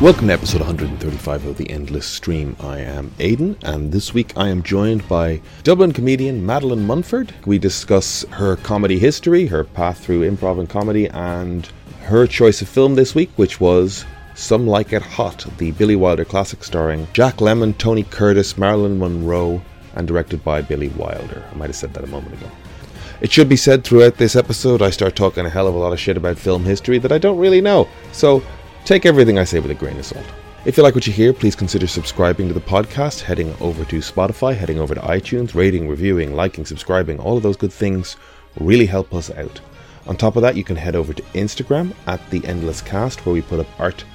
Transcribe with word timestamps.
Welcome 0.00 0.28
to 0.28 0.34
episode 0.34 0.60
135 0.60 1.44
of 1.44 1.56
The 1.56 1.68
Endless 1.70 2.06
Stream. 2.06 2.54
I 2.60 2.78
am 2.78 3.12
Aidan, 3.18 3.58
and 3.64 3.90
this 3.90 4.14
week 4.14 4.32
I 4.36 4.46
am 4.46 4.62
joined 4.62 5.08
by 5.08 5.40
Dublin 5.64 5.90
comedian 5.90 6.46
Madeleine 6.46 6.86
Munford. 6.86 7.34
We 7.46 7.58
discuss 7.58 8.24
her 8.30 8.54
comedy 8.54 9.00
history, 9.00 9.46
her 9.46 9.64
path 9.64 9.98
through 9.98 10.30
improv 10.30 10.60
and 10.60 10.68
comedy, 10.68 11.08
and 11.08 11.68
her 12.02 12.28
choice 12.28 12.62
of 12.62 12.68
film 12.68 12.94
this 12.94 13.16
week, 13.16 13.30
which 13.34 13.60
was 13.60 14.04
Some 14.36 14.68
Like 14.68 14.92
It 14.92 15.02
Hot, 15.02 15.44
the 15.58 15.72
Billy 15.72 15.96
Wilder 15.96 16.24
classic 16.24 16.62
starring 16.62 17.08
Jack 17.12 17.38
Lemmon, 17.38 17.76
Tony 17.76 18.04
Curtis, 18.04 18.56
Marilyn 18.56 19.00
Monroe, 19.00 19.60
and 19.96 20.06
directed 20.06 20.44
by 20.44 20.62
Billy 20.62 20.90
Wilder. 20.90 21.42
I 21.50 21.56
might 21.56 21.70
have 21.70 21.76
said 21.76 21.92
that 21.94 22.04
a 22.04 22.06
moment 22.06 22.34
ago. 22.34 22.48
It 23.20 23.32
should 23.32 23.48
be 23.48 23.56
said 23.56 23.82
throughout 23.82 24.14
this 24.14 24.36
episode, 24.36 24.80
I 24.80 24.90
start 24.90 25.16
talking 25.16 25.44
a 25.44 25.50
hell 25.50 25.66
of 25.66 25.74
a 25.74 25.78
lot 25.78 25.92
of 25.92 25.98
shit 25.98 26.16
about 26.16 26.38
film 26.38 26.64
history 26.64 26.98
that 26.98 27.10
I 27.10 27.18
don't 27.18 27.36
really 27.36 27.60
know. 27.60 27.88
So 28.12 28.44
take 28.88 29.04
everything 29.04 29.38
I 29.38 29.44
say 29.44 29.60
with 29.60 29.70
a 29.70 29.74
grain 29.74 29.98
of 29.98 30.06
salt. 30.06 30.24
If 30.64 30.78
you 30.78 30.82
like 30.82 30.94
what 30.94 31.06
you 31.06 31.12
hear, 31.12 31.34
please 31.34 31.54
consider 31.54 31.86
subscribing 31.86 32.48
to 32.48 32.54
the 32.54 32.60
podcast, 32.60 33.20
heading 33.20 33.54
over 33.60 33.84
to 33.84 33.98
Spotify, 33.98 34.56
heading 34.56 34.78
over 34.78 34.94
to 34.94 35.00
iTunes, 35.02 35.54
rating, 35.54 35.86
reviewing, 35.86 36.34
liking, 36.34 36.64
subscribing, 36.64 37.20
all 37.20 37.36
of 37.36 37.42
those 37.42 37.58
good 37.58 37.72
things 37.72 38.16
really 38.60 38.86
help 38.86 39.12
us 39.12 39.30
out. 39.32 39.60
On 40.06 40.16
top 40.16 40.36
of 40.36 40.42
that, 40.42 40.56
you 40.56 40.64
can 40.64 40.74
head 40.74 40.96
over 40.96 41.12
to 41.12 41.22
Instagram 41.34 41.94
at 42.06 42.30
The 42.30 42.42
Endless 42.46 42.80
Cast, 42.80 43.26
where 43.26 43.34
we 43.34 43.42
put 43.42 43.60
up 43.60 43.66
art 43.78 44.06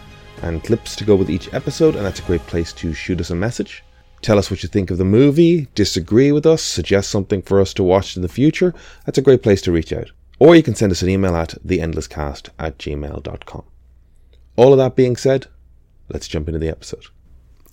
and 0.42 0.64
clips 0.64 0.96
to 0.96 1.06
go 1.06 1.16
with 1.16 1.30
each 1.30 1.54
episode, 1.54 1.96
and 1.96 2.04
that's 2.04 2.22
a 2.22 2.24
great 2.24 2.46
place 2.48 2.74
to 2.74 2.96
shoot 2.96 3.22
us 3.22 3.30
a 3.30 3.36
message. 3.36 3.84
Tell 4.24 4.40
us 4.40 4.50
what 4.50 4.64
you 4.64 4.70
think 4.70 4.90
of 4.90 4.98
the 4.98 5.06
movie, 5.06 5.68
disagree 5.76 6.32
with 6.32 6.48
us, 6.48 6.64
suggest 6.64 7.12
something 7.12 7.44
for 7.44 7.62
us 7.62 7.76
to 7.76 7.84
watch 7.84 8.16
in 8.16 8.24
the 8.24 8.28
future. 8.28 8.74
That's 9.06 9.20
a 9.20 9.24
great 9.24 9.44
place 9.44 9.62
to 9.62 9.72
reach 9.72 9.94
out. 9.94 10.10
Or 10.40 10.56
you 10.56 10.64
can 10.64 10.74
send 10.74 10.92
us 10.92 11.04
an 11.04 11.10
email 11.10 11.36
at 11.36 11.64
theendlesscast 11.64 12.50
at 12.58 12.80
gmail.com. 12.80 13.66
All 14.56 14.72
of 14.72 14.78
that 14.78 14.96
being 14.96 15.16
said, 15.16 15.48
let's 16.10 16.28
jump 16.28 16.48
into 16.48 16.60
the 16.60 16.70
episode. 16.70 17.06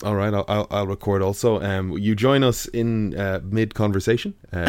All 0.03 0.15
right, 0.15 0.33
I'll, 0.33 0.45
I'll, 0.47 0.67
I'll 0.71 0.87
record 0.87 1.21
also. 1.21 1.61
Um, 1.61 1.95
you 1.95 2.15
join 2.15 2.43
us 2.43 2.65
in 2.65 3.15
uh, 3.15 3.39
mid 3.43 3.75
conversation 3.75 4.33
uh, 4.51 4.61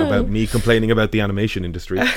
about 0.06 0.28
me 0.28 0.46
complaining 0.46 0.92
about 0.92 1.10
the 1.10 1.20
animation 1.20 1.64
industry. 1.64 2.00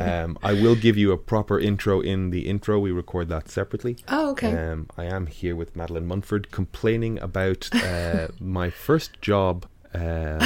Um, 0.00 0.36
I 0.42 0.52
will 0.52 0.74
give 0.74 0.96
you 0.96 1.12
a 1.12 1.16
proper 1.16 1.58
intro 1.58 2.00
in 2.00 2.30
the 2.30 2.48
intro. 2.48 2.78
We 2.80 2.90
record 2.90 3.28
that 3.28 3.48
separately. 3.48 3.98
Oh, 4.08 4.30
okay. 4.30 4.52
Um, 4.52 4.88
I 4.96 5.04
am 5.04 5.26
here 5.26 5.54
with 5.54 5.76
Madeleine 5.76 6.06
Munford 6.06 6.50
complaining 6.50 7.20
about 7.20 7.68
uh, 7.72 8.28
my 8.40 8.70
first 8.70 9.20
job. 9.22 9.66
Uh, 9.94 10.38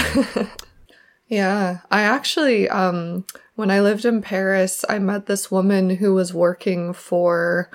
Yeah, 1.31 1.79
I 1.93 2.03
actually, 2.03 2.69
um, 2.69 3.25
when 3.55 3.71
I 3.71 3.81
lived 3.81 4.05
in 4.05 4.21
Paris, 4.21 4.85
I 4.89 4.99
met 4.99 5.27
this 5.27 5.49
woman 5.49 5.91
who 5.91 6.13
was 6.13 6.35
working 6.35 6.93
for 6.93 7.71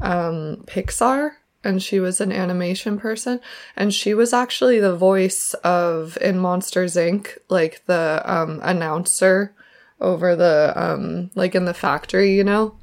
um, 0.00 0.64
Pixar, 0.66 1.32
and 1.64 1.82
she 1.82 1.98
was 2.00 2.20
an 2.20 2.32
animation 2.32 2.98
person, 2.98 3.40
and 3.76 3.92
she 3.92 4.14
was 4.14 4.32
actually 4.32 4.78
the 4.78 4.96
voice 4.96 5.54
of 5.64 6.16
in 6.20 6.38
Monsters 6.38 6.94
Inc., 6.94 7.38
like 7.48 7.84
the 7.86 8.22
um, 8.24 8.60
announcer 8.62 9.54
over 10.00 10.36
the 10.36 10.72
um, 10.76 11.30
like 11.34 11.54
in 11.54 11.64
the 11.64 11.74
factory, 11.74 12.36
you 12.36 12.44
know, 12.44 12.76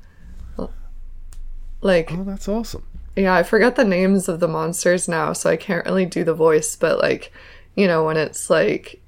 like 1.82 2.12
oh, 2.12 2.24
that's 2.24 2.48
awesome. 2.50 2.86
yeah, 3.16 3.34
I 3.34 3.44
forget 3.44 3.76
the 3.76 3.86
names 3.86 4.28
of 4.28 4.40
the 4.40 4.48
monsters 4.48 5.08
now, 5.08 5.32
so 5.34 5.50
I 5.50 5.56
can't 5.56 5.86
really 5.86 6.06
do 6.06 6.24
the 6.24 6.34
voice, 6.34 6.76
but 6.76 7.00
like, 7.00 7.32
you 7.76 7.88
know, 7.88 8.04
when 8.04 8.18
it's 8.18 8.50
like, 8.50 9.02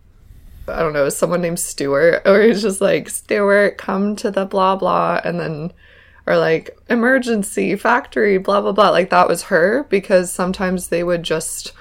I 0.68 0.80
don't 0.80 0.94
know, 0.94 1.10
someone 1.10 1.42
named 1.42 1.60
Stuart, 1.60 2.22
or 2.26 2.40
it's 2.40 2.62
just 2.62 2.80
like, 2.80 3.10
Stuart, 3.10 3.78
come 3.78 4.16
to 4.18 4.32
the 4.32 4.46
blah 4.46 4.78
blah, 4.78 5.20
and 5.26 5.40
then, 5.40 5.74
or 6.28 6.38
like, 6.38 6.78
emergency, 6.90 7.76
factory, 7.76 8.38
blah 8.38 8.62
blah 8.62 8.74
blah. 8.74 8.90
Like, 8.90 9.10
that 9.10 9.28
was 9.28 9.44
her 9.44 9.84
because 9.90 10.32
sometimes 10.32 10.90
they 10.90 11.04
would 11.04 11.24
just 11.24 11.72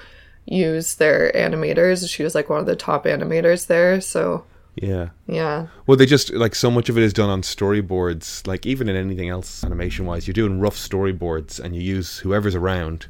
use 0.45 0.95
their 0.95 1.31
animators. 1.35 2.09
She 2.09 2.23
was 2.23 2.33
like 2.33 2.49
one 2.49 2.59
of 2.59 2.65
the 2.65 2.75
top 2.75 3.03
animators 3.05 3.67
there, 3.67 3.99
so 3.99 4.45
Yeah. 4.75 5.09
yeah. 5.27 5.67
Well, 5.85 5.97
they 5.97 6.05
just 6.05 6.31
like 6.33 6.55
so 6.55 6.71
much 6.71 6.87
of 6.87 6.97
it 6.97 7.03
is 7.03 7.11
done 7.13 7.29
on 7.29 7.41
storyboards. 7.41 8.47
Like 8.47 8.65
even 8.65 8.87
in 8.87 8.95
anything 8.95 9.27
else, 9.29 9.63
animation 9.63 10.05
wise, 10.05 10.25
you're 10.27 10.33
doing 10.33 10.59
rough 10.59 10.77
storyboards 10.77 11.59
and 11.59 11.75
you 11.75 11.81
use 11.81 12.19
whoever's 12.19 12.55
around. 12.55 13.07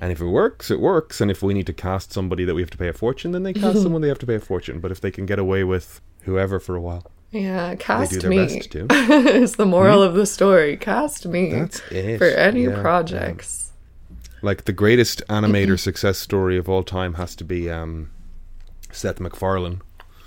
And 0.00 0.10
if 0.10 0.20
it 0.20 0.26
works, 0.26 0.70
it 0.72 0.80
works. 0.80 1.20
And 1.20 1.30
if 1.30 1.40
we 1.42 1.54
need 1.54 1.66
to 1.66 1.72
cast 1.72 2.12
somebody 2.12 2.44
that 2.44 2.54
we 2.56 2.62
have 2.62 2.70
to 2.70 2.78
pay 2.78 2.88
a 2.88 2.92
fortune, 2.92 3.30
then 3.30 3.44
they 3.44 3.52
cast 3.52 3.80
someone 3.82 4.02
they 4.02 4.08
have 4.08 4.18
to 4.18 4.26
pay 4.26 4.34
a 4.34 4.40
fortune. 4.40 4.80
But 4.80 4.90
if 4.90 5.00
they 5.00 5.12
can 5.12 5.24
get 5.26 5.38
away 5.38 5.62
with 5.62 6.00
whoever 6.22 6.58
for 6.58 6.74
a 6.74 6.80
while, 6.80 7.12
Yeah, 7.34 7.74
cast 7.74 8.24
me 8.24 8.62
is 8.70 9.56
the 9.56 9.66
moral 9.66 10.02
of 10.02 10.14
the 10.14 10.24
story. 10.24 10.76
Cast 10.76 11.26
me 11.26 11.50
That's 11.50 11.80
it. 11.90 12.18
for 12.18 12.26
any 12.26 12.64
Yeah, 12.64 12.80
projects. 12.80 13.72
Like 14.40 14.66
the 14.66 14.72
greatest 14.72 15.20
animator 15.28 15.76
success 15.78 16.16
story 16.18 16.56
of 16.56 16.68
all 16.68 16.84
time 16.84 17.14
has 17.14 17.34
to 17.36 17.44
be 17.44 17.68
um, 17.68 18.10
Seth 18.92 19.18
MacFarlane. 19.18 19.82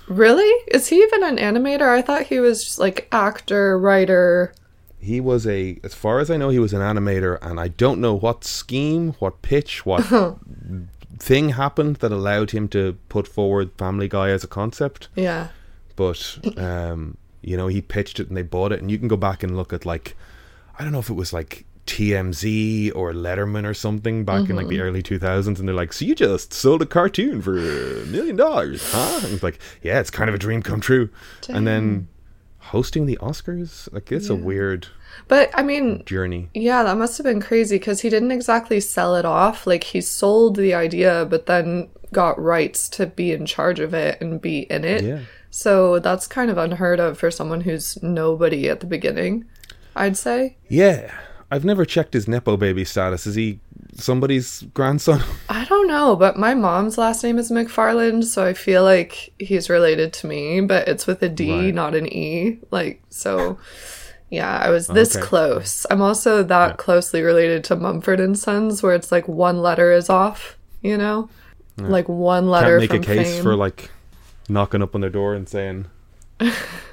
Really? 0.06 0.50
Is 0.68 0.88
he 0.88 0.96
even 0.96 1.22
an 1.22 1.38
animator? 1.38 1.88
I 1.88 2.02
thought 2.02 2.24
he 2.26 2.40
was 2.40 2.62
just 2.62 2.78
like 2.78 3.08
actor, 3.10 3.78
writer. 3.78 4.52
He 4.98 5.18
was 5.20 5.46
a, 5.46 5.78
as 5.82 5.94
far 5.94 6.18
as 6.18 6.30
I 6.30 6.36
know, 6.36 6.50
he 6.50 6.58
was 6.58 6.74
an 6.74 6.80
animator, 6.82 7.38
and 7.40 7.58
I 7.58 7.68
don't 7.68 8.00
know 8.00 8.14
what 8.14 8.44
scheme, 8.44 9.12
what 9.20 9.40
pitch, 9.40 9.86
what 9.86 10.04
thing 11.18 11.50
happened 11.50 11.96
that 11.96 12.12
allowed 12.12 12.50
him 12.50 12.68
to 12.68 12.98
put 13.08 13.26
forward 13.28 13.70
Family 13.78 14.08
Guy 14.08 14.28
as 14.30 14.44
a 14.44 14.48
concept. 14.48 15.08
Yeah. 15.14 15.48
But 15.98 16.56
um, 16.56 17.16
you 17.42 17.56
know, 17.56 17.66
he 17.66 17.82
pitched 17.82 18.20
it 18.20 18.28
and 18.28 18.36
they 18.36 18.42
bought 18.42 18.72
it, 18.72 18.80
and 18.80 18.90
you 18.90 18.98
can 18.98 19.08
go 19.08 19.16
back 19.16 19.42
and 19.42 19.56
look 19.56 19.72
at 19.72 19.84
like, 19.84 20.16
I 20.78 20.82
don't 20.84 20.92
know 20.92 21.00
if 21.00 21.10
it 21.10 21.14
was 21.14 21.32
like 21.32 21.64
TMZ 21.86 22.92
or 22.94 23.12
Letterman 23.12 23.64
or 23.64 23.74
something 23.74 24.24
back 24.24 24.48
in 24.48 24.56
like 24.56 24.68
the 24.68 24.80
early 24.80 25.02
2000s, 25.02 25.58
and 25.58 25.66
they're 25.68 25.74
like, 25.74 25.92
"So 25.92 26.04
you 26.04 26.14
just 26.14 26.52
sold 26.52 26.82
a 26.82 26.86
cartoon 26.86 27.42
for 27.42 27.58
a 27.58 28.06
million 28.06 28.36
dollars, 28.36 28.82
huh?" 28.92 29.20
And 29.24 29.32
it's 29.34 29.42
like, 29.42 29.58
"Yeah, 29.82 29.98
it's 30.00 30.10
kind 30.10 30.28
of 30.28 30.34
a 30.34 30.38
dream 30.38 30.62
come 30.62 30.80
true." 30.80 31.08
And 31.48 31.66
then 31.66 32.08
hosting 32.58 33.06
the 33.06 33.16
Oscars, 33.22 33.92
like 33.92 34.12
it's 34.12 34.28
a 34.28 34.34
weird 34.36 34.88
But 35.26 35.50
I 35.54 35.62
mean, 35.62 36.04
journey. 36.04 36.50
yeah, 36.54 36.82
that 36.82 36.96
must 36.98 37.16
have 37.18 37.24
been 37.24 37.40
crazy 37.40 37.76
because 37.76 38.02
he 38.02 38.10
didn't 38.10 38.30
exactly 38.32 38.78
sell 38.80 39.16
it 39.16 39.24
off. 39.24 39.66
Like 39.66 39.84
he 39.84 40.00
sold 40.00 40.56
the 40.56 40.74
idea, 40.74 41.26
but 41.28 41.46
then 41.46 41.88
got 42.12 42.40
rights 42.40 42.88
to 42.90 43.06
be 43.06 43.32
in 43.32 43.46
charge 43.46 43.80
of 43.80 43.94
it 43.94 44.20
and 44.20 44.40
be 44.40 44.60
in 44.70 44.84
it. 44.84 45.02
Yeah. 45.02 45.20
So 45.50 45.98
that's 45.98 46.26
kind 46.26 46.50
of 46.50 46.58
unheard 46.58 47.00
of 47.00 47.18
for 47.18 47.30
someone 47.30 47.62
who's 47.62 48.00
nobody 48.02 48.68
at 48.68 48.80
the 48.80 48.86
beginning, 48.86 49.44
I'd 49.96 50.16
say. 50.16 50.56
Yeah, 50.68 51.12
I've 51.50 51.64
never 51.64 51.84
checked 51.84 52.12
his 52.14 52.28
nepo 52.28 52.56
baby 52.56 52.84
status. 52.84 53.26
Is 53.26 53.34
he 53.34 53.60
somebody's 53.94 54.62
grandson? 54.74 55.22
I 55.48 55.64
don't 55.64 55.88
know, 55.88 56.14
but 56.16 56.36
my 56.36 56.54
mom's 56.54 56.98
last 56.98 57.24
name 57.24 57.38
is 57.38 57.50
McFarland, 57.50 58.24
so 58.24 58.44
I 58.44 58.52
feel 58.52 58.82
like 58.84 59.32
he's 59.38 59.70
related 59.70 60.12
to 60.14 60.26
me, 60.26 60.60
but 60.60 60.86
it's 60.86 61.06
with 61.06 61.22
a 61.22 61.28
D, 61.28 61.50
Right. 61.66 61.74
not 61.74 61.94
an 61.94 62.06
E. 62.12 62.58
Like, 62.70 63.02
so 63.08 63.58
yeah, 64.30 64.58
I 64.62 64.68
was 64.68 64.86
this 64.88 65.16
Okay. 65.16 65.24
close. 65.24 65.86
I'm 65.90 66.02
also 66.02 66.42
that 66.42 66.76
closely 66.76 67.22
related 67.22 67.64
to 67.64 67.76
Mumford 67.76 68.20
and 68.20 68.38
Sons, 68.38 68.82
where 68.82 68.94
it's 68.94 69.10
like 69.10 69.26
one 69.26 69.62
letter 69.62 69.90
is 69.90 70.10
off, 70.10 70.58
you 70.82 70.98
know? 70.98 71.30
Like 71.78 72.08
one 72.08 72.48
letter 72.50 72.78
Can't 72.78 72.80
make 72.80 72.90
from 72.90 72.98
a 72.98 73.16
case 73.16 73.34
fame. 73.36 73.42
for 73.44 73.54
like 73.56 73.90
knocking 74.48 74.82
up 74.82 74.94
on 74.94 75.00
their 75.00 75.10
door 75.10 75.34
and 75.34 75.48
saying, 75.48 75.86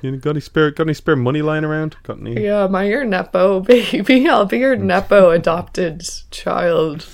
"You 0.01 0.17
got 0.17 0.31
any 0.31 0.39
spare? 0.41 0.71
Got 0.71 0.87
any 0.87 0.93
spare 0.93 1.15
money 1.15 1.41
lying 1.41 1.63
around? 1.63 1.95
Got 2.03 2.19
any?" 2.19 2.43
yeah, 2.43 2.67
my 2.67 2.83
your 2.83 3.03
Nepo 3.03 3.59
baby. 3.61 4.27
I'll 4.27 4.45
be 4.45 4.59
your 4.59 4.75
Nepo 4.75 5.31
adopted 5.31 6.03
child. 6.31 7.07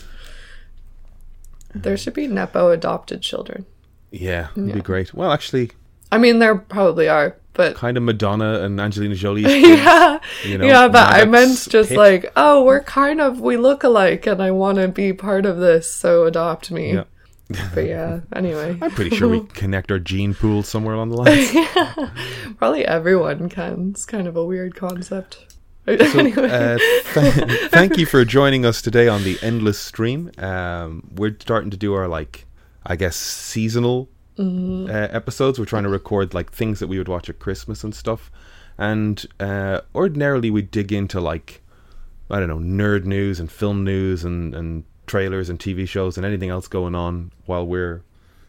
There 1.74 1.98
should 1.98 2.14
be 2.14 2.28
Nepo 2.28 2.72
adopted 2.72 3.22
children. 3.22 3.66
Yeah, 4.12 4.50
it'd 4.56 4.74
be 4.74 4.82
great. 4.82 5.14
Well, 5.14 5.32
actually, 5.32 5.72
I 6.12 6.18
mean, 6.18 6.40
there 6.40 6.56
probably 6.56 7.08
are, 7.08 7.38
but 7.54 7.76
kind 7.76 7.96
of 7.96 8.04
Madonna 8.04 8.62
and 8.62 8.80
Angelina 8.80 9.16
Jolie. 9.16 9.42
yeah, 9.44 10.20
You 10.44 10.58
know, 10.58 10.66
yeah, 10.66 10.88
but 10.90 11.14
I 11.14 11.24
meant 11.26 11.68
just 11.70 11.92
like, 11.92 12.32
oh, 12.36 12.64
we're 12.66 12.84
kind 12.84 13.22
of 13.22 13.40
we 13.40 13.56
look 13.56 13.84
alike, 13.84 14.28
and 14.28 14.42
I 14.42 14.52
want 14.52 14.80
to 14.80 14.90
be 14.90 15.14
part 15.14 15.46
of 15.46 15.58
this, 15.58 15.90
so 15.90 16.26
adopt 16.26 16.72
me. 16.72 16.94
Yeah. 16.94 17.04
But 17.74 17.86
yeah, 17.86 18.22
anyway, 18.36 18.78
I'm 18.82 18.92
pretty 18.92 19.16
sure 19.16 19.28
we 19.30 19.40
connect 19.54 19.92
our 19.92 20.00
gene 20.00 20.34
pool 20.34 20.64
somewhere 20.64 20.96
along 20.96 21.10
the 21.10 21.18
lines. 21.18 22.56
probably 22.58 22.86
everyone 22.86 23.50
can. 23.50 23.92
It's 23.92 24.06
kind 24.06 24.28
of 24.28 24.36
a 24.36 24.44
weird 24.46 24.76
concept. 24.76 25.56
anyway, 25.88 26.32
Uh, 26.50 26.78
th- 27.14 27.70
thank 27.72 27.98
you 27.98 28.06
for 28.06 28.24
joining 28.26 28.66
us 28.66 28.82
today 28.82 29.08
on 29.08 29.24
the 29.24 29.38
endless 29.42 29.80
stream. 29.80 30.32
Um, 30.38 31.10
we're 31.16 31.36
starting 31.40 31.72
to 31.72 31.78
do 31.78 31.94
our 31.94 32.08
like, 32.08 32.46
I 32.86 32.96
guess, 32.96 33.16
seasonal 33.16 34.10
Mm-hmm. 34.38 34.90
uh, 34.90 35.08
episodes. 35.16 35.60
We're 35.60 35.66
trying 35.66 35.84
to 35.84 35.90
record 35.90 36.34
like 36.34 36.52
things 36.52 36.80
that 36.80 36.88
we 36.88 36.98
would 36.98 37.10
watch 37.10 37.30
at 37.30 37.38
Christmas 37.38 37.84
and 37.84 37.94
stuff. 37.94 38.32
And 38.78 39.24
uh, 39.42 39.82
ordinarily 39.94 40.50
we 40.50 40.62
dig 40.62 40.92
into 40.94 41.20
like, 41.20 41.62
I 42.30 42.40
don't 42.40 42.48
know, 42.48 42.58
nerd 42.58 43.04
news 43.04 43.40
and 43.42 43.52
film 43.52 43.84
news 43.84 44.24
and 44.24 44.56
and 44.56 44.84
trailers 45.08 45.50
and 45.50 45.60
TV 45.60 45.88
shows 45.88 46.18
and 46.18 46.26
anything 46.26 46.50
else 46.50 46.68
going 46.68 46.96
on 46.96 47.32
while 47.46 47.66
we're 47.66 48.02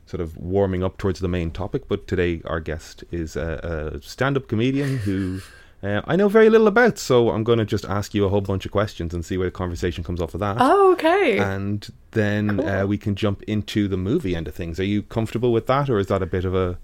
sort 0.07 0.21
of 0.21 0.37
warming 0.37 0.83
up 0.83 0.99
towards 0.99 1.21
the 1.21 1.29
main 1.29 1.51
topic. 1.51 1.89
But 1.89 2.07
today 2.07 2.43
our 2.45 2.61
guest 2.61 3.05
is 3.11 3.37
a, 3.37 3.93
a 3.95 4.03
stand-up 4.03 4.49
comedian 4.49 4.99
who 4.99 5.41
uh, 5.83 6.03
I 6.05 6.17
know 6.17 6.29
very 6.29 6.49
little 6.51 6.67
about. 6.69 6.99
So 6.99 7.31
I'm 7.31 7.45
going 7.45 7.59
to 7.59 7.65
just 7.65 7.85
ask 7.85 8.15
you 8.15 8.25
a 8.25 8.29
whole 8.29 8.41
bunch 8.41 8.65
of 8.67 8.73
questions 8.73 9.15
and 9.15 9.25
see 9.25 9.37
where 9.37 9.49
the 9.49 9.53
conversation 9.53 10.05
comes 10.05 10.21
off 10.21 10.35
of 10.35 10.41
that. 10.41 10.57
Oh, 10.61 10.93
okay. 10.93 11.39
and 11.39 11.89
then 12.13 12.61
uh, 12.61 12.87
we 12.87 12.99
can 12.99 13.15
jump 13.15 13.43
into 13.45 13.89
the 13.89 13.97
movie 13.97 14.37
end 14.37 14.47
of 14.49 14.55
things. 14.55 14.79
Are 14.79 14.85
you 14.85 15.03
comfortable 15.03 15.53
with 15.53 15.67
that, 15.67 15.89
or 15.91 15.99
is 15.99 16.07
that 16.09 16.23
a 16.23 16.27
bit 16.27 16.45
of 16.45 16.55
a 16.55 16.79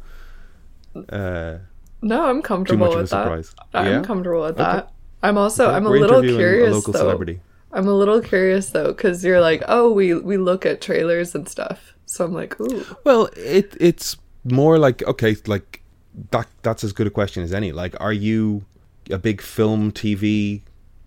uh, 1.10 1.58
no, 2.00 2.26
I'm 2.26 2.42
comfortable 2.42 2.86
too 2.86 2.90
much 2.90 2.94
of 2.94 2.98
a 2.98 3.02
with 3.02 3.10
that. 3.10 3.22
surprise? 3.24 3.54
I'm 3.74 3.86
yeah, 3.86 4.02
comfortable 4.02 4.42
with 4.42 4.56
that. 4.56 4.92
I'm 5.22 5.36
also 5.36 5.66
Okay, 5.66 5.74
I'm 5.76 5.86
a 5.86 5.90
we're 5.90 6.00
little 6.00 6.22
curious 6.22 6.70
a 6.70 6.74
local 6.74 6.92
though. 6.92 6.98
celebrity. 7.00 7.40
I'm 7.72 7.86
a 7.86 7.94
little 7.94 8.20
curious 8.20 8.70
though 8.70 8.88
because 8.88 9.24
you're 9.24 9.40
like, 9.40 9.62
oh, 9.68 9.92
we 9.92 10.14
we 10.14 10.36
look 10.36 10.64
at 10.64 10.80
trailers 10.80 11.34
and 11.34 11.48
stuff. 11.48 11.94
So 12.06 12.24
I'm 12.24 12.32
like, 12.32 12.58
ooh, 12.60 12.84
Well, 13.04 13.28
it 13.36 13.76
it's 13.80 14.16
more 14.44 14.78
like 14.78 15.02
okay, 15.06 15.36
like 15.46 15.82
that. 16.30 16.48
That's 16.62 16.84
as 16.84 16.92
good 16.92 17.06
a 17.06 17.10
question 17.10 17.42
as 17.42 17.52
any. 17.52 17.72
Like, 17.72 17.94
are 18.00 18.12
you 18.12 18.64
a 19.10 19.18
big 19.18 19.40
film, 19.40 19.92
TV, 19.92 20.62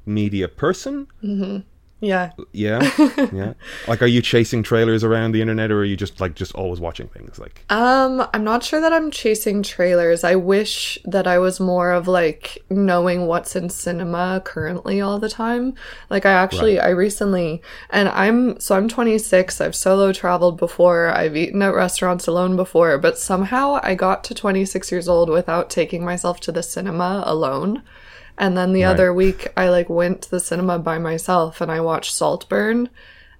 media 0.06 0.48
person? 0.48 1.08
Mm-hmm. 1.24 1.60
Yeah. 2.02 2.32
Yeah, 2.52 2.82
yeah. 3.32 3.54
Like, 3.88 4.02
are 4.02 4.08
you 4.08 4.22
chasing 4.22 4.64
trailers 4.64 5.04
around 5.04 5.32
the 5.32 5.42
internet, 5.42 5.72
or 5.72 5.80
are 5.80 5.86
you 5.86 5.96
just 5.96 6.20
like 6.20 6.34
just 6.36 6.54
always 6.56 6.80
watching 6.80 7.08
things? 7.08 7.38
Like, 7.38 7.64
Um, 7.70 8.28
I'm 8.34 8.44
not 8.44 8.64
sure 8.64 8.82
that 8.82 8.92
I'm 8.92 9.12
chasing 9.12 9.62
trailers. 9.62 10.24
I 10.24 10.36
wish 10.36 10.98
that 11.06 11.28
I 11.28 11.38
was 11.38 11.60
more 11.60 11.92
of 11.92 12.08
like 12.08 12.64
knowing 12.72 13.28
what's 13.28 13.56
in 13.56 13.70
cinema 13.70 14.42
currently 14.44 15.00
all 15.00 15.20
the 15.20 15.30
time. 15.30 15.76
Like 16.10 16.26
I 16.26 16.32
actually 16.32 16.80
I 16.80 16.90
recently 16.90 17.62
and 17.92 18.10
I'm 18.10 18.60
so 18.60 18.76
I'm 18.76 18.90
26. 18.90 19.62
I've 19.62 19.76
solo 19.76 20.12
traveled 20.12 20.58
before. 20.58 21.10
I've 21.10 21.38
eaten 21.38 21.62
at 21.62 21.76
restaurants 21.76 22.26
alone 22.28 22.56
before, 22.56 22.98
but 22.98 23.20
somehow 23.20 23.80
I 23.84 23.94
got 23.94 24.24
to 24.26 24.34
26 24.34 24.92
years 24.92 25.08
old 25.08 25.30
without 25.30 25.70
taking 25.70 26.04
myself 26.04 26.40
to 26.42 26.52
the 26.52 26.64
cinema 26.64 27.24
alone. 27.28 27.84
And 28.38 28.58
then 28.58 28.74
the 28.74 28.84
Right. 28.84 28.90
other 28.92 29.14
week 29.14 29.48
I 29.56 29.70
like 29.70 29.90
went 29.90 30.22
to 30.24 30.32
the 30.32 30.40
cinema 30.40 30.80
by 30.80 30.98
myself 30.98 31.62
and 31.62 31.72
I 31.72 31.80
watched 31.82 32.14
Saltburn 32.14 32.90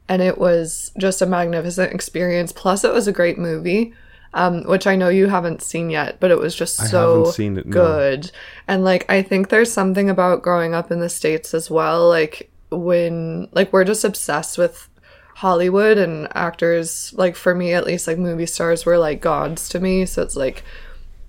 and 0.08 0.22
it 0.22 0.38
was 0.38 0.92
just 0.98 1.22
a 1.22 1.26
magnificent 1.26 1.94
experience. 1.94 2.52
Plus, 2.52 2.84
it 2.84 2.94
was 2.94 3.08
a 3.08 3.14
great 3.14 3.38
movie, 3.38 3.94
um, 4.34 4.64
which 4.64 4.86
I 4.86 4.96
know 4.96 5.10
you 5.10 5.28
haven't 5.28 5.62
seen 5.62 5.90
yet, 5.90 6.18
but 6.20 6.32
it 6.32 6.38
was 6.38 6.54
just 6.56 6.76
so 6.90 7.32
it, 7.38 7.40
no. 7.40 7.62
good. 7.64 8.32
And 8.68 8.84
like, 8.84 9.10
I 9.10 9.22
think 9.22 9.50
there's 9.50 9.72
something 9.72 10.10
about 10.10 10.42
growing 10.42 10.74
up 10.74 10.92
in 10.92 11.00
the 11.00 11.10
states 11.10 11.54
as 11.54 11.72
well. 11.72 12.10
Like 12.10 12.52
when, 12.70 13.48
like, 13.54 13.72
we're 13.72 13.86
just 13.86 14.04
obsessed 14.04 14.58
with 14.58 14.90
Hollywood 15.36 15.98
and 15.98 16.28
actors. 16.36 17.14
Like 17.16 17.36
for 17.38 17.56
me, 17.56 17.74
at 17.74 17.86
least, 17.86 18.06
like 18.08 18.18
movie 18.18 18.46
stars 18.46 18.86
were 18.86 18.98
like 18.98 19.22
gods 19.22 19.70
to 19.70 19.80
me. 19.80 20.06
So 20.06 20.22
it's 20.22 20.36
like. 20.36 20.64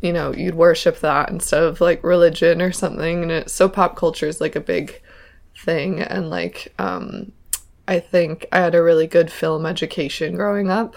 You 0.02 0.12
know, 0.12 0.32
you'd 0.34 0.54
worship 0.56 0.98
that 1.00 1.30
instead 1.30 1.62
of 1.62 1.80
like 1.80 2.02
religion 2.04 2.60
or 2.60 2.72
something. 2.72 3.22
And 3.22 3.32
it's 3.32 3.52
so 3.54 3.68
pop 3.68 3.96
culture 3.96 4.26
is 4.26 4.40
like 4.40 4.56
a 4.56 4.60
big 4.60 5.00
thing. 5.64 6.00
And 6.00 6.28
like, 6.28 6.74
um, 6.78 7.32
I 7.88 8.00
think 8.00 8.46
I 8.52 8.58
had 8.58 8.74
a 8.74 8.82
really 8.82 9.06
good 9.06 9.30
film 9.30 9.64
education 9.64 10.34
growing 10.36 10.70
up 10.70 10.96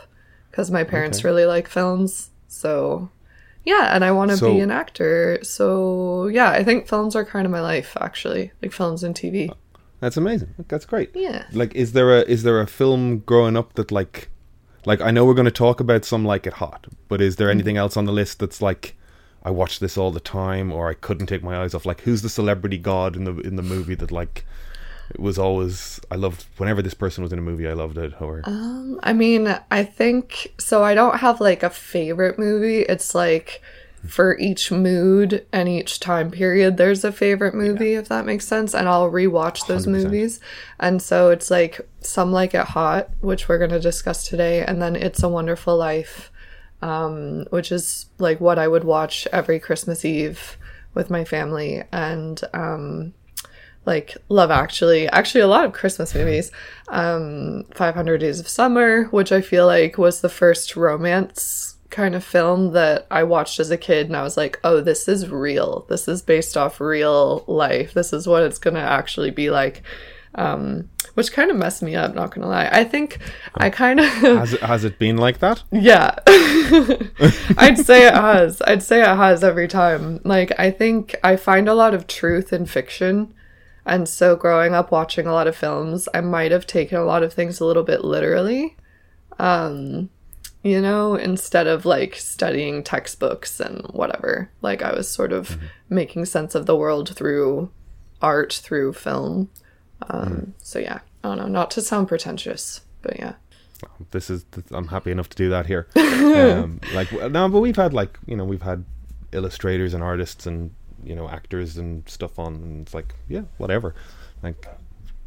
because 0.52 0.72
my 0.72 0.84
parents 0.84 1.20
Okay. 1.20 1.28
really 1.28 1.46
like 1.46 1.68
films. 1.68 2.32
So, 2.48 3.10
yeah, 3.64 3.96
and 3.96 4.04
I 4.04 4.12
want 4.12 4.32
to 4.32 4.38
So- 4.38 4.52
be 4.54 4.60
an 4.60 4.72
actor. 4.72 5.38
So, 5.44 6.28
yeah, 6.28 6.50
I 6.52 6.64
think 6.64 6.88
films 6.88 7.16
are 7.16 7.26
kind 7.26 7.46
of 7.46 7.52
my 7.52 7.62
life 7.62 7.96
actually, 8.02 8.52
like 8.62 8.72
films 8.72 9.04
and 9.04 9.16
TV. 9.16 9.52
that's 10.02 10.18
amazing. 10.18 10.54
That's 10.68 10.86
great. 10.86 11.10
Yeah. 11.16 11.44
Like, 11.54 11.74
is 11.76 11.94
there 11.94 12.12
a 12.18 12.22
is 12.22 12.42
there 12.44 12.60
a 12.60 12.68
film 12.68 13.20
growing 13.20 13.56
up 13.58 13.74
that 13.76 13.92
like, 13.92 14.30
like 14.86 15.02
I 15.02 15.12
know 15.12 15.26
we're 15.26 15.34
going 15.34 15.46
to 15.46 15.52
talk 15.52 15.80
about 15.80 16.06
some 16.06 16.24
like 16.26 16.46
it 16.48 16.54
hot, 16.54 16.88
but 17.08 17.22
is 17.22 17.36
Mm. 17.36 17.38
there 17.38 17.50
anything 17.50 17.78
else 17.78 17.98
on 17.98 18.06
the 18.06 18.12
list 18.14 18.40
that's 18.40 18.62
like, 18.62 18.96
I 19.44 19.52
watch 19.52 19.80
this 19.80 19.98
all 19.98 20.12
the 20.12 20.20
time, 20.20 20.72
or 20.72 20.90
I 20.90 20.94
couldn't 20.96 21.28
take 21.28 21.44
my 21.44 21.58
eyes 21.62 21.74
off? 21.74 21.86
Like, 21.86 22.02
who's 22.02 22.22
the 22.22 22.30
celebrity 22.30 22.78
god 22.78 23.16
in 23.16 23.24
the 23.26 23.36
in 23.40 23.56
the 23.56 23.64
movie 23.64 23.96
that 23.96 24.12
like, 24.12 24.46
it 25.14 25.20
was 25.20 25.38
always 25.38 26.00
I 26.10 26.16
loved 26.16 26.46
whenever 26.58 26.82
this 26.82 26.94
person 26.96 27.24
was 27.24 27.32
in 27.34 27.40
a 27.40 27.44
movie, 27.44 27.68
I 27.68 27.74
loved 27.74 27.98
it. 27.98 28.20
Or 28.22 28.42
Um, 28.46 29.00
I 29.04 29.14
mean, 29.14 29.56
I 29.70 29.84
think 29.84 30.54
so. 30.60 30.84
I 30.84 30.96
don't 30.96 31.18
have 31.20 31.40
like 31.42 31.62
a 31.64 31.70
favorite 31.70 32.40
movie. 32.40 32.82
It's 32.82 33.14
like 33.14 33.62
for 34.08 34.38
each 34.38 34.72
mood 34.72 35.46
and 35.52 35.68
each 35.70 36.00
time 36.00 36.32
period, 36.32 36.78
there's 36.78 37.04
a 37.04 37.12
favorite 37.12 37.54
movie, 37.54 37.94
if 37.94 38.08
that 38.10 38.26
makes 38.26 38.48
sense. 38.48 38.74
And 38.74 38.88
I'll 38.88 39.12
rewatch 39.12 39.68
those 39.68 39.86
100%. 39.86 39.92
movies. 39.92 40.40
And 40.80 41.02
so 41.02 41.30
it's 41.30 41.50
like 41.52 41.82
some 42.02 42.32
like 42.32 42.54
it 42.54 42.66
hot, 42.66 43.10
which 43.22 43.48
we're 43.48 43.58
going 43.58 43.72
to 43.72 43.80
discuss 43.80 44.28
today, 44.28 44.64
and 44.64 44.82
then 44.82 44.96
It's 44.96 45.24
a 45.24 45.30
Wonderful 45.30 45.76
Life, 45.78 46.32
um, 46.82 47.46
which 47.50 47.72
is 47.72 48.08
like 48.20 48.40
what 48.40 48.60
I 48.60 48.68
would 48.68 48.84
watch 48.84 49.28
every 49.32 49.60
Christmas 49.60 50.06
Eve 50.06 50.58
with 50.94 51.10
my 51.10 51.26
family. 51.26 51.84
And 51.92 52.42
um, 52.54 53.14
like 53.86 54.18
Love 54.30 54.52
Actually, 54.52 55.08
actually 55.10 55.42
a 55.42 55.48
lot 55.48 55.66
of 55.66 55.74
Christmas 55.74 56.14
movies. 56.14 56.52
Um, 56.90 57.66
500 57.74 58.20
Days 58.20 58.40
of 58.40 58.48
Summer, 58.48 59.06
which 59.06 59.32
I 59.32 59.42
feel 59.42 59.66
like 59.66 59.98
was 59.98 60.22
the 60.22 60.30
first 60.30 60.76
romance 60.76 61.65
kind 61.90 62.16
of 62.16 62.24
film 62.24 62.72
that 62.74 63.08
I 63.10 63.24
watched 63.24 63.60
as 63.60 63.72
a 63.72 63.78
kid, 63.78 64.08
and 64.08 64.16
I 64.16 64.24
was 64.24 64.38
like, 64.38 64.60
oh, 64.64 64.82
this 64.82 65.08
is 65.08 65.30
real. 65.30 65.86
This 65.90 66.08
is 66.08 66.22
based 66.22 66.58
off 66.58 66.82
real 66.82 67.44
life. 67.48 67.94
This 67.94 68.14
is 68.14 68.28
what 68.28 68.44
it's 68.44 68.60
gonna 68.60 68.80
actually 68.80 69.32
be 69.32 69.50
like. 69.50 69.84
Um, 70.38 70.90
which 71.14 71.32
kind 71.32 71.50
of 71.50 71.56
messed 71.56 71.82
me 71.82 71.96
up, 71.96 72.14
not 72.14 72.34
gonna 72.36 72.50
lie. 72.50 72.68
I 72.70 72.84
think 72.84 73.20
I 73.56 73.70
kind 73.70 74.02
of 74.02 74.06
has 74.08 74.54
it 74.54 74.62
has 74.62 74.84
it 74.84 75.00
been 75.00 75.18
like 75.18 75.40
that? 75.40 75.64
yeah. 75.72 76.20
I'd 77.58 77.78
say 77.78 78.08
it 78.08 78.14
has. 78.14 78.62
I'd 78.64 78.84
say 78.84 79.02
it 79.02 79.08
has 79.16 79.44
every 79.44 79.68
time. 79.68 80.20
Like, 80.24 80.52
I 80.60 80.72
think 80.72 81.16
I 81.24 81.36
find 81.36 81.70
a 81.70 81.74
lot 81.74 81.94
of 81.94 82.08
truth 82.08 82.52
in 82.52 82.66
fiction. 82.66 83.34
And 83.86 84.10
so, 84.10 84.36
growing 84.36 84.74
up 84.74 84.92
watching 84.92 85.28
a 85.28 85.34
lot 85.34 85.48
of 85.48 85.56
films, 85.56 86.10
I 86.14 86.22
might 86.22 86.52
have 86.52 86.66
taken 86.66 86.98
a 86.98 87.06
lot 87.06 87.24
of 87.24 87.34
things 87.34 87.60
a 87.60 87.66
little 87.66 87.84
bit 87.84 88.04
literally. 88.04 88.76
Um, 89.38 90.10
you 90.66 90.82
know, 90.82 91.14
instead 91.14 91.68
of 91.68 91.86
like 91.86 92.16
studying 92.16 92.84
textbooks 92.84 93.60
and 93.60 93.86
whatever. 93.92 94.50
Like, 94.64 94.82
I 94.82 94.96
was 94.96 95.08
sort 95.08 95.32
of 95.32 95.60
making 95.90 96.26
sense 96.26 96.56
of 96.56 96.66
the 96.66 96.76
world 96.76 97.16
through 97.16 97.70
art, 98.20 98.52
through 98.52 98.94
film. 98.94 99.52
Um, 100.10 100.56
So, 100.58 100.80
yeah, 100.80 101.02
I 101.24 101.28
don't 101.28 101.38
know, 101.38 101.46
not 101.46 101.70
to 101.72 101.82
sound 101.82 102.08
pretentious, 102.08 102.82
but 103.04 103.20
yeah. 103.20 103.34
this 104.10 104.32
is 104.32 104.44
I'm 104.72 104.88
happy 104.88 105.12
enough 105.12 105.30
to 105.30 105.38
do 105.38 105.50
that 105.52 105.68
here. 105.68 105.88
um, 105.96 106.82
like 106.96 107.12
no, 107.12 107.48
but 107.48 107.60
we've 107.60 107.76
had 107.76 107.94
like 107.94 108.18
you 108.26 108.36
know 108.36 108.44
we've 108.44 108.64
had 108.64 108.86
illustrators 109.34 109.94
and 109.94 110.02
artists 110.02 110.48
and 110.48 110.72
you 111.04 111.16
know 111.16 111.30
actors 111.30 111.78
and 111.78 112.10
stuff 112.10 112.40
on, 112.40 112.56
and 112.56 112.82
it's 112.82 112.94
like 112.96 113.14
yeah, 113.28 113.44
whatever. 113.58 113.94
Like 114.42 114.66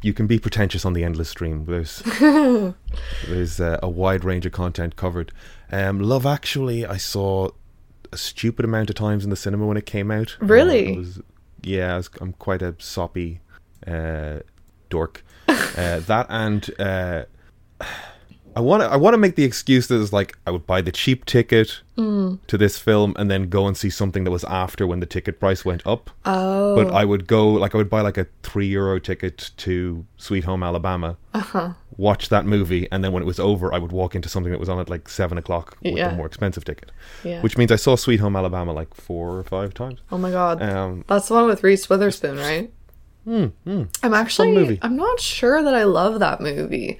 you 0.01 0.13
can 0.13 0.27
be 0.27 0.39
pretentious 0.39 0.85
on 0.85 0.93
the 0.93 1.03
endless 1.03 1.29
stream. 1.29 1.65
There's 1.65 1.99
there's 3.27 3.59
uh, 3.59 3.79
a 3.83 3.89
wide 3.89 4.23
range 4.23 4.45
of 4.45 4.51
content 4.51 4.95
covered. 4.95 5.31
Um, 5.71 5.99
Love 5.99 6.25
Actually, 6.25 6.85
I 6.85 6.97
saw 6.97 7.49
a 8.11 8.17
stupid 8.17 8.65
amount 8.65 8.89
of 8.89 8.95
times 8.95 9.23
in 9.23 9.29
the 9.29 9.35
cinema 9.35 9.65
when 9.65 9.77
it 9.77 9.85
came 9.85 10.09
out. 10.11 10.37
Uh, 10.41 10.45
Really? 10.45 10.93
it 10.93 10.97
was, 10.97 11.21
yeah, 11.61 11.97
I 11.97 12.03
I'm 12.21 12.33
quite 12.33 12.61
a 12.61 12.75
soppy 12.79 13.41
uh, 13.85 14.39
dork. 14.89 15.23
uh, 15.47 15.99
that 15.99 16.25
and. 16.29 16.69
I 18.55 18.61
want 18.61 18.81
to. 18.83 18.89
I 18.89 18.95
want 18.97 19.13
to 19.13 19.17
make 19.17 19.35
the 19.35 19.43
excuse 19.43 19.87
that 19.87 19.95
is 19.95 20.11
like 20.11 20.37
I 20.47 20.51
would 20.51 20.65
buy 20.65 20.81
the 20.81 20.91
cheap 20.91 21.25
ticket 21.25 21.81
Mm. 21.97 22.39
to 22.47 22.57
this 22.57 22.79
film 22.79 23.13
and 23.19 23.29
then 23.29 23.49
go 23.49 23.67
and 23.67 23.75
see 23.75 23.89
something 23.89 24.23
that 24.23 24.31
was 24.31 24.45
after 24.45 24.87
when 24.87 25.01
the 25.01 25.05
ticket 25.05 25.39
price 25.39 25.65
went 25.65 25.85
up. 25.85 26.09
Oh. 26.25 26.73
But 26.75 26.93
I 26.93 27.03
would 27.03 27.27
go 27.27 27.49
like 27.49 27.75
I 27.75 27.77
would 27.77 27.89
buy 27.89 28.01
like 28.01 28.17
a 28.17 28.25
three 28.43 28.67
euro 28.67 28.99
ticket 28.99 29.51
to 29.57 30.05
Sweet 30.17 30.45
Home 30.45 30.63
Alabama, 30.63 31.17
uh-huh. 31.33 31.73
watch 31.97 32.29
that 32.29 32.45
movie, 32.45 32.87
and 32.91 33.03
then 33.03 33.11
when 33.11 33.21
it 33.21 33.25
was 33.25 33.39
over, 33.39 33.73
I 33.73 33.79
would 33.79 33.91
walk 33.91 34.15
into 34.15 34.29
something 34.29 34.51
that 34.51 34.59
was 34.59 34.69
on 34.69 34.79
at 34.79 34.89
like 34.89 35.09
seven 35.09 35.37
o'clock 35.37 35.77
with 35.83 35.97
Yeah. 35.97 36.09
the 36.09 36.15
more 36.15 36.25
expensive 36.25 36.63
ticket. 36.63 36.91
Yeah. 37.23 37.41
Which 37.41 37.57
means 37.57 37.71
I 37.71 37.75
saw 37.75 37.95
Sweet 37.97 38.21
Home 38.21 38.35
Alabama 38.37 38.71
like 38.73 38.93
four 38.93 39.37
or 39.37 39.43
five 39.43 39.73
times. 39.73 39.99
Oh 40.11 40.17
my 40.17 40.31
god. 40.31 40.61
Um, 40.61 41.03
That's 41.07 41.27
the 41.27 41.33
one 41.33 41.47
with 41.47 41.63
Reese 41.63 41.89
Witherspoon, 41.89 42.37
right? 42.37 42.71
mm, 43.27 43.51
mm. 43.67 43.87
I'm 44.01 44.13
actually 44.13 44.53
movie. 44.53 44.79
I'm 44.81 44.95
not 44.95 45.19
sure 45.19 45.61
that 45.61 45.73
I 45.75 45.83
love 45.83 46.19
that 46.19 46.39
movie. 46.41 46.97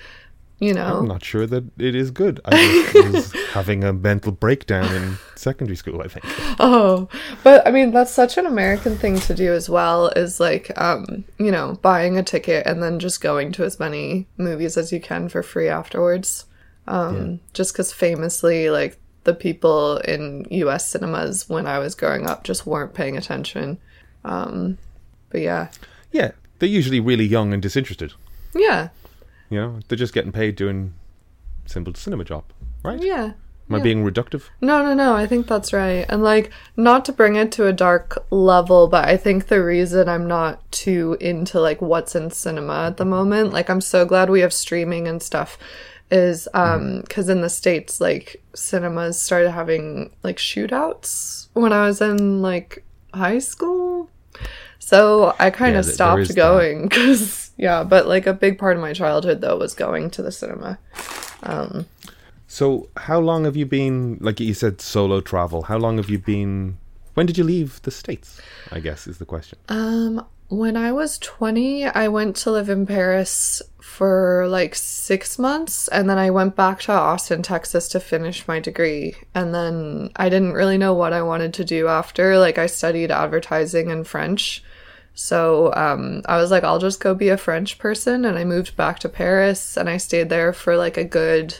You 0.59 0.73
know? 0.73 0.99
I'm 0.99 1.07
not 1.07 1.23
sure 1.23 1.47
that 1.47 1.63
it 1.79 1.95
is 1.95 2.11
good. 2.11 2.41
I 2.43 2.91
was 3.13 3.31
having 3.51 3.83
a 3.85 3.93
mental 3.93 4.33
breakdown 4.33 4.93
in 4.93 5.17
secondary 5.35 5.77
school. 5.77 6.01
I 6.01 6.07
think. 6.09 6.25
Oh, 6.59 7.07
but 7.43 7.65
I 7.65 7.71
mean 7.71 7.91
that's 7.91 8.11
such 8.11 8.37
an 8.37 8.45
American 8.45 8.97
thing 8.97 9.19
to 9.21 9.33
do 9.33 9.53
as 9.53 9.69
well 9.69 10.07
is 10.09 10.39
like 10.39 10.71
um, 10.79 11.23
you 11.37 11.49
know, 11.51 11.79
buying 11.81 12.17
a 12.17 12.23
ticket 12.23 12.67
and 12.67 12.83
then 12.83 12.99
just 12.99 13.21
going 13.21 13.53
to 13.53 13.63
as 13.63 13.79
many 13.79 14.27
movies 14.37 14.75
as 14.75 14.91
you 14.91 14.99
can 14.99 15.29
for 15.29 15.41
free 15.41 15.69
afterwards. 15.69 16.45
Um 16.87 17.39
just 17.53 17.73
cuz 17.73 17.93
famously 17.93 18.69
like 18.69 18.99
the 19.23 19.33
people 19.33 19.97
in 19.99 20.45
US 20.49 20.87
cinemas 20.87 21.47
when 21.47 21.67
I 21.67 21.79
was 21.79 21.95
growing 21.95 22.27
up 22.27 22.43
just 22.43 22.65
weren't 22.65 22.93
paying 22.93 23.15
attention. 23.15 23.77
Um 24.25 24.77
but 25.29 25.39
yeah. 25.41 25.69
Yeah, 26.11 26.31
they're 26.57 26.67
usually 26.67 26.99
really 26.99 27.25
young 27.25 27.53
and 27.53 27.61
disinterested. 27.61 28.13
Yeah. 28.53 28.89
You 29.49 29.59
know, 29.59 29.79
they're 29.87 29.97
just 29.97 30.13
getting 30.13 30.31
paid 30.31 30.55
doing 30.55 30.93
simple 31.65 31.93
cinema 31.93 32.23
job, 32.23 32.43
right? 32.83 33.01
Yeah. 33.01 33.33
Am 33.69 33.75
I 33.75 33.79
being 33.79 34.03
reductive? 34.03 34.45
No, 34.61 34.83
no, 34.83 34.95
no. 34.95 35.15
I 35.15 35.27
think 35.27 35.45
that's 35.45 35.73
right. 35.73 36.03
And 36.09 36.23
like, 36.23 36.49
not 36.75 37.05
to 37.05 37.13
bring 37.13 37.35
it 37.35 37.51
to 37.53 37.67
a 37.67 37.73
dark 37.73 38.25
level, 38.31 38.87
but 38.87 39.07
I 39.07 39.15
think 39.15 39.47
the 39.47 39.63
reason 39.63 40.09
I'm 40.09 40.27
not 40.27 40.71
too 40.71 41.17
into 41.19 41.59
like 41.59 41.79
what's 41.79 42.15
in 42.15 42.31
cinema 42.31 42.87
at 42.87 42.97
the 42.97 43.05
moment, 43.05 43.53
like, 43.53 43.69
I'm 43.69 43.81
so 43.81 44.05
glad 44.05 44.31
we 44.31 44.39
have 44.39 44.53
streaming 44.53 45.07
and 45.07 45.21
stuff, 45.21 45.59
is 46.09 46.47
um 46.55 47.01
because 47.01 47.29
in 47.29 47.41
the 47.41 47.49
states, 47.49 48.01
like, 48.01 48.41
cinemas 48.55 49.21
started 49.21 49.51
having 49.51 50.09
like 50.23 50.37
shootouts 50.37 51.49
when 51.53 51.71
I 51.71 51.85
was 51.85 52.01
in 52.01 52.41
like 52.41 52.83
high 53.13 53.39
school. 53.39 54.09
So 54.79 55.35
I 55.37 55.51
kind 55.51 55.75
of 55.75 55.85
there 55.85 55.93
stopped 55.93 56.35
going 56.35 56.83
because 56.89 57.48
yeah, 57.59 57.83
but 57.83 58.07
like 58.07 58.25
a 58.25 58.33
big 58.33 58.57
part 58.57 58.77
of 58.77 58.81
my 58.81 58.93
childhood 58.93 59.41
though 59.41 59.57
was 59.57 59.73
going 59.73 60.09
to 60.11 60.23
the 60.23 60.31
cinema. 60.31 60.79
Um, 61.43 61.85
So, 62.47 62.89
how 62.97 63.19
long 63.19 63.45
have 63.45 63.55
you 63.55 63.67
been, 63.67 64.17
like 64.21 64.39
you 64.39 64.55
said, 64.55 64.81
solo 64.81 65.21
travel? 65.21 65.63
How 65.63 65.77
long 65.77 65.97
have 65.97 66.09
you 66.09 66.17
been, 66.17 66.79
when 67.13 67.27
did 67.27 67.37
you 67.37 67.43
leave 67.43 67.79
the 67.83 67.91
States? 67.91 68.41
I 68.71 68.79
guess 68.79 69.05
is 69.05 69.19
the 69.19 69.25
question. 69.25 69.59
Um, 69.67 70.25
when 70.47 70.75
I 70.75 70.91
was 70.91 71.19
20, 71.19 71.85
I 71.85 72.07
went 72.07 72.35
to 72.37 72.51
live 72.51 72.69
in 72.69 72.87
Paris 72.87 73.61
for 73.79 74.47
like 74.47 74.73
six 74.73 75.37
months, 75.37 75.87
and 75.89 76.09
then 76.09 76.17
I 76.17 76.31
went 76.31 76.55
back 76.55 76.79
to 76.83 76.91
Austin, 76.91 77.43
Texas 77.43 77.87
to 77.89 77.99
finish 77.99 78.47
my 78.47 78.59
degree. 78.59 79.15
And 79.35 79.53
then 79.53 80.09
I 80.15 80.29
didn't 80.29 80.53
really 80.53 80.79
know 80.79 80.95
what 80.95 81.13
I 81.13 81.21
wanted 81.21 81.53
to 81.55 81.65
do 81.65 81.87
after. 81.87 82.39
Like, 82.39 82.57
I 82.57 82.65
studied 82.65 83.11
advertising 83.11 83.91
and 83.91 84.07
French. 84.07 84.63
So 85.13 85.73
um, 85.73 86.21
I 86.25 86.37
was 86.37 86.51
like, 86.51 86.63
I'll 86.63 86.79
just 86.79 87.01
go 87.01 87.13
be 87.13 87.29
a 87.29 87.37
French 87.37 87.77
person. 87.77 88.25
And 88.25 88.37
I 88.37 88.45
moved 88.45 88.75
back 88.77 88.99
to 88.99 89.09
Paris, 89.09 89.77
and 89.77 89.89
I 89.89 89.97
stayed 89.97 90.29
there 90.29 90.53
for 90.53 90.77
like 90.77 90.97
a 90.97 91.03
good 91.03 91.57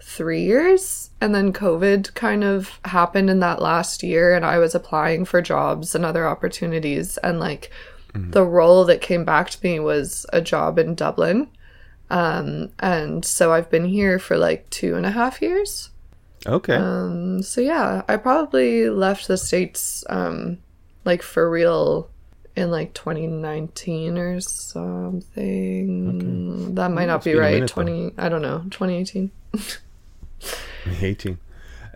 three 0.00 0.42
years. 0.42 1.10
And 1.20 1.34
then 1.34 1.52
COVID 1.52 2.14
kind 2.14 2.44
of 2.44 2.80
happened 2.84 3.30
in 3.30 3.40
that 3.40 3.62
last 3.62 4.02
year, 4.02 4.34
and 4.34 4.44
I 4.44 4.58
was 4.58 4.74
applying 4.74 5.24
for 5.24 5.40
jobs 5.42 5.94
and 5.94 6.04
other 6.04 6.26
opportunities. 6.26 7.16
And 7.18 7.38
like 7.40 7.70
the 8.14 8.44
role 8.44 8.84
that 8.84 9.00
came 9.00 9.24
back 9.24 9.50
to 9.50 9.58
me 9.62 9.80
was 9.80 10.26
a 10.32 10.40
job 10.40 10.78
in 10.78 10.94
Dublin. 10.94 11.48
Um, 12.10 12.70
and 12.78 13.24
so 13.24 13.52
I've 13.52 13.70
been 13.70 13.86
here 13.86 14.18
for 14.18 14.36
like 14.36 14.68
two 14.68 14.96
and 14.96 15.06
a 15.06 15.10
half 15.10 15.40
years. 15.40 15.90
Okay. 16.46 16.74
Um, 16.74 17.42
so 17.42 17.60
yeah, 17.60 18.02
I 18.08 18.16
probably 18.16 18.90
left 18.90 19.28
the 19.28 19.38
States 19.38 20.04
um, 20.10 20.58
like 21.04 21.22
for 21.22 21.48
real 21.50 22.10
in 22.56 22.70
like 22.70 22.94
2019 22.94 24.18
or 24.18 24.40
something. 24.40 26.14
That 26.74 26.90
might 26.90 27.06
not 27.06 27.16
it's 27.16 27.24
be 27.24 27.34
right. 27.34 27.54
minute, 27.54 27.72
though. 27.74 27.82
20, 27.82 28.14
I 28.18 28.28
don't 28.28 28.42
know, 28.42 28.64
2018. 28.70 29.30
18. 31.00 31.38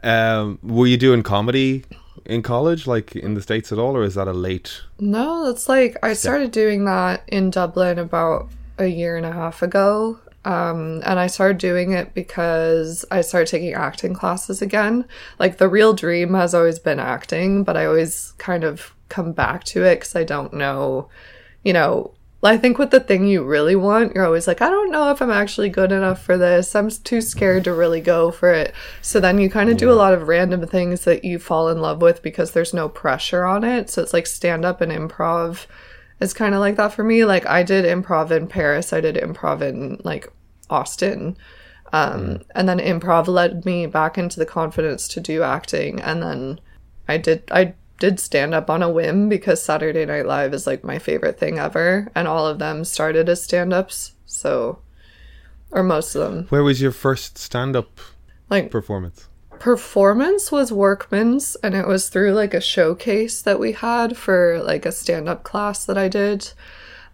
Um, 0.03 0.59
were 0.63 0.87
you 0.87 0.97
doing 0.97 1.23
comedy 1.23 1.85
in 2.25 2.43
college, 2.43 2.87
like 2.87 3.15
in 3.17 3.35
the 3.35 3.43
States 3.43 3.73
at 3.73 3.79
all, 3.79 3.97
or 3.97 4.03
is 4.03 4.15
that 4.15 4.29
a 4.29 4.33
late? 4.33 4.83
No, 4.99 5.47
that's 5.47 5.69
like 5.69 5.97
I 6.03 6.13
started 6.13 6.51
doing 6.53 6.85
that 6.85 7.23
in 7.27 7.51
Dublin 7.51 7.99
about 7.99 8.49
a 8.79 8.87
year 8.87 9.17
and 9.17 9.27
a 9.27 9.33
half 9.33 9.63
ago. 9.63 10.19
Um, 10.45 11.03
and 11.05 11.19
I 11.19 11.27
started 11.27 11.59
doing 11.59 11.91
it 11.93 12.15
because 12.15 13.05
I 13.11 13.21
started 13.23 13.49
taking 13.49 13.75
acting 13.75 14.15
classes 14.15 14.63
again. 14.63 15.05
Like 15.41 15.59
the 15.59 15.69
real 15.69 15.93
dream 15.93 16.35
has 16.35 16.55
always 16.55 16.79
been 16.79 17.01
acting, 17.01 17.65
but 17.65 17.77
I 17.77 17.85
always 17.87 18.33
kind 18.39 18.63
of 18.63 18.95
come 19.09 19.33
back 19.33 19.65
to 19.65 19.85
it 19.85 19.97
because 19.97 20.17
I 20.17 20.25
don't 20.25 20.53
know, 20.55 21.09
you 21.63 21.73
know. 21.73 22.13
I 22.43 22.59
think 22.59 22.79
with 22.79 22.93
the 22.93 23.01
thing 23.01 23.27
you 23.27 23.43
really 23.43 23.75
want, 23.75 24.15
you're 24.15 24.25
always 24.25 24.47
like, 24.47 24.63
I 24.63 24.69
don't 24.69 24.93
know 24.93 25.11
if 25.11 25.21
I'm 25.21 25.33
actually 25.33 25.69
good 25.69 25.91
enough 25.91 26.23
for 26.23 26.39
this. 26.39 26.77
I'm 26.77 26.91
too 26.91 27.21
scared 27.21 27.65
to 27.65 27.73
really 27.75 28.01
go 28.01 28.31
for 28.31 28.53
it. 28.53 28.73
So 29.03 29.19
then 29.19 29.41
you 29.41 29.51
kind 29.51 29.69
of 29.69 29.79
do 29.79 29.91
a 29.91 29.95
lot 29.95 30.15
of 30.15 30.29
random 30.29 30.65
things 30.65 31.05
that 31.05 31.25
you 31.25 31.41
fall 31.41 31.69
in 31.71 31.81
love 31.81 32.01
with 32.01 32.23
because 32.23 32.53
there's 32.53 32.75
no 32.75 32.89
pressure 32.89 33.45
on 33.45 33.65
it. 33.65 33.91
So 33.91 34.01
it's 34.01 34.13
like 34.13 34.29
stand 34.29 34.65
up 34.65 34.81
and 34.81 34.93
improv 34.93 35.67
is 36.21 36.33
kind 36.33 36.55
of 36.55 36.61
like 36.61 36.77
that 36.77 36.93
for 36.93 37.03
me. 37.03 37.25
Like 37.25 37.47
I 37.47 37.63
did 37.63 37.85
improv 37.85 38.31
in 38.31 38.47
Paris, 38.47 38.93
I 38.93 39.01
did 39.01 39.17
improv 39.17 39.63
in 39.63 40.01
like 40.05 40.31
Austin. 40.71 41.37
Um, 41.93 42.43
and 42.55 42.69
then 42.69 42.79
improv 42.79 43.27
led 43.29 43.65
me 43.65 43.87
back 43.87 44.19
into 44.19 44.39
the 44.39 44.47
confidence 44.47 45.09
to 45.09 45.21
do 45.21 45.43
acting. 45.43 46.01
And 46.01 46.23
then 46.23 46.61
I 47.09 47.19
did, 47.19 47.45
I 47.51 47.75
did 47.99 48.21
stand 48.21 48.55
up 48.55 48.69
on 48.71 48.83
a 48.83 48.91
whim 48.91 49.29
because 49.29 49.63
Saturday 49.63 50.05
Night 50.05 50.27
Live 50.27 50.53
is 50.55 50.67
like 50.67 50.85
my 50.85 50.99
favorite 50.99 51.39
thing 51.39 51.59
ever. 51.59 52.11
And 52.15 52.29
all 52.29 52.47
of 52.47 52.59
them 52.59 52.85
started 52.85 53.29
as 53.29 53.43
stand 53.43 53.73
ups. 53.73 54.13
So, 54.27 54.81
or 55.71 55.83
most 55.83 56.15
of 56.15 56.23
them. 56.31 56.47
Where 56.49 56.63
was 56.63 56.81
your 56.81 56.93
first 56.93 57.39
stand-up 57.39 58.01
Like 58.51 58.71
performance? 58.71 59.29
performance 59.59 60.53
was 60.53 60.71
Workman's, 60.71 61.57
and 61.63 61.75
it 61.75 61.87
was 61.87 62.11
through 62.11 62.33
like 62.33 62.53
a 62.53 62.61
showcase 62.61 63.41
that 63.41 63.59
we 63.59 63.73
had 63.73 64.15
for 64.15 64.61
like 64.63 64.85
a 64.85 64.93
stand 64.93 65.29
up 65.31 65.45
class 65.45 65.87
that 65.87 65.97
I 65.97 66.09
did. 66.09 66.53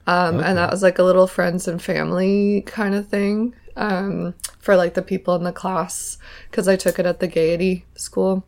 Um, 0.08 0.40
And 0.40 0.58
that 0.58 0.72
was 0.72 0.82
like 0.82 0.98
a 0.98 1.04
little 1.04 1.28
friends 1.28 1.68
and 1.68 1.80
family 1.80 2.62
kind 2.66 2.96
of 2.96 3.06
thing 3.06 3.54
um, 3.76 4.34
for 4.58 4.74
like 4.74 4.94
the 4.94 5.02
people 5.02 5.36
in 5.36 5.44
the 5.44 5.52
class 5.52 6.18
because 6.50 6.66
I 6.66 6.74
took 6.74 6.98
it 6.98 7.06
at 7.06 7.20
the 7.20 7.28
Gaiety 7.28 7.84
School. 7.94 8.44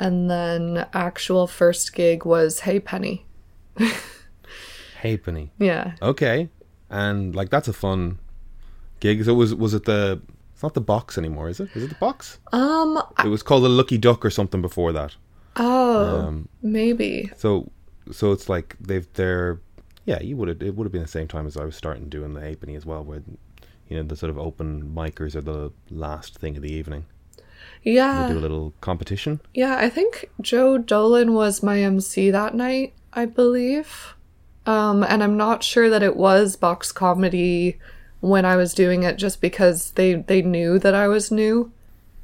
And 0.00 0.30
then 0.30 0.86
actual 0.94 1.46
first 1.46 1.94
gig 1.94 2.24
was 2.24 2.60
Ha'penny. 2.60 3.26
Halfpenny. 5.00 5.52
Yeah. 5.58 5.92
Okay, 6.02 6.48
and 6.88 7.34
like 7.34 7.50
that's 7.50 7.68
a 7.68 7.72
fun 7.72 8.18
gig. 9.00 9.24
So 9.24 9.32
it 9.32 9.36
was 9.36 9.54
was 9.54 9.74
it 9.74 9.84
the? 9.84 10.20
It's 10.52 10.62
not 10.62 10.74
the 10.74 10.80
box 10.80 11.16
anymore, 11.16 11.48
is 11.48 11.60
it? 11.60 11.70
Is 11.74 11.84
it 11.84 11.88
the 11.88 11.94
box? 11.94 12.38
Um. 12.52 13.00
It 13.24 13.28
was 13.28 13.42
called 13.42 13.64
the 13.64 13.68
Lucky 13.68 13.96
Duck 13.96 14.24
or 14.24 14.30
something 14.30 14.60
before 14.60 14.92
that. 14.92 15.16
Oh. 15.56 16.26
Um, 16.26 16.48
maybe. 16.62 17.30
So 17.36 17.70
so 18.12 18.32
it's 18.32 18.48
like 18.48 18.76
they've 18.80 19.06
they're 19.14 19.60
yeah 20.06 20.20
you 20.20 20.36
would 20.36 20.48
have 20.48 20.62
it 20.62 20.74
would 20.76 20.84
have 20.84 20.92
been 20.92 21.02
the 21.02 21.08
same 21.08 21.28
time 21.28 21.46
as 21.46 21.56
I 21.56 21.64
was 21.64 21.76
starting 21.76 22.08
doing 22.08 22.34
the 22.34 22.40
halfpenny 22.40 22.74
as 22.74 22.84
well, 22.86 23.02
where 23.04 23.22
you 23.88 23.96
know 23.96 24.02
the 24.02 24.16
sort 24.16 24.30
of 24.30 24.38
open 24.38 24.92
micers 24.94 25.34
are 25.34 25.40
the 25.40 25.72
last 25.90 26.38
thing 26.38 26.56
of 26.56 26.62
the 26.62 26.72
evening. 26.72 27.06
Yeah. 27.82 28.26
They 28.26 28.34
do 28.34 28.38
a 28.38 28.40
little 28.40 28.74
competition. 28.80 29.40
Yeah, 29.54 29.76
I 29.76 29.88
think 29.88 30.30
Joe 30.40 30.78
Dolan 30.78 31.34
was 31.34 31.62
my 31.62 31.80
MC 31.80 32.30
that 32.30 32.54
night, 32.54 32.92
I 33.12 33.26
believe. 33.26 34.14
Um, 34.66 35.02
and 35.02 35.22
I'm 35.22 35.36
not 35.36 35.64
sure 35.64 35.88
that 35.88 36.02
it 36.02 36.16
was 36.16 36.56
box 36.56 36.92
comedy 36.92 37.78
when 38.20 38.44
I 38.44 38.56
was 38.56 38.74
doing 38.74 39.02
it 39.02 39.16
just 39.16 39.40
because 39.40 39.92
they, 39.92 40.14
they 40.14 40.42
knew 40.42 40.78
that 40.78 40.94
I 40.94 41.08
was 41.08 41.30
new. 41.30 41.72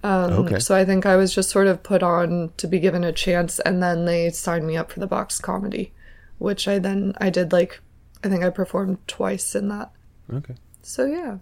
Um, 0.02 0.32
Okay. 0.32 0.58
So 0.58 0.74
I 0.76 0.84
think 0.84 1.06
I 1.06 1.16
was 1.16 1.34
just 1.34 1.50
sort 1.50 1.66
of 1.66 1.82
put 1.82 2.02
on 2.02 2.52
to 2.58 2.66
be 2.68 2.78
given 2.78 3.02
a 3.02 3.12
chance 3.12 3.58
and 3.60 3.82
then 3.82 4.04
they 4.04 4.30
signed 4.30 4.66
me 4.66 4.76
up 4.76 4.92
for 4.92 5.00
the 5.00 5.06
box 5.06 5.40
comedy, 5.40 5.92
which 6.38 6.68
I 6.68 6.78
then, 6.78 7.14
I 7.18 7.30
did 7.30 7.50
like, 7.52 7.80
I 8.22 8.28
think 8.28 8.44
I 8.44 8.50
performed 8.50 8.98
twice 9.08 9.54
in 9.54 9.68
that. 9.68 9.90
Okay. 10.32 10.54
So 10.82 11.06
yeah. 11.06 11.38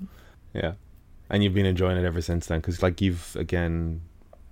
Yeah. 0.54 0.74
And 1.34 1.42
you've 1.42 1.52
been 1.52 1.66
enjoying 1.66 1.96
it 1.96 2.04
ever 2.04 2.22
since 2.22 2.46
then, 2.46 2.60
because 2.60 2.80
like 2.80 3.00
you've 3.00 3.34
again, 3.34 4.02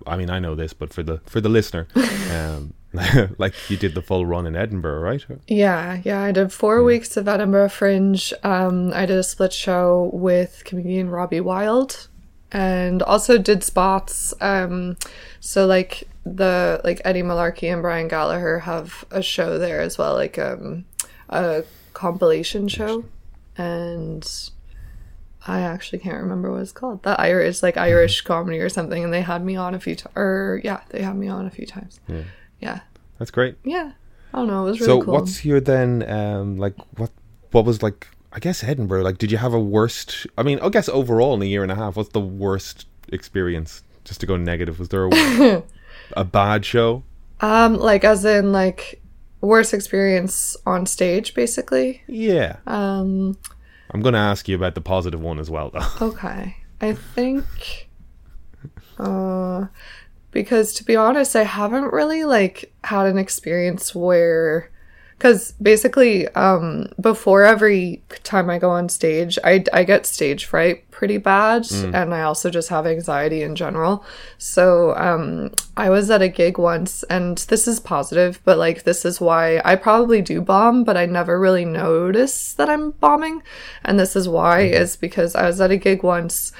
I 0.04 0.16
mean 0.16 0.30
I 0.30 0.40
know 0.40 0.56
this, 0.56 0.72
but 0.72 0.92
for 0.92 1.04
the 1.04 1.18
for 1.26 1.40
the 1.40 1.48
listener, 1.48 1.86
um, 2.32 2.74
like 3.38 3.54
you 3.70 3.76
did 3.76 3.94
the 3.94 4.02
full 4.02 4.26
run 4.26 4.48
in 4.48 4.56
Edinburgh, 4.56 4.98
right? 4.98 5.24
Yeah, 5.46 6.00
yeah, 6.02 6.20
I 6.20 6.32
did 6.32 6.52
four 6.52 6.82
weeks 6.82 7.16
of 7.16 7.28
Edinburgh 7.28 7.68
Fringe. 7.68 8.34
Um, 8.42 8.92
I 8.94 9.06
did 9.06 9.16
a 9.16 9.22
split 9.22 9.52
show 9.52 10.10
with 10.12 10.64
comedian 10.64 11.08
Robbie 11.08 11.38
Wilde, 11.38 12.08
and 12.50 13.00
also 13.00 13.38
did 13.38 13.62
spots. 13.62 14.34
Um, 14.40 14.96
so 15.38 15.66
like 15.66 16.08
the 16.26 16.80
like 16.82 17.00
Eddie 17.04 17.22
Malarkey 17.22 17.72
and 17.72 17.80
Brian 17.80 18.08
Gallagher 18.08 18.58
have 18.58 19.04
a 19.12 19.22
show 19.22 19.56
there 19.56 19.80
as 19.80 19.98
well, 19.98 20.14
like 20.14 20.36
um, 20.36 20.84
a 21.28 21.62
compilation 21.92 22.66
show, 22.66 23.04
and 23.56 24.50
I 25.46 25.60
actually 25.60 25.98
can't 26.00 26.20
remember 26.22 26.50
what 26.52 26.60
it's 26.62 26.72
called. 26.72 27.02
The 27.02 27.20
Irish 27.20 27.62
like 27.62 27.76
Irish 27.76 28.20
comedy 28.32 28.58
or 28.60 28.68
something, 28.68 29.02
and 29.04 29.12
they 29.12 29.22
had 29.22 29.44
me 29.44 29.56
on 29.56 29.74
a 29.74 29.80
few 29.80 29.94
times. 29.96 30.14
Or 30.16 30.60
yeah, 30.64 30.80
they 30.90 31.02
had 31.02 31.16
me 31.16 31.28
on 31.28 31.46
a 31.46 31.50
few 31.50 31.66
times. 31.66 32.00
Yeah. 32.08 32.22
Yeah, 32.60 32.80
That's 33.18 33.30
great. 33.32 33.56
yeah. 33.64 33.92
I 34.34 34.38
don't 34.38 34.46
know. 34.46 34.66
It 34.66 34.70
was 34.70 34.80
really 34.80 35.00
so 35.00 35.04
cool. 35.04 35.14
what's 35.14 35.44
your 35.44 35.60
then 35.60 36.08
um 36.08 36.56
like 36.58 36.74
what 36.96 37.10
what 37.50 37.64
was 37.64 37.82
like 37.82 38.06
I 38.32 38.38
guess 38.38 38.62
Edinburgh 38.64 39.02
like 39.02 39.18
did 39.18 39.30
you 39.30 39.36
have 39.38 39.52
a 39.52 39.60
worst 39.60 40.26
I 40.38 40.42
mean 40.42 40.58
I 40.60 40.68
guess 40.70 40.88
overall 40.88 41.34
in 41.34 41.42
a 41.42 41.44
year 41.44 41.62
and 41.62 41.70
a 41.70 41.74
half 41.74 41.96
what's 41.96 42.10
the 42.10 42.20
worst 42.20 42.86
experience 43.08 43.82
just 44.04 44.20
to 44.20 44.26
go 44.26 44.36
negative 44.38 44.78
was 44.78 44.88
there 44.88 45.06
a, 45.06 45.62
a 46.16 46.24
bad 46.24 46.64
show 46.64 47.02
Um, 47.40 47.76
like 47.76 48.04
as 48.04 48.24
in 48.24 48.52
like 48.52 49.02
worst 49.42 49.74
experience 49.74 50.56
on 50.64 50.86
stage, 50.86 51.34
basically. 51.34 52.00
yeah 52.06 52.56
Um, 52.66 53.36
I'm 53.92 54.00
going 54.00 54.14
to 54.14 54.18
ask 54.18 54.48
you 54.48 54.56
about 54.56 54.74
the 54.74 54.80
positive 54.80 55.20
one 55.20 55.38
as 55.38 55.50
well 55.50 55.70
though 55.70 55.86
okay. 56.08 56.56
I 56.80 56.94
think 56.94 57.88
uh 58.98 59.66
because 60.32 60.72
to 60.74 60.84
be 60.84 60.96
honest, 60.96 61.36
I 61.36 61.44
haven't 61.44 61.92
really 61.92 62.24
like 62.24 62.72
had 62.84 63.06
an 63.06 63.18
experience 63.18 63.94
where 63.94 64.70
Because 65.22 65.52
basically, 65.52 66.26
um, 66.30 66.88
before 67.00 67.44
every 67.44 68.02
time 68.24 68.50
I 68.50 68.58
go 68.58 68.70
on 68.70 68.88
stage, 68.88 69.38
I, 69.44 69.62
I 69.72 69.84
get 69.84 70.04
stage 70.04 70.46
fright 70.46 70.90
pretty 70.90 71.16
bad. 71.16 71.64
And 71.94 72.12
I 72.12 72.22
also 72.22 72.50
just 72.50 72.70
have 72.70 72.88
anxiety 72.88 73.42
in 73.42 73.54
general. 73.54 74.04
So 74.38 74.96
um, 74.96 75.52
I 75.76 75.90
was 75.90 76.10
at 76.10 76.22
a 76.22 76.28
gig 76.28 76.58
once, 76.58 77.04
and 77.04 77.38
this 77.38 77.68
is 77.68 77.78
positive, 77.78 78.40
but 78.44 78.58
like, 78.58 78.82
this 78.82 79.04
is 79.04 79.20
why 79.20 79.62
I 79.64 79.76
probably 79.76 80.22
do 80.22 80.40
bomb, 80.40 80.82
but 80.82 80.96
I 80.96 81.06
never 81.06 81.38
really 81.38 81.64
notice 81.64 82.54
that 82.54 82.68
I'm 82.68 82.90
bombing. 82.90 83.44
And 83.84 84.00
this 84.00 84.16
is 84.16 84.28
why, 84.28 84.62
is 84.62 84.96
because 84.96 85.36
I 85.36 85.46
was 85.46 85.60
at 85.60 85.70
a 85.70 85.76
gig 85.76 86.02
once 86.02 86.50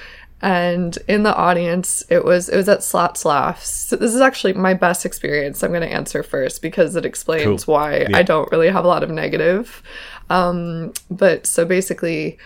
and 0.43 0.99
in 1.07 1.23
the 1.23 1.35
audience 1.35 2.03
it 2.09 2.25
was 2.25 2.49
it 2.49 2.57
was 2.57 2.69
at 2.69 2.83
Slats 2.83 3.25
Laughs. 3.25 3.71
So 3.71 3.97
this 3.97 4.13
is 4.15 4.21
actually 4.21 4.55
my 4.55 4.75
best 4.75 5.07
experience. 5.07 5.63
I'm 5.63 5.71
going 5.71 5.83
to 5.83 5.93
answer 5.93 6.23
first 6.23 6.61
because 6.61 6.97
it 6.97 7.07
explains 7.07 7.65
Cool. 7.65 7.75
why 7.75 8.07
I 8.13 8.23
don't 8.23 8.51
really 8.51 8.69
have 8.69 8.85
a 8.85 8.89
lot 8.89 9.05
of 9.05 9.11
negative. 9.11 9.83
Um, 10.29 10.93
but 11.11 11.47
so 11.47 11.65
basically, 11.65 12.39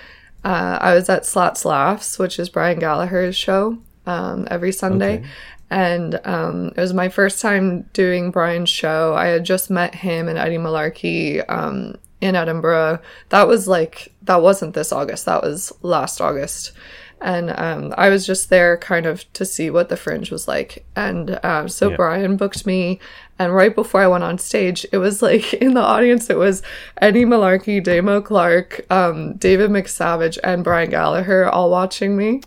uh, 0.45 0.79
I 0.81 0.95
was 0.95 1.09
at 1.09 1.25
Slats 1.25 1.65
Laughs, 1.65 2.19
which 2.19 2.39
is 2.39 2.49
Brian 2.49 2.79
Gallagher's 2.79 3.37
show, 3.37 3.79
um, 4.07 4.47
every 4.51 4.73
Sunday. 4.73 5.19
Okay. 5.19 5.27
And 5.71 6.21
um, 6.25 6.69
it 6.77 6.81
was 6.81 6.95
my 6.95 7.09
first 7.09 7.41
time 7.41 7.83
doing 7.93 8.31
Brian's 8.31 8.69
show. 8.69 9.15
I 9.15 9.27
had 9.27 9.45
just 9.45 9.71
met 9.71 9.95
him 9.95 10.29
and 10.29 10.39
Eddie 10.39 10.59
Malarkey 10.59 11.45
um, 11.49 11.97
in 12.21 12.37
Edinburgh. 12.37 13.01
That 13.31 13.49
was 13.49 13.67
like, 13.67 14.13
that 14.23 14.43
wasn't 14.43 14.75
this 14.75 14.93
August, 14.93 15.25
that 15.27 15.43
was 15.43 15.73
last 15.83 16.21
August. 16.21 16.73
And 17.21 17.51
um, 17.51 17.95
I 17.97 18.11
was 18.11 18.27
just 18.27 18.51
there 18.51 18.77
kind 18.77 19.07
of 19.07 19.31
to 19.33 19.45
see 19.45 19.71
what 19.71 19.89
the 19.89 19.97
fringe 19.97 20.31
was 20.31 20.47
like. 20.47 20.85
And 20.95 21.39
uh, 21.43 21.67
so 21.67 21.91
Yeah. 21.91 21.97
Brian 21.97 22.37
booked 22.37 22.67
me. 22.67 23.01
And 23.39 23.55
right 23.55 23.75
before 23.75 24.03
I 24.03 24.07
went 24.07 24.25
on 24.25 24.39
stage, 24.39 24.87
it 24.93 24.99
was 24.99 25.23
like 25.23 25.55
in 25.67 25.75
the 25.75 25.81
audience, 25.81 26.29
it 26.31 26.37
was 26.37 26.63
Eddie 27.01 27.25
Malarkey, 27.25 27.83
Damo 27.83 28.21
Clark, 28.21 28.85
um, 28.91 29.35
David 29.35 29.71
McSavage, 29.71 30.39
and 30.45 30.63
Brian 30.63 30.91
Gallagher 30.91 31.49
all 31.49 31.71
watching 31.71 32.17
me. 32.17 32.43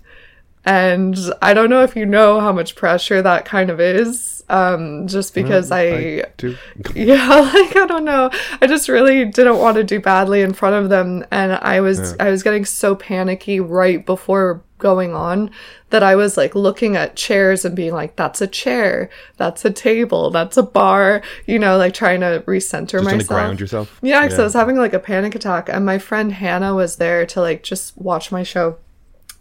And 0.66 1.18
I 1.42 1.54
don't 1.54 1.70
know 1.70 1.84
if 1.84 1.96
you 1.96 2.06
know 2.06 2.40
how 2.40 2.52
much 2.52 2.76
pressure 2.76 3.22
that 3.22 3.46
kind 3.46 3.70
of 3.70 3.80
is, 3.80 4.39
um, 4.50 5.08
just 5.08 5.34
because 5.34 5.72
I, 5.72 6.24
do. 6.38 6.58
yeah, 6.96 7.28
like 7.54 7.76
I 7.76 7.86
don't 7.86 8.06
know. 8.06 8.32
I 8.62 8.68
just 8.68 8.90
really 8.90 9.26
didn't 9.26 9.60
want 9.60 9.78
to 9.78 9.84
do 9.84 10.00
badly 10.00 10.42
in 10.42 10.54
front 10.54 10.76
of 10.76 10.90
them, 10.90 11.26
and 11.32 11.54
I 11.54 11.82
was 11.82 12.16
I 12.20 12.30
was 12.30 12.44
getting 12.44 12.66
so 12.66 12.96
panicky 12.96 13.60
right 13.60 14.06
before 14.06 14.64
going 14.80 15.14
on 15.14 15.52
that 15.90 16.04
I 16.04 16.16
was 16.16 16.38
like 16.38 16.56
looking 16.56 16.96
at 16.96 17.16
chairs 17.16 17.64
and 17.64 17.76
being 17.76 17.94
like, 17.94 18.16
"That's 18.16 18.42
a 18.42 18.48
chair, 18.48 19.10
that's 19.38 19.64
a 19.66 19.72
table, 19.72 20.32
that's 20.32 20.58
a 20.58 20.64
bar," 20.64 21.22
you 21.46 21.60
know, 21.60 21.78
like 21.78 21.94
trying 21.94 22.22
to 22.22 22.44
recenter 22.48 22.92
Just 22.92 23.06
myself. 23.06 23.28
ground 23.28 23.60
yourself. 23.60 24.00
Yeah, 24.02 24.24
because 24.24 24.40
I 24.40 24.44
was 24.44 24.54
having 24.54 24.78
like 24.78 24.94
a 24.94 25.00
panic 25.00 25.36
attack, 25.36 25.70
and 25.70 25.86
my 25.86 26.00
friend 26.00 26.32
Hannah 26.32 26.74
was 26.74 26.96
there 26.96 27.26
to 27.28 27.42
like 27.42 27.62
just 27.62 27.96
watch 27.98 28.32
my 28.32 28.44
show. 28.44 28.78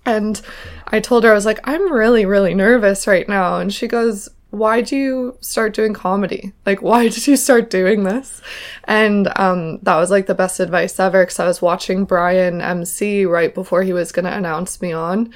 And 0.05 0.41
I 0.87 1.01
told 1.01 1.25
her, 1.25 1.31
I 1.31 1.35
was 1.35 1.45
like, 1.45 1.61
I'm 1.65 1.93
really, 1.93 2.25
really 2.25 2.55
nervous 2.55 3.07
right 3.07 3.29
now. 3.29 3.59
And 3.59 3.73
she 3.73 3.87
goes, 3.87 4.31
Why 4.51 4.81
do 4.81 4.97
you 4.97 5.37
start 5.41 5.75
doing 5.75 5.93
comedy? 5.93 6.53
Like, 6.65 6.83
why 6.83 7.09
did 7.09 7.27
you 7.27 7.37
start 7.37 7.71
doing 7.71 8.05
this? 8.05 8.41
And 8.85 9.31
um, 9.39 9.79
that 9.81 9.97
was 9.97 10.11
like 10.11 10.27
the 10.27 10.35
best 10.35 10.61
advice 10.61 10.99
ever 10.99 11.23
because 11.25 11.39
I 11.39 11.47
was 11.47 11.63
watching 11.63 12.05
Brian 12.05 12.61
MC 12.61 13.25
right 13.25 13.55
before 13.55 13.83
he 13.83 13.93
was 13.93 14.13
going 14.13 14.25
to 14.25 14.37
announce 14.37 14.81
me 14.81 14.93
on. 14.93 15.33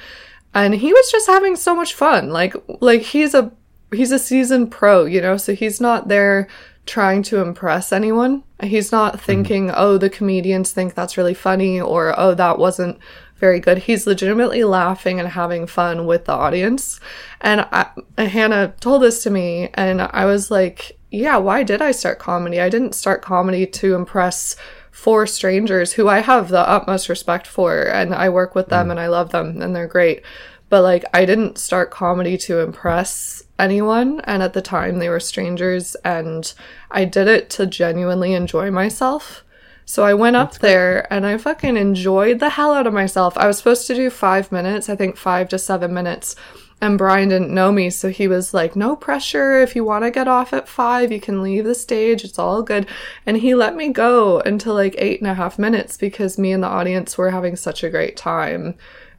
And 0.53 0.75
he 0.75 0.93
was 0.93 1.11
just 1.11 1.27
having 1.27 1.55
so 1.55 1.75
much 1.75 1.93
fun. 1.93 2.29
Like, 2.29 2.55
like 2.81 3.01
he's 3.01 3.33
a 3.33 3.51
he's 3.91 4.11
a 4.11 4.19
seasoned 4.19 4.71
pro, 4.71 5.05
you 5.05 5.21
know, 5.21 5.37
so 5.37 5.53
he's 5.53 5.79
not 5.79 6.07
there 6.07 6.47
trying 6.85 7.23
to 7.23 7.39
impress 7.39 7.91
anyone. 7.91 8.43
He's 8.61 8.91
not 8.91 9.19
thinking, 9.21 9.71
oh, 9.73 9.97
the 9.97 10.09
comedians 10.09 10.71
think 10.71 10.93
that's 10.93 11.17
really 11.17 11.33
funny 11.33 11.79
or 11.79 12.17
oh, 12.19 12.33
that 12.35 12.57
wasn't 12.57 12.97
very 13.43 13.59
good. 13.59 13.79
He's 13.79 14.07
legitimately 14.07 14.63
laughing 14.63 15.19
and 15.19 15.27
having 15.27 15.67
fun 15.67 16.05
with 16.05 16.23
the 16.23 16.31
audience. 16.31 17.01
And 17.41 17.67
I, 17.73 17.89
Hannah 18.17 18.73
told 18.79 19.01
this 19.01 19.21
to 19.23 19.29
me, 19.29 19.67
and 19.73 20.01
I 20.01 20.23
was 20.23 20.49
like, 20.49 20.97
yeah, 21.11 21.35
why 21.35 21.63
did 21.63 21.81
I 21.81 21.91
start 21.91 22.19
comedy? 22.19 22.61
I 22.61 22.69
didn't 22.69 22.95
start 22.95 23.21
comedy 23.21 23.65
to 23.67 23.95
impress 23.95 24.55
four 24.91 25.27
strangers 25.27 25.91
who 25.91 26.07
I 26.07 26.19
have 26.19 26.47
the 26.47 26.65
utmost 26.65 27.09
respect 27.09 27.45
for, 27.45 27.83
and 27.83 28.15
I 28.15 28.29
work 28.29 28.55
with 28.55 28.69
them 28.69 28.87
mm. 28.87 28.91
and 28.91 28.99
I 29.01 29.07
love 29.07 29.33
them 29.33 29.61
and 29.61 29.75
they're 29.75 29.87
great. 29.87 30.21
But 30.69 30.83
like, 30.83 31.03
I 31.13 31.25
didn't 31.25 31.57
start 31.57 31.91
comedy 31.91 32.37
to 32.47 32.61
impress 32.61 33.43
anyone, 33.59 34.21
and 34.21 34.41
at 34.41 34.53
the 34.53 34.61
time 34.61 34.99
they 34.99 35.09
were 35.09 35.19
strangers, 35.19 35.95
and 36.05 36.53
I 36.89 37.03
did 37.03 37.27
it 37.27 37.49
to 37.57 37.65
genuinely 37.65 38.33
enjoy 38.35 38.71
myself. 38.71 39.43
So 39.85 40.03
I 40.03 40.13
went 40.13 40.35
up 40.35 40.59
there 40.59 41.11
and 41.11 41.25
I 41.25 41.37
fucking 41.37 41.77
enjoyed 41.77 42.39
the 42.39 42.49
hell 42.49 42.73
out 42.73 42.87
of 42.87 42.93
myself. 42.93 43.37
I 43.37 43.47
was 43.47 43.57
supposed 43.57 43.87
to 43.87 43.95
do 43.95 44.09
five 44.09 44.51
minutes, 44.51 44.89
I 44.89 44.95
think 44.95 45.17
five 45.17 45.49
to 45.49 45.59
seven 45.59 45.93
minutes. 45.93 46.35
And 46.81 46.97
Brian 46.97 47.29
didn't 47.29 47.53
know 47.53 47.71
me, 47.71 47.89
so 47.89 48.09
he 48.09 48.27
was 48.27 48.53
like, 48.53 48.75
No 48.75 48.97
pressure. 48.97 49.59
If 49.59 49.73
you 49.73 49.85
want 49.85 50.03
to 50.03 50.11
get 50.11 50.27
off 50.27 50.51
at 50.51 50.67
five, 50.67 51.13
you 51.13 51.21
can 51.21 51.41
leave 51.41 51.63
the 51.63 51.75
stage. 51.75 52.25
It's 52.25 52.37
all 52.37 52.61
good. 52.61 52.87
And 53.25 53.37
he 53.37 53.55
let 53.55 53.75
me 53.75 53.87
go 53.87 54.41
until 54.41 54.73
like 54.73 54.95
eight 54.97 55.21
and 55.21 55.29
a 55.29 55.33
half 55.33 55.57
minutes 55.57 55.95
because 55.95 56.37
me 56.37 56.51
and 56.51 56.61
the 56.61 56.67
audience 56.67 57.17
were 57.17 57.31
having 57.31 57.55
such 57.55 57.85
a 57.85 57.89
great 57.89 58.17
time. 58.17 58.75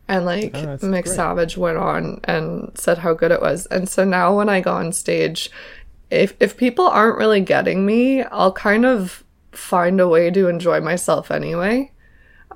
And 0.09 0.27
like 0.27 0.51
oh, 0.55 0.61
that's 0.61 0.85
Mick 0.85 1.05
great. 1.05 1.15
Savage 1.15 1.57
went 1.57 1.79
on 1.79 2.21
and 2.25 2.71
said 2.75 2.99
how 2.99 3.15
good 3.15 3.31
it 3.31 3.41
was. 3.41 3.65
And 3.67 3.89
so 3.89 4.05
now 4.05 4.37
when 4.37 4.51
I 4.51 4.61
go 4.61 4.73
on 4.73 4.93
stage, 4.93 5.51
if 6.11 6.35
if 6.41 6.59
people 6.59 6.87
aren't 6.87 7.17
really 7.17 7.41
getting 7.41 7.87
me, 7.87 8.23
I'll 8.25 8.53
kind 8.53 8.85
of 8.85 9.25
find 9.57 10.01
a 10.01 10.09
way 10.09 10.31
to 10.31 10.49
enjoy 10.49 10.81
myself 10.81 11.31
anyway. 11.31 11.91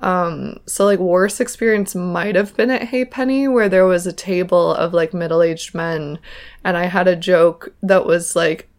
Um, 0.01 0.59
so 0.65 0.85
like 0.85 0.99
worst 0.99 1.41
experience 1.41 1.93
might 1.93 2.35
have 2.35 2.55
been 2.55 2.71
at 2.71 2.87
Ha'penny 2.87 3.47
where 3.47 3.67
there 3.67 3.85
was 3.85 4.07
a 4.07 4.13
table 4.13 4.73
of 4.73 4.93
like 4.93 5.13
middle-aged 5.13 5.75
men 5.75 6.19
and 6.63 6.77
I 6.77 6.85
had 6.85 7.07
a 7.07 7.17
joke 7.17 7.73
that 7.81 8.05
was 8.05 8.35
like 8.35 8.69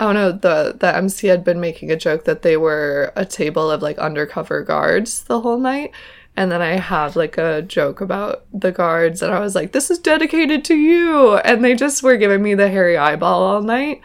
I 0.00 0.04
don't 0.04 0.14
know, 0.14 0.30
the 0.30 0.76
the 0.78 0.96
MC 0.96 1.26
had 1.26 1.42
been 1.42 1.60
making 1.60 1.90
a 1.90 1.96
joke 1.96 2.24
that 2.24 2.42
they 2.42 2.56
were 2.56 3.12
a 3.16 3.24
table 3.24 3.68
of 3.70 3.82
like 3.82 3.98
undercover 3.98 4.62
guards 4.62 5.24
the 5.24 5.40
whole 5.40 5.58
night. 5.58 5.92
And 6.36 6.52
then 6.52 6.62
I 6.62 6.76
had 6.76 7.16
like 7.16 7.36
a 7.36 7.62
joke 7.62 8.00
about 8.00 8.44
the 8.52 8.70
guards 8.70 9.22
and 9.22 9.32
I 9.32 9.40
was 9.40 9.56
like, 9.56 9.72
This 9.72 9.90
is 9.90 9.98
dedicated 9.98 10.64
to 10.66 10.76
you 10.76 11.38
and 11.38 11.64
they 11.64 11.74
just 11.74 12.04
were 12.04 12.16
giving 12.16 12.42
me 12.44 12.54
the 12.54 12.68
hairy 12.68 12.96
eyeball 12.96 13.42
all 13.42 13.62
night. 13.62 14.00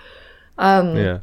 Um 0.58 0.96
yeah. 0.96 1.20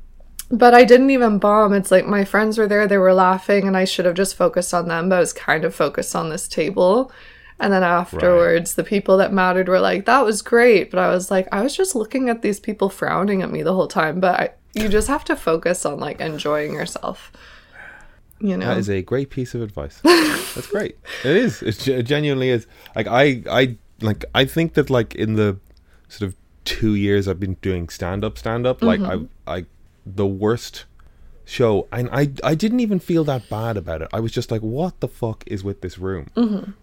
But 0.50 0.74
I 0.74 0.84
didn't 0.84 1.10
even 1.10 1.38
bomb. 1.38 1.72
It's 1.72 1.90
like 1.90 2.06
my 2.06 2.24
friends 2.24 2.58
were 2.58 2.66
there, 2.66 2.86
they 2.86 2.98
were 2.98 3.14
laughing, 3.14 3.68
and 3.68 3.76
I 3.76 3.84
should 3.84 4.04
have 4.04 4.16
just 4.16 4.34
focused 4.34 4.74
on 4.74 4.88
them, 4.88 5.08
but 5.08 5.16
I 5.16 5.20
was 5.20 5.32
kind 5.32 5.64
of 5.64 5.74
focused 5.74 6.16
on 6.16 6.28
this 6.28 6.48
table. 6.48 7.12
And 7.60 7.72
then 7.72 7.82
afterwards, 7.82 8.74
the 8.74 8.82
people 8.82 9.18
that 9.18 9.34
mattered 9.34 9.68
were 9.68 9.80
like, 9.80 10.06
that 10.06 10.24
was 10.24 10.40
great. 10.40 10.90
But 10.90 10.98
I 10.98 11.08
was 11.10 11.30
like, 11.30 11.46
I 11.52 11.62
was 11.62 11.76
just 11.76 11.94
looking 11.94 12.30
at 12.30 12.40
these 12.40 12.58
people 12.58 12.88
frowning 12.88 13.42
at 13.42 13.50
me 13.52 13.62
the 13.62 13.74
whole 13.74 13.86
time. 13.86 14.18
But 14.18 14.40
I, 14.40 14.50
you 14.74 14.88
just 14.88 15.08
have 15.08 15.24
to 15.26 15.36
focus 15.36 15.84
on 15.84 16.00
like 16.00 16.20
enjoying 16.20 16.72
yourself. 16.72 17.30
You 18.40 18.56
know? 18.56 18.66
That 18.66 18.78
is 18.78 18.88
a 18.88 19.02
great 19.02 19.28
piece 19.28 19.54
of 19.54 19.60
advice. 19.60 20.00
That's 20.04 20.68
great. 20.68 20.96
It 21.22 21.36
is. 21.36 21.62
It, 21.62 21.86
it 21.86 22.02
genuinely 22.04 22.48
is. 22.48 22.66
Like 22.96 23.06
I, 23.06 23.42
I 23.50 23.76
like. 24.00 24.24
I 24.34 24.46
think 24.46 24.72
that 24.74 24.88
like 24.88 25.14
in 25.14 25.34
the 25.34 25.58
sort 26.08 26.28
of 26.28 26.36
two 26.64 26.94
years 26.94 27.28
I've 27.28 27.38
been 27.38 27.58
doing 27.60 27.90
stand 27.90 28.24
up, 28.24 28.38
stand 28.38 28.66
up. 28.66 28.82
Like 28.82 29.00
mm-hmm. 29.00 29.26
I, 29.46 29.56
I, 29.58 29.66
the 30.04 30.26
worst 30.26 30.84
show, 31.44 31.88
and 31.90 32.08
I, 32.12 32.30
I 32.44 32.54
didn't 32.54 32.80
even 32.80 33.00
feel 33.00 33.24
that 33.24 33.48
bad 33.48 33.76
about 33.76 34.02
it. 34.02 34.08
I 34.12 34.20
was 34.20 34.32
just 34.32 34.50
like, 34.50 34.60
what 34.60 35.00
the 35.00 35.08
fuck 35.08 35.44
is 35.46 35.64
with 35.64 35.80
this 35.80 35.98
room? 35.98 36.28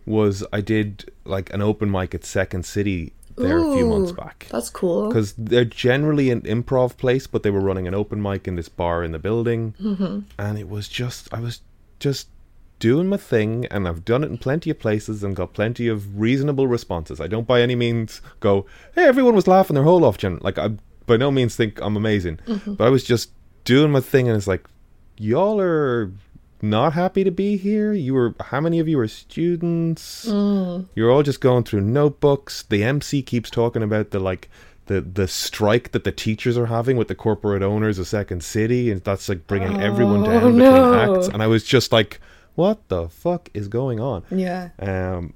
Was 0.05 0.45
I 0.51 0.61
did 0.61 1.11
like 1.25 1.53
an 1.53 1.61
open 1.61 1.89
mic 1.89 2.13
at 2.13 2.25
Second 2.25 2.65
City 2.65 3.13
there 3.37 3.59
a 3.59 3.75
few 3.75 3.85
months 3.85 4.11
back 4.11 4.47
That's 4.49 4.69
cool. 4.69 5.07
because 5.07 5.33
they're 5.33 5.63
generally 5.63 6.31
an 6.31 6.41
improv 6.41 6.97
place, 6.97 7.27
but 7.27 7.43
they 7.43 7.51
were 7.51 7.59
running 7.59 7.87
an 7.87 7.93
open 7.93 8.21
mic 8.21 8.47
in 8.47 8.55
this 8.55 8.67
bar 8.67 9.03
in 9.03 9.11
the 9.11 9.19
building, 9.19 9.75
mm-hmm. 9.79 10.21
and 10.39 10.57
it 10.57 10.67
was 10.67 10.87
just 10.87 11.31
I 11.33 11.39
was 11.39 11.61
just 11.99 12.29
doing 12.79 13.07
my 13.07 13.17
thing, 13.17 13.65
and 13.67 13.87
I've 13.87 14.05
done 14.05 14.23
it 14.23 14.31
in 14.31 14.37
plenty 14.37 14.69
of 14.71 14.79
places 14.79 15.23
and 15.23 15.35
got 15.35 15.53
plenty 15.53 15.87
of 15.87 16.19
reasonable 16.19 16.67
responses. 16.67 17.21
I 17.21 17.27
don't 17.27 17.47
by 17.47 17.61
any 17.61 17.75
means 17.75 18.21
go, 18.39 18.65
"Hey, 18.95 19.05
everyone 19.05 19.35
was 19.35 19.47
laughing 19.47 19.75
their 19.75 19.83
whole 19.83 20.03
off," 20.03 20.17
Jen. 20.17 20.39
Like 20.41 20.57
I 20.57 20.71
by 21.07 21.17
no 21.17 21.31
means 21.31 21.55
think 21.55 21.81
I'm 21.81 21.97
amazing, 21.97 22.39
but 22.67 22.85
I 22.85 22.89
was 22.89 23.03
just 23.03 23.31
doing 23.63 23.91
my 23.91 23.99
thing, 23.99 24.27
and 24.27 24.37
it's 24.37 24.47
like, 24.47 24.67
y'all 25.17 25.59
are 25.59 26.11
not 26.61 26.93
happy 26.93 27.23
to 27.23 27.31
be 27.31 27.57
here. 27.57 27.93
You 27.93 28.13
were 28.13 28.35
how 28.39 28.61
many 28.61 28.79
of 28.79 28.87
you 28.87 28.99
are 28.99 29.07
students? 29.07 30.25
You're 30.25 31.11
all 31.11 31.23
just 31.23 31.41
going 31.41 31.63
through 31.63 31.81
notebooks. 31.81 32.63
The 32.63 32.83
MC 32.83 33.21
keeps 33.21 33.49
talking 33.49 33.83
about 33.83 34.11
the 34.11 34.19
like 34.19 34.49
the 34.87 35.01
the 35.01 35.27
strike 35.27 35.91
that 35.91 36.03
the 36.03 36.11
teachers 36.11 36.57
are 36.57 36.65
having 36.65 36.97
with 36.97 37.07
the 37.07 37.15
corporate 37.15 37.61
owners 37.61 37.99
of 37.99 38.07
Second 38.07 38.43
City, 38.43 38.91
and 38.91 39.03
that's 39.03 39.29
like 39.29 39.47
bringing 39.47 39.81
everyone 39.81 40.23
down 40.23 40.55
between 40.55 40.57
no. 40.57 41.15
acts. 41.15 41.27
And 41.27 41.43
I 41.43 41.47
was 41.47 41.63
just 41.63 41.91
like, 41.91 42.19
what 42.55 42.87
the 42.89 43.09
fuck 43.09 43.49
is 43.53 43.67
going 43.67 43.99
on? 43.99 44.23
yeah. 44.31 44.69
Um, 44.79 45.33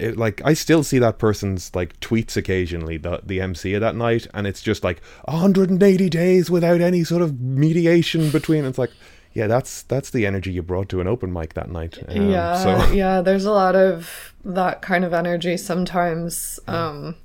it, 0.00 0.16
like 0.16 0.40
I 0.44 0.54
still 0.54 0.82
see 0.82 0.98
that 0.98 1.18
person's 1.18 1.74
like 1.74 1.98
tweets 2.00 2.36
occasionally, 2.36 2.96
the 2.96 3.20
the 3.22 3.40
MC 3.40 3.74
of 3.74 3.80
that 3.82 3.94
night, 3.96 4.26
and 4.34 4.46
it's 4.46 4.62
just 4.62 4.82
like 4.82 5.00
180 5.26 6.08
days 6.08 6.50
without 6.50 6.80
any 6.80 7.04
sort 7.04 7.22
of 7.22 7.40
mediation 7.40 8.30
between. 8.30 8.64
It's 8.64 8.78
like, 8.78 8.90
yeah, 9.32 9.46
that's 9.46 9.82
that's 9.82 10.10
the 10.10 10.26
energy 10.26 10.52
you 10.52 10.62
brought 10.62 10.88
to 10.90 11.00
an 11.00 11.06
open 11.06 11.32
mic 11.32 11.54
that 11.54 11.70
night. 11.70 11.98
Um, 12.08 12.30
yeah, 12.30 12.56
So 12.62 12.92
yeah. 12.92 13.20
There's 13.20 13.44
a 13.44 13.52
lot 13.52 13.76
of 13.76 14.34
that 14.44 14.82
kind 14.82 15.04
of 15.04 15.12
energy 15.12 15.56
sometimes. 15.56 16.58
Um, 16.66 17.16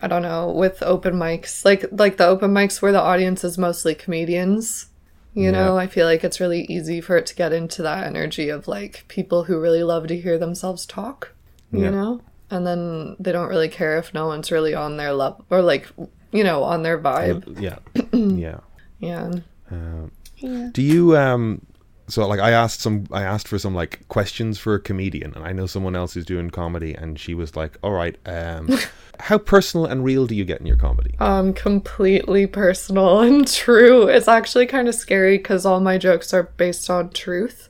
I 0.00 0.06
don't 0.06 0.22
know 0.22 0.50
with 0.50 0.82
open 0.82 1.14
mics, 1.14 1.64
like 1.64 1.84
like 1.92 2.16
the 2.18 2.26
open 2.26 2.52
mics 2.52 2.80
where 2.82 2.92
the 2.92 3.00
audience 3.00 3.44
is 3.44 3.58
mostly 3.58 3.94
comedians. 3.94 4.86
You 5.34 5.52
know, 5.52 5.74
Yeah. 5.76 5.82
I 5.82 5.86
feel 5.86 6.06
like 6.06 6.24
it's 6.24 6.40
really 6.40 6.62
easy 6.62 7.00
for 7.00 7.16
it 7.16 7.26
to 7.26 7.34
get 7.34 7.52
into 7.52 7.82
that 7.82 8.04
energy 8.04 8.48
of 8.48 8.66
like 8.66 9.04
people 9.06 9.44
who 9.44 9.60
really 9.60 9.84
love 9.84 10.08
to 10.08 10.20
hear 10.20 10.36
themselves 10.38 10.84
talk. 10.84 11.32
You 11.72 11.84
Yeah. 11.84 11.90
know, 11.90 12.20
and 12.50 12.66
then 12.66 13.16
they 13.20 13.32
don't 13.32 13.48
really 13.48 13.68
care 13.68 13.98
if 13.98 14.14
no 14.14 14.26
one's 14.26 14.50
really 14.50 14.74
on 14.74 14.96
their 14.96 15.12
level 15.12 15.44
or 15.50 15.60
like 15.62 15.88
you 16.32 16.44
know 16.44 16.62
on 16.62 16.82
their 16.82 16.98
vibe. 16.98 17.60
yeah, 17.60 17.78
yeah. 18.12 18.60
Yeah. 19.00 19.30
Um, 19.70 20.10
Yeah. 20.38 20.70
Do 20.72 20.82
you 20.82 21.16
um 21.16 21.62
so 22.08 22.26
like 22.26 22.40
I 22.40 22.52
asked 22.52 22.80
some 22.80 23.04
I 23.12 23.22
asked 23.22 23.48
for 23.48 23.58
some 23.58 23.74
like 23.74 24.06
questions 24.08 24.58
for 24.58 24.74
a 24.74 24.80
comedian 24.80 25.34
and 25.34 25.44
I 25.44 25.52
know 25.52 25.66
someone 25.66 25.94
else 25.94 26.14
who's 26.14 26.24
doing 26.24 26.48
comedy 26.50 26.94
and 26.94 27.18
she 27.18 27.34
was 27.34 27.54
like, 27.54 27.76
"All 27.82 27.92
right, 27.92 28.16
um 28.26 28.68
how 29.20 29.36
personal 29.36 29.84
and 29.84 30.02
real 30.04 30.26
do 30.26 30.34
you 30.34 30.44
get 30.46 30.58
in 30.60 30.66
your 30.66 30.76
comedy?" 30.78 31.14
um 31.20 31.52
completely 31.52 32.46
personal 32.46 33.20
and 33.20 33.46
true 33.52 34.08
it's 34.08 34.26
actually 34.28 34.64
kind 34.66 34.88
of 34.88 34.94
scary 34.94 35.36
because 35.36 35.66
all 35.66 35.80
my 35.80 35.98
jokes 35.98 36.32
are 36.32 36.44
based 36.56 36.88
on 36.88 37.10
truth 37.10 37.67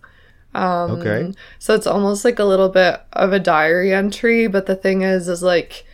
okay. 0.59 1.33
so 1.59 1.75
it's 1.75 1.87
almost 1.87 2.25
like 2.25 2.39
a 2.39 2.45
little 2.45 2.69
bit 2.69 3.01
of 3.13 3.33
a 3.33 3.39
diary 3.39 3.93
entry 3.93 4.47
but 4.47 4.67
the 4.67 4.77
thing 4.77 5.03
is 5.03 5.29
is 5.29 5.43
like 5.43 5.85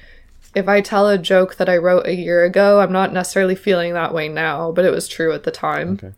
if 0.54 0.68
i 0.68 0.80
tell 0.80 1.08
a 1.08 1.18
joke 1.18 1.56
that 1.56 1.68
i 1.68 1.76
wrote 1.76 2.06
a 2.06 2.14
year 2.14 2.44
ago 2.44 2.80
i'm 2.80 2.92
not 2.92 3.12
necessarily 3.12 3.54
feeling 3.54 3.92
that 3.92 4.14
way 4.14 4.28
now 4.28 4.72
but 4.72 4.84
it 4.84 4.90
was 4.90 5.08
true 5.08 5.32
at 5.32 5.42
the 5.42 5.50
time. 5.50 5.94
Okay. 5.94 6.12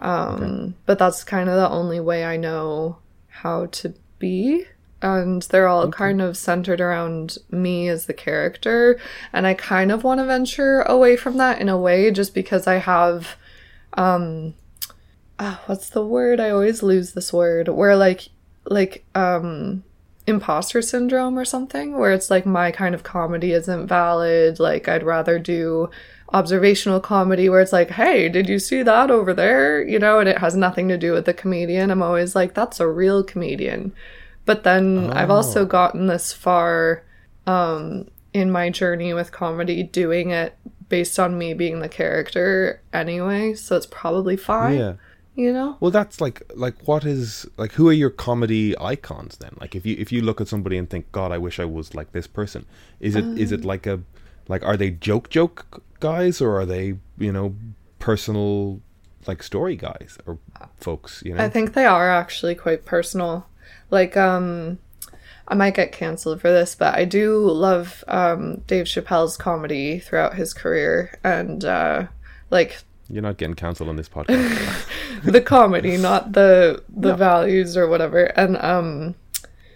um 0.00 0.74
but 0.86 0.98
that's 0.98 1.22
kind 1.22 1.48
of 1.48 1.56
the 1.56 1.68
only 1.68 2.00
way 2.00 2.24
i 2.24 2.36
know 2.36 2.98
how 3.28 3.66
to 3.66 3.94
be. 4.18 4.64
And 5.00 5.42
they're 5.42 5.66
all 5.66 5.90
kind 5.90 6.22
of 6.22 6.36
centered 6.36 6.80
around 6.80 7.38
me 7.50 7.88
as 7.88 8.06
the 8.06 8.14
character. 8.14 9.00
And 9.32 9.46
i 9.46 9.54
kind 9.54 9.90
of 9.90 10.04
want 10.04 10.20
to 10.20 10.24
venture 10.26 10.82
away 10.82 11.16
from 11.16 11.38
that 11.38 11.60
in 11.60 11.68
a 11.68 11.78
way 11.78 12.10
just 12.12 12.34
because 12.34 12.66
i 12.66 12.74
have 12.74 13.36
um 13.94 14.54
ah, 15.42 15.60
what's 15.66 15.90
the 15.90 16.06
word? 16.06 16.40
I 16.40 16.50
always 16.50 16.82
lose 16.82 17.12
this 17.12 17.32
word. 17.32 17.68
Where 17.68 17.96
like 17.96 18.28
like 18.64 19.04
um 19.14 19.82
imposter 20.26 20.80
syndrome 20.80 21.36
or 21.36 21.44
something 21.44 21.98
where 21.98 22.12
it's 22.12 22.30
like 22.30 22.46
my 22.46 22.70
kind 22.70 22.94
of 22.94 23.02
comedy 23.02 23.52
isn't 23.52 23.88
valid. 23.88 24.60
Like 24.60 24.88
i'd 24.88 25.02
rather 25.02 25.38
do 25.38 25.90
observational 26.32 27.00
comedy 27.00 27.48
where 27.48 27.60
it's 27.60 27.72
like 27.74 27.90
hey 27.90 28.28
did 28.28 28.48
you 28.48 28.58
see 28.58 28.82
that 28.84 29.10
over 29.10 29.34
there? 29.34 29.82
You 29.82 29.98
know 29.98 30.20
and 30.20 30.28
it 30.28 30.38
has 30.38 30.54
nothing 30.54 30.88
to 30.88 30.96
do 30.96 31.12
with 31.12 31.26
the 31.26 31.34
comedian. 31.34 31.90
I'm 31.90 32.02
always 32.02 32.34
like 32.36 32.54
that's 32.54 32.80
a 32.80 32.88
real 32.88 33.24
comedian. 33.24 33.92
But 34.44 34.64
then 34.64 35.10
i've 35.12 35.30
also 35.30 35.64
gotten 35.66 36.06
this 36.06 36.32
far 36.32 37.04
um 37.46 38.08
in 38.32 38.50
my 38.50 38.70
journey 38.70 39.12
with 39.12 39.30
comedy 39.30 39.82
doing 39.82 40.30
it 40.30 40.56
based 40.88 41.18
on 41.18 41.38
me 41.38 41.54
being 41.54 41.80
the 41.80 41.88
character 41.88 42.80
anyway 42.92 43.54
so 43.54 43.76
it's 43.76 43.86
probably 43.86 44.36
fine. 44.36 44.78
Yeah. 44.78 44.94
You 45.34 45.52
know 45.52 45.76
Well, 45.80 45.90
that's 45.90 46.20
like 46.20 46.42
like 46.54 46.76
what 46.86 47.04
is 47.04 47.46
like 47.56 47.72
who 47.72 47.88
are 47.88 47.92
your 47.92 48.10
comedy 48.10 48.74
icons 48.78 49.38
then? 49.38 49.56
Like 49.60 49.74
if 49.74 49.86
you 49.86 49.96
if 49.98 50.12
you 50.12 50.20
look 50.22 50.40
at 50.40 50.48
somebody 50.48 50.76
and 50.76 50.88
think, 50.90 51.10
God, 51.12 51.32
I 51.32 51.38
wish 51.38 51.58
I 51.58 51.64
was 51.64 51.94
like 51.94 52.12
this 52.12 52.26
person. 52.26 52.66
Is 53.00 53.16
it 53.16 53.24
is 53.38 53.52
Um. 53.52 53.58
it 53.60 53.64
like 53.64 53.86
a 53.86 54.00
like 54.48 54.62
are 54.64 54.76
they 54.76 54.90
joke 54.90 55.30
joke 55.30 55.82
guys 56.00 56.40
or 56.40 56.60
are 56.60 56.66
they 56.66 56.98
you 57.18 57.32
know 57.32 57.54
personal 57.98 58.80
like 59.26 59.42
story 59.42 59.76
guys 59.76 60.18
or 60.26 60.38
folks? 60.76 61.22
You 61.24 61.34
know. 61.34 61.44
I 61.44 61.48
think 61.48 61.72
they 61.74 61.86
are 61.86 62.10
actually 62.10 62.54
quite 62.54 62.84
personal. 62.84 63.46
Like, 63.90 64.16
um, 64.16 64.78
I 65.48 65.54
might 65.54 65.74
get 65.74 65.92
canceled 65.92 66.40
for 66.40 66.50
this, 66.50 66.74
but 66.74 66.94
I 66.94 67.04
do 67.04 67.38
love 67.48 68.02
um, 68.08 68.58
Dave 68.66 68.86
Chappelle's 68.86 69.36
comedy 69.36 69.98
throughout 69.98 70.34
his 70.34 70.54
career, 70.54 71.18
and 71.22 71.64
uh, 71.64 72.06
like 72.50 72.82
You're 73.12 73.22
not 73.22 73.36
getting 73.36 73.54
counsel 73.54 73.88
on 73.88 73.96
this 73.96 74.08
podcast. 74.08 74.88
the 75.24 75.40
comedy, 75.40 75.96
not 75.98 76.32
the 76.32 76.82
the 76.88 77.14
values 77.14 77.76
or 77.76 77.86
whatever. 77.86 78.24
And 78.24 78.56
um, 78.56 79.14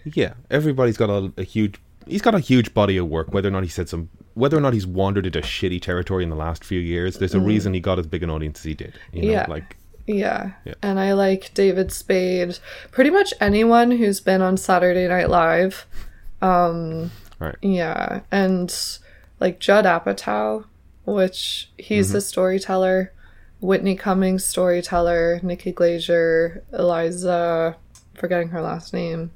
yeah, 0.03 0.33
everybody's 0.49 0.97
got 0.97 1.09
a, 1.09 1.31
a 1.37 1.43
huge. 1.43 1.75
He's 2.07 2.21
got 2.21 2.33
a 2.35 2.39
huge 2.39 2.73
body 2.73 2.97
of 2.97 3.07
work. 3.07 3.33
Whether 3.33 3.49
or 3.49 3.51
not 3.51 3.63
he 3.63 3.69
said 3.69 3.89
some, 3.89 4.09
whether 4.33 4.57
or 4.57 4.61
not 4.61 4.73
he's 4.73 4.87
wandered 4.87 5.25
into 5.25 5.41
shitty 5.41 5.81
territory 5.81 6.23
in 6.23 6.29
the 6.29 6.35
last 6.37 6.63
few 6.63 6.79
years, 6.79 7.17
there's 7.19 7.35
a 7.35 7.39
reason 7.39 7.73
he 7.73 7.79
got 7.79 7.99
as 7.99 8.07
big 8.07 8.23
an 8.23 8.29
audience 8.29 8.59
as 8.59 8.63
he 8.63 8.73
did. 8.73 8.93
You 9.13 9.21
know, 9.23 9.27
Mm. 9.27 9.31
Yeah. 9.31 9.45
like 9.49 9.77
yeah. 10.07 10.51
Yeah. 10.65 10.73
and 10.81 10.99
I 10.99 11.11
like 11.13 11.53
David 11.53 11.91
Spade. 11.91 12.57
Pretty 12.91 13.09
much 13.09 13.33
anyone 13.41 13.91
who's 13.91 14.19
been 14.21 14.41
on 14.41 14.55
Saturday 14.57 15.05
Night 15.07 15.29
Live. 15.29 15.85
Um, 16.41 17.11
right. 17.39 17.55
Yeah, 17.61 18.21
and 18.31 18.73
like 19.39 19.59
Judd 19.59 19.85
Apatow, 19.85 20.65
which 21.05 21.69
he's 21.77 22.07
Mm-hmm. 22.09 22.17
a 22.17 22.21
storyteller. 22.21 23.11
Whitney 23.59 23.95
Cummings, 23.95 24.45
storyteller. 24.45 25.39
Nikki 25.43 25.71
Glaser, 25.71 26.63
Eliza, 26.71 27.75
forgetting 28.15 28.49
her 28.49 28.61
last 28.61 28.93
name. 28.93 29.31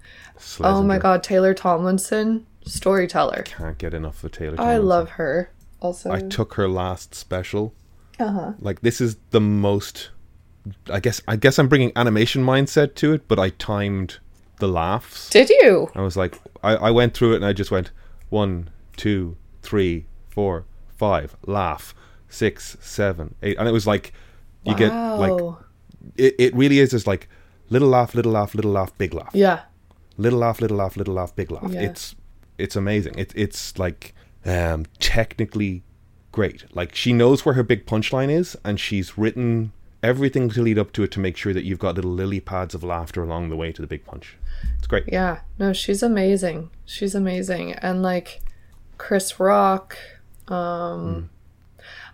Oh 0.62 0.82
my 0.84 0.98
God, 0.98 1.24
Taylor 1.24 1.54
Tomlinson, 1.54 2.46
storyteller. 2.66 3.44
Can't 3.46 3.78
get 3.78 3.94
enough 3.94 4.24
of 4.24 4.32
Taylor. 4.32 4.60
I 4.60 4.78
love 4.78 5.12
her. 5.12 5.52
Also, 5.80 6.12
I 6.12 6.22
took 6.22 6.54
her 6.56 6.68
last 6.68 7.16
special. 7.16 7.74
uh-huh. 8.20 8.54
Like 8.60 8.82
this 8.82 9.02
is 9.02 9.18
the 9.32 9.42
most. 9.42 10.12
I 10.92 11.00
guess 11.00 11.22
I 11.28 11.36
guess 11.38 11.58
I'm 11.58 11.68
bringing 11.68 11.92
animation 11.96 12.44
mindset 12.44 12.94
to 12.96 13.14
it, 13.14 13.28
but 13.28 13.40
I 13.40 13.50
timed 13.50 14.20
the 14.60 14.68
laughs. 14.68 15.30
Did 15.32 15.50
you? 15.50 15.90
I 15.96 16.02
was 16.02 16.16
like, 16.16 16.40
I, 16.64 16.76
I 16.76 16.92
went 16.92 17.16
through 17.16 17.34
it 17.34 17.38
and 17.38 17.46
I 17.46 17.54
just 17.54 17.72
went 17.72 17.90
one, 18.30 18.70
two, 18.96 19.38
three, 19.64 20.06
four, 20.30 20.66
five, 20.96 21.36
laugh, 21.48 21.96
six, 22.32 22.78
seven, 22.82 23.36
eight, 23.44 23.58
and 23.60 23.67
it 23.67 23.72
was 23.72 23.86
like 23.86 24.13
you 24.63 24.76
get 24.76 24.91
like 24.94 25.56
it, 26.17 26.36
it 26.39 26.56
really 26.56 26.80
is 26.80 26.89
just 26.91 27.06
like 27.06 27.28
little 27.70 27.89
laugh, 27.89 28.15
little 28.15 28.32
laugh, 28.32 28.56
little 28.56 28.72
laugh, 28.72 28.98
big 28.98 29.13
laugh, 29.13 29.30
Yeah. 29.34 29.62
little 30.17 30.39
laugh, 30.39 30.60
little 30.62 30.78
laugh, 30.78 30.98
little 30.98 31.13
laugh, 31.13 31.36
big 31.36 31.52
laugh. 31.52 31.72
Yeah. 31.72 31.82
It's 31.82 32.15
it's 32.58 32.76
amazing. 32.76 33.15
It, 33.17 33.32
it's 33.36 33.78
like 33.78 34.13
um, 34.46 34.86
technically 35.00 35.84
great. 36.32 36.65
Like 36.76 36.96
she 36.96 37.12
knows 37.13 37.46
where 37.46 37.56
her 37.56 37.63
big 37.63 37.86
punchline 37.86 38.30
is, 38.32 38.58
and 38.63 38.80
she's 38.80 39.17
written 39.17 39.72
everything 40.04 40.50
to 40.50 40.62
lead 40.63 40.80
up 40.80 40.91
to 40.94 41.04
it 41.04 41.12
to 41.12 41.20
make 41.20 41.38
sure 41.38 41.54
that 41.54 41.63
you've 41.63 41.78
got 41.80 41.94
little 41.96 42.12
lily 42.12 42.39
pads 42.39 42.74
of 42.74 42.84
laughter 42.84 43.22
along 43.22 43.50
the 43.50 43.56
way 43.56 43.72
to 43.72 43.82
the 43.82 43.88
big 43.88 44.04
punch. 44.06 44.36
It's 44.80 44.88
great. 44.88 45.04
Yeah. 45.08 45.41
No, 45.60 45.74
she's 45.74 46.02
amazing. 46.02 46.70
She's 46.86 47.13
amazing. 47.15 47.74
And 47.74 48.02
like 48.02 48.41
Chris 48.98 49.39
Rock, 49.39 49.98
um 50.48 51.30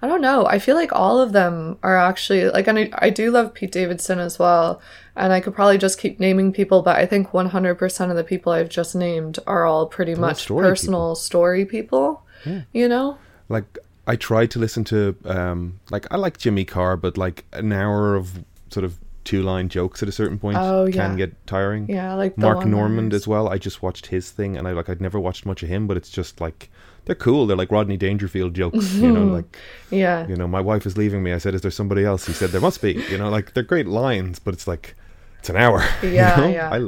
I 0.02 0.08
don't 0.08 0.22
know. 0.22 0.46
I 0.46 0.60
feel 0.60 0.76
like 0.76 0.92
all 0.94 1.20
of 1.20 1.32
them 1.34 1.78
are 1.82 1.98
actually 1.98 2.50
like 2.50 2.68
and 2.68 2.78
I, 2.78 2.90
I 2.94 3.10
do 3.10 3.32
love 3.32 3.54
Pete 3.54 3.72
Davidson 3.72 4.20
as 4.20 4.38
well. 4.38 4.82
And 5.16 5.34
I 5.34 5.40
could 5.40 5.56
probably 5.56 5.80
just 5.80 6.00
keep 6.00 6.20
naming 6.20 6.54
people, 6.54 6.84
but 6.84 6.98
I 6.98 7.08
think 7.08 7.30
100% 7.32 8.10
of 8.12 8.16
the 8.16 8.24
people 8.24 8.52
I've 8.52 8.70
just 8.70 8.96
named 8.96 9.40
are 9.48 9.66
all 9.66 9.88
pretty 9.88 10.14
much 10.14 10.44
story 10.44 10.64
personal 10.68 11.16
story 11.16 11.66
people. 11.66 12.22
Yeah. 12.46 12.62
You 12.74 12.88
know? 12.88 13.18
Like 13.50 13.80
I 14.06 14.16
tried 14.16 14.52
to 14.52 14.60
listen 14.60 14.84
to 14.86 15.16
um 15.26 15.80
like 15.90 16.06
I 16.12 16.18
like 16.18 16.38
Jimmy 16.38 16.66
Carr, 16.66 16.96
but 16.98 17.18
like 17.18 17.46
an 17.54 17.72
hour 17.72 18.16
of 18.16 18.44
sort 18.70 18.84
of 18.84 19.00
two 19.24 19.42
line 19.42 19.68
jokes 19.68 20.02
at 20.02 20.08
a 20.08 20.12
certain 20.12 20.38
point 20.40 20.58
Oh, 20.58 20.86
yeah. 20.86 20.94
can 21.08 21.18
get 21.18 21.48
tiring. 21.48 21.90
Yeah, 21.90 22.14
like 22.14 22.38
Mark. 22.38 22.66
Normand 22.66 23.14
as 23.14 23.28
well. 23.28 23.50
I 23.50 23.58
just 23.58 23.82
watched 23.82 24.06
his 24.06 24.32
thing, 24.32 24.56
and 24.56 24.68
I 24.68 24.72
like 24.72 24.88
I'd 24.90 25.02
never 25.02 25.20
watched 25.20 25.46
much 25.46 25.64
of 25.64 25.70
him, 25.70 25.86
but 25.88 25.98
it's 25.98 26.10
just 26.10 26.40
like 26.40 26.70
they're 27.08 27.16
cool. 27.16 27.48
They're 27.48 27.58
like 27.58 27.72
Rodney 27.72 27.98
Dangerfield 27.98 28.54
jokes, 28.54 28.94
you 28.94 29.12
know. 29.12 29.26
Like 29.38 29.58
Yeah. 29.90 30.28
you 30.28 30.36
know, 30.36 30.48
my 30.48 30.62
wife 30.62 30.86
is 30.86 30.96
leaving 30.98 31.24
me. 31.24 31.34
I 31.34 31.40
said, 31.40 31.56
"Is 31.56 31.62
there 31.62 31.72
somebody 31.72 32.06
else?" 32.06 32.28
He 32.28 32.34
said, 32.34 32.52
"There 32.52 32.62
must 32.62 32.82
be." 32.82 32.94
You 33.10 33.18
know, 33.18 33.30
like 33.30 33.54
they're 33.54 33.64
great 33.64 33.88
lines, 33.88 34.38
but 34.40 34.54
it's 34.54 34.68
like 34.68 34.96
it's 35.40 35.50
an 35.50 35.56
hour. 35.58 35.84
you 36.04 36.10
Yeah, 36.10 36.36
know? 36.36 36.48
yeah. 36.48 36.70
I, 36.72 36.88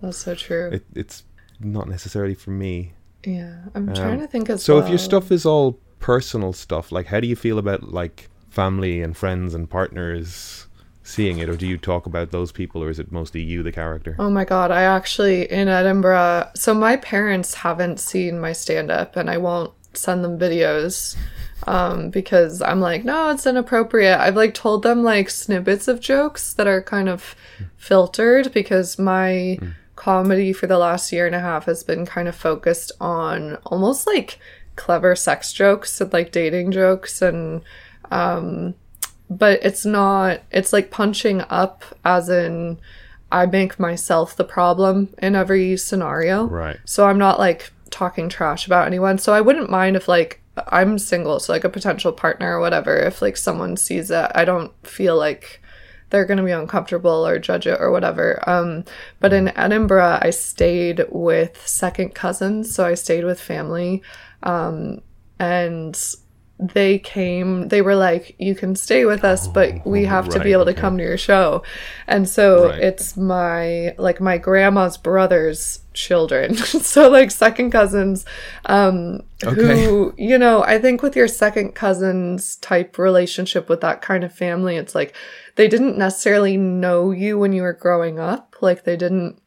That's 0.00 0.18
so 0.18 0.34
true. 0.36 0.70
it, 0.72 0.84
it's 0.94 1.24
not 1.58 1.88
necessarily 1.88 2.34
for 2.34 2.50
me. 2.52 2.92
yeah. 3.24 3.56
I'm 3.74 3.92
trying 3.94 4.20
to 4.20 4.26
think 4.28 4.48
as 4.50 4.56
Um, 4.56 4.58
So 4.58 4.78
if 4.78 4.88
your 4.88 4.98
stuff 4.98 5.32
is 5.32 5.44
all 5.46 5.80
personal 5.98 6.52
stuff, 6.52 6.92
like 6.92 7.06
how 7.06 7.18
do 7.20 7.26
you 7.26 7.34
feel 7.36 7.58
about 7.58 7.92
like 7.92 8.28
family 8.50 9.02
and 9.02 9.16
friends 9.16 9.54
and 9.54 9.68
partners 9.68 10.65
seeing 11.06 11.38
it, 11.38 11.48
or 11.48 11.56
do 11.56 11.66
you 11.66 11.78
talk 11.78 12.06
about 12.06 12.32
those 12.32 12.52
people, 12.52 12.82
or 12.82 12.90
is 12.90 12.98
it 12.98 13.12
mostly 13.12 13.40
you, 13.40 13.62
the 13.62 13.72
character? 13.72 14.16
Oh 14.18 14.28
my 14.28 14.44
god, 14.44 14.70
I 14.70 14.82
actually 14.82 15.50
in 15.50 15.68
Edinburgh. 15.68 16.50
So 16.54 16.74
my 16.74 16.96
parents 16.96 17.54
haven't 17.54 18.00
seen 18.00 18.40
my 18.40 18.52
stand 18.52 18.90
up 18.90 19.16
and 19.16 19.30
I 19.30 19.38
won't 19.38 19.72
send 19.94 20.22
them 20.22 20.38
videos 20.38 21.16
um 21.66 22.10
because 22.10 22.60
I'm 22.60 22.80
like, 22.80 23.04
no, 23.04 23.30
it's 23.30 23.46
inappropriate. 23.46 24.18
I've 24.18 24.36
like 24.36 24.52
told 24.52 24.82
them 24.82 25.02
like 25.02 25.30
snippets 25.30 25.88
of 25.88 26.00
jokes 26.00 26.52
that 26.54 26.66
are 26.66 26.82
kind 26.82 27.08
of 27.08 27.34
filtered 27.76 28.52
because 28.52 28.98
my 28.98 29.58
comedy 29.94 30.52
for 30.52 30.66
the 30.66 30.76
last 30.76 31.12
year 31.12 31.24
and 31.24 31.34
a 31.34 31.40
half 31.40 31.64
has 31.64 31.82
been 31.82 32.04
kind 32.04 32.28
of 32.28 32.34
focused 32.34 32.92
on 33.00 33.56
almost 33.64 34.06
like 34.06 34.38
clever 34.74 35.16
sex 35.16 35.52
jokes 35.52 35.98
and 36.00 36.12
like 36.12 36.30
dating 36.30 36.70
jokes 36.72 37.22
and 37.22 37.62
um 38.10 38.74
but 39.28 39.60
it's 39.62 39.84
not 39.84 40.40
it's 40.50 40.72
like 40.72 40.90
punching 40.90 41.42
up 41.42 41.84
as 42.04 42.28
in 42.28 42.78
I 43.30 43.46
make 43.46 43.80
myself 43.80 44.36
the 44.36 44.44
problem 44.44 45.14
in 45.18 45.34
every 45.34 45.76
scenario. 45.76 46.44
Right. 46.44 46.78
So 46.84 47.06
I'm 47.06 47.18
not 47.18 47.38
like 47.38 47.72
talking 47.90 48.28
trash 48.28 48.66
about 48.66 48.86
anyone. 48.86 49.18
So 49.18 49.32
I 49.32 49.40
wouldn't 49.40 49.70
mind 49.70 49.96
if 49.96 50.06
like 50.06 50.40
I'm 50.68 50.98
single, 50.98 51.38
so 51.40 51.52
like 51.52 51.64
a 51.64 51.68
potential 51.68 52.12
partner 52.12 52.56
or 52.56 52.60
whatever, 52.60 52.96
if 52.96 53.20
like 53.20 53.36
someone 53.36 53.76
sees 53.76 54.10
it, 54.10 54.30
I 54.34 54.44
don't 54.44 54.72
feel 54.86 55.16
like 55.16 55.60
they're 56.10 56.24
going 56.24 56.38
to 56.38 56.44
be 56.44 56.52
uncomfortable 56.52 57.26
or 57.26 57.38
judge 57.38 57.66
it 57.66 57.80
or 57.80 57.90
whatever. 57.90 58.42
Um, 58.48 58.84
but 59.20 59.32
in 59.32 59.56
Edinburgh, 59.56 60.20
I 60.22 60.30
stayed 60.30 61.04
with 61.10 61.66
second 61.66 62.14
cousins, 62.14 62.74
so 62.74 62.86
I 62.86 62.94
stayed 62.94 63.24
with 63.24 63.40
family. 63.40 64.02
Um, 64.42 65.02
and 65.38 66.00
they 66.58 66.98
came 66.98 67.68
they 67.68 67.82
were 67.82 67.94
like 67.94 68.34
you 68.38 68.54
can 68.54 68.74
stay 68.74 69.04
with 69.04 69.24
us 69.24 69.46
but 69.46 69.86
we 69.86 70.06
have 70.06 70.26
to 70.26 70.38
right, 70.38 70.44
be 70.44 70.52
able 70.52 70.64
to 70.64 70.70
okay. 70.70 70.80
come 70.80 70.96
to 70.96 71.04
your 71.04 71.18
show 71.18 71.62
and 72.06 72.26
so 72.26 72.70
Right. 72.70 72.82
it's 72.82 73.14
my 73.14 73.94
like 73.98 74.22
my 74.22 74.38
grandma's 74.38 74.96
brother's 74.96 75.80
children 75.92 76.54
so 76.56 77.10
like 77.10 77.30
second 77.30 77.72
cousins 77.72 78.24
um 78.64 79.20
who 79.42 80.14
you 80.16 80.38
know 80.38 80.62
i 80.64 80.78
think 80.78 81.02
with 81.02 81.14
your 81.14 81.28
second 81.28 81.74
cousins 81.74 82.56
type 82.56 82.96
relationship 82.96 83.68
with 83.68 83.82
that 83.82 84.00
kind 84.00 84.24
of 84.24 84.32
family 84.32 84.76
it's 84.76 84.94
like 84.94 85.14
they 85.56 85.68
didn't 85.68 85.98
necessarily 85.98 86.56
know 86.56 87.10
you 87.10 87.38
when 87.38 87.52
you 87.52 87.60
were 87.62 87.74
growing 87.74 88.18
up 88.18 88.56
like 88.62 88.84
they 88.84 88.96
didn't 88.96 89.38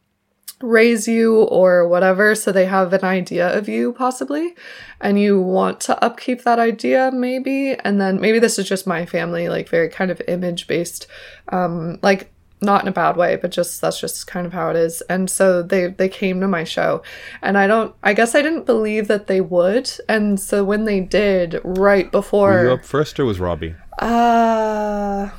raise 0.62 1.08
you 1.08 1.42
or 1.44 1.88
whatever 1.88 2.34
so 2.34 2.52
they 2.52 2.66
have 2.66 2.92
an 2.92 3.04
idea 3.04 3.56
of 3.56 3.68
you 3.68 3.92
possibly 3.94 4.54
and 5.00 5.18
you 5.18 5.40
want 5.40 5.80
to 5.80 6.04
upkeep 6.04 6.42
that 6.44 6.58
idea 6.58 7.10
maybe. 7.12 7.74
And 7.84 8.00
then 8.00 8.20
maybe 8.20 8.38
this 8.38 8.58
is 8.58 8.68
just 8.68 8.86
my 8.86 9.06
family 9.06 9.48
like 9.48 9.68
very 9.68 9.88
kind 9.88 10.10
of 10.10 10.20
image 10.28 10.66
based 10.66 11.06
um 11.48 11.98
like 12.02 12.30
not 12.62 12.82
in 12.82 12.88
a 12.88 12.92
bad 12.92 13.16
way 13.16 13.36
but 13.36 13.50
just 13.50 13.80
that's 13.80 13.98
just 13.98 14.26
kind 14.26 14.46
of 14.46 14.52
how 14.52 14.68
it 14.68 14.76
is. 14.76 15.00
And 15.08 15.30
so 15.30 15.62
they 15.62 15.86
they 15.86 16.10
came 16.10 16.40
to 16.40 16.48
my 16.48 16.64
show. 16.64 17.02
And 17.40 17.56
i 17.56 17.66
don't 17.66 17.94
i 18.02 18.12
guess 18.12 18.34
i 18.34 18.42
didn't 18.42 18.66
believe 18.66 19.08
that 19.08 19.28
they 19.28 19.40
would. 19.40 19.90
And 20.10 20.38
so 20.38 20.62
when 20.62 20.84
they 20.84 21.00
did 21.00 21.58
right 21.64 22.12
before 22.12 22.50
Were 22.50 22.64
you 22.64 22.72
up 22.72 22.84
first 22.84 23.18
or 23.18 23.24
was 23.24 23.40
Robbie? 23.40 23.74
uh 23.98 25.30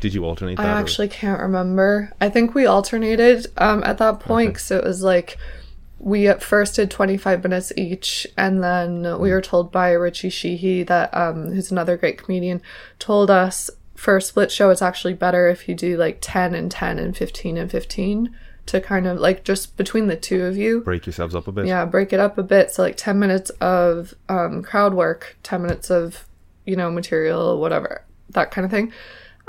Did 0.00 0.14
you 0.14 0.24
alternate 0.24 0.58
I 0.58 0.64
that? 0.64 0.76
or- 0.76 0.80
actually 0.80 1.08
can't 1.08 1.40
remember. 1.40 2.12
I 2.20 2.28
think 2.28 2.54
we 2.54 2.66
alternated 2.66 3.46
um, 3.56 3.82
at 3.84 3.98
that 3.98 4.20
point 4.20 4.54
because 4.54 4.70
it 4.70 4.84
was 4.84 5.02
like 5.02 5.38
we 5.98 6.28
at 6.28 6.42
first 6.42 6.76
did 6.76 6.90
25 6.90 7.42
minutes 7.42 7.72
each, 7.76 8.26
and 8.36 8.62
then 8.62 9.18
we 9.18 9.30
were 9.30 9.42
told 9.42 9.72
by 9.72 9.90
Richie 9.90 10.30
Sheehy, 10.30 10.84
that 10.84 11.12
um, 11.12 11.52
who's 11.52 11.72
another 11.72 11.96
great 11.96 12.22
comedian, 12.22 12.62
told 12.98 13.30
us 13.30 13.70
for 13.94 14.16
a 14.16 14.22
split 14.22 14.52
show 14.52 14.70
it's 14.70 14.80
actually 14.80 15.14
better 15.14 15.48
if 15.48 15.68
you 15.68 15.74
do 15.74 15.96
like 15.96 16.18
10 16.20 16.54
and 16.54 16.70
10 16.70 17.00
and 17.00 17.16
15 17.16 17.56
and 17.56 17.68
15 17.68 18.32
to 18.66 18.80
kind 18.80 19.08
of 19.08 19.18
like 19.18 19.42
just 19.42 19.76
between 19.76 20.06
the 20.06 20.14
two 20.14 20.44
of 20.44 20.56
you. 20.56 20.82
break 20.82 21.04
yourselves 21.04 21.34
up 21.34 21.48
a 21.48 21.52
bit. 21.52 21.66
Yeah, 21.66 21.84
break 21.84 22.12
it 22.12 22.20
up 22.20 22.38
a 22.38 22.42
bit. 22.44 22.70
So 22.70 22.82
like 22.82 22.96
10 22.96 23.18
minutes 23.18 23.50
of 23.60 24.14
um, 24.28 24.62
crowd 24.62 24.94
work, 24.94 25.36
10 25.42 25.62
minutes 25.62 25.90
of, 25.90 26.26
you 26.64 26.76
know, 26.76 26.90
material, 26.90 27.58
whatever, 27.58 28.04
that 28.30 28.52
kind 28.52 28.64
of 28.64 28.70
thing. 28.70 28.92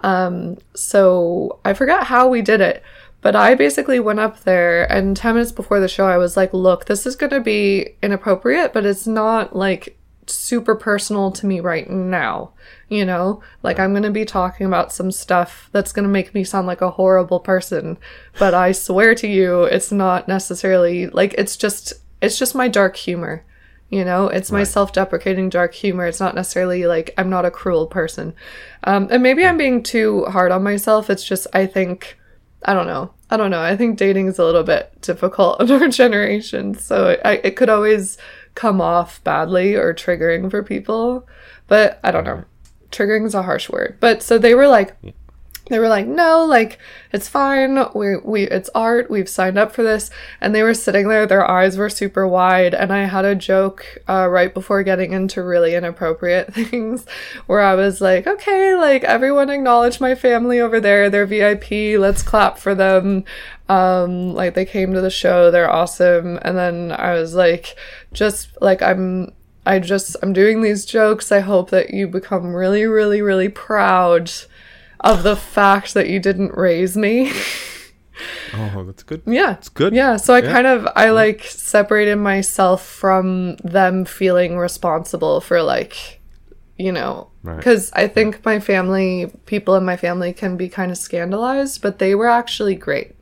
Um, 0.03 0.57
so 0.75 1.59
I 1.65 1.73
forgot 1.73 2.07
how 2.07 2.27
we 2.27 2.41
did 2.41 2.61
it, 2.61 2.83
but 3.21 3.35
I 3.35 3.55
basically 3.55 3.99
went 3.99 4.19
up 4.19 4.41
there 4.41 4.89
and 4.91 5.15
10 5.15 5.35
minutes 5.35 5.51
before 5.51 5.79
the 5.79 5.87
show, 5.87 6.07
I 6.07 6.17
was 6.17 6.37
like, 6.37 6.53
look, 6.53 6.85
this 6.85 7.05
is 7.05 7.15
going 7.15 7.31
to 7.31 7.41
be 7.41 7.95
inappropriate, 8.01 8.73
but 8.73 8.85
it's 8.85 9.07
not 9.07 9.55
like 9.55 9.97
super 10.27 10.75
personal 10.75 11.31
to 11.31 11.45
me 11.45 11.59
right 11.59 11.89
now. 11.89 12.51
You 12.87 13.05
know, 13.05 13.43
like 13.61 13.79
I'm 13.79 13.91
going 13.91 14.03
to 14.03 14.11
be 14.11 14.25
talking 14.25 14.65
about 14.65 14.93
some 14.93 15.11
stuff 15.11 15.69
that's 15.71 15.91
going 15.91 16.03
to 16.03 16.09
make 16.09 16.33
me 16.33 16.43
sound 16.43 16.67
like 16.67 16.81
a 16.81 16.91
horrible 16.91 17.39
person, 17.39 17.97
but 18.37 18.53
I 18.53 18.71
swear 18.71 19.15
to 19.15 19.27
you, 19.27 19.63
it's 19.63 19.91
not 19.91 20.27
necessarily 20.27 21.07
like 21.07 21.33
it's 21.37 21.57
just 21.57 21.93
it's 22.21 22.39
just 22.39 22.55
my 22.55 22.67
dark 22.67 22.95
humor. 22.95 23.43
You 23.89 24.05
know, 24.05 24.27
it's 24.27 24.51
my 24.51 24.63
self-deprecating 24.63 25.49
dark 25.49 25.73
humor. 25.73 26.05
It's 26.05 26.19
not 26.19 26.35
necessarily 26.35 26.85
like 26.85 27.11
I'm 27.17 27.29
not 27.29 27.45
a 27.45 27.51
cruel 27.51 27.87
person. 27.87 28.35
Um, 28.83 29.07
and 29.09 29.23
maybe 29.23 29.43
I'm 29.43 29.57
being 29.57 29.81
too 29.81 30.25
hard 30.25 30.51
on 30.51 30.61
myself. 30.63 31.09
It's 31.09 31.23
just 31.23 31.47
I 31.53 31.65
think 31.65 32.17
I 32.63 32.73
don't 32.73 32.87
know. 32.87 33.13
I 33.31 33.37
don't 33.37 33.51
know. 33.51 33.61
I 33.61 33.75
think 33.75 33.97
dating 33.97 34.27
is 34.27 34.37
a 34.37 34.45
little 34.45 34.63
bit 34.63 34.93
difficult 35.01 35.61
in 35.61 35.71
our 35.81 35.87
generation, 35.87 36.75
so 36.75 37.17
I, 37.25 37.35
it 37.43 37.55
could 37.55 37.69
always 37.69 38.17
come 38.55 38.81
off 38.81 39.23
badly 39.23 39.75
or 39.75 39.93
triggering 39.93 40.51
for 40.51 40.61
people. 40.61 41.27
But 41.67 41.99
I 42.03 42.11
don't 42.11 42.25
know. 42.25 42.43
Triggering 42.91 43.25
is 43.25 43.35
a 43.35 43.43
harsh 43.43 43.69
word. 43.69 43.97
But 43.99 44.21
so 44.21 44.37
they 44.37 44.55
were 44.55 44.67
like, 44.67 44.95
they 45.69 45.79
were 45.79 45.87
like, 45.87 46.07
no, 46.07 46.45
like 46.45 46.79
it's 47.11 47.29
fine. 47.29 47.85
We 47.95 48.17
we 48.17 48.43
it's 48.43 48.69
art. 48.75 49.09
We've 49.09 49.29
signed 49.29 49.57
up 49.57 49.71
for 49.71 49.83
this. 49.83 50.09
And 50.41 50.53
they 50.53 50.63
were 50.63 50.73
sitting 50.73 51.07
there. 51.07 51.25
Their 51.25 51.49
eyes 51.49 51.77
were 51.77 51.89
super 51.89 52.27
wide. 52.27 52.73
And 52.73 52.91
I 52.91 53.05
had 53.05 53.25
a 53.25 53.35
joke 53.35 53.85
uh, 54.07 54.27
right 54.29 54.53
before 54.53 54.83
getting 54.83 55.13
into 55.13 55.43
really 55.43 55.75
inappropriate 55.75 56.53
things, 56.53 57.05
where 57.45 57.61
I 57.61 57.75
was 57.75 58.01
like, 58.01 58.27
okay, 58.27 58.75
like 58.75 59.03
everyone 59.03 59.49
acknowledge 59.49 60.01
my 60.01 60.15
family 60.15 60.59
over 60.59 60.79
there. 60.79 61.09
They're 61.09 61.25
VIP. 61.25 61.99
Let's 61.99 62.23
clap 62.23 62.57
for 62.57 62.75
them. 62.75 63.23
Um, 63.69 64.33
like 64.33 64.55
they 64.55 64.65
came 64.65 64.93
to 64.93 65.01
the 65.01 65.11
show. 65.11 65.51
They're 65.51 65.71
awesome. 65.71 66.39
And 66.41 66.57
then 66.57 66.91
I 66.91 67.13
was 67.13 67.35
like, 67.35 67.75
just 68.11 68.49
like 68.61 68.81
I'm 68.81 69.31
I 69.65 69.77
just 69.77 70.15
I'm 70.23 70.33
doing 70.33 70.61
these 70.61 70.85
jokes. 70.85 71.31
I 71.31 71.41
hope 71.41 71.69
that 71.69 71.91
you 71.91 72.07
become 72.07 72.55
really, 72.55 72.85
really, 72.85 73.21
really 73.21 73.49
proud 73.49 74.31
of 75.01 75.23
the 75.23 75.35
fact 75.35 75.93
that 75.93 76.09
you 76.09 76.19
didn't 76.19 76.55
raise 76.57 76.95
me. 76.97 77.31
Oh, 78.53 78.83
that's 78.83 79.03
good. 79.03 79.21
yeah. 79.25 79.53
It's 79.53 79.69
good. 79.69 79.93
Yeah, 79.93 80.17
so 80.17 80.33
I 80.33 80.39
Yeah. 80.41 80.51
kind 80.51 80.67
of 80.67 80.87
I 80.93 81.11
like 81.11 81.43
separated 81.45 82.17
myself 82.17 82.85
from 82.85 83.55
them 83.63 84.03
feeling 84.03 84.57
responsible 84.57 85.39
for 85.39 85.61
like 85.61 86.19
you 86.77 86.91
know 86.91 87.29
Right. 87.43 87.55
because 87.55 87.89
I 87.93 88.07
think 88.09 88.43
my 88.43 88.59
family 88.59 89.31
people 89.45 89.75
in 89.75 89.85
my 89.85 89.95
family 89.95 90.33
can 90.33 90.57
be 90.57 90.67
kind 90.67 90.91
of 90.91 90.97
scandalized, 90.97 91.81
but 91.81 91.99
they 91.99 92.13
were 92.13 92.27
actually 92.27 92.75
great. 92.75 93.15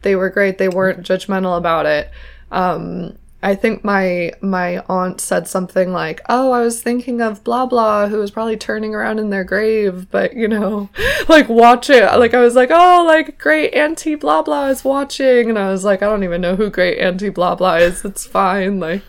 They 0.00 0.16
were 0.16 0.30
great. 0.30 0.56
They 0.56 0.68
weren't 0.70 1.02
judgmental 1.06 1.58
about 1.58 1.84
it. 1.84 2.10
Um 2.50 3.18
I 3.40 3.54
think 3.54 3.84
my 3.84 4.32
my 4.40 4.78
aunt 4.88 5.20
said 5.20 5.46
something 5.46 5.92
like, 5.92 6.22
"Oh, 6.28 6.50
I 6.50 6.60
was 6.60 6.82
thinking 6.82 7.20
of 7.20 7.44
blah 7.44 7.66
blah, 7.66 8.08
who 8.08 8.18
was 8.18 8.32
probably 8.32 8.56
turning 8.56 8.94
around 8.94 9.20
in 9.20 9.30
their 9.30 9.44
grave, 9.44 10.10
but 10.10 10.34
you 10.34 10.48
know, 10.48 10.88
like 11.28 11.48
watch 11.48 11.88
it." 11.88 12.04
Like 12.18 12.34
I 12.34 12.40
was 12.40 12.56
like, 12.56 12.70
"Oh, 12.72 13.04
like 13.06 13.38
great 13.38 13.72
auntie 13.74 14.16
blah 14.16 14.42
blah 14.42 14.66
is 14.66 14.82
watching," 14.82 15.48
and 15.48 15.58
I 15.58 15.70
was 15.70 15.84
like, 15.84 16.02
"I 16.02 16.06
don't 16.06 16.24
even 16.24 16.40
know 16.40 16.56
who 16.56 16.68
great 16.68 16.98
auntie 16.98 17.28
blah 17.28 17.54
blah 17.54 17.76
is. 17.76 18.04
It's 18.04 18.26
fine." 18.26 18.80
Like, 18.80 19.02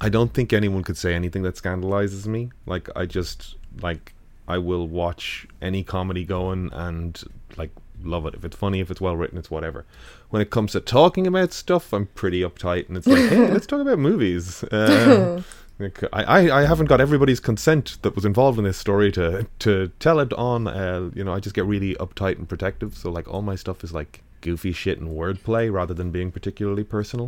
I 0.00 0.08
don't 0.08 0.32
think 0.32 0.52
anyone 0.52 0.84
could 0.84 0.96
say 0.96 1.14
anything 1.14 1.42
that 1.42 1.56
scandalizes 1.56 2.26
me. 2.26 2.50
Like 2.66 2.88
I 2.94 3.06
just 3.06 3.56
like 3.80 4.14
I 4.46 4.58
will 4.58 4.86
watch 4.86 5.48
any 5.60 5.82
comedy 5.82 6.24
going 6.24 6.70
and 6.72 7.20
like 7.56 7.70
love 8.04 8.26
it. 8.26 8.34
If 8.34 8.44
it's 8.44 8.56
funny, 8.56 8.80
if 8.80 8.90
it's 8.90 9.00
well 9.00 9.16
written, 9.16 9.38
it's 9.38 9.50
whatever. 9.50 9.86
When 10.32 10.40
it 10.40 10.48
comes 10.48 10.72
to 10.72 10.80
talking 10.80 11.26
about 11.26 11.52
stuff, 11.52 11.92
I'm 11.92 12.06
pretty 12.06 12.40
uptight, 12.40 12.88
and 12.88 12.96
it's 12.96 13.06
like, 13.06 13.28
hey, 13.28 13.48
let's 13.50 13.66
talk 13.66 13.80
about 13.82 13.98
movies. 13.98 14.64
Like, 15.78 16.04
I, 16.12 16.22
I 16.22 16.60
I 16.60 16.66
haven't 16.66 16.86
got 16.86 17.00
everybody's 17.00 17.40
consent 17.40 17.98
that 18.02 18.14
was 18.14 18.24
involved 18.24 18.58
in 18.58 18.64
this 18.64 18.78
story 18.78 19.10
to 19.12 19.46
to 19.60 19.90
tell 19.98 20.20
it 20.20 20.32
on. 20.34 20.68
Uh, 20.68 21.10
you 21.14 21.24
know, 21.24 21.32
I 21.34 21.40
just 21.40 21.54
get 21.54 21.64
really 21.64 21.94
uptight 21.96 22.38
and 22.38 22.48
protective. 22.48 22.96
So 22.96 23.10
like 23.10 23.26
all 23.26 23.42
my 23.42 23.56
stuff 23.56 23.82
is 23.82 23.92
like 23.92 24.22
goofy 24.42 24.72
shit 24.72 25.00
and 25.00 25.10
wordplay 25.10 25.72
rather 25.72 25.92
than 25.94 26.10
being 26.10 26.30
particularly 26.30 26.84
personal. 26.84 27.26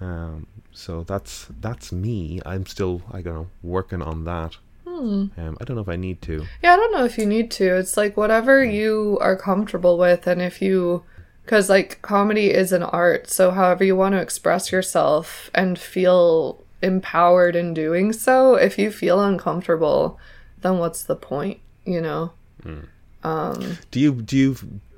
Um, 0.00 0.46
so 0.72 1.04
that's 1.04 1.46
that's 1.60 1.92
me. 1.92 2.40
I'm 2.44 2.66
still 2.66 3.02
I 3.12 3.22
don't 3.22 3.34
know 3.34 3.46
working 3.62 4.02
on 4.02 4.24
that. 4.24 4.56
Um, 4.86 5.30
I 5.60 5.64
don't 5.64 5.76
know 5.76 5.82
if 5.82 5.88
I 5.88 5.96
need 5.96 6.20
to. 6.22 6.46
Yeah, 6.62 6.72
I 6.72 6.76
don't 6.76 6.92
know 6.92 7.04
if 7.04 7.16
you 7.18 7.26
need 7.26 7.50
to. 7.52 7.76
It's 7.76 7.96
like 7.96 8.16
whatever 8.16 8.64
you 8.64 9.18
are 9.20 9.36
comfortable 9.36 9.96
with, 9.98 10.26
and 10.26 10.42
if 10.42 10.60
you, 10.60 11.04
because 11.48 11.70
like 11.70 12.02
comedy 12.02 12.50
is 12.50 12.72
an 12.72 12.82
art, 12.82 13.30
so 13.30 13.50
however 13.50 13.82
you 13.82 13.96
want 13.96 14.12
to 14.12 14.20
express 14.20 14.70
yourself 14.70 15.50
and 15.54 15.78
feel 15.78 16.62
empowered 16.82 17.56
in 17.56 17.72
doing 17.72 18.12
so, 18.12 18.56
if 18.56 18.78
you 18.78 18.90
feel 18.90 19.18
uncomfortable, 19.22 20.18
then 20.60 20.76
what's 20.76 21.04
the 21.04 21.16
point, 21.16 21.58
you 21.86 22.02
know? 22.02 22.32
Hmm. 22.62 22.80
Um, 23.22 23.78
do 23.90 23.98
you 23.98 24.12
do 24.20 24.36
you 24.36 24.56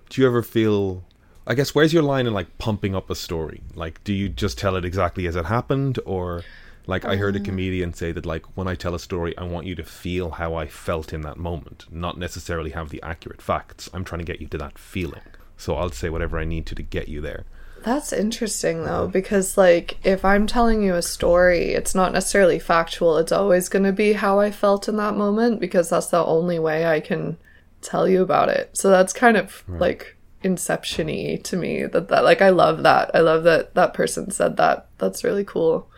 do 0.08 0.20
you 0.20 0.26
ever 0.26 0.42
feel? 0.42 1.04
I 1.46 1.54
guess 1.54 1.72
where's 1.72 1.92
your 1.92 2.02
line 2.02 2.26
in 2.26 2.34
like 2.34 2.58
pumping 2.58 2.96
up 2.96 3.10
a 3.10 3.14
story? 3.14 3.62
Like, 3.76 4.02
do 4.02 4.12
you 4.12 4.28
just 4.28 4.58
tell 4.58 4.74
it 4.74 4.84
exactly 4.84 5.28
as 5.28 5.36
it 5.36 5.44
happened, 5.44 6.00
or 6.04 6.42
like 6.88 7.04
I 7.04 7.14
heard 7.14 7.36
a 7.36 7.38
um. 7.38 7.44
comedian 7.44 7.94
say 7.94 8.10
that 8.10 8.26
like 8.26 8.44
when 8.56 8.66
I 8.66 8.74
tell 8.74 8.96
a 8.96 8.98
story, 8.98 9.38
I 9.38 9.44
want 9.44 9.68
you 9.68 9.76
to 9.76 9.84
feel 9.84 10.30
how 10.30 10.56
I 10.56 10.66
felt 10.66 11.12
in 11.12 11.20
that 11.20 11.36
moment, 11.36 11.86
not 11.92 12.18
necessarily 12.18 12.70
have 12.70 12.88
the 12.88 13.00
accurate 13.04 13.40
facts. 13.40 13.88
I'm 13.94 14.02
trying 14.02 14.18
to 14.18 14.24
get 14.24 14.40
you 14.40 14.48
to 14.48 14.58
that 14.58 14.78
feeling. 14.78 15.22
So 15.61 15.77
I'll 15.77 15.92
say 15.92 16.09
whatever 16.09 16.38
I 16.38 16.44
need 16.44 16.64
to 16.66 16.75
to 16.75 16.83
get 16.83 17.09
you 17.09 17.20
there. 17.20 17.44
That's 17.83 18.12
interesting 18.12 18.85
though, 18.85 19.09
because 19.09 19.57
like 19.57 19.99
if 20.05 20.25
I'm 20.25 20.46
telling 20.46 20.83
you 20.83 20.94
a 20.94 21.03
story, 21.03 21.73
it's 21.73 21.94
not 21.94 22.12
necessarily 22.12 22.59
factual. 22.59 23.18
It's 23.18 23.33
always 23.33 23.68
going 23.68 23.85
to 23.85 23.92
be 23.92 24.14
how 24.14 24.40
I 24.40 24.51
felt 24.51 24.88
in 24.88 24.96
that 24.96 25.16
moment 25.16 25.61
because 25.61 25.90
that's 25.90 26.09
the 26.09 26.25
only 26.25 26.59
way 26.59 26.87
I 26.87 27.01
can 27.01 27.38
tell 27.83 28.09
you 28.09 28.23
about 28.23 28.49
it. 28.49 28.77
So 28.77 28.90
that's 28.90 29.12
kind 29.12 29.37
of 29.37 29.62
like 29.68 30.16
inception-y 30.42 31.40
to 31.44 31.57
me 31.57 31.85
that 31.85 32.09
that 32.09 32.25
like 32.25 32.40
I 32.42 32.51
love 32.51 32.83
that. 32.83 33.11
I 33.14 33.20
love 33.20 33.44
that 33.44 33.75
that 33.75 33.94
person 33.94 34.31
said 34.31 34.57
that. 34.57 34.88
That's 34.99 35.25
really 35.25 35.44
cool. 35.44 35.88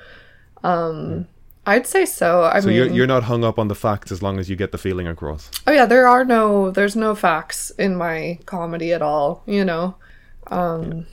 Um 0.63 1.27
I'd 1.67 1.87
say 1.87 2.05
so. 2.05 2.45
I 2.45 2.61
So 2.61 2.69
mean 2.69 2.77
you're 2.77 2.87
you're 2.89 3.07
not 3.07 3.25
hung 3.25 3.45
up 3.45 3.59
on 3.59 3.69
the 3.69 3.75
facts 3.75 4.11
as 4.11 4.23
long 4.23 4.39
as 4.39 4.51
you 4.51 4.57
get 4.57 4.73
the 4.73 4.79
feeling 4.79 5.07
across. 5.07 5.51
Oh 5.67 5.73
yeah, 5.73 5.87
there 5.87 6.09
are 6.09 6.25
no 6.25 6.71
there's 6.71 6.97
no 6.97 7.15
facts 7.15 7.71
in 7.79 7.97
my 7.97 8.39
comedy 8.47 8.93
at 8.93 9.03
all, 9.03 9.43
you 9.47 9.65
know. 9.65 9.97
Um 10.49 11.07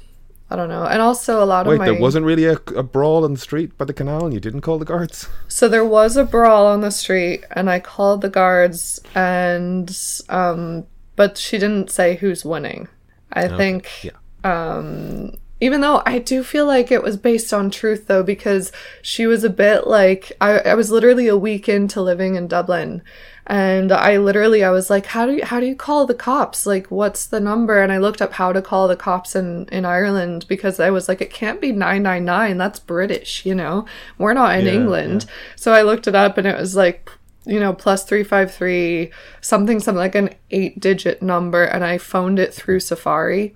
I 0.51 0.55
don't 0.55 0.69
know. 0.69 0.83
And 0.85 1.01
also 1.01 1.43
a 1.43 1.45
lot 1.45 1.67
Wait, 1.67 1.73
of 1.73 1.79
my 1.79 1.85
there 1.85 2.01
wasn't 2.01 2.25
really 2.25 2.45
a, 2.45 2.53
a 2.75 2.81
brawl 2.81 3.23
in 3.23 3.33
the 3.33 3.39
street 3.39 3.77
by 3.77 3.85
the 3.85 3.93
canal, 3.93 4.25
and 4.25 4.33
you 4.33 4.39
didn't 4.39 4.61
call 4.61 4.79
the 4.79 4.85
guards. 4.85 5.29
So 5.47 5.69
there 5.69 5.85
was 5.85 6.17
a 6.17 6.23
brawl 6.23 6.65
on 6.65 6.81
the 6.81 6.89
street 6.89 7.45
and 7.51 7.69
I 7.69 7.79
called 7.79 8.21
the 8.21 8.29
guards 8.29 8.99
and 9.13 9.95
um 10.29 10.87
but 11.15 11.37
she 11.37 11.57
didn't 11.59 11.91
say 11.91 12.15
who's 12.15 12.43
winning. 12.43 12.87
I 13.31 13.47
think 13.47 13.87
yeah. 14.03 14.17
um 14.43 15.35
even 15.61 15.81
though 15.81 16.01
I 16.05 16.19
do 16.19 16.43
feel 16.43 16.65
like 16.65 16.91
it 16.91 17.03
was 17.03 17.17
based 17.17 17.53
on 17.53 17.69
truth 17.69 18.07
though 18.07 18.23
because 18.23 18.71
she 19.01 19.25
was 19.27 19.43
a 19.43 19.49
bit 19.49 19.87
like 19.87 20.31
I, 20.39 20.59
I 20.59 20.73
was 20.75 20.91
literally 20.91 21.27
a 21.27 21.37
week 21.37 21.67
into 21.69 22.01
living 22.01 22.35
in 22.35 22.47
Dublin 22.47 23.01
and 23.47 23.91
I 23.91 24.17
literally 24.17 24.63
I 24.63 24.69
was 24.69 24.89
like 24.89 25.07
how 25.07 25.25
do 25.25 25.33
you 25.33 25.43
how 25.45 25.59
do 25.59 25.65
you 25.65 25.75
call 25.75 26.05
the 26.05 26.13
cops? 26.13 26.65
Like 26.65 26.87
what's 26.91 27.25
the 27.25 27.39
number? 27.39 27.81
And 27.81 27.91
I 27.91 27.97
looked 27.97 28.21
up 28.21 28.33
how 28.33 28.53
to 28.53 28.61
call 28.61 28.87
the 28.87 28.95
cops 28.95 29.35
in 29.35 29.65
in 29.71 29.85
Ireland 29.85 30.45
because 30.47 30.79
I 30.79 30.91
was 30.91 31.07
like 31.09 31.19
it 31.21 31.33
can't 31.33 31.59
be 31.59 31.71
999 31.71 32.57
that's 32.57 32.79
British 32.79 33.45
you 33.45 33.55
know? 33.55 33.85
We're 34.17 34.33
not 34.33 34.57
in 34.59 34.65
Yeah, 34.65 34.73
England. 34.73 35.25
so 35.55 35.73
I 35.73 35.81
looked 35.81 36.07
it 36.07 36.15
up 36.15 36.37
and 36.37 36.45
it 36.47 36.57
was 36.57 36.75
like 36.75 37.09
you 37.45 37.59
know 37.59 37.73
plus 37.73 38.03
353 38.03 39.11
something 39.41 39.79
something 39.79 39.97
like 39.99 40.15
an 40.15 40.29
8 40.51 40.79
digit 40.79 41.21
number 41.21 41.63
and 41.63 41.83
I 41.83 41.97
phoned 41.97 42.37
it 42.39 42.53
through 42.53 42.81
Safari 42.81 43.55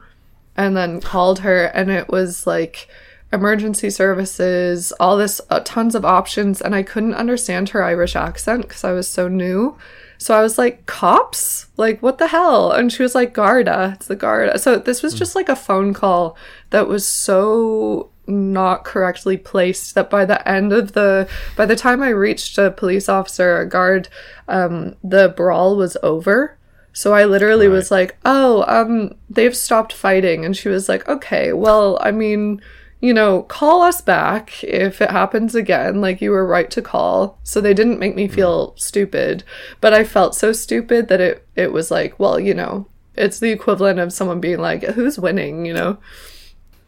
and 0.56 0.76
then 0.76 1.02
called 1.02 1.40
her 1.40 1.66
and 1.66 1.90
it 1.92 2.10
was 2.10 2.46
like 2.46 2.88
emergency 3.32 3.90
services 3.90 4.94
all 5.00 5.18
this 5.18 5.42
uh, 5.50 5.60
tons 5.66 5.96
of 5.96 6.06
options 6.06 6.62
and 6.62 6.76
i 6.76 6.84
couldn't 6.84 7.16
understand 7.16 7.70
her 7.70 7.84
irish 7.84 8.16
accent 8.16 8.62
because 8.62 8.84
i 8.84 8.92
was 8.92 9.08
so 9.08 9.28
new. 9.28 9.78
So 10.20 10.36
i 10.38 10.42
was 10.42 10.58
like 10.58 10.86
cops? 10.86 11.68
Like 11.76 12.02
what 12.02 12.18
the 12.18 12.28
hell? 12.28 12.72
And 12.72 12.94
she 12.94 13.04
was 13.04 13.16
like 13.16 13.34
garda. 13.34 13.94
It's 13.96 14.08
the 14.08 14.16
garda. 14.16 14.58
So 14.58 14.78
this 14.78 15.04
was 15.04 15.14
just 15.14 15.36
like 15.36 15.50
a 15.50 15.56
phone 15.56 15.94
call 15.94 16.38
that 16.70 16.88
was 16.88 17.06
so 17.06 18.12
not 18.28 18.86
correctly 18.86 19.38
placed 19.38 19.96
that 19.96 20.10
by 20.10 20.26
the 20.26 20.48
end 20.48 20.72
of 20.72 20.94
the 20.94 21.28
by 21.58 21.66
the 21.66 21.76
time 21.76 22.02
i 22.02 22.10
reached 22.10 22.58
a 22.58 22.72
police 22.72 23.10
officer 23.10 23.60
a 23.60 23.68
guard 23.68 24.08
um 24.48 24.96
the 25.04 25.28
brawl 25.28 25.76
was 25.76 25.98
over 26.02 26.58
so 26.94 27.14
I 27.14 27.26
literally 27.26 27.68
was 27.68 27.92
like, 27.92 28.16
"Oh, 28.24 28.64
um 28.68 29.16
they've 29.30 29.56
stopped 29.56 29.92
fighting." 29.94 30.46
And 30.46 30.56
she 30.56 30.70
was 30.70 30.88
like, 30.88 31.08
"Okay, 31.08 31.52
well, 31.52 31.98
I 32.02 32.12
mean, 32.12 32.62
you 33.02 33.14
know, 33.14 33.42
call 33.44 33.82
us 33.82 34.00
back 34.00 34.64
if 34.64 35.02
it 35.02 35.12
happens 35.12 35.56
again. 35.56 36.00
Like 36.00 36.22
you 36.22 36.32
were 36.32 36.46
right 36.46 36.70
to 36.72 36.82
call." 36.82 37.40
So 37.44 37.60
they 37.60 37.74
didn't 37.74 38.00
make 38.00 38.16
me 38.16 38.28
feel 38.28 38.74
stupid, 38.78 39.44
but 39.82 39.94
I 39.94 40.04
felt 40.04 40.36
so 40.36 40.54
stupid 40.54 41.08
that 41.10 41.20
it 41.20 41.48
it 41.56 41.74
was 41.74 41.92
like, 41.92 42.20
"Well, 42.20 42.40
you 42.40 42.54
know, 42.54 42.88
it's 43.16 43.40
the 43.40 43.52
equivalent 43.52 44.00
of 44.00 44.14
someone 44.14 44.40
being 44.40 44.60
like, 44.60 44.84
"Who's 44.84 45.20
winning?" 45.20 45.66
you 45.66 45.74
know. 45.74 45.98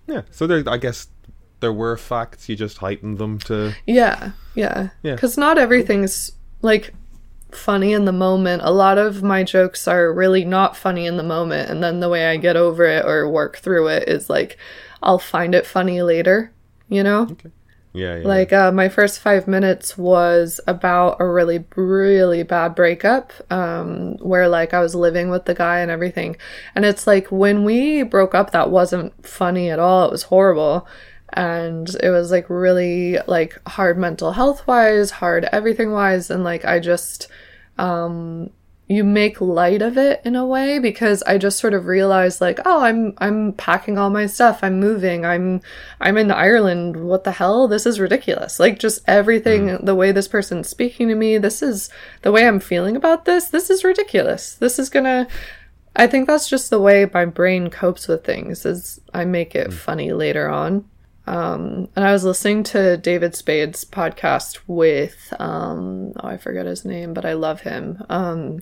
Yeah. 0.08 0.22
So 0.30 0.46
there, 0.48 0.63
I 0.68 0.78
guess 0.78 1.08
there 1.60 1.74
were 1.74 1.98
facts. 1.98 2.48
You 2.48 2.56
just 2.56 2.78
heightened 2.78 3.18
them 3.18 3.39
to. 3.39 3.74
Yeah, 3.88 4.32
yeah. 4.54 4.89
Yeah. 5.02 5.15
Because 5.15 5.38
not 5.38 5.58
everything's 5.58 6.32
like 6.62 6.94
funny 7.56 7.94
in 7.94 8.06
the 8.06 8.12
moment. 8.12 8.62
A 8.63 8.72
lot 8.72 8.98
of 8.98 9.24
my 9.24 9.44
jokes 9.44 9.88
are 9.88 10.13
really 10.13 10.46
not 10.46 10.78
funny 10.78 11.06
in 11.06 11.18
the 11.18 11.24
moment, 11.24 11.70
and 11.70 11.84
then 11.84 12.00
the 12.00 12.10
way 12.10 12.28
I 12.28 12.38
get 12.38 12.56
over 12.56 12.84
it 12.86 13.06
or 13.06 13.30
work 13.30 13.58
through 13.58 13.88
it 13.88 14.08
is 14.08 14.30
like 14.30 14.58
I'll 15.04 15.20
find 15.20 15.54
it 15.56 15.65
funny 15.65 16.02
later. 16.02 16.52
You 16.88 17.02
know, 17.04 17.36
Yeah. 17.94 18.18
yeah. 18.18 18.28
like 18.28 18.54
uh, 18.54 18.72
my 18.72 18.89
first 18.89 19.20
five 19.20 19.48
minutes 19.48 19.98
was 19.98 20.60
about 20.68 21.18
a 21.20 21.28
really, 21.28 21.63
really 21.76 22.44
bad 22.44 22.76
breakup, 22.76 23.34
um, 23.52 24.18
where 24.20 24.48
like 24.48 24.74
I 24.74 24.80
was 24.82 24.94
living 24.94 25.30
with 25.30 25.46
the 25.46 25.56
guy 25.56 25.80
and 25.80 25.89
everything, 25.89 26.38
and 26.76 26.86
it's 26.86 27.08
like 27.08 27.32
when 27.32 27.63
we 27.63 28.04
broke 28.04 28.36
up, 28.36 28.52
that 28.52 28.70
wasn't 28.70 29.26
funny 29.26 29.70
at 29.72 29.80
all. 29.80 30.06
It 30.06 30.12
was 30.12 30.24
horrible 30.24 30.88
and 31.34 31.89
it 32.04 32.12
was 32.12 32.32
like 32.32 32.50
really 32.50 33.18
like 33.28 33.60
hard 33.68 33.98
mental 33.98 34.32
health 34.34 34.65
wise 34.68 35.10
hard 35.10 35.46
everything 35.52 35.91
wise 35.91 36.30
and 36.30 36.44
like 36.44 36.63
i 36.65 36.80
just 36.80 37.28
um 37.78 38.50
you 38.88 39.04
make 39.04 39.42
light 39.42 39.82
of 39.82 39.98
it 39.98 40.22
in 40.24 40.36
a 40.36 40.46
way 40.46 40.78
because 40.78 41.24
i 41.24 41.38
just 41.40 41.58
sort 41.58 41.74
of 41.74 41.88
realized 41.88 42.40
like 42.40 42.60
oh 42.66 42.82
i'm 42.82 43.14
i'm 43.18 43.52
packing 43.54 43.98
all 43.98 44.12
my 44.12 44.28
stuff. 44.28 44.60
I'm 44.62 44.80
moving. 44.80 45.26
I'm 45.26 45.62
i'm 46.00 46.18
in 46.18 46.30
ireland. 46.32 46.96
What 47.08 47.24
the 47.24 47.32
hell? 47.32 47.68
This 47.68 47.86
is 47.86 48.00
ridiculous. 48.00 48.60
Like 48.60 48.78
just 48.78 49.02
everything 49.08 49.78
the 49.84 49.96
way 49.96 50.12
this 50.12 50.28
person's 50.28 50.70
speaking 50.70 51.08
to 51.08 51.16
me 51.16 51.38
this 51.38 51.62
is 51.64 51.90
the 52.22 52.32
way 52.32 52.48
i'm 52.48 52.60
feeling 52.60 52.96
about 52.96 53.26
this. 53.26 53.48
This 53.48 53.70
is 53.70 53.84
ridiculous. 53.84 54.56
This 54.56 54.78
is 54.78 54.90
gonna 54.90 55.28
i 55.96 56.06
think 56.08 56.28
that's 56.28 56.50
just 56.50 56.70
the 56.70 56.80
way 56.80 57.10
my 57.14 57.26
brain 57.26 57.70
copes 57.70 58.08
with 58.08 58.26
things 58.26 58.66
is 58.66 59.00
i 59.14 59.24
make 59.24 59.56
it 59.56 59.72
funny 59.72 60.12
later 60.12 60.50
on 60.50 60.84
um, 61.28 61.88
and 61.96 62.06
I 62.06 62.12
was 62.12 62.24
listening 62.24 62.64
to 62.66 62.98
David 62.98 63.36
Spade's 63.36 63.84
podcast 63.86 64.60
with 64.68 65.34
um, 65.40 66.14
oh 66.18 66.28
I 66.28 66.38
forget 66.38 66.66
his 66.66 66.86
name, 66.86 67.14
but 67.14 67.26
I 67.26 67.34
love 67.34 67.62
him. 67.62 68.04
Um, 68.10 68.62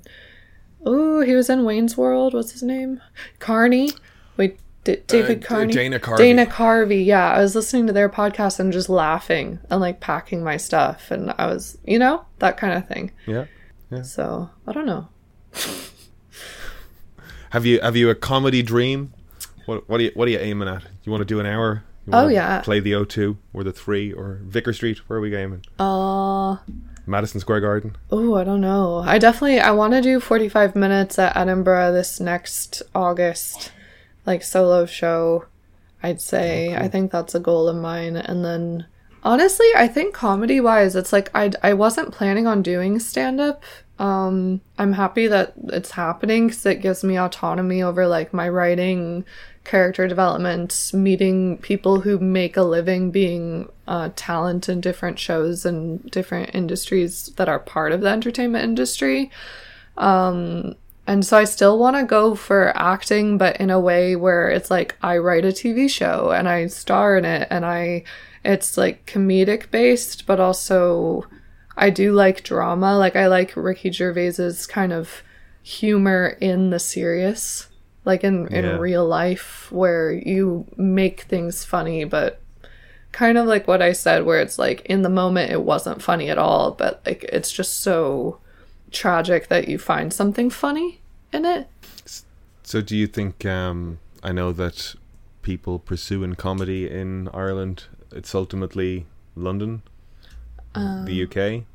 oh, 0.86 1.22
he 1.22 1.34
was 1.36 1.50
in 1.50 1.64
Wayne's 1.66 1.98
World. 1.98 2.34
What's 2.34 2.52
his 2.52 2.64
name? 2.64 3.02
Carney. 3.40 3.90
Wait, 4.38 4.60
D- 4.84 4.98
David 5.08 5.42
D- 5.42 5.46
Carney. 5.46 5.74
Dana 5.74 6.00
Carvey. 6.00 6.18
Dana 6.18 6.46
Carvey. 6.46 7.06
Yeah, 7.06 7.32
I 7.34 7.42
was 7.42 7.56
listening 7.56 7.88
to 7.88 7.94
their 7.94 8.10
podcast 8.10 8.60
and 8.60 8.72
just 8.74 8.90
laughing 8.90 9.60
and 9.70 9.80
like 9.82 10.00
packing 10.00 10.44
my 10.44 10.58
stuff, 10.58 11.12
and 11.12 11.34
I 11.38 11.48
was, 11.48 11.78
you 11.86 12.00
know, 12.00 12.26
that 12.40 12.58
kind 12.58 12.74
of 12.74 12.88
thing. 12.88 13.12
yeah. 13.26 13.46
So 14.04 14.50
I 14.66 14.72
don't 14.72 14.88
know. 14.88 15.08
Have 17.52 17.66
you 17.66 17.80
have 17.82 17.96
you 17.96 18.10
a 18.10 18.16
comedy 18.16 18.64
dream? 18.64 19.14
What 19.66 19.88
what 19.88 20.00
are 20.00 20.04
you 20.04 20.12
what 20.16 20.28
are 20.28 20.32
you 20.32 20.40
aiming 20.40 20.68
at? 20.68 20.84
You 21.04 21.12
want 21.12 21.22
to 21.22 21.26
do 21.26 21.40
an 21.40 21.46
hour? 21.46 21.84
Oh, 22.12 22.28
yeah. 22.28 22.62
Play 22.62 22.80
the 22.80 22.92
O2 22.92 23.38
or 23.54 23.64
the 23.64 23.72
three 23.72 24.12
or 24.12 24.40
Vicar 24.44 24.74
Street? 24.74 25.00
Where 25.08 25.20
are 25.20 25.22
we 25.22 25.36
aiming? 25.36 25.66
Uh 25.80 26.58
Madison 27.06 27.40
Square 27.40 27.62
Garden. 27.62 27.98
Oh, 28.12 28.36
I 28.36 28.44
don't 28.44 28.62
know. 28.62 29.00
I 29.00 29.18
definitely 29.18 29.60
I 29.60 29.72
want 29.72 29.94
to 29.94 30.02
do 30.02 30.20
45 30.20 30.76
minutes 30.76 31.20
at 31.20 31.36
Edinburgh 31.36 31.92
this 31.92 32.20
next 32.20 32.82
August, 32.96 33.72
like 34.26 34.44
solo 34.44 34.86
show. 34.86 35.46
I'd 36.02 36.22
say 36.22 36.76
I 36.76 36.88
think 36.88 37.12
that's 37.12 37.36
a 37.36 37.40
goal 37.40 37.68
of 37.68 37.76
mine. 37.76 38.16
And 38.16 38.44
then 38.44 38.86
honestly, 39.24 39.68
I 39.76 39.88
think 39.88 40.14
comedy 40.14 40.60
wise, 40.60 40.96
it's 40.96 41.14
like 41.14 41.30
I 41.36 41.52
I 41.62 41.74
wasn't 41.74 42.14
planning 42.14 42.48
on 42.48 42.62
doing 42.62 43.00
stand 43.00 43.42
up. 43.42 43.64
Um, 44.00 44.62
I'm 44.78 44.94
happy 44.94 45.28
that 45.28 45.54
it's 45.68 45.92
happening 45.92 46.48
because 46.48 46.66
it 46.66 46.82
gives 46.82 47.04
me 47.04 47.18
autonomy 47.18 47.84
over 47.84 48.08
like 48.08 48.34
my 48.34 48.50
writing, 48.50 49.24
character 49.64 50.08
development, 50.08 50.92
meeting 50.94 51.58
people 51.58 52.02
who 52.02 52.20
make 52.20 52.58
a 52.58 52.64
living 52.64 53.12
being 53.12 53.70
uh, 53.88 54.10
talent 54.16 54.68
in 54.68 54.82
different 54.82 55.20
shows 55.20 55.66
and 55.66 56.10
different 56.12 56.54
industries 56.54 57.28
that 57.38 57.50
are 57.50 57.60
part 57.60 57.92
of 57.92 58.02
the 58.02 58.10
entertainment 58.10 58.64
industry. 58.64 59.32
Um, 59.98 60.76
and 61.06 61.26
so 61.26 61.38
I 61.38 61.44
still 61.44 61.78
want 61.78 61.98
to 61.98 62.04
go 62.04 62.36
for 62.36 62.72
acting, 62.78 63.38
but 63.38 63.58
in 63.58 63.70
a 63.70 63.80
way 63.80 64.16
where 64.16 64.50
it's 64.50 64.72
like 64.72 64.96
I 65.02 65.18
write 65.18 65.46
a 65.46 65.50
TV 65.50 65.90
show 65.90 66.32
and 66.32 66.48
I 66.48 66.68
star 66.68 67.18
in 67.18 67.26
it 67.26 67.48
and 67.50 67.66
I, 67.66 68.04
it's 68.46 68.78
like 68.78 69.06
comedic 69.06 69.70
based, 69.72 70.26
but 70.26 70.40
also 70.40 71.26
I 71.76 71.90
do 71.90 72.14
like 72.14 72.44
drama. 72.44 72.98
Like 72.98 73.16
I 73.16 73.28
like 73.28 73.54
Ricky 73.56 73.92
Gervais's 73.92 74.66
kind 74.66 74.94
of 74.94 75.24
humor 75.62 76.38
in 76.40 76.70
the 76.70 76.80
serious, 76.80 77.68
like 78.06 78.24
in, 78.24 78.48
in 78.48 78.66
Yeah. 78.66 78.78
real 78.78 79.06
life, 79.08 79.72
where 79.72 80.12
you 80.12 80.66
make 80.78 81.22
things 81.22 81.64
funny, 81.64 82.04
but 82.06 82.40
kind 83.12 83.38
of 83.38 83.46
like 83.46 83.68
what 83.68 83.82
I 83.82 83.94
said, 83.94 84.26
where 84.26 84.42
it's 84.42 84.58
like 84.58 84.82
in 84.86 85.02
the 85.04 85.10
moment 85.10 85.52
it 85.52 85.62
wasn't 85.64 86.02
funny 86.02 86.30
at 86.30 86.38
all, 86.38 86.72
but 86.72 87.02
like 87.06 87.24
it's 87.26 87.52
just 87.52 87.82
so 87.82 88.40
tragic 88.92 89.48
that 89.48 89.68
you 89.68 89.78
find 89.80 90.14
something 90.14 90.50
funny 90.50 91.00
in 91.32 91.46
it. 91.46 91.68
So 92.64 92.82
do 92.82 92.96
you 92.96 93.08
think 93.08 93.46
um 93.46 94.00
I 94.24 94.32
know 94.32 94.52
that 94.54 94.96
people 95.42 95.80
pursuing 95.80 96.36
comedy 96.36 96.90
in 96.90 97.30
Ireland 97.34 97.84
it's 98.12 98.34
ultimately 98.36 99.06
London? 99.36 99.82
the 100.74 101.24
UK? 101.24 101.66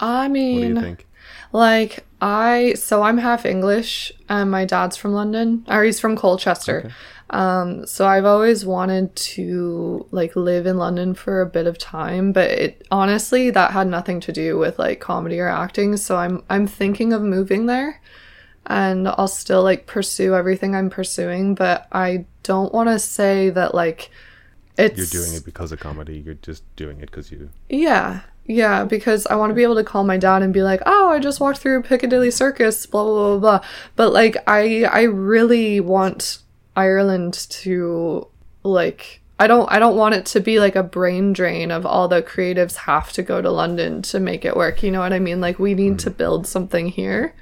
I 0.00 0.28
mean, 0.28 0.54
What 0.54 0.60
do 0.62 0.66
you 0.68 0.80
think? 0.80 1.06
Like 1.52 2.04
I 2.20 2.74
so 2.74 3.02
I'm 3.02 3.18
half 3.18 3.44
English 3.46 4.12
and 4.28 4.50
my 4.50 4.64
dad's 4.64 4.96
from 4.96 5.12
London 5.12 5.64
or 5.68 5.84
he's 5.84 6.00
from 6.00 6.16
Colchester. 6.16 6.86
Um 7.30 7.86
so 7.86 8.06
I've 8.06 8.24
always 8.24 8.64
wanted 8.64 9.14
to 9.16 10.06
like 10.12 10.36
live 10.36 10.66
in 10.66 10.76
London 10.78 11.14
for 11.14 11.40
a 11.40 11.46
bit 11.46 11.66
of 11.66 11.76
time, 11.78 12.32
but 12.32 12.50
it 12.50 12.86
honestly 12.90 13.50
that 13.50 13.72
had 13.72 13.88
nothing 13.88 14.20
to 14.20 14.32
do 14.32 14.58
with 14.58 14.78
like 14.78 15.00
comedy 15.00 15.40
or 15.40 15.48
acting, 15.48 15.96
so 15.96 16.16
I'm 16.16 16.42
I'm 16.48 16.66
thinking 16.66 17.12
of 17.12 17.22
moving 17.22 17.66
there. 17.66 18.00
and 18.66 19.08
I'll 19.08 19.28
still 19.28 19.62
like 19.62 19.86
pursue 19.86 20.34
everything 20.34 20.74
I'm 20.74 20.90
pursuing, 20.90 21.54
but 21.54 21.86
I 21.92 22.26
don't 22.42 22.72
want 22.72 22.88
to 22.88 22.98
say 22.98 23.50
that 23.50 23.74
like 23.74 24.10
it's 24.76 24.98
You're 24.98 25.06
doing 25.06 25.34
it 25.34 25.44
because 25.44 25.72
of 25.72 25.80
comedy. 25.80 26.18
You're 26.18 26.34
just 26.34 26.64
doing 26.76 27.00
it 27.00 27.06
because 27.10 27.30
you. 27.32 27.50
Yeah. 27.68 28.22
Yeah, 28.48 28.84
because 28.84 29.26
I 29.26 29.34
want 29.34 29.50
to 29.50 29.54
be 29.54 29.64
able 29.64 29.74
to 29.74 29.84
call 29.84 30.04
my 30.04 30.16
dad 30.16 30.42
and 30.42 30.54
be 30.54 30.62
like, 30.62 30.80
"Oh, 30.86 31.10
I 31.10 31.18
just 31.18 31.40
walked 31.40 31.58
through 31.58 31.82
Piccadilly 31.82 32.30
Circus, 32.30 32.86
blah 32.86 33.02
blah 33.02 33.12
blah 33.12 33.38
blah." 33.38 33.68
But 33.96 34.12
like 34.12 34.36
I 34.46 34.84
I 34.84 35.02
really 35.02 35.80
want 35.80 36.38
Ireland 36.76 37.34
to 37.50 38.28
like 38.62 39.20
I 39.38 39.46
don't 39.46 39.70
I 39.70 39.78
don't 39.78 39.96
want 39.96 40.14
it 40.14 40.26
to 40.26 40.40
be 40.40 40.60
like 40.60 40.76
a 40.76 40.82
brain 40.82 41.32
drain 41.32 41.70
of 41.70 41.84
all 41.84 42.08
the 42.08 42.22
creatives 42.22 42.76
have 42.76 43.12
to 43.12 43.22
go 43.22 43.42
to 43.42 43.50
London 43.50 44.02
to 44.02 44.20
make 44.20 44.44
it 44.44 44.56
work. 44.56 44.82
You 44.82 44.90
know 44.90 45.00
what 45.00 45.12
I 45.12 45.18
mean? 45.18 45.40
Like 45.40 45.58
we 45.58 45.74
need 45.74 45.98
to 46.00 46.10
mm. 46.10 46.16
build 46.16 46.46
something 46.46 46.88
here. 46.88 47.34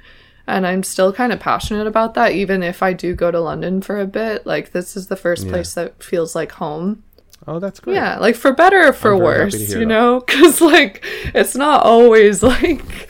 And 0.47 0.67
I'm 0.67 0.83
still 0.83 1.11
kind 1.11 1.33
of 1.33 1.39
passionate 1.39 1.87
about 1.87 2.13
that 2.15 2.33
even 2.33 2.61
if 2.61 2.83
I 2.83 2.93
do 2.93 3.15
go 3.15 3.31
to 3.31 3.39
London 3.39 3.81
for 3.81 3.99
a 3.99 4.05
bit. 4.05 4.45
Like 4.45 4.71
this 4.71 4.97
is 4.97 5.07
the 5.07 5.15
first 5.15 5.47
place 5.47 5.73
that 5.73 6.03
feels 6.03 6.35
like 6.35 6.53
home. 6.53 7.03
Oh, 7.47 7.59
that's 7.59 7.79
great. 7.79 7.95
Yeah, 7.95 8.17
like 8.19 8.35
for 8.35 8.53
better 8.53 8.87
or 8.87 8.93
for 8.93 9.13
I'm 9.13 9.19
very 9.19 9.39
happy 9.39 9.51
to 9.51 9.57
worse, 9.57 9.69
you 9.73 9.79
that. 9.79 9.85
know? 9.85 10.19
Because, 10.25 10.61
like, 10.61 11.03
it's 11.33 11.55
not 11.55 11.83
always, 11.83 12.41
like, 12.41 13.09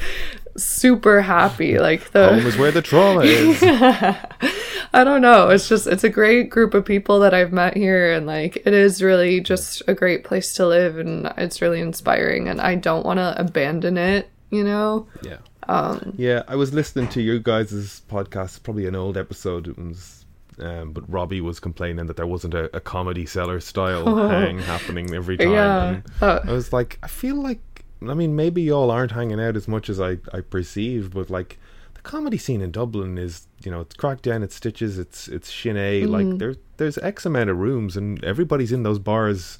super 0.57 1.21
happy. 1.21 1.79
Like, 1.79 2.11
the 2.11 2.29
Home 2.29 2.45
is 2.45 2.57
where 2.57 2.71
the 2.71 2.81
trauma 2.81 3.21
is. 3.21 3.61
I 4.93 5.03
don't 5.03 5.21
know. 5.21 5.49
It's 5.49 5.67
just, 5.69 5.87
it's 5.87 6.03
a 6.03 6.09
great 6.09 6.49
group 6.49 6.73
of 6.73 6.85
people 6.85 7.19
that 7.19 7.33
I've 7.33 7.53
met 7.53 7.77
here, 7.77 8.11
and, 8.13 8.25
like, 8.25 8.57
it 8.57 8.73
is 8.73 9.01
really 9.01 9.39
just 9.41 9.81
a 9.87 9.93
great 9.93 10.23
place 10.23 10.53
to 10.55 10.65
live, 10.67 10.97
and 10.97 11.31
it's 11.37 11.61
really 11.61 11.79
inspiring, 11.81 12.47
and 12.47 12.59
I 12.59 12.75
don't 12.75 13.05
want 13.05 13.19
to 13.19 13.35
abandon 13.39 13.97
it, 13.97 14.29
you 14.49 14.63
know? 14.63 15.07
Yeah. 15.21 15.37
Um, 15.67 16.13
yeah, 16.17 16.43
I 16.47 16.55
was 16.55 16.73
listening 16.73 17.07
to 17.09 17.21
you 17.21 17.39
guys' 17.39 18.01
podcast, 18.09 18.63
probably 18.63 18.85
an 18.85 18.95
old 18.95 19.17
episode. 19.17 19.67
It 19.67 19.77
was, 19.77 20.24
um, 20.59 20.91
but 20.91 21.09
Robbie 21.11 21.41
was 21.41 21.59
complaining 21.59 22.05
that 22.07 22.17
there 22.17 22.27
wasn't 22.27 22.53
a, 22.53 22.75
a 22.75 22.79
Comedy 22.79 23.25
Cellar 23.25 23.59
style 23.59 24.15
hang 24.29 24.59
happening 24.59 25.13
every 25.13 25.37
time. 25.37 25.51
Yeah. 25.51 25.87
And 25.87 26.03
Uh, 26.21 26.39
I 26.43 26.51
was 26.51 26.71
like, 26.73 26.99
I 27.03 27.07
feel 27.07 27.35
like, 27.35 27.83
I 28.07 28.13
mean, 28.13 28.35
maybe 28.35 28.61
y'all 28.61 28.91
aren't 28.91 29.11
hanging 29.11 29.39
out 29.41 29.55
as 29.55 29.67
much 29.67 29.89
as 29.89 29.99
I, 29.99 30.17
I 30.33 30.41
perceive, 30.41 31.13
but 31.13 31.29
like, 31.29 31.57
the 31.95 32.01
comedy 32.01 32.37
scene 32.37 32.61
in 32.61 32.71
Dublin 32.71 33.17
is, 33.17 33.47
you 33.63 33.71
know, 33.71 33.81
it's 33.81 33.95
Crackdown, 33.95 34.43
it's 34.43 34.55
Stitches, 34.55 34.99
it's 34.99 35.27
it's 35.27 35.51
Shinee. 35.51 36.03
Mm-hmm. 36.03 36.11
Like, 36.11 36.37
there, 36.39 36.55
there's 36.77 36.97
X 36.99 37.25
amount 37.25 37.49
of 37.49 37.57
rooms, 37.57 37.97
and 37.97 38.23
everybody's 38.23 38.71
in 38.71 38.83
those 38.83 38.99
bars 38.99 39.59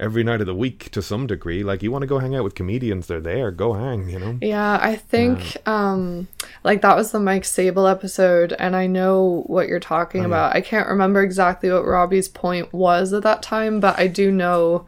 every 0.00 0.24
night 0.24 0.40
of 0.40 0.46
the 0.46 0.54
week 0.54 0.90
to 0.90 1.00
some 1.00 1.26
degree. 1.26 1.62
Like, 1.62 1.82
you 1.82 1.92
want 1.92 2.02
to 2.02 2.06
go 2.06 2.18
hang 2.18 2.34
out 2.34 2.42
with 2.44 2.54
comedians, 2.54 3.06
they're 3.06 3.20
there, 3.20 3.50
go 3.50 3.74
hang, 3.74 4.08
you 4.08 4.18
know? 4.18 4.38
Yeah, 4.40 4.78
I 4.82 4.96
think 4.96 5.56
um 5.66 6.28
like 6.64 6.82
that 6.82 6.96
was 6.96 7.12
the 7.12 7.20
Mike 7.20 7.44
Sable 7.44 7.86
episode 7.86 8.52
and 8.58 8.74
I 8.74 8.86
know 8.86 9.44
what 9.46 9.68
you're 9.68 9.80
talking 9.80 10.24
about. 10.24 10.54
I 10.56 10.60
can't 10.60 10.88
remember 10.88 11.22
exactly 11.22 11.70
what 11.70 11.86
Robbie's 11.86 12.28
point 12.28 12.72
was 12.72 13.12
at 13.12 13.22
that 13.22 13.42
time, 13.42 13.80
but 13.80 13.98
I 13.98 14.06
do 14.08 14.30
know 14.32 14.86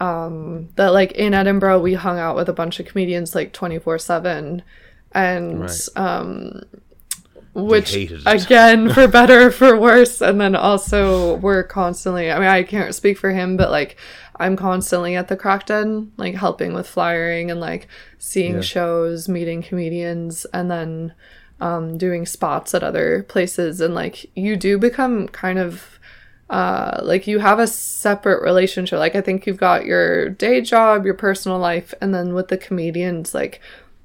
um 0.00 0.68
that 0.76 0.92
like 0.92 1.12
in 1.12 1.32
Edinburgh 1.34 1.80
we 1.80 1.94
hung 1.94 2.18
out 2.18 2.36
with 2.36 2.48
a 2.48 2.52
bunch 2.52 2.80
of 2.80 2.86
comedians 2.86 3.34
like 3.34 3.52
24/7 3.52 4.62
and 5.12 5.60
Right. 5.60 5.88
um 5.96 6.62
which 7.54 7.94
again 8.24 8.90
for 8.94 9.06
better 9.06 9.48
or 9.48 9.50
for 9.50 9.78
worse 9.78 10.22
and 10.22 10.40
then 10.40 10.56
also 10.56 11.36
we're 11.36 11.62
constantly 11.62 12.30
i 12.32 12.38
mean 12.38 12.48
i 12.48 12.62
can't 12.62 12.94
speak 12.94 13.18
for 13.18 13.30
him 13.30 13.58
but 13.58 13.70
like 13.70 13.98
i'm 14.36 14.56
constantly 14.56 15.14
at 15.16 15.28
the 15.28 15.36
crackdown 15.36 16.08
like 16.16 16.34
helping 16.34 16.72
with 16.72 16.88
flyering 16.88 17.50
and 17.50 17.60
like 17.60 17.86
seeing 18.18 18.56
Yeah. 18.56 18.60
shows 18.62 19.28
meeting 19.28 19.62
comedians 19.62 20.44
and 20.52 20.70
then 20.70 21.14
um, 21.60 21.96
doing 21.96 22.26
spots 22.26 22.74
at 22.74 22.82
other 22.82 23.22
places 23.28 23.80
and 23.80 23.94
like 23.94 24.30
you 24.36 24.56
do 24.56 24.78
become 24.78 25.28
kind 25.28 25.58
of 25.60 25.98
uh, 26.50 27.00
like 27.02 27.26
you 27.26 27.38
have 27.38 27.58
a 27.58 27.66
separate 27.66 28.42
relationship 28.42 28.98
like 28.98 29.14
i 29.14 29.20
think 29.20 29.46
you've 29.46 29.56
got 29.58 29.86
your 29.86 30.28
day 30.28 30.60
job 30.60 31.04
your 31.04 31.14
personal 31.14 31.58
life 31.58 31.94
and 32.00 32.12
then 32.14 32.34
with 32.34 32.48
the 32.48 32.58
comedians 32.58 33.32
like 33.32 33.60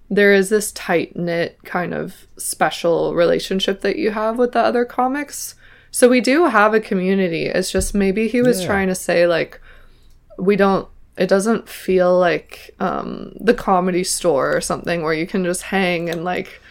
there 0.09 0.34
is 0.34 0.49
this 0.49 0.71
tight 0.71 1.15
knit 1.17 1.57
kind 1.65 1.93
of 1.93 2.28
special 2.38 3.13
relationship 3.15 3.82
that 3.82 3.97
you 3.97 4.11
have 4.11 4.38
with 4.38 4.53
the 4.53 4.59
other 4.61 4.86
comics. 4.86 5.53
So 5.91 6.07
we 6.07 6.21
do 6.21 6.45
have 6.45 6.73
a 6.73 6.80
community. 6.80 7.47
It's 7.47 7.69
just 7.69 7.93
maybe 7.93 8.30
he 8.30 8.41
was 8.41 8.61
Yeah. 8.61 8.67
trying 8.67 8.88
to 8.88 8.95
say 8.95 9.28
like 9.28 9.59
we 10.38 10.55
don't 10.55 10.88
it 11.17 11.27
doesn't 11.27 11.67
feel 11.67 12.17
like 12.17 12.75
um 12.79 13.33
the 13.39 13.53
comedy 13.53 14.03
store 14.03 14.55
or 14.55 14.61
something 14.61 15.01
where 15.03 15.13
you 15.13 15.25
can 15.27 15.43
just 15.43 15.63
hang 15.63 16.09
and 16.09 16.23
like 16.23 16.61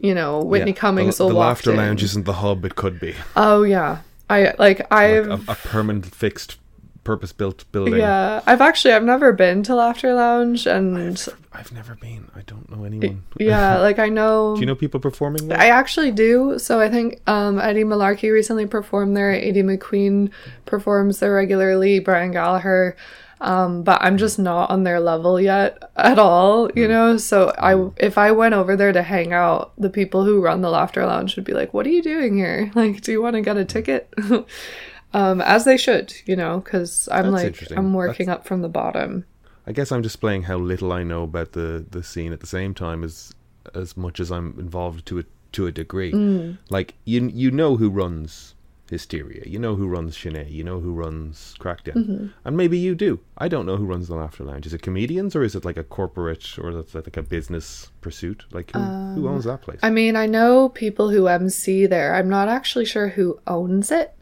you 0.00 0.14
know 0.14 0.40
Whitney 0.42 0.70
Yeah. 0.72 0.76
Cummings 0.76 1.16
the, 1.18 1.24
will 1.24 1.30
the 1.30 1.34
walk 1.36 1.46
laughter 1.46 1.70
in. 1.72 1.76
lounge 1.78 2.02
isn't 2.02 2.24
the 2.24 2.34
hub 2.34 2.64
it 2.64 2.76
could 2.76 3.00
be 3.00 3.14
Oh 3.34 3.62
yeah. 3.62 3.98
I 4.28 4.54
like 4.58 4.86
I've 4.92 5.26
like 5.28 5.48
a, 5.48 5.52
a 5.52 5.54
permanent 5.54 6.06
fixed 6.06 6.58
purpose 7.04 7.32
built 7.32 7.64
building 7.70 7.98
yeah, 7.98 8.42
I've 8.46 8.60
actually 8.60 8.92
I've 8.94 9.04
never 9.04 9.32
been 9.32 9.62
to 9.64 9.74
Laughter 9.76 10.12
Lounge 10.12 10.66
and 10.66 11.28
i've 11.56 11.72
never 11.72 11.94
been 11.96 12.30
i 12.36 12.42
don't 12.42 12.70
know 12.70 12.84
anyone 12.84 13.24
yeah, 13.40 13.78
like 13.78 13.98
I 13.98 14.08
know 14.08 14.54
do 14.54 14.60
you 14.60 14.66
know 14.66 14.74
people 14.74 15.00
performing 15.00 15.48
there 15.48 15.58
I 15.58 15.68
actually 15.68 16.12
do. 16.12 16.58
So 16.58 16.80
I 16.80 16.88
think 16.88 17.20
um, 17.26 17.58
Eddie 17.58 17.84
Malarkey 17.84 18.32
recently 18.32 18.66
performed 18.66 19.16
there. 19.16 19.32
Eddie 19.32 19.62
McQueen 19.62 20.30
performs 20.64 21.18
there 21.18 21.34
regularly. 21.34 21.98
Brian 21.98 22.32
Gallagher. 22.32 22.96
Um, 23.38 23.82
but 23.82 24.00
I'm 24.00 24.16
just 24.16 24.38
not 24.38 24.70
on 24.70 24.84
their 24.84 24.98
level 24.98 25.38
yet 25.38 25.90
at 25.96 26.18
all, 26.18 26.70
you 26.74 26.88
know. 26.88 27.18
So 27.18 27.52
I, 27.58 27.90
if 27.98 28.16
I 28.16 28.30
went 28.32 28.54
over 28.54 28.76
there 28.76 28.92
to 28.92 29.02
hang 29.02 29.34
out, 29.34 29.72
the 29.76 29.90
people 29.90 30.24
who 30.24 30.40
run 30.40 30.62
the 30.62 30.70
Laughter 30.70 31.04
Lounge 31.04 31.36
would 31.36 31.44
be 31.44 31.52
like, 31.52 31.74
"What 31.74 31.86
are 31.86 31.90
you 31.90 32.02
doing 32.02 32.36
here? 32.36 32.70
Like, 32.74 33.02
do 33.02 33.12
you 33.12 33.20
want 33.20 33.34
to 33.34 33.42
get 33.42 33.58
a 33.58 33.64
ticket?" 33.66 34.12
um, 35.12 35.42
as 35.42 35.66
they 35.66 35.76
should, 35.76 36.14
you 36.24 36.34
know, 36.34 36.60
because 36.60 37.10
I'm 37.12 37.32
That's 37.32 37.70
like. 37.70 37.78
I'm 37.78 37.92
working 37.92 38.30
up 38.30 38.46
from 38.46 38.62
the 38.62 38.70
bottom. 38.70 39.26
I 39.66 39.72
guess 39.72 39.90
i'm 39.92 40.02
displaying 40.02 40.42
how 40.44 40.56
little 40.56 40.92
i 40.92 41.02
know 41.02 41.22
about 41.22 41.52
the 41.52 41.84
the 41.90 42.02
scene 42.02 42.32
at 42.32 42.40
the 42.40 42.46
same 42.46 42.72
time 42.74 43.02
as 43.04 43.34
as 43.74 43.96
much 43.96 44.20
as 44.20 44.30
i'm 44.30 44.54
involved 44.58 45.04
to 45.06 45.18
a 45.18 45.24
to 45.52 45.66
a 45.66 45.72
degree 45.72 46.12
Mm. 46.12 46.58
like 46.70 46.94
you 47.04 47.30
you 47.32 47.50
know 47.50 47.76
who 47.76 47.88
runs 47.90 48.54
hysteria 48.90 49.42
you 49.46 49.58
know 49.58 49.74
who 49.74 49.88
runs 49.88 50.16
Shanae, 50.16 50.48
you 50.48 50.62
know 50.62 50.78
who 50.78 50.92
runs 50.92 51.56
crackdown 51.58 51.94
Mm-hmm. 51.96 52.26
and 52.44 52.56
maybe 52.56 52.78
you 52.78 52.94
do 52.94 53.18
i 53.36 53.48
don't 53.48 53.66
know 53.66 53.76
who 53.76 53.84
runs 53.84 54.06
the 54.06 54.14
laughter 54.14 54.44
lounge 54.44 54.64
is 54.66 54.72
it 54.74 54.82
comedians 54.82 55.34
or 55.34 55.42
is 55.42 55.56
it 55.56 55.64
like 55.64 55.76
a 55.76 55.82
corporate 55.82 56.56
or 56.58 56.72
that's 56.72 56.94
like 56.94 57.16
a 57.16 57.22
business 57.22 57.90
pursuit 58.00 58.44
like 58.52 58.70
who, 58.72 58.78
who 59.14 59.28
owns 59.28 59.44
that 59.44 59.62
place 59.62 59.80
Um, 59.82 59.88
I 59.88 59.90
mean, 59.90 60.14
I 60.14 60.26
know 60.26 60.68
people 60.68 61.10
who 61.10 61.26
MC 61.26 61.86
there. 61.86 62.14
I'm 62.14 62.28
not 62.28 62.48
actually 62.48 62.84
sure 62.84 63.08
who 63.08 63.40
owns 63.48 63.90
it. 63.90 64.12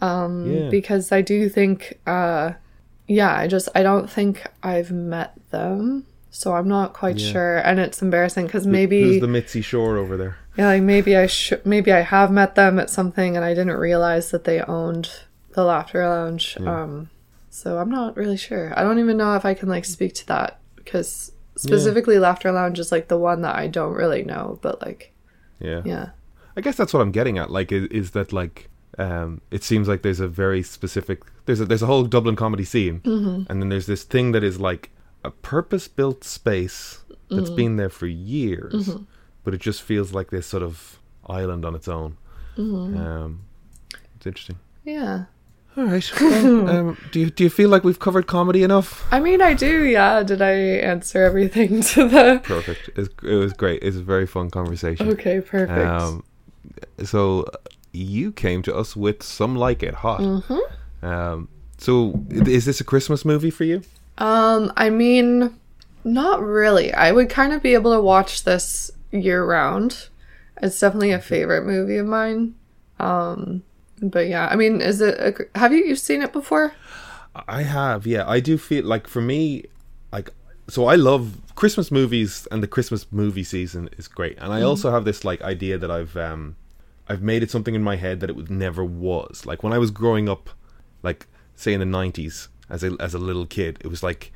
Um, 0.00 0.46
Yeah. 0.52 0.68
because 0.70 1.10
I 1.10 1.20
do 1.22 1.48
think, 1.48 1.98
uh, 2.06 2.52
yeah, 3.06 3.36
I 3.36 3.46
just, 3.46 3.68
I 3.74 3.82
don't 3.82 4.08
think 4.10 4.46
I've 4.62 4.90
met 4.90 5.34
them. 5.50 6.06
So 6.30 6.54
I'm 6.54 6.66
not 6.66 6.94
quite 6.94 7.18
Yeah. 7.18 7.32
sure. 7.32 7.56
And 7.58 7.78
it's 7.78 8.02
embarrassing 8.02 8.46
because 8.46 8.66
maybe, 8.66 9.02
who's 9.02 9.20
the 9.20 9.28
mitzi 9.28 9.60
shore 9.60 9.96
over 9.98 10.16
there 10.16 10.36
yeah, 10.56 10.66
like 10.68 10.82
maybe 10.82 11.16
I 11.16 11.26
should, 11.26 11.64
maybe 11.66 11.92
I 11.92 12.00
have 12.00 12.30
met 12.30 12.54
them 12.54 12.78
at 12.78 12.90
something 12.90 13.36
and 13.36 13.44
I 13.44 13.54
didn't 13.54 13.76
realize 13.76 14.30
that 14.30 14.44
they 14.44 14.60
owned 14.60 15.10
the 15.54 15.64
Laughter 15.64 16.06
Lounge. 16.08 16.56
Um, 16.60 17.10
so 17.50 17.78
I'm 17.78 17.90
not 17.90 18.16
really 18.16 18.36
sure. 18.36 18.72
I 18.76 18.82
don't 18.82 18.98
even 18.98 19.16
know 19.16 19.34
if 19.34 19.44
I 19.44 19.54
can 19.54 19.68
like 19.68 19.84
speak 19.84 20.14
to 20.14 20.26
that 20.28 20.58
because 20.76 21.32
specifically 21.56 22.18
Laughter 22.18 22.52
Lounge 22.52 22.78
is 22.78 22.92
like 22.92 23.08
the 23.08 23.18
one 23.18 23.42
that 23.42 23.56
I 23.56 23.66
don't 23.66 23.94
really 23.94 24.22
know, 24.22 24.58
but 24.62 24.80
like, 24.80 25.12
yeah 25.60 25.82
yeah. 25.84 26.10
I 26.56 26.60
guess 26.60 26.76
that's 26.76 26.94
what 26.94 27.00
I'm 27.00 27.10
getting 27.12 27.36
at. 27.38 27.50
Like, 27.50 27.72
is, 27.72 27.86
is 27.88 28.10
that 28.12 28.32
like, 28.32 28.68
um, 28.96 29.40
it 29.50 29.64
seems 29.64 29.88
like 29.88 30.02
there's 30.02 30.20
a 30.20 30.28
very 30.28 30.62
specific 30.62 31.22
there's 31.46 31.60
a 31.60 31.64
there's 31.64 31.82
a 31.82 31.86
whole 31.86 32.04
Dublin 32.04 32.36
comedy 32.36 32.64
scene, 32.64 33.00
Mm-hmm. 33.00 33.50
and 33.50 33.60
then 33.62 33.68
there's 33.68 33.86
this 33.86 34.02
thing 34.04 34.32
that 34.32 34.42
is 34.44 34.60
like 34.60 34.90
a 35.22 35.30
purpose 35.30 35.88
built 35.88 36.24
space 36.24 37.00
that's 37.30 37.48
Mm-hmm. 37.48 37.56
been 37.56 37.76
there 37.76 37.88
for 37.88 38.06
years, 38.06 38.90
but 39.44 39.54
it 39.54 39.60
just 39.60 39.82
feels 39.82 40.12
like 40.12 40.30
this 40.30 40.46
sort 40.46 40.62
of 40.62 40.98
island 41.26 41.64
on 41.64 41.74
its 41.74 41.88
own. 41.88 42.16
Mm-hmm. 42.56 42.96
Um, 42.98 43.40
it's 44.16 44.26
interesting. 44.26 44.58
Yeah. 44.84 45.24
All 45.76 45.84
right. 45.86 46.12
Well, 46.20 46.68
um, 46.70 46.98
do 47.10 47.18
you 47.20 47.30
do 47.30 47.42
you 47.44 47.50
feel 47.50 47.68
like 47.68 47.82
we've 47.82 47.98
covered 47.98 48.26
comedy 48.28 48.62
enough? 48.62 49.04
I 49.10 49.18
mean, 49.20 49.42
I 49.42 49.54
do, 49.54 49.82
yeah. 49.84 50.22
Did 50.22 50.40
I 50.40 50.52
answer 50.52 51.24
everything 51.24 51.80
to 51.92 52.08
the. 52.08 52.40
Perfect. 52.44 52.88
It 52.90 52.96
was, 52.96 53.08
it 53.24 53.34
was 53.34 53.52
great. 53.54 53.82
It 53.82 53.86
was 53.86 53.96
a 53.96 54.02
very 54.04 54.26
fun 54.26 54.50
conversation. 54.50 55.08
Okay, 55.08 55.40
perfect. 55.40 55.88
Um, 55.88 56.22
so 57.02 57.46
you 57.92 58.30
came 58.32 58.62
to 58.62 58.74
us 58.74 58.94
with 58.94 59.22
some 59.22 59.56
like 59.56 59.82
it 59.82 59.94
hot. 59.94 60.20
Mm-hmm. 60.20 60.58
Um, 61.04 61.48
so 61.78 62.24
is 62.30 62.64
this 62.64 62.80
a 62.80 62.84
Christmas 62.84 63.24
movie 63.24 63.50
for 63.50 63.64
you? 63.64 63.82
um, 64.18 64.72
I 64.76 64.90
mean, 64.90 65.58
not 66.04 66.42
really. 66.42 66.92
I 66.92 67.12
would 67.12 67.30
kind 67.30 67.52
of 67.52 67.62
be 67.62 67.74
able 67.74 67.92
to 67.94 68.00
watch 68.00 68.44
this 68.44 68.90
year 69.10 69.44
round. 69.44 70.08
It's 70.62 70.78
definitely 70.78 71.12
a 71.12 71.20
favorite 71.20 71.64
movie 71.66 71.96
of 71.98 72.06
mine. 72.06 72.54
Um, 73.00 73.62
but 74.00 74.28
yeah, 74.28 74.48
I 74.48 74.56
mean, 74.56 74.80
is 74.80 75.00
it. 75.00 75.18
A, 75.54 75.58
have 75.58 75.72
you 75.72 75.84
you've 75.84 75.98
seen 75.98 76.22
it 76.22 76.32
before? 76.32 76.74
I 77.48 77.62
have. 77.62 78.06
Yeah, 78.06 78.28
I 78.28 78.40
do 78.40 78.56
feel 78.58 78.84
like 78.84 79.08
for 79.08 79.20
me, 79.20 79.64
like 80.12 80.30
so 80.68 80.86
I 80.86 80.94
love 80.94 81.40
Christmas 81.56 81.90
movies 81.90 82.46
and 82.50 82.62
the 82.62 82.68
Christmas 82.68 83.06
movie 83.12 83.44
season 83.44 83.88
is 83.98 84.08
great. 84.08 84.38
And 84.38 84.52
I 84.52 84.60
Mm-hmm. 84.60 84.62
also 84.62 84.90
have 84.92 85.04
this 85.04 85.24
like 85.24 85.42
idea 85.42 85.78
that 85.78 85.90
I've 85.90 86.16
um 86.16 86.56
I've 87.08 87.22
made 87.22 87.42
it 87.42 87.50
something 87.50 87.74
in 87.74 87.82
my 87.82 87.96
head 87.96 88.20
that 88.20 88.30
it 88.30 88.50
never 88.50 88.84
was. 88.84 89.44
Like 89.46 89.62
when 89.62 89.72
I 89.72 89.78
was 89.78 89.90
growing 89.90 90.28
up, 90.28 90.50
like 91.04 91.28
say 91.54 91.72
in 91.72 91.80
the 91.80 91.86
nineties 91.86 92.48
as 92.68 92.82
a 92.82 92.96
as 92.98 93.14
a 93.14 93.18
little 93.18 93.46
kid, 93.46 93.78
it 93.80 93.88
was 93.88 94.02
like 94.02 94.32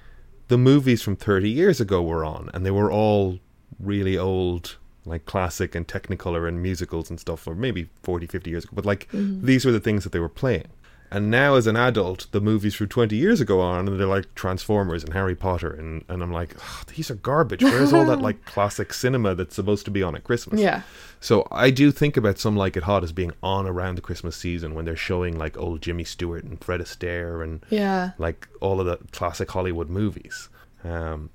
the 0.48 0.58
movies 0.58 1.02
from 1.02 1.16
thirty 1.16 1.50
years 1.50 1.80
ago 1.80 2.02
were 2.02 2.24
on, 2.24 2.50
and 2.54 2.64
they 2.64 2.70
were 2.70 2.92
all 2.92 3.40
really 3.80 4.16
old, 4.16 4.76
like 5.04 5.24
classic 5.24 5.74
and 5.74 5.88
Technicolor 5.88 6.46
and 6.46 6.62
musicals 6.62 7.10
and 7.10 7.18
stuff, 7.18 7.46
or 7.46 7.54
maybe 7.54 7.88
40, 8.02 8.26
50 8.26 8.50
years 8.50 8.64
ago. 8.64 8.72
But 8.74 8.86
like 8.86 9.08
mm-hmm. 9.08 9.44
these 9.44 9.64
were 9.64 9.72
the 9.72 9.80
things 9.80 10.04
that 10.04 10.12
they 10.12 10.18
were 10.18 10.28
playing. 10.28 10.68
And 11.10 11.30
now, 11.30 11.54
as 11.54 11.66
an 11.66 11.74
adult, 11.76 12.26
the 12.32 12.40
movies 12.40 12.74
from 12.74 12.88
20 12.88 13.16
years 13.16 13.40
ago 13.40 13.60
on, 13.60 13.88
and 13.88 13.98
they're 13.98 14.06
like 14.06 14.34
Transformers 14.34 15.02
and 15.02 15.12
Harry 15.14 15.34
Potter. 15.34 15.70
And, 15.70 16.04
and 16.08 16.22
I'm 16.22 16.32
like, 16.32 16.54
"Ugh, 16.56 16.86
these 16.94 17.10
are 17.10 17.14
garbage. 17.14 17.62
Where's 17.62 17.92
all 17.92 18.04
that 18.06 18.20
like 18.28 18.44
classic 18.44 18.92
cinema 18.92 19.34
that's 19.34 19.54
supposed 19.54 19.84
to 19.86 19.90
be 19.90 20.02
on 20.02 20.14
at 20.14 20.24
Christmas? 20.24 20.60
Yeah. 20.60 20.82
So 21.20 21.48
I 21.50 21.70
do 21.70 21.90
think 21.92 22.16
about 22.16 22.38
some 22.38 22.56
like 22.56 22.76
it 22.76 22.82
hot 22.84 23.02
as 23.04 23.12
being 23.12 23.32
on 23.42 23.66
around 23.66 23.94
the 23.96 24.02
Christmas 24.02 24.36
season 24.36 24.74
when 24.74 24.84
they're 24.84 24.96
showing 24.96 25.38
like 25.38 25.56
old 25.56 25.82
Jimmy 25.82 26.04
Stewart 26.04 26.44
and 26.44 26.62
Fred 26.62 26.80
Astaire 26.80 27.42
and 27.42 27.64
Yeah. 27.70 28.10
like 28.18 28.48
all 28.60 28.78
of 28.80 28.86
the 28.86 28.98
classic 29.12 29.50
Hollywood 29.50 29.88
movies. 29.88 30.48
Um, 30.84 31.30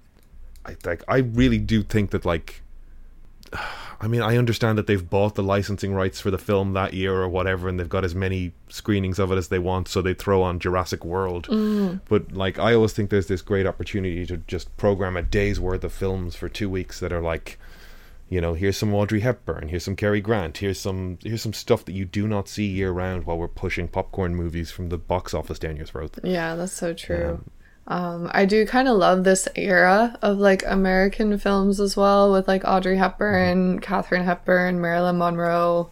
I 0.66 0.76
like 0.86 1.04
I 1.08 1.18
really 1.18 1.58
do 1.60 1.84
think 1.84 2.12
that 2.12 2.26
like 2.26 2.62
I 4.02 4.08
mean 4.08 4.22
I 4.22 4.38
understand 4.38 4.78
that 4.78 4.88
they've 4.88 5.10
bought 5.10 5.36
the 5.36 5.44
licensing 5.44 5.94
rights 5.94 6.20
for 6.20 6.32
the 6.32 6.38
film 6.38 6.74
that 6.74 6.94
year 6.94 7.14
or 7.14 7.30
whatever 7.30 7.70
and 7.70 7.80
they've 7.80 7.88
got 7.88 8.04
as 8.04 8.16
many 8.16 8.54
screenings 8.70 9.20
of 9.20 9.32
it 9.32 9.38
as 9.38 9.48
they 9.48 9.60
want 9.60 9.88
so 9.88 10.02
they 10.02 10.14
throw 10.14 10.42
on 10.42 10.60
Jurassic 10.60 11.06
World. 11.06 11.48
But 12.10 12.34
like 12.34 12.60
I 12.60 12.74
always 12.74 12.94
think 12.94 13.10
there's 13.10 13.28
this 13.28 13.42
great 13.42 13.66
opportunity 13.66 14.26
to 14.26 14.38
just 14.38 14.76
program 14.78 15.16
a 15.16 15.22
day's 15.22 15.60
worth 15.60 15.84
of 15.84 15.94
films 15.94 16.36
for 16.36 16.50
2 16.50 16.70
weeks 16.70 17.00
that 17.00 17.14
are 17.14 17.22
like 17.22 17.60
you 18.30 18.42
know, 18.42 18.56
here's 18.56 18.78
some 18.78 18.94
Audrey 18.96 19.20
Hepburn, 19.20 19.68
here's 19.68 19.84
some 19.84 19.96
Cary 19.96 20.20
Grant, 20.20 20.58
here's 20.58 20.80
some 20.80 21.20
here's 21.24 21.44
some 21.44 21.54
stuff 21.54 21.86
that 21.86 21.94
you 21.94 22.04
do 22.04 22.28
not 22.28 22.48
see 22.48 22.66
year 22.66 22.92
round 22.92 23.26
while 23.26 23.38
we're 23.38 23.48
pushing 23.48 23.88
popcorn 23.88 24.34
movies 24.34 24.72
from 24.72 24.90
the 24.90 24.98
box 24.98 25.36
office 25.36 25.60
down 25.60 25.78
your 25.78 25.86
throat. 25.86 26.18
Yeah, 26.24 26.56
that's 26.56 26.74
so 26.74 26.94
true. 26.94 27.30
Um, 27.36 27.52
I 27.88 28.46
do 28.46 28.66
kind 28.66 28.88
of 28.88 28.98
love 28.98 29.24
this 29.24 29.48
era 29.56 30.18
of 30.22 30.38
like 30.38 30.64
American 30.66 31.38
films 31.38 31.80
as 31.80 31.96
well, 31.98 32.32
with 32.32 32.48
like 32.48 32.64
Audrey 32.66 32.98
Hepburn, 32.98 33.80
Katharine 33.80 34.24
Hepburn, 34.24 34.80
Marilyn 34.82 35.18
Monroe, 35.18 35.90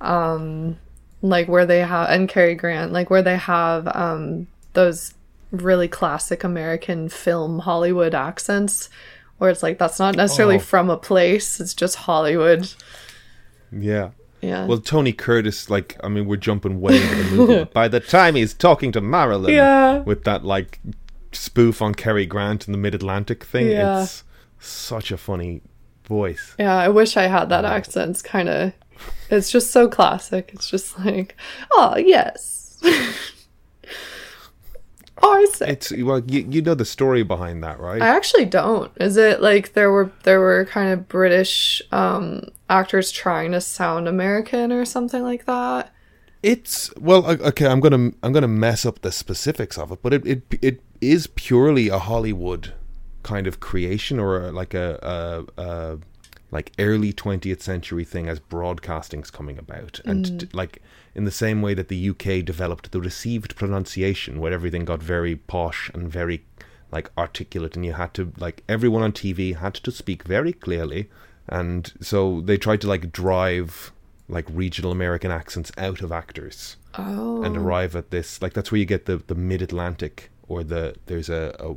um, 0.00 0.78
like 1.20 1.48
where 1.48 1.66
they 1.66 1.80
have 1.80 2.08
and 2.10 2.28
Cary 2.28 2.54
Grant, 2.54 2.92
like 2.92 3.10
where 3.10 3.22
they 3.22 3.36
have 3.36 3.88
um, 3.94 4.46
those 4.74 5.14
really 5.50 5.88
classic 5.88 6.44
American 6.44 7.08
film 7.08 7.60
Hollywood 7.60 8.14
accents, 8.14 8.88
where 9.38 9.50
it's 9.50 9.62
like 9.62 9.78
that's 9.78 9.98
not 9.98 10.16
necessarily 10.16 10.56
Oh. 10.56 10.60
from 10.60 10.90
a 10.90 10.96
place; 10.96 11.60
it's 11.60 11.74
just 11.74 11.96
Hollywood. 11.96 12.72
Yeah. 13.70 14.10
Yeah. 14.40 14.66
Well, 14.66 14.78
Tony 14.78 15.12
Curtis, 15.12 15.70
like, 15.70 15.96
I 16.02 16.08
mean, 16.08 16.26
we're 16.26 16.34
jumping 16.36 16.80
way 16.80 17.00
into 17.00 17.14
the 17.16 17.36
movie. 17.36 17.64
by 17.72 17.86
the 17.86 18.00
time 18.00 18.34
he's 18.34 18.52
talking 18.52 18.90
to 18.90 19.00
Marilyn 19.00 19.54
Yeah. 19.54 19.98
with 19.98 20.24
that, 20.24 20.44
like, 20.44 20.80
spoof 21.32 21.80
on 21.82 21.94
Cary 21.94 22.26
Grant 22.26 22.66
and 22.66 22.74
the 22.74 22.78
Mid 22.78 22.94
Atlantic 22.94 23.44
thing, 23.44 23.68
Yeah. 23.68 24.02
it's 24.02 24.24
such 24.58 25.10
a 25.10 25.16
funny 25.16 25.62
voice. 26.06 26.54
Yeah, 26.58 26.76
I 26.76 26.88
wish 26.88 27.16
I 27.16 27.24
had 27.24 27.48
that 27.48 27.64
accent. 27.64 28.10
It's 28.12 28.22
kind 28.22 28.48
of, 28.48 28.72
it's 29.30 29.50
just 29.50 29.70
so 29.70 29.88
classic. 29.88 30.50
It's 30.52 30.68
just 30.68 30.98
like, 30.98 31.36
oh 31.72 31.96
yes, 31.96 32.80
I 35.24 35.46
say. 35.52 35.70
It's, 35.70 35.92
well, 35.96 36.20
you, 36.26 36.46
you 36.50 36.62
know 36.62 36.74
the 36.74 36.84
story 36.84 37.22
behind 37.22 37.62
that, 37.62 37.78
right? 37.78 38.02
I 38.02 38.08
actually 38.08 38.44
don't. 38.44 38.90
Is 38.96 39.16
it 39.16 39.40
like 39.40 39.72
there 39.74 39.90
were 39.92 40.10
there 40.24 40.40
were 40.40 40.64
kind 40.64 40.92
of 40.92 41.08
British 41.08 41.80
um 41.92 42.42
actors 42.68 43.12
trying 43.12 43.52
to 43.52 43.60
sound 43.60 44.08
American 44.08 44.72
or 44.72 44.84
something 44.84 45.22
like 45.22 45.44
that? 45.46 45.92
It's 46.42 46.92
well, 46.96 47.24
okay. 47.26 47.66
I'm 47.66 47.78
gonna 47.78 48.10
I'm 48.22 48.32
gonna 48.32 48.48
mess 48.48 48.84
up 48.84 49.02
the 49.02 49.12
specifics 49.12 49.78
of 49.78 49.92
it, 49.92 50.02
but 50.02 50.12
it 50.12 50.26
it 50.26 50.42
it 50.60 50.80
is 51.02 51.26
purely 51.26 51.88
a 51.88 51.98
Hollywood 51.98 52.72
kind 53.22 53.46
of 53.46 53.60
creation 53.60 54.18
or 54.18 54.46
a, 54.46 54.52
like 54.52 54.72
a, 54.72 54.98
a, 55.58 55.62
a 55.62 55.98
like 56.50 56.72
early 56.78 57.12
20th 57.12 57.60
century 57.60 58.04
thing 58.04 58.28
as 58.28 58.38
broadcasting's 58.38 59.30
coming 59.30 59.58
about, 59.58 60.00
and 60.04 60.40
t- 60.40 60.48
like 60.52 60.80
in 61.14 61.24
the 61.24 61.30
same 61.30 61.60
way 61.62 61.74
that 61.74 61.88
the 61.88 62.10
UK 62.10 62.44
developed 62.44 62.92
the 62.92 63.00
received 63.00 63.56
pronunciation, 63.56 64.38
where 64.38 64.52
everything 64.52 64.84
got 64.84 65.02
very 65.02 65.34
posh 65.34 65.90
and 65.94 66.10
very 66.10 66.44
like 66.90 67.10
articulate, 67.16 67.74
and 67.74 67.84
you 67.84 67.94
had 67.94 68.12
to 68.14 68.32
like 68.38 68.62
everyone 68.68 69.02
on 69.02 69.12
TV 69.12 69.56
had 69.56 69.74
to 69.74 69.90
speak 69.90 70.24
very 70.24 70.52
clearly, 70.52 71.08
and 71.48 71.92
so 72.00 72.42
they 72.42 72.56
tried 72.58 72.80
to 72.82 72.86
like 72.86 73.10
drive 73.12 73.92
like 74.28 74.46
regional 74.50 74.92
American 74.92 75.30
accents 75.30 75.72
out 75.76 76.00
of 76.00 76.12
actors 76.12 76.76
Oh, 76.94 77.42
and 77.42 77.56
arrive 77.56 77.96
at 77.96 78.10
this 78.10 78.40
like 78.42 78.52
that's 78.52 78.70
where 78.70 78.78
you 78.78 78.84
get 78.84 79.06
the 79.06 79.16
the 79.16 79.34
mid 79.34 79.62
Atlantic 79.62 80.30
or 80.48 80.62
the 80.64 80.94
there's 81.06 81.28
a, 81.28 81.54
a 81.58 81.74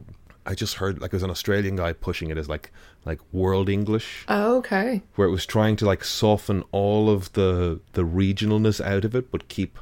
I 0.48 0.54
just 0.54 0.76
heard 0.76 1.02
like 1.02 1.12
there's 1.12 1.24
an 1.24 1.32
Australian 1.32 1.76
guy 1.76 1.94
pushing 1.94 2.30
it 2.30 2.38
as 2.38 2.48
like 2.48 2.72
like 3.04 3.20
world 3.32 3.70
English. 3.70 4.26
Oh, 4.28 4.58
okay. 4.58 5.02
where 5.16 5.28
it 5.28 5.32
was 5.32 5.46
trying 5.46 5.76
to 5.78 5.86
like 5.86 6.04
soften 6.04 6.64
all 6.72 7.10
of 7.10 7.34
the 7.34 7.80
the 7.94 8.04
regionalness 8.04 8.80
out 8.84 9.06
of 9.06 9.16
it 9.16 9.32
but 9.32 9.48
keep 9.48 9.80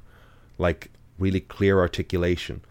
like 0.58 0.90
really 1.20 1.42
clear 1.42 1.80
articulation. 1.80 2.62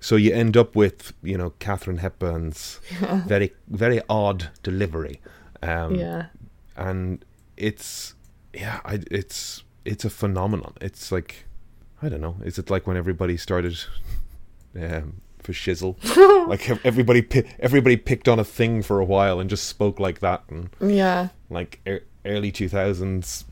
So 0.00 0.16
you 0.16 0.32
end 0.32 0.56
up 0.56 0.76
with 0.76 1.12
you 1.22 1.36
know 1.38 1.50
Katharine 1.58 1.98
Hepburn's 1.98 2.80
very 3.26 3.52
very 3.68 4.00
odd 4.08 4.50
delivery. 4.62 5.20
Um 5.62 5.94
Yeah. 5.94 6.26
and 6.76 7.24
it's 7.56 8.14
yeah 8.54 8.80
I, 8.84 9.00
it's 9.10 9.64
it's 9.84 10.04
a 10.04 10.10
phenomenon. 10.10 10.74
It's 10.80 11.10
like 11.10 11.46
i 12.02 12.08
don't 12.08 12.20
know. 12.20 12.36
Is 12.44 12.58
it 12.58 12.70
like 12.70 12.86
when 12.86 12.96
everybody 12.96 13.36
started 13.36 13.76
um 14.76 15.20
for 15.42 15.52
shizzle 15.52 15.96
like 16.48 16.68
everybody 16.84 17.22
pi- 17.22 17.44
everybody 17.60 17.96
picked 17.96 18.28
on 18.28 18.38
a 18.38 18.44
thing 18.44 18.82
for 18.82 18.98
a 19.00 19.04
while 19.04 19.40
and 19.40 19.48
just 19.50 19.66
spoke 19.66 19.98
like 20.00 20.20
that 20.20 20.42
and 20.48 20.68
Yeah. 20.80 21.28
like 21.50 21.80
e- 21.86 22.00
early 22.24 22.52
2000s 22.52 23.44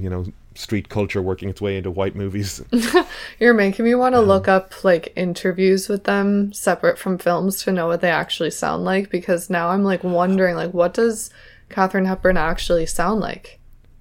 you 0.00 0.08
know 0.10 0.24
street 0.54 0.88
culture 0.88 1.22
working 1.22 1.48
its 1.48 1.60
way 1.60 1.76
into 1.76 1.90
white 1.90 2.14
movies 2.14 2.62
You're 3.40 3.54
making 3.54 3.84
me 3.84 3.94
want 3.94 4.14
to 4.14 4.20
look 4.20 4.48
up 4.48 4.84
like 4.84 5.12
interviews 5.16 5.88
with 5.88 6.04
them 6.04 6.52
separate 6.52 6.98
from 6.98 7.18
films 7.18 7.62
to 7.62 7.72
know 7.72 7.86
what 7.86 8.00
they 8.00 8.10
actually 8.10 8.50
sound 8.50 8.84
like 8.84 9.10
because 9.10 9.48
now 9.48 9.68
I'm 9.68 9.84
like 9.84 10.02
wondering 10.04 10.56
like 10.56 10.72
what 10.74 10.92
does 10.94 11.30
Katharine 11.70 12.04
Hepburn 12.04 12.36
actually 12.36 12.86
sound 12.86 13.20
like? 13.20 13.58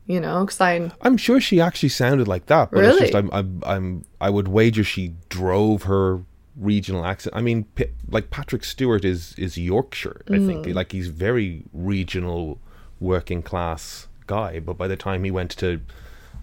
You 0.08 0.20
know, 0.20 0.44
because 0.44 0.60
I 0.60 0.92
i'm 1.02 1.18
sure 1.18 1.40
she 1.40 1.62
actually 1.62 1.90
sounded 1.90 2.28
like 2.28 2.48
that 2.48 2.72
but 2.72 2.84
it's 2.84 2.98
just 3.00 3.14
I'm, 3.16 3.30
I'm 3.32 3.62
i'm 3.64 4.06
i 4.20 4.28
would 4.28 4.48
wager 4.48 4.84
she 4.84 5.14
drove 5.30 5.84
her 5.84 6.22
regional 6.60 7.06
accent. 7.06 7.36
I 7.36 7.42
mean 7.42 7.66
like 8.10 8.30
patrick 8.30 8.64
stewart 8.64 9.06
is 9.06 9.34
is 9.38 9.58
yorkshire 9.58 10.22
i 10.30 10.38
think. 10.38 10.66
Like 10.68 10.92
he's 10.92 11.08
very 11.08 11.64
regional 11.74 12.60
working 13.00 13.42
class 13.42 14.08
guy 14.28 14.60
but 14.60 14.78
by 14.78 14.88
the 14.88 14.98
time 14.98 15.24
he 15.24 15.32
went 15.32 15.52
to 15.52 15.80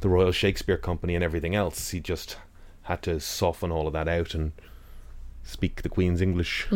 the 0.01 0.09
royal 0.09 0.33
shakespeare 0.33 0.79
company 0.79 1.15
and 1.15 1.23
everything 1.23 1.55
else 1.55 1.91
he 1.91 2.01
just 2.01 2.39
had 2.83 3.03
to 3.03 3.21
soften 3.21 3.71
all 3.71 3.87
of 3.87 3.93
that 3.93 4.09
out 4.09 4.35
and 4.35 4.53
speak 5.45 5.83
the 5.83 5.89
queen's 5.89 6.21
english 6.23 6.67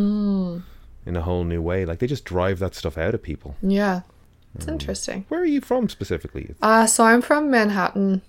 in 1.06 1.16
a 1.16 1.22
whole 1.22 1.44
new 1.44 1.62
way. 1.62 1.84
Like 1.86 1.98
they 1.98 2.06
just 2.06 2.24
drive 2.26 2.58
that 2.58 2.74
stuff 2.74 2.98
out 2.98 3.14
of 3.14 3.22
people. 3.22 3.56
Yeah, 3.62 4.02
it's 4.54 4.68
interesting. 4.68 5.24
where 5.28 5.40
are 5.40 5.46
you 5.46 5.60
from 5.62 5.88
specifically? 5.88 6.54
Uh 6.60 6.86
so 6.86 7.04
I'm 7.04 7.22
from 7.22 7.50
Manhattan. 7.50 8.20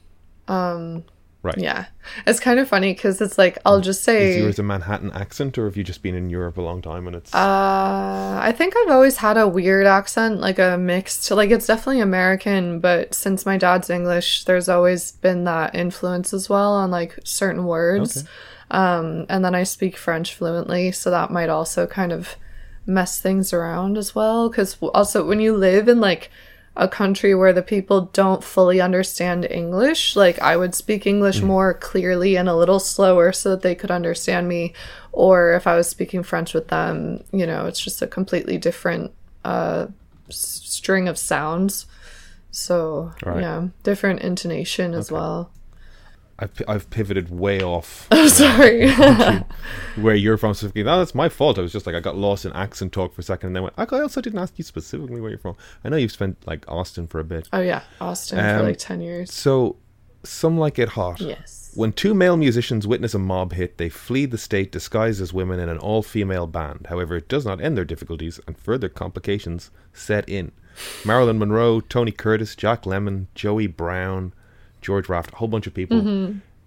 Um, 0.47 1.03
right 1.43 1.57
yeah, 1.57 1.85
it's 2.27 2.39
kind 2.39 2.59
of 2.59 2.67
funny 2.67 2.93
because 2.93 3.19
it's 3.21 3.37
like 3.37 3.57
I'll 3.65 3.81
just 3.81 4.03
say. 4.03 4.31
is 4.31 4.37
yours 4.37 4.59
a 4.59 4.63
manhattan 4.63 5.11
accent 5.11 5.57
or 5.57 5.65
have 5.65 5.75
you 5.75 5.83
just 5.83 6.03
been 6.03 6.15
in 6.15 6.29
europe 6.29 6.57
a 6.57 6.61
long 6.61 6.81
time 6.81 7.07
and 7.07 7.15
it's 7.15 7.33
Uh, 7.33 8.39
I 8.41 8.51
think 8.51 8.75
I've 8.75 8.91
always 8.91 9.17
had 9.17 9.37
a 9.37 9.47
weird 9.47 9.85
accent, 9.85 10.39
like 10.39 10.59
a 10.59 10.77
mixed, 10.77 11.29
like 11.31 11.51
it's 11.51 11.67
definitely 11.67 12.01
American, 12.01 12.79
but 12.79 13.13
since 13.13 13.45
my 13.45 13.57
dad's 13.57 13.89
English, 13.89 14.45
there's 14.45 14.69
always 14.69 15.11
been 15.13 15.43
that 15.45 15.75
influence 15.75 16.33
as 16.33 16.49
well 16.49 16.73
on 16.73 16.91
like 16.91 17.19
certain 17.23 17.65
words. 17.65 18.23
Um, 18.71 19.25
and 19.29 19.43
then 19.43 19.53
I 19.53 19.63
speak 19.63 19.97
French 19.97 20.33
fluently, 20.33 20.91
so 20.91 21.11
that 21.11 21.29
might 21.29 21.49
also 21.49 21.85
kind 21.85 22.11
of 22.11 22.35
mess 22.85 23.19
things 23.19 23.53
around 23.53 23.97
as 23.97 24.15
well. 24.15 24.49
Because 24.49 24.77
also, 24.81 25.25
when 25.25 25.39
you 25.39 25.55
live 25.55 25.87
in 25.87 25.99
like 25.99 26.31
a 26.77 26.87
country 26.87 27.35
where 27.35 27.51
the 27.53 27.61
people 27.61 28.09
don't 28.13 28.43
fully 28.43 28.79
understand 28.79 29.45
English, 29.49 30.15
like 30.15 30.39
I 30.39 30.55
would 30.55 30.73
speak 30.73 31.05
English 31.05 31.41
more 31.47 31.73
clearly 31.73 32.37
and 32.37 32.47
a 32.47 32.55
little 32.55 32.79
slower 32.79 33.31
so 33.33 33.49
that 33.49 33.61
they 33.61 33.75
could 33.75 33.91
understand 33.91 34.47
me. 34.47 34.73
Or 35.11 35.51
if 35.53 35.67
I 35.67 35.75
was 35.75 35.89
speaking 35.89 36.23
French 36.23 36.53
with 36.53 36.69
them, 36.69 37.23
you 37.33 37.45
know, 37.45 37.65
it's 37.65 37.79
just 37.79 38.01
a 38.01 38.07
completely 38.07 38.57
different 38.57 39.11
uh, 39.43 39.87
s- 40.29 40.61
string 40.63 41.09
of 41.09 41.17
sounds. 41.17 41.85
So, 42.51 43.11
Right. 43.25 43.41
yeah, 43.41 43.67
different 43.83 44.21
intonation 44.21 44.93
as 44.93 45.11
well. 45.11 45.51
I've, 46.41 46.51
I've 46.67 46.89
pivoted 46.89 47.29
way 47.29 47.61
off 47.61 48.07
Oh, 48.11 48.27
sorry. 48.27 48.91
where 49.95 50.15
you're 50.15 50.37
from 50.37 50.53
specifically. 50.53 50.83
No, 50.83 50.97
that's 50.97 51.15
my 51.15 51.29
fault. 51.29 51.57
I 51.57 51.61
was 51.61 51.71
just 51.71 51.85
like 51.85 51.95
I 51.95 51.99
got 51.99 52.17
lost 52.17 52.45
in 52.45 52.51
accent 52.53 52.91
talk 52.91 53.13
for 53.13 53.21
a 53.21 53.23
second, 53.23 53.47
and 53.47 53.55
then 53.55 53.63
went. 53.63 53.75
I 53.77 53.85
also 54.01 54.21
didn't 54.21 54.39
ask 54.39 54.57
you 54.57 54.63
specifically 54.63 55.21
where 55.21 55.29
you're 55.29 55.39
from. 55.39 55.55
I 55.83 55.89
know 55.89 55.97
you've 55.97 56.11
spent 56.11 56.45
like 56.47 56.65
Austin 56.67 57.07
for 57.07 57.19
a 57.19 57.23
bit. 57.23 57.47
oh 57.53 57.61
yeah, 57.61 57.83
Austin 58.01 58.39
Um, 58.39 58.57
for 58.57 58.63
like 58.63 58.77
ten 58.77 59.01
years. 59.01 59.31
So, 59.31 59.77
some 60.23 60.57
like 60.57 60.79
it 60.79 60.89
hot. 60.89 61.21
Yes. 61.21 61.71
When 61.73 61.93
two 61.93 62.13
male 62.13 62.35
musicians 62.35 62.85
witness 62.85 63.13
a 63.13 63.19
mob 63.19 63.53
hit, 63.53 63.77
they 63.77 63.87
flee 63.87 64.25
the 64.25 64.37
state 64.37 64.71
disguised 64.73 65.21
as 65.21 65.31
women 65.33 65.59
in 65.59 65.69
an 65.69 65.77
all 65.77 66.03
female 66.03 66.47
band. 66.47 66.87
However, 66.89 67.15
it 67.15 67.29
does 67.29 67.45
not 67.45 67.61
end 67.61 67.77
their 67.77 67.85
difficulties, 67.85 68.39
and 68.45 68.57
further 68.57 68.89
complications 68.89 69.71
set 69.93 70.27
in. 70.27 70.51
Marilyn 71.05 71.37
Monroe, 71.39 71.79
Tony 71.81 72.11
Curtis, 72.11 72.55
Jack 72.55 72.83
Lemmon, 72.83 73.27
Joey 73.35 73.67
Brown, 73.67 74.33
George 74.81 75.09
Raft, 75.09 75.33
a 75.33 75.35
whole 75.37 75.47
bunch 75.47 75.67
of 75.67 75.73
people. 75.73 75.99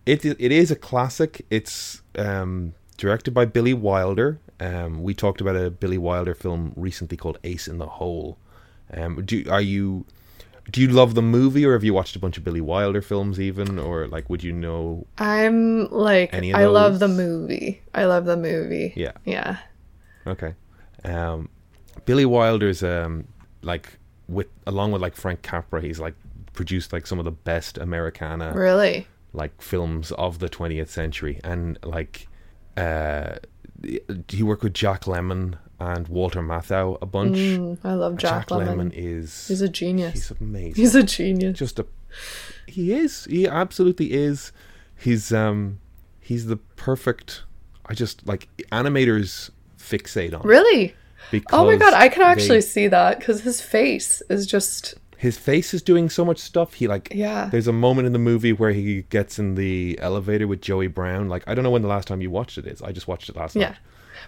It, 0.07 0.25
it 0.25 0.53
is 0.53 0.71
a 0.71 0.77
classic. 0.77 1.45
It's 1.51 2.03
um, 2.17 2.75
directed 2.97 3.33
by 3.33 3.47
Billy 3.47 3.75
Wilder. 3.75 4.39
Um, 4.61 5.03
we 5.03 5.15
talked 5.15 5.41
about 5.41 5.57
a 5.57 5.71
Billy 5.71 5.99
Wilder 5.99 6.35
film 6.35 6.73
recently 6.77 7.17
called 7.17 7.39
Ace 7.45 7.67
in 7.67 7.79
the 7.79 7.87
Hole. 7.87 8.39
Um, 8.93 9.25
do 9.25 9.45
are 9.51 9.61
you 9.61 10.05
do 10.71 10.81
you 10.81 10.89
love 10.89 11.15
the 11.15 11.23
movie, 11.23 11.65
or 11.67 11.73
have 11.73 11.85
you 11.85 11.93
watched 11.93 12.17
a 12.17 12.19
bunch 12.19 12.39
of 12.39 12.45
Billy 12.45 12.61
Wilder 12.61 13.03
films, 13.03 13.41
even, 13.41 13.79
or 13.79 14.07
like 14.07 14.31
would 14.31 14.43
you 14.43 14.53
know? 14.53 15.07
I'm 15.19 15.91
like 15.91 16.33
I 16.33 16.67
love 16.67 17.01
the 17.01 17.09
movie. 17.09 17.83
I 17.95 18.05
love 18.05 18.25
the 18.25 18.37
movie. 18.37 18.93
Yeah. 18.97 19.13
Yeah. 19.25 19.59
Okay, 20.27 20.55
um, 21.05 21.51
Billy 22.07 22.25
Wilder's 22.25 22.83
um, 22.83 23.29
like 23.63 23.99
with 24.29 24.47
along 24.67 24.93
with 24.93 25.03
like 25.03 25.15
Frank 25.15 25.43
Capra, 25.43 25.83
he's 25.83 26.01
like 26.01 26.15
produced 26.55 26.93
like 26.93 27.07
some 27.07 27.19
of 27.19 27.25
the 27.25 27.31
best 27.31 27.77
Americana 27.79 28.53
Really. 28.55 29.07
like 29.33 29.61
films 29.61 30.13
of 30.13 30.39
the 30.39 30.49
20th 30.49 30.89
century 30.89 31.41
and 31.45 31.79
like 31.85 32.29
uh 32.77 33.35
he 34.29 34.43
worked 34.43 34.63
with 34.63 34.73
Jack 34.75 35.03
Lemmon 35.03 35.59
and 35.81 36.09
Walter 36.09 36.41
Matthau 36.41 36.97
a 37.03 37.07
bunch 37.07 37.37
Mm, 37.37 37.79
I 37.85 37.95
love 37.95 38.17
Jack, 38.17 38.49
Lemmon. 38.49 38.93
is 38.95 39.49
He's 39.49 39.61
a 39.61 39.69
genius. 39.69 40.13
he's 40.15 40.31
amazing 40.41 40.75
He's 40.83 40.95
a 40.95 41.03
genius. 41.03 41.59
just 41.59 41.79
a 41.79 41.87
he 42.67 42.93
is 42.93 43.25
he 43.25 43.47
absolutely 43.47 44.13
is 44.13 44.53
he's 44.97 45.33
um 45.33 45.81
he's 46.21 46.47
the 46.47 46.57
perfect 46.57 47.43
I 47.87 47.93
just 47.95 48.27
like 48.27 48.49
animators 48.73 49.51
fixate 49.79 50.33
on 50.35 50.43
Really? 50.47 50.95
because 51.31 51.59
Oh 51.59 51.67
my 51.67 51.77
god, 51.77 51.93
I 51.95 52.09
can 52.09 52.23
actually 52.23 52.59
they- 52.59 52.61
see 52.63 52.87
that 52.89 53.19
because 53.19 53.41
his 53.43 53.61
face 53.61 54.23
is 54.31 54.47
just 54.47 54.95
his 55.25 55.39
face 55.39 55.73
is 55.73 55.81
doing 55.81 56.11
so 56.11 56.23
much 56.23 56.39
stuff. 56.39 56.75
He 56.75 56.87
like 56.87 57.09
Yeah. 57.11 57.49
There's 57.51 57.67
a 57.67 57.73
moment 57.73 58.05
in 58.05 58.13
the 58.13 58.19
movie 58.19 58.53
where 58.53 58.73
he 58.73 59.05
gets 59.09 59.39
in 59.39 59.55
the 59.55 59.99
elevator 60.03 60.47
with 60.47 60.61
Joey 60.61 60.87
Brown. 60.87 61.31
Like 61.31 61.43
I 61.47 61.55
don't 61.55 61.65
know 61.65 61.71
when 61.71 61.81
the 61.81 61.89
last 61.89 62.07
time 62.07 62.21
you 62.21 62.31
watched 62.31 62.59
it 62.59 62.67
is. 62.67 62.83
I 62.83 62.93
just 62.93 63.09
watched 63.09 63.31
it 63.31 63.37
last 63.37 63.57
yeah. 63.57 63.69
night. 63.69 63.77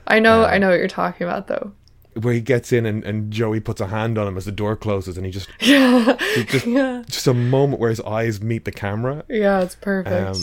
I 0.06 0.20
know 0.20 0.46
I 0.46 0.56
know 0.56 0.70
what 0.70 0.78
you're 0.78 0.88
talking 0.88 1.26
about 1.26 1.48
though. 1.48 1.72
Where 2.14 2.32
he 2.32 2.40
gets 2.40 2.72
in 2.72 2.86
and, 2.86 3.04
and 3.04 3.30
Joey 3.30 3.60
puts 3.60 3.78
a 3.82 3.88
hand 3.88 4.16
on 4.16 4.26
him 4.26 4.38
as 4.38 4.46
the 4.46 4.52
door 4.52 4.74
closes, 4.74 5.18
and 5.18 5.26
he 5.26 5.30
just 5.30 5.50
Yeah. 5.60 6.16
he 6.34 6.44
just 6.44 6.66
yeah. 6.66 7.02
just 7.10 7.26
a 7.26 7.34
moment 7.34 7.78
where 7.78 7.90
his 7.90 8.00
eyes 8.00 8.40
meet 8.40 8.64
the 8.64 8.72
camera. 8.72 9.22
Yeah, 9.28 9.60
it's 9.60 9.74
perfect. 9.74 10.36
Um, 10.36 10.42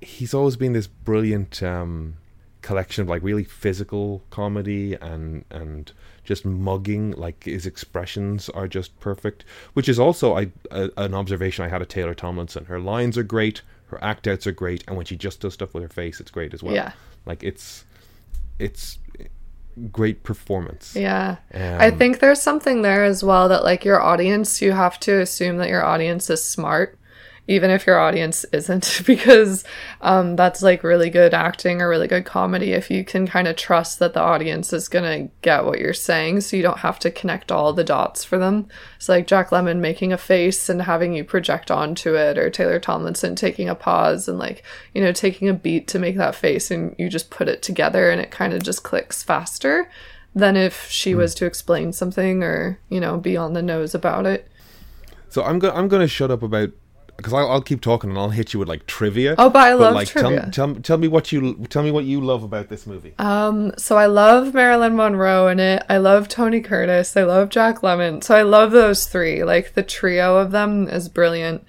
he's 0.00 0.32
always 0.32 0.56
been 0.56 0.72
this 0.72 0.86
brilliant 0.86 1.62
um, 1.62 2.14
collection 2.62 3.02
of 3.02 3.08
like 3.08 3.22
really 3.22 3.44
physical 3.44 4.22
comedy 4.30 4.94
and 4.94 5.44
and 5.50 5.92
just 6.24 6.44
mugging. 6.44 7.12
Like 7.12 7.44
his 7.44 7.66
expressions 7.66 8.48
are 8.50 8.68
just 8.68 8.98
perfect, 9.00 9.44
which 9.74 9.88
is 9.88 9.98
also 9.98 10.36
I, 10.36 10.50
a, 10.70 10.90
an 10.96 11.14
observation 11.14 11.64
I 11.64 11.68
had 11.68 11.82
of 11.82 11.88
Taylor 11.88 12.14
Tomlinson. 12.14 12.66
Her 12.66 12.78
lines 12.80 13.16
are 13.18 13.22
great, 13.22 13.62
her 13.86 14.02
act 14.02 14.26
outs 14.28 14.46
are 14.46 14.52
great, 14.52 14.84
and 14.86 14.96
when 14.96 15.06
she 15.06 15.16
just 15.16 15.40
does 15.40 15.54
stuff 15.54 15.74
with 15.74 15.82
her 15.82 15.88
face, 15.88 16.20
it's 16.20 16.30
great 16.30 16.54
as 16.54 16.62
well. 16.62 16.74
Yeah. 16.74 16.92
like 17.26 17.42
it's 17.42 17.84
it's 18.58 18.98
great 19.90 20.22
performance. 20.22 20.94
Yeah. 20.94 21.36
I 21.54 21.88
Um, 21.88 21.98
think 21.98 22.18
there's 22.18 22.42
something 22.42 22.82
there 22.82 23.04
as 23.04 23.24
well 23.24 23.48
that 23.48 23.64
like 23.64 23.84
your 23.84 24.00
audience, 24.00 24.60
you 24.60 24.72
have 24.72 24.98
to 25.00 25.20
assume 25.20 25.56
that 25.58 25.68
your 25.68 25.84
audience 25.84 26.28
is 26.28 26.42
smart, 26.44 26.98
even 27.48 27.70
if 27.70 27.86
your 27.86 27.98
audience 27.98 28.44
isn't, 28.52 29.02
because 29.06 29.64
um, 30.00 30.36
that's 30.36 30.62
like 30.62 30.82
really 30.82 31.10
good 31.10 31.34
acting 31.34 31.82
or 31.82 31.88
really 31.88 32.06
good 32.08 32.24
comedy 32.24 32.72
if 32.72 32.90
you 32.90 33.04
can 33.04 33.26
kind 33.26 33.48
of 33.48 33.56
trust 33.56 33.98
that 33.98 34.14
the 34.14 34.20
audience 34.20 34.72
is 34.72 34.88
gonna 34.88 35.28
get 35.42 35.64
what 35.64 35.78
you're 35.78 35.94
saying, 35.94 36.40
so 36.40 36.56
you 36.56 36.62
don't 36.62 36.78
have 36.78 36.98
to 37.00 37.10
connect 37.10 37.50
all 37.50 37.72
the 37.72 37.84
dots 37.84 38.24
for 38.24 38.38
them. 38.38 38.68
So 38.98 39.12
like 39.12 39.26
Jack 39.26 39.50
Lemmon 39.50 39.80
making 39.80 40.12
a 40.12 40.18
face 40.18 40.68
and 40.68 40.82
having 40.82 41.12
you 41.12 41.24
project 41.24 41.70
onto 41.70 42.14
it, 42.14 42.38
or 42.38 42.50
Taylor 42.50 42.78
Tomlinson 42.78 43.34
taking 43.34 43.68
a 43.68 43.74
pause 43.74 44.28
and 44.28 44.38
like 44.38 44.62
you 44.94 45.00
know 45.02 45.12
taking 45.12 45.48
a 45.48 45.54
beat 45.54 45.88
to 45.88 45.98
make 45.98 46.16
that 46.16 46.34
face, 46.34 46.70
and 46.70 46.94
you 46.98 47.08
just 47.08 47.30
put 47.30 47.48
it 47.48 47.62
together 47.62 48.10
and 48.10 48.20
it 48.20 48.30
kind 48.30 48.52
of 48.52 48.62
just 48.62 48.82
clicks 48.82 49.22
faster 49.22 49.90
than 50.34 50.56
if 50.56 50.88
she 50.88 51.14
was 51.14 51.34
to 51.34 51.46
explain 51.46 51.92
something 51.92 52.42
or 52.42 52.78
you 52.88 53.00
know 53.00 53.18
be 53.18 53.36
on 53.36 53.52
the 53.52 53.62
nose 53.62 53.94
about 53.94 54.26
it. 54.26 54.46
So 55.28 55.44
I'm 55.44 55.58
go- 55.58 55.72
I'm 55.72 55.88
going 55.88 56.02
to 56.02 56.08
shut 56.08 56.30
up 56.30 56.42
about 56.42 56.70
because 57.20 57.32
I'll, 57.32 57.50
I'll 57.50 57.62
keep 57.62 57.80
talking 57.80 58.10
and 58.10 58.18
I'll 58.18 58.30
hit 58.30 58.52
you 58.52 58.58
with 58.58 58.68
like 58.68 58.86
trivia. 58.86 59.34
Oh, 59.38 59.50
but 59.50 59.60
I 59.60 59.74
love 59.74 59.94
like, 59.94 60.08
trivia. 60.08 60.48
Tell, 60.52 60.72
tell, 60.72 60.82
tell 60.82 60.98
me 60.98 61.08
what 61.08 61.32
you 61.32 61.54
tell 61.68 61.82
me 61.82 61.90
what 61.90 62.04
you 62.04 62.20
love 62.20 62.42
about 62.42 62.68
this 62.68 62.86
movie. 62.86 63.14
Um, 63.18 63.72
so 63.76 63.96
I 63.96 64.06
love 64.06 64.54
Marilyn 64.54 64.96
Monroe 64.96 65.48
in 65.48 65.60
it. 65.60 65.82
I 65.88 65.98
love 65.98 66.28
Tony 66.28 66.60
Curtis. 66.60 67.16
I 67.16 67.24
love 67.24 67.48
Jack 67.50 67.80
Lemmon. 67.80 68.24
So 68.24 68.34
I 68.34 68.42
love 68.42 68.70
those 68.70 69.06
three. 69.06 69.44
Like 69.44 69.74
the 69.74 69.82
trio 69.82 70.36
of 70.36 70.50
them 70.50 70.88
is 70.88 71.08
brilliant. 71.08 71.64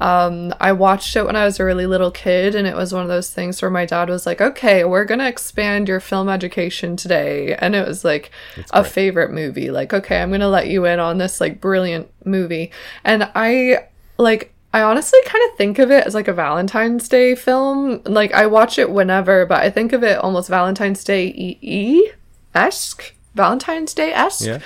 Um, 0.00 0.54
I 0.60 0.72
watched 0.72 1.16
it 1.16 1.24
when 1.24 1.36
I 1.36 1.44
was 1.44 1.60
a 1.60 1.64
really 1.64 1.86
little 1.86 2.10
kid, 2.10 2.54
and 2.54 2.66
it 2.66 2.74
was 2.76 2.92
one 2.92 3.02
of 3.02 3.08
those 3.08 3.30
things 3.30 3.62
where 3.62 3.70
my 3.70 3.86
dad 3.86 4.08
was 4.08 4.26
like, 4.26 4.40
"Okay, 4.40 4.84
we're 4.84 5.04
gonna 5.04 5.28
expand 5.28 5.88
your 5.88 6.00
film 6.00 6.28
education 6.28 6.96
today," 6.96 7.54
and 7.54 7.74
it 7.74 7.86
was 7.86 8.04
like 8.04 8.30
a 8.70 8.82
great. 8.82 8.92
favorite 8.92 9.30
movie. 9.30 9.70
Like, 9.70 9.92
okay, 9.92 10.20
I'm 10.20 10.30
gonna 10.30 10.48
let 10.48 10.68
you 10.68 10.84
in 10.86 10.98
on 10.98 11.18
this 11.18 11.40
like 11.40 11.60
brilliant 11.60 12.10
movie, 12.24 12.70
and 13.04 13.30
I 13.34 13.86
like. 14.18 14.52
I 14.76 14.82
honestly 14.82 15.18
kind 15.24 15.42
of 15.50 15.56
think 15.56 15.78
of 15.78 15.90
it 15.90 16.06
as 16.06 16.14
like 16.14 16.28
a 16.28 16.34
Valentine's 16.34 17.08
Day 17.08 17.34
film. 17.34 18.02
Like 18.04 18.32
I 18.34 18.44
watch 18.46 18.78
it 18.78 18.90
whenever, 18.90 19.46
but 19.46 19.62
I 19.62 19.70
think 19.70 19.94
of 19.94 20.02
it 20.02 20.18
almost 20.18 20.50
Valentine's 20.50 21.02
Day 21.02 21.28
e 21.62 22.10
esque, 22.54 23.14
Valentine's 23.34 23.94
Day 23.94 24.12
esque, 24.12 24.46
Yeah. 24.46 24.58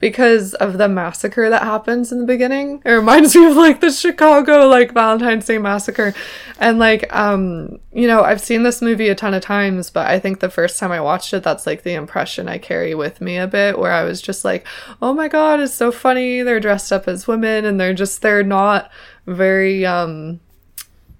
because 0.00 0.54
of 0.54 0.78
the 0.78 0.88
massacre 0.88 1.50
that 1.50 1.62
happens 1.62 2.12
in 2.12 2.18
the 2.20 2.26
beginning. 2.26 2.80
It 2.84 2.92
reminds 2.92 3.34
me 3.36 3.44
of 3.46 3.56
like 3.56 3.80
the 3.80 3.90
Chicago 3.90 4.68
like 4.68 4.92
Valentine's 4.94 5.44
Day 5.46 5.58
massacre, 5.58 6.14
and 6.58 6.78
like 6.78 7.14
um 7.14 7.78
you 7.92 8.06
know 8.06 8.22
I've 8.22 8.40
seen 8.40 8.62
this 8.62 8.80
movie 8.80 9.08
a 9.10 9.14
ton 9.14 9.34
of 9.34 9.42
times, 9.42 9.90
but 9.90 10.06
I 10.06 10.18
think 10.18 10.40
the 10.40 10.50
first 10.50 10.78
time 10.78 10.92
I 10.92 11.00
watched 11.02 11.34
it, 11.34 11.42
that's 11.42 11.66
like 11.66 11.82
the 11.82 11.92
impression 11.94 12.48
I 12.48 12.56
carry 12.56 12.94
with 12.94 13.20
me 13.20 13.36
a 13.36 13.46
bit, 13.46 13.78
where 13.78 13.92
I 13.92 14.04
was 14.04 14.22
just 14.22 14.44
like, 14.44 14.66
oh 15.02 15.12
my 15.12 15.28
god, 15.28 15.60
it's 15.60 15.74
so 15.74 15.90
funny. 15.92 16.42
They're 16.42 16.60
dressed 16.68 16.90
up 16.92 17.06
as 17.06 17.26
women, 17.26 17.64
and 17.66 17.78
they're 17.78 17.94
just 17.94 18.22
they're 18.22 18.42
not 18.42 18.90
very 19.28 19.84
um 19.84 20.40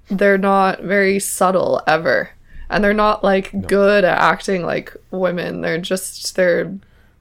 they're 0.09 0.39
not 0.39 0.83
very 0.83 1.19
subtle 1.19 1.83
ever 1.87 2.31
and 2.71 2.83
they're 2.83 2.95
not 2.95 3.23
like 3.23 3.67
good 3.67 4.05
at 4.05 4.19
acting 4.19 4.65
like 4.65 4.95
women 5.11 5.61
they're 5.61 5.79
just 5.79 6.35
they're 6.35 6.77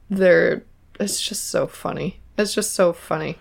they're 0.10 0.64
it's 1.00 1.22
just 1.22 1.50
so 1.50 1.68
funny 1.68 2.20
it's 2.38 2.54
just 2.54 2.74
so 2.74 2.94
funny 2.94 3.38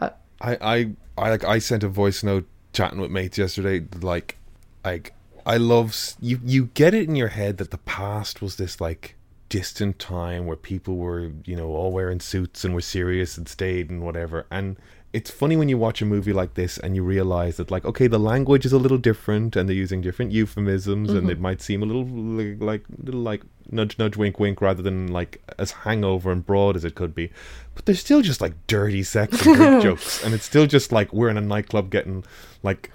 I 0.00 0.56
I 0.60 0.90
I 1.16 1.30
like 1.30 1.44
I 1.44 1.58
sent 1.58 1.82
a 1.82 1.88
voice 1.88 2.22
note 2.22 2.46
chatting 2.72 3.00
with 3.00 3.10
mates 3.10 3.38
yesterday. 3.38 3.86
Like, 4.00 4.36
like 4.84 5.14
I 5.46 5.56
love 5.56 6.14
you. 6.20 6.40
You 6.44 6.66
get 6.74 6.94
it 6.94 7.08
in 7.08 7.16
your 7.16 7.28
head 7.28 7.58
that 7.58 7.70
the 7.70 7.78
past 7.78 8.42
was 8.42 8.56
this 8.56 8.80
like 8.80 9.16
distant 9.48 9.98
time 9.98 10.46
where 10.46 10.56
people 10.56 10.96
were 10.96 11.30
you 11.44 11.56
know 11.56 11.68
all 11.68 11.92
wearing 11.92 12.20
suits 12.20 12.64
and 12.64 12.74
were 12.74 12.80
serious 12.80 13.38
and 13.38 13.48
stayed 13.48 13.90
and 13.90 14.02
whatever. 14.02 14.46
And 14.50 14.76
it's 15.14 15.30
funny 15.30 15.56
when 15.56 15.68
you 15.68 15.78
watch 15.78 16.02
a 16.02 16.04
movie 16.04 16.32
like 16.32 16.54
this 16.54 16.76
and 16.76 16.96
you 16.96 17.04
realize 17.04 17.56
that 17.56 17.70
like 17.70 17.84
okay 17.84 18.08
the 18.08 18.18
language 18.18 18.66
is 18.66 18.72
a 18.72 18.78
little 18.78 18.98
different 18.98 19.54
and 19.54 19.68
they're 19.68 19.76
using 19.76 20.00
different 20.00 20.32
euphemisms 20.32 21.10
and 21.10 21.30
it 21.30 21.34
mm-hmm. 21.34 21.42
might 21.42 21.62
seem 21.62 21.84
a 21.84 21.86
little 21.86 22.04
li- 22.04 22.56
like 22.56 22.84
little 23.00 23.20
like 23.20 23.42
nudge 23.70 23.96
nudge 23.96 24.16
wink 24.16 24.40
wink 24.40 24.60
rather 24.60 24.82
than 24.82 25.06
like 25.06 25.40
as 25.56 25.70
hangover 25.70 26.32
and 26.32 26.44
broad 26.44 26.74
as 26.74 26.84
it 26.84 26.96
could 26.96 27.14
be. 27.14 27.30
But 27.76 27.86
they're 27.86 27.94
still 27.94 28.22
just 28.22 28.40
like 28.40 28.54
dirty 28.66 29.04
sex 29.04 29.46
and 29.46 29.80
jokes 29.88 30.22
and 30.24 30.34
it's 30.34 30.44
still 30.44 30.66
just 30.66 30.90
like 30.90 31.12
we're 31.12 31.30
in 31.30 31.38
a 31.38 31.40
nightclub 31.40 31.90
getting 31.90 32.24
like 32.64 32.90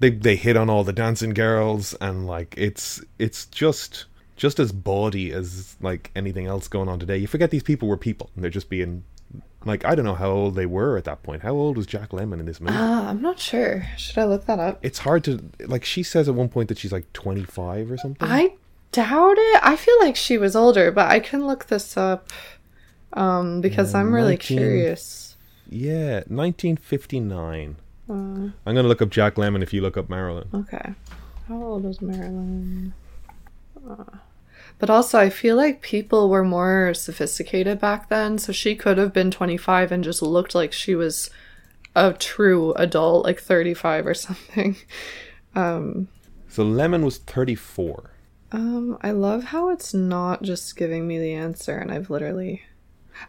they 0.00 0.10
they 0.10 0.34
hit 0.34 0.56
on 0.56 0.68
all 0.68 0.82
the 0.82 0.92
dancing 0.92 1.34
girls 1.34 1.94
and 2.00 2.26
like 2.26 2.52
it's 2.58 3.00
it's 3.20 3.46
just 3.46 4.06
just 4.36 4.58
as 4.58 4.72
bawdy 4.72 5.30
as 5.32 5.76
like 5.80 6.10
anything 6.16 6.46
else 6.46 6.66
going 6.66 6.88
on 6.88 6.98
today. 6.98 7.18
You 7.18 7.28
forget 7.28 7.50
these 7.50 7.62
people 7.62 7.86
were 7.86 7.96
people 7.96 8.28
and 8.34 8.42
they're 8.42 8.50
just 8.50 8.70
being 8.70 9.04
like 9.64 9.84
I 9.84 9.94
don't 9.94 10.04
know 10.04 10.14
how 10.14 10.30
old 10.30 10.54
they 10.54 10.66
were 10.66 10.96
at 10.96 11.04
that 11.04 11.22
point. 11.22 11.42
How 11.42 11.52
old 11.52 11.76
was 11.76 11.86
Jack 11.86 12.10
Lemmon 12.10 12.40
in 12.40 12.46
this 12.46 12.60
movie? 12.60 12.74
uh, 12.76 13.02
i'm 13.10 13.20
not 13.22 13.38
sure 13.38 13.86
should 13.96 14.18
i 14.18 14.24
look 14.24 14.46
that 14.46 14.58
up 14.58 14.78
it's 14.82 15.00
hard 15.00 15.22
to 15.24 15.42
like. 15.66 15.84
She 15.84 16.02
says 16.02 16.28
at 16.28 16.34
one 16.34 16.48
point 16.48 16.68
that 16.68 16.78
she's 16.78 16.92
like 16.92 17.12
twenty 17.12 17.44
five 17.44 17.90
or 17.90 17.96
something. 17.98 18.26
i 18.28 18.52
doubt 18.92 19.36
it 19.38 19.60
i 19.62 19.76
feel 19.76 19.98
like 20.00 20.16
she 20.16 20.36
was 20.38 20.56
older 20.56 20.90
but 20.90 21.08
i 21.08 21.20
can 21.20 21.46
look 21.46 21.66
this 21.66 21.96
up 21.96 22.28
um 23.12 23.60
because 23.60 23.94
i'm 23.94 24.12
really 24.12 24.32
19 24.32 24.58
curious 24.58 25.36
yeah, 25.72 26.22
nineteen 26.28 26.76
fifty 26.76 27.20
nine. 27.20 27.76
uh, 28.08 28.12
I'm 28.14 28.52
gonna 28.66 28.82
look 28.82 29.00
up 29.00 29.10
Jack 29.10 29.36
Lemmon 29.36 29.62
if 29.62 29.72
you 29.72 29.80
look 29.82 29.96
up 29.96 30.08
Marilyn. 30.08 30.48
okay 30.52 30.94
How 31.46 31.62
old 31.62 31.84
was 31.84 32.00
Marilyn? 32.02 32.92
Uh, 33.88 34.04
but 34.80 34.90
also, 34.90 35.18
I 35.18 35.30
feel 35.30 35.56
like 35.56 35.82
people 35.82 36.28
were 36.28 36.44
more 36.44 36.92
sophisticated 36.94 37.78
back 37.78 38.08
then, 38.08 38.38
so 38.38 38.52
she 38.52 38.74
could 38.74 38.98
have 38.98 39.12
been 39.12 39.30
25 39.30 39.92
and 39.92 40.02
just 40.02 40.22
looked 40.22 40.54
like 40.54 40.72
she 40.72 40.94
was 40.96 41.30
a 41.94 42.12
true 42.14 42.72
adult, 42.74 43.24
like 43.24 43.40
35 43.40 44.06
or 44.06 44.14
something. 44.26 44.76
Um, 45.54 46.08
So 46.48 46.64
Lemmon 46.64 47.04
was 47.04 47.18
34. 47.18 48.10
um, 48.52 48.98
I 49.02 49.10
love 49.12 49.44
how 49.44 49.70
it's 49.70 49.94
not 49.94 50.42
just 50.42 50.76
giving 50.76 51.06
me 51.06 51.18
the 51.18 51.34
answer, 51.34 51.76
and 51.78 51.92
I've 51.92 52.10
literally. 52.10 52.62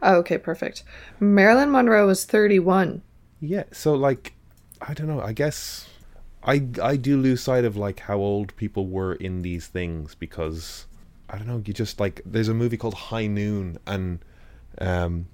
Oh, 0.01 0.15
okay, 0.17 0.37
perfect. 0.37 0.83
Marilyn 1.19 1.69
Monroe 1.71 2.07
was 2.07 2.23
31. 2.25 3.01
Yeah, 3.41 3.63
so 3.71 3.93
like 3.93 4.33
I 4.81 4.93
don't 4.93 5.07
know, 5.07 5.21
I 5.21 5.33
guess 5.33 5.89
I 6.43 6.67
I 6.81 6.95
do 6.95 7.17
lose 7.17 7.41
sight 7.41 7.65
of 7.65 7.75
like 7.75 7.99
how 8.01 8.17
old 8.17 8.55
people 8.55 8.87
were 8.87 9.13
in 9.15 9.41
these 9.41 9.67
things 9.67 10.15
because 10.15 10.85
I 11.31 11.37
don't 11.37 11.47
know, 11.47 11.63
you 11.65 11.73
just 11.73 11.99
like 11.99 12.21
there's 12.25 12.49
a 12.49 12.53
movie 12.53 12.77
called 12.77 12.93
High 12.93 13.27
Noon 13.27 13.77
and 13.87 14.19
um 14.79 15.27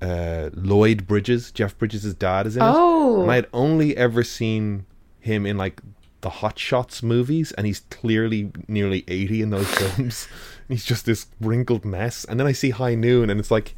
uh 0.00 0.50
Lloyd 0.54 1.06
Bridges, 1.06 1.50
Jeff 1.52 1.76
Bridges' 1.76 2.14
dad 2.14 2.46
is 2.46 2.56
in 2.56 2.62
it. 2.62 2.66
Oh! 2.72 3.22
And 3.22 3.30
I 3.30 3.34
had 3.34 3.48
only 3.52 3.96
ever 3.96 4.22
seen 4.22 4.86
him 5.18 5.44
in 5.44 5.58
like 5.58 5.80
the 6.22 6.30
Hot 6.30 6.58
Shots 6.58 7.02
movies 7.02 7.52
and 7.52 7.66
he's 7.66 7.80
clearly 7.90 8.52
nearly 8.68 9.04
80 9.08 9.42
in 9.42 9.50
those 9.50 9.68
films. 9.74 10.28
he's 10.68 10.84
just 10.84 11.04
this 11.06 11.26
wrinkled 11.40 11.84
mess. 11.84 12.24
And 12.24 12.38
then 12.38 12.46
I 12.46 12.52
see 12.52 12.70
High 12.70 12.94
Noon 12.94 13.28
and 13.30 13.40
it's 13.40 13.50
like 13.50 13.74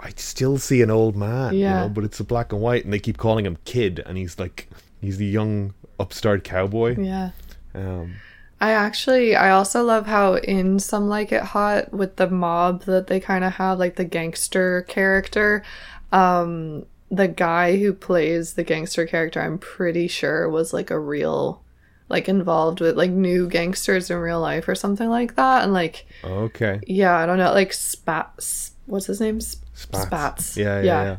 I 0.00 0.10
still 0.16 0.58
see 0.58 0.82
an 0.82 0.90
old 0.90 1.16
man, 1.16 1.54
Yeah. 1.54 1.82
you 1.84 1.88
know, 1.88 1.94
but 1.94 2.04
it's 2.04 2.20
a 2.20 2.24
black 2.24 2.52
and 2.52 2.60
white, 2.60 2.84
and 2.84 2.92
they 2.92 2.98
keep 2.98 3.16
calling 3.16 3.46
him 3.46 3.56
Kid, 3.64 4.02
and 4.04 4.18
he's 4.18 4.38
like, 4.38 4.68
he's 5.00 5.16
the 5.16 5.24
young 5.24 5.72
upstart 5.98 6.44
cowboy. 6.44 7.00
Yeah. 7.00 7.30
Um, 7.74 8.16
I 8.60 8.70
actually, 8.72 9.36
I 9.36 9.50
also 9.50 9.82
love 9.84 10.06
how 10.06 10.36
in 10.36 10.78
Some 10.78 11.08
Like 11.08 11.30
It 11.30 11.42
Hot 11.42 11.92
with 11.92 12.16
the 12.16 12.28
mob 12.30 12.84
that 12.84 13.06
they 13.06 13.20
kind 13.20 13.44
of 13.44 13.54
have, 13.54 13.78
like 13.78 13.96
the 13.96 14.04
gangster 14.04 14.82
character, 14.88 15.62
um, 16.10 16.86
the 17.10 17.28
guy 17.28 17.76
who 17.76 17.92
plays 17.92 18.54
the 18.54 18.64
gangster 18.64 19.06
character, 19.06 19.40
I'm 19.42 19.58
pretty 19.58 20.08
sure 20.08 20.48
was 20.48 20.72
like 20.72 20.90
a 20.90 20.98
real, 20.98 21.62
like 22.08 22.28
involved 22.28 22.80
with 22.80 22.96
like 22.96 23.10
new 23.10 23.46
gangsters 23.48 24.10
in 24.10 24.16
real 24.16 24.40
life 24.40 24.66
or 24.68 24.74
something 24.74 25.08
like 25.10 25.36
that. 25.36 25.62
And 25.64 25.72
like, 25.74 26.06
okay, 26.24 26.80
yeah, 26.86 27.14
I 27.16 27.26
don't 27.26 27.38
know, 27.38 27.52
like 27.52 27.72
Spats, 27.72 28.72
what's 28.86 29.06
his 29.06 29.20
name? 29.20 29.40
Sp- 29.42 29.62
Spats. 29.74 30.06
Spats. 30.06 30.56
Yeah, 30.56 30.80
yeah, 30.80 30.82
Yeah. 30.82 31.04
yeah. 31.04 31.16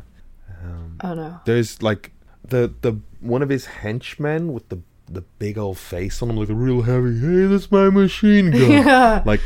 I 1.00 1.08
don't 1.08 1.16
know. 1.18 1.40
There's 1.44 1.80
like 1.82 2.10
the 2.44 2.74
the 2.80 2.98
one 3.20 3.42
of 3.42 3.48
his 3.48 3.66
henchmen 3.66 4.52
with 4.52 4.68
the 4.68 4.80
the 5.10 5.22
big 5.38 5.58
old 5.58 5.78
face 5.78 6.22
on 6.22 6.30
him, 6.30 6.36
like 6.36 6.48
a 6.48 6.54
real 6.54 6.82
heavy. 6.82 7.18
Hey, 7.18 7.46
that's 7.46 7.70
my 7.70 7.90
machine 7.90 8.50
gun. 8.52 8.70
Yeah. 8.70 9.22
Like 9.24 9.40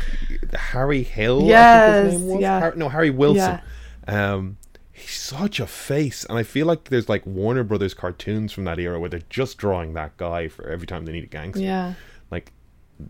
Harry 0.53 1.03
Hill. 1.03 1.37
I 1.37 1.39
think 1.41 1.49
Yes, 1.49 2.11
his 2.13 2.21
name 2.21 2.29
was. 2.29 2.41
yeah. 2.41 2.59
Har- 2.59 2.75
no, 2.75 2.89
Harry 2.89 3.09
Wilson. 3.09 3.59
Um, 4.07 4.57
he's 4.91 5.11
such 5.11 5.59
a 5.59 5.67
face, 5.67 6.25
and 6.25 6.37
I 6.37 6.43
feel 6.43 6.67
like 6.67 6.85
there's 6.85 7.09
like 7.09 7.25
Warner 7.25 7.63
Brothers 7.63 7.93
cartoons 7.93 8.51
from 8.51 8.65
that 8.65 8.79
era 8.79 8.99
where 8.99 9.09
they're 9.09 9.21
just 9.29 9.57
drawing 9.57 9.93
that 9.93 10.17
guy 10.17 10.47
for 10.47 10.67
every 10.69 10.87
time 10.87 11.05
they 11.05 11.11
need 11.13 11.23
a 11.23 11.27
gangster. 11.27 11.63
Yeah. 11.63 11.93
like 12.31 12.51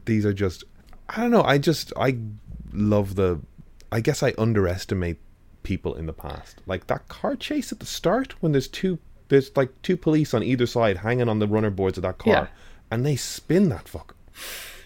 these 0.06 0.26
are 0.26 0.34
just 0.34 0.64
i 1.10 1.20
don't 1.22 1.30
know 1.30 1.44
i 1.44 1.58
just 1.58 1.92
i 1.98 2.18
love 2.72 3.14
the 3.16 3.40
i 3.92 4.00
guess 4.00 4.24
i 4.24 4.34
underestimate 4.38 5.18
people 5.62 5.94
in 5.94 6.06
the 6.08 6.14
past 6.14 6.62
like 6.66 6.88
that 6.88 7.08
car 7.10 7.36
chase 7.36 7.72
at 7.72 7.80
the 7.80 7.86
start 7.86 8.34
when 8.42 8.54
there's 8.54 8.68
two 8.70 8.98
there's 9.34 9.52
like 9.58 9.70
two 9.82 9.98
police 9.98 10.34
on 10.34 10.44
either 10.44 10.66
side 10.66 10.98
hanging 10.98 11.28
on 11.28 11.40
the 11.40 11.48
runner 11.48 11.70
boards 11.70 11.98
of 11.98 12.02
that 12.04 12.18
car 12.18 12.34
Yeah. 12.34 12.48
and 12.92 13.06
they 13.06 13.16
spin 13.16 13.70
that 13.70 13.86
fucker 13.86 14.14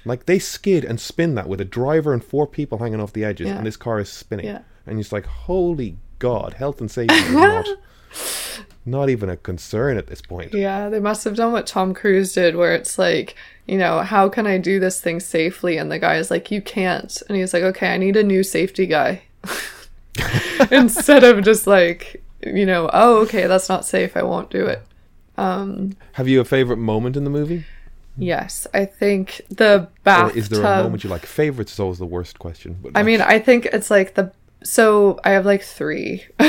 like 0.06 0.26
they 0.26 0.40
skid 0.40 0.86
and 0.86 1.00
spin 1.00 1.36
that 1.36 1.48
with 1.50 1.60
a 1.62 1.66
driver 1.66 2.14
and 2.14 2.24
four 2.24 2.48
people 2.48 2.78
hanging 2.78 3.02
off 3.02 3.14
the 3.14 3.24
edges 3.26 3.48
Yeah. 3.48 3.58
and 3.58 3.66
this 3.68 3.78
car 3.78 4.00
is 4.00 4.10
spinning 4.10 4.46
Yeah. 4.46 4.62
and 4.86 5.00
it's 5.00 5.12
like 5.12 5.26
holy 5.26 5.98
god 6.20 6.54
health 6.54 6.82
and 6.82 6.90
safety 6.90 7.14
is 7.16 7.32
not 7.32 7.68
not 8.86 9.10
even 9.10 9.30
a 9.30 9.36
concern 9.38 9.98
at 9.98 10.08
this 10.08 10.22
point 10.22 10.54
Yeah, 10.54 10.88
they 10.90 11.00
must 11.02 11.24
have 11.26 11.36
done 11.36 11.52
what 11.52 11.68
Tom 11.68 11.94
Cruise 11.94 12.32
did, 12.32 12.56
where 12.56 12.74
it's 12.74 12.98
like, 12.98 13.36
you 13.66 13.78
know, 13.78 14.00
how 14.00 14.30
can 14.30 14.48
I 14.48 14.58
do 14.58 14.80
this 14.80 15.02
thing 15.02 15.20
safely? 15.20 15.78
And 15.78 15.92
the 15.92 16.00
guy 16.00 16.16
is 16.16 16.32
like, 16.32 16.52
you 16.52 16.62
can't. 16.62 17.22
And 17.28 17.38
he's 17.38 17.54
like, 17.54 17.64
okay, 17.64 17.90
I 17.94 17.98
need 17.98 18.16
a 18.16 18.24
new 18.24 18.44
safety 18.44 18.86
guy. 18.86 19.24
Instead 20.72 21.26
of 21.26 21.44
just 21.44 21.68
like, 21.68 22.24
you 22.46 22.66
know, 22.66 22.90
oh, 22.94 23.22
okay, 23.24 23.48
that's 23.48 23.70
not 23.70 23.86
safe. 23.86 24.16
I 24.18 24.24
won't 24.24 24.50
do 24.50 24.66
it. 24.66 24.82
Um, 25.38 25.96
have 26.14 26.28
you 26.28 26.42
a 26.42 26.46
favorite 26.46 26.78
moment 26.78 27.16
in 27.16 27.24
the 27.24 27.30
movie 27.30 27.66
Yes, 28.18 28.66
I 28.74 28.86
think 28.86 29.42
the 29.50 29.88
bathtub. 30.04 30.36
Or 30.36 30.38
is 30.40 30.50
there 30.50 30.62
a 30.62 30.84
moment 30.84 31.04
you 31.04 31.10
like? 31.10 31.26
Favorites 31.26 31.74
is 31.74 31.80
always 31.80 32.00
the 32.00 32.06
worst 32.06 32.40
question. 32.40 32.78
But 32.82 32.94
I 32.96 33.00
like- 33.00 33.06
mean, 33.06 33.22
I 33.22 33.40
think 33.40 33.66
it's 33.68 33.92
like 33.92 34.16
the. 34.16 34.32
So 34.64 35.20
I 35.24 35.32
have 35.32 35.46
like 35.46 35.62
three. 35.62 36.26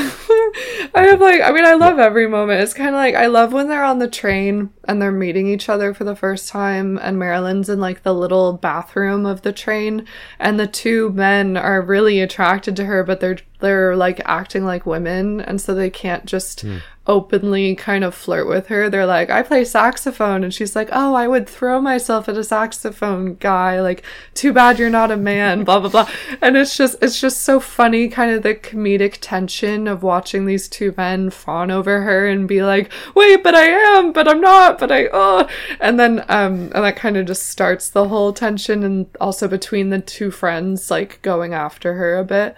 I 0.94 1.06
have 1.08 1.20
like, 1.20 1.40
I 1.42 1.52
mean, 1.52 1.64
I 1.64 1.74
love 1.74 1.98
every 1.98 2.26
moment. 2.26 2.62
It's 2.62 2.74
kind 2.74 2.90
of 2.90 2.94
like, 2.94 3.14
I 3.14 3.26
love 3.26 3.52
when 3.52 3.68
they're 3.68 3.84
on 3.84 3.98
the 3.98 4.08
train 4.08 4.70
and 4.84 5.00
they're 5.00 5.12
meeting 5.12 5.46
each 5.46 5.68
other 5.68 5.92
for 5.92 6.04
the 6.04 6.16
first 6.16 6.48
time, 6.48 6.98
and 6.98 7.18
Marilyn's 7.18 7.68
in 7.68 7.80
like 7.80 8.02
the 8.02 8.14
little 8.14 8.54
bathroom 8.54 9.26
of 9.26 9.42
the 9.42 9.52
train, 9.52 10.06
and 10.38 10.58
the 10.58 10.66
two 10.66 11.10
men 11.10 11.56
are 11.56 11.82
really 11.82 12.20
attracted 12.20 12.74
to 12.76 12.86
her, 12.86 13.04
but 13.04 13.20
they're 13.20 13.38
they're 13.60 13.96
like 13.96 14.20
acting 14.24 14.64
like 14.64 14.86
women, 14.86 15.40
and 15.40 15.60
so 15.60 15.74
they 15.74 15.90
can't 15.90 16.24
just 16.26 16.60
hmm. 16.60 16.78
openly 17.06 17.74
kind 17.74 18.04
of 18.04 18.14
flirt 18.14 18.46
with 18.46 18.68
her. 18.68 18.88
They're 18.88 19.06
like, 19.06 19.30
I 19.30 19.42
play 19.42 19.64
saxophone. 19.64 20.44
And 20.44 20.54
she's 20.54 20.76
like, 20.76 20.88
Oh, 20.92 21.14
I 21.14 21.26
would 21.26 21.48
throw 21.48 21.80
myself 21.80 22.28
at 22.28 22.36
a 22.36 22.44
saxophone 22.44 23.34
guy. 23.34 23.80
Like, 23.80 24.04
too 24.34 24.52
bad 24.52 24.78
you're 24.78 24.90
not 24.90 25.10
a 25.10 25.16
man, 25.16 25.64
blah, 25.64 25.80
blah, 25.80 25.90
blah. 25.90 26.08
And 26.40 26.56
it's 26.56 26.76
just, 26.76 27.02
it's 27.02 27.20
just 27.20 27.42
so 27.42 27.58
funny, 27.58 28.08
kind 28.08 28.30
of 28.30 28.42
the 28.42 28.54
comedic 28.54 29.18
tension 29.20 29.88
of 29.88 30.04
watching 30.04 30.37
these 30.46 30.68
two 30.68 30.94
men 30.96 31.30
fawn 31.30 31.70
over 31.70 32.02
her 32.02 32.26
and 32.26 32.48
be 32.48 32.62
like, 32.62 32.92
Wait, 33.14 33.42
but 33.42 33.54
I 33.54 33.64
am, 33.64 34.12
but 34.12 34.28
I'm 34.28 34.40
not, 34.40 34.78
but 34.78 34.92
I, 34.92 35.08
oh. 35.12 35.48
And 35.80 35.98
then, 35.98 36.20
um, 36.28 36.70
and 36.74 36.84
that 36.84 36.96
kind 36.96 37.16
of 37.16 37.26
just 37.26 37.46
starts 37.46 37.90
the 37.90 38.08
whole 38.08 38.32
tension 38.32 38.82
and 38.82 39.06
also 39.20 39.48
between 39.48 39.90
the 39.90 40.00
two 40.00 40.30
friends, 40.30 40.90
like 40.90 41.20
going 41.22 41.54
after 41.54 41.94
her 41.94 42.16
a 42.16 42.24
bit. 42.24 42.54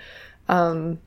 Um 0.49 0.99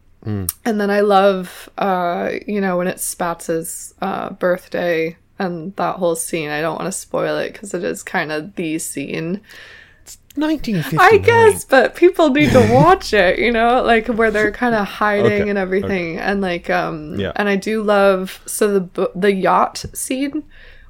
and 0.64 0.80
then 0.80 0.90
I 0.90 1.02
love, 1.02 1.70
uh, 1.78 2.32
you 2.48 2.62
know, 2.62 2.78
when 2.78 2.88
it's 2.88 3.04
Spats's 3.04 3.94
uh, 4.02 4.30
birthday 4.30 5.18
and 5.40 5.76
that 5.76 5.98
whole 5.98 6.16
scene. 6.16 6.50
I 6.50 6.62
don't 6.62 6.80
want 6.80 6.92
to 6.92 6.98
spoil 6.98 7.38
it 7.38 7.54
because 7.54 7.74
it 7.74 7.84
is 7.84 8.04
kind 8.04 8.32
of 8.32 8.56
the 8.56 8.80
scene. 8.80 9.42
1959. 10.36 11.00
I 11.00 11.18
guess, 11.18 11.66
but 11.66 11.96
people 11.96 12.30
need 12.30 12.52
to 12.52 12.72
watch 12.74 13.14
it, 13.14 13.40
you 13.40 13.52
know, 13.52 13.84
like 13.84 14.08
where 14.08 14.32
they're 14.32 14.52
kind 14.64 14.74
of 14.76 14.86
hiding 14.88 15.26
Okay, 15.42 15.50
and 15.50 15.60
everything. 15.60 16.18
And 16.20 16.42
like, 16.42 16.70
um, 16.70 17.20
Yeah. 17.20 17.32
and 17.36 17.48
I 17.48 17.56
do 17.56 17.84
love, 17.84 18.42
so 18.46 18.80
the, 18.80 19.12
the 19.16 19.34
yacht 19.34 19.86
scene 19.94 20.44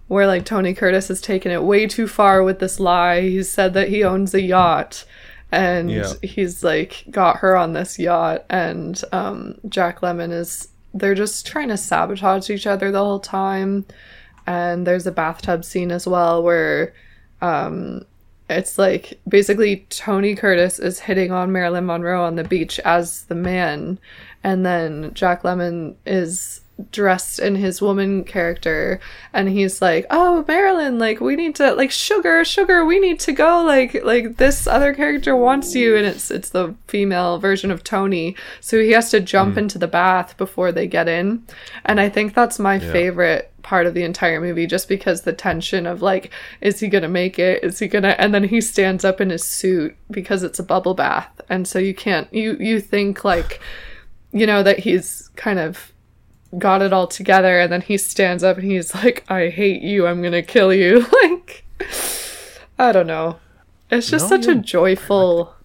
where 0.07 0.27
like 0.27 0.45
Tony 0.45 0.73
Curtis 0.73 1.07
has 1.09 1.21
taken 1.21 1.51
it 1.51 1.63
way 1.63 1.87
too 1.87 2.07
far 2.07 2.43
with 2.43 2.59
this 2.59 2.79
lie. 2.79 3.21
He 3.21 3.43
said 3.43 3.73
that 3.73 3.89
he 3.89 4.03
owns 4.03 4.33
a 4.33 4.41
yacht 4.41 5.05
and 5.51 5.89
Yeah. 5.91 6.13
he's 6.21 6.63
like 6.63 7.05
got 7.11 7.37
her 7.37 7.55
on 7.55 7.73
this 7.73 7.97
yacht 7.99 8.43
and 8.49 9.01
um 9.11 9.55
Jack 9.69 10.01
Lemmon 10.01 10.31
is 10.31 10.67
they're 10.93 11.15
just 11.15 11.45
trying 11.47 11.69
to 11.69 11.77
sabotage 11.77 12.49
each 12.49 12.67
other 12.67 12.91
the 12.91 12.99
whole 13.03 13.19
time. 13.19 13.85
And 14.45 14.85
there's 14.85 15.07
a 15.07 15.11
bathtub 15.11 15.63
scene 15.63 15.91
as 15.91 16.05
well 16.05 16.43
where 16.43 16.93
um 17.41 18.05
it's 18.49 18.77
like 18.77 19.19
basically 19.27 19.85
Tony 19.89 20.35
Curtis 20.35 20.79
is 20.79 20.99
hitting 20.99 21.31
on 21.31 21.51
Marilyn 21.51 21.85
Monroe 21.85 22.23
on 22.23 22.35
the 22.35 22.43
beach 22.43 22.79
as 22.79 23.25
the 23.25 23.35
man, 23.35 23.99
and 24.43 24.65
then 24.65 25.13
Jack 25.13 25.43
Lemmon 25.43 25.95
is 26.05 26.61
dressed 26.91 27.39
in 27.39 27.55
his 27.55 27.81
woman 27.81 28.23
character 28.23 28.99
and 29.31 29.47
he's 29.47 29.79
like 29.79 30.07
oh 30.09 30.43
marilyn 30.47 30.97
like 30.97 31.19
we 31.21 31.35
need 31.35 31.53
to 31.53 31.73
like 31.75 31.91
sugar 31.91 32.43
sugar 32.43 32.83
we 32.83 32.99
need 32.99 33.19
to 33.19 33.31
go 33.31 33.63
like 33.63 33.93
like 34.03 34.37
this 34.37 34.65
other 34.65 34.93
character 34.93 35.35
wants 35.35 35.75
you. 35.75 35.95
And 35.95 36.05
it's 36.05 36.31
it's 36.31 36.49
the 36.49 36.73
female 36.87 37.37
version 37.37 37.69
of 37.69 37.83
tony. 37.83 38.35
So 38.59 38.79
he 38.79 38.91
has 38.91 39.11
to 39.11 39.19
jump 39.19 39.51
mm-hmm. 39.51 39.59
into 39.59 39.77
the 39.77 39.87
bath 39.87 40.35
before 40.37 40.71
they 40.71 40.87
get 40.87 41.07
in. 41.07 41.45
And 41.85 41.99
i 41.99 42.09
think 42.09 42.33
that's 42.33 42.57
my 42.59 42.79
favorite 42.79 43.52
part 43.63 43.87
of 43.87 43.93
the 43.93 44.03
entire 44.03 44.39
movie 44.39 44.67
just 44.67 44.87
because 44.87 45.21
the 45.21 45.33
tension 45.33 45.87
of 45.87 46.01
like 46.01 46.31
is 46.61 46.79
he 46.79 46.87
gonna 46.87 47.07
make 47.07 47.39
it? 47.39 47.63
Is 47.63 47.79
he 47.79 47.87
gonna 47.87 48.15
and 48.19 48.33
then 48.33 48.43
he 48.43 48.61
stands 48.61 49.03
up 49.03 49.19
in 49.19 49.29
his 49.29 49.43
suit 49.43 49.95
because 50.11 50.43
it's 50.43 50.59
a 50.59 50.63
bubble 50.63 50.93
bath. 50.93 51.41
And 51.49 51.67
so 51.67 51.79
you 51.79 51.93
can't 51.93 52.31
you 52.33 52.57
you 52.59 52.79
think 52.79 53.23
like 53.23 53.59
you 54.31 54.45
know 54.45 54.61
that 54.63 54.79
he's 54.79 55.29
kind 55.35 55.59
of 55.59 55.91
got 56.57 56.83
it 56.83 56.93
all 56.93 57.07
together 57.07 57.59
and 57.59 57.71
then 57.71 57.81
he 57.81 57.97
stands 57.97 58.43
up 58.43 58.57
and 58.57 58.69
he's 58.69 58.93
like 58.93 59.23
i 59.29 59.49
hate 59.49 59.81
you. 59.81 60.05
I'm 60.05 60.21
gonna 60.21 60.43
kill 60.43 60.73
you. 60.73 61.05
Like 61.23 61.65
i 62.77 62.91
don't 62.91 63.07
know. 63.07 63.39
It's 63.89 64.09
just 64.09 64.29
No, 64.29 64.37
such 64.41 64.47
a 64.47 64.55
joyful 64.55 65.55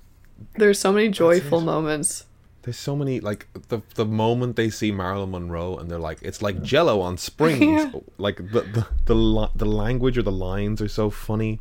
there's 0.56 0.78
so 0.78 0.92
many 0.92 1.08
joyful 1.08 1.60
moments 1.60 2.24
There's 2.62 2.78
so 2.78 2.96
many 2.96 3.20
like 3.20 3.46
the 3.68 3.80
the 3.94 4.04
moment 4.04 4.56
they 4.56 4.68
see 4.70 4.90
Marilyn 4.92 5.30
Monroe 5.30 5.76
and 5.76 5.90
they're 5.90 5.98
like 5.98 6.18
it's 6.22 6.42
like 6.42 6.62
Jello 6.62 7.00
on 7.00 7.16
springs. 7.16 7.94
Like 8.18 8.36
the 8.38 8.62
the 8.62 8.86
the, 9.14 9.50
the 9.54 9.64
language 9.64 10.18
or 10.18 10.22
the 10.22 10.32
lines 10.32 10.82
are 10.82 10.88
so 10.88 11.08
funny. 11.08 11.60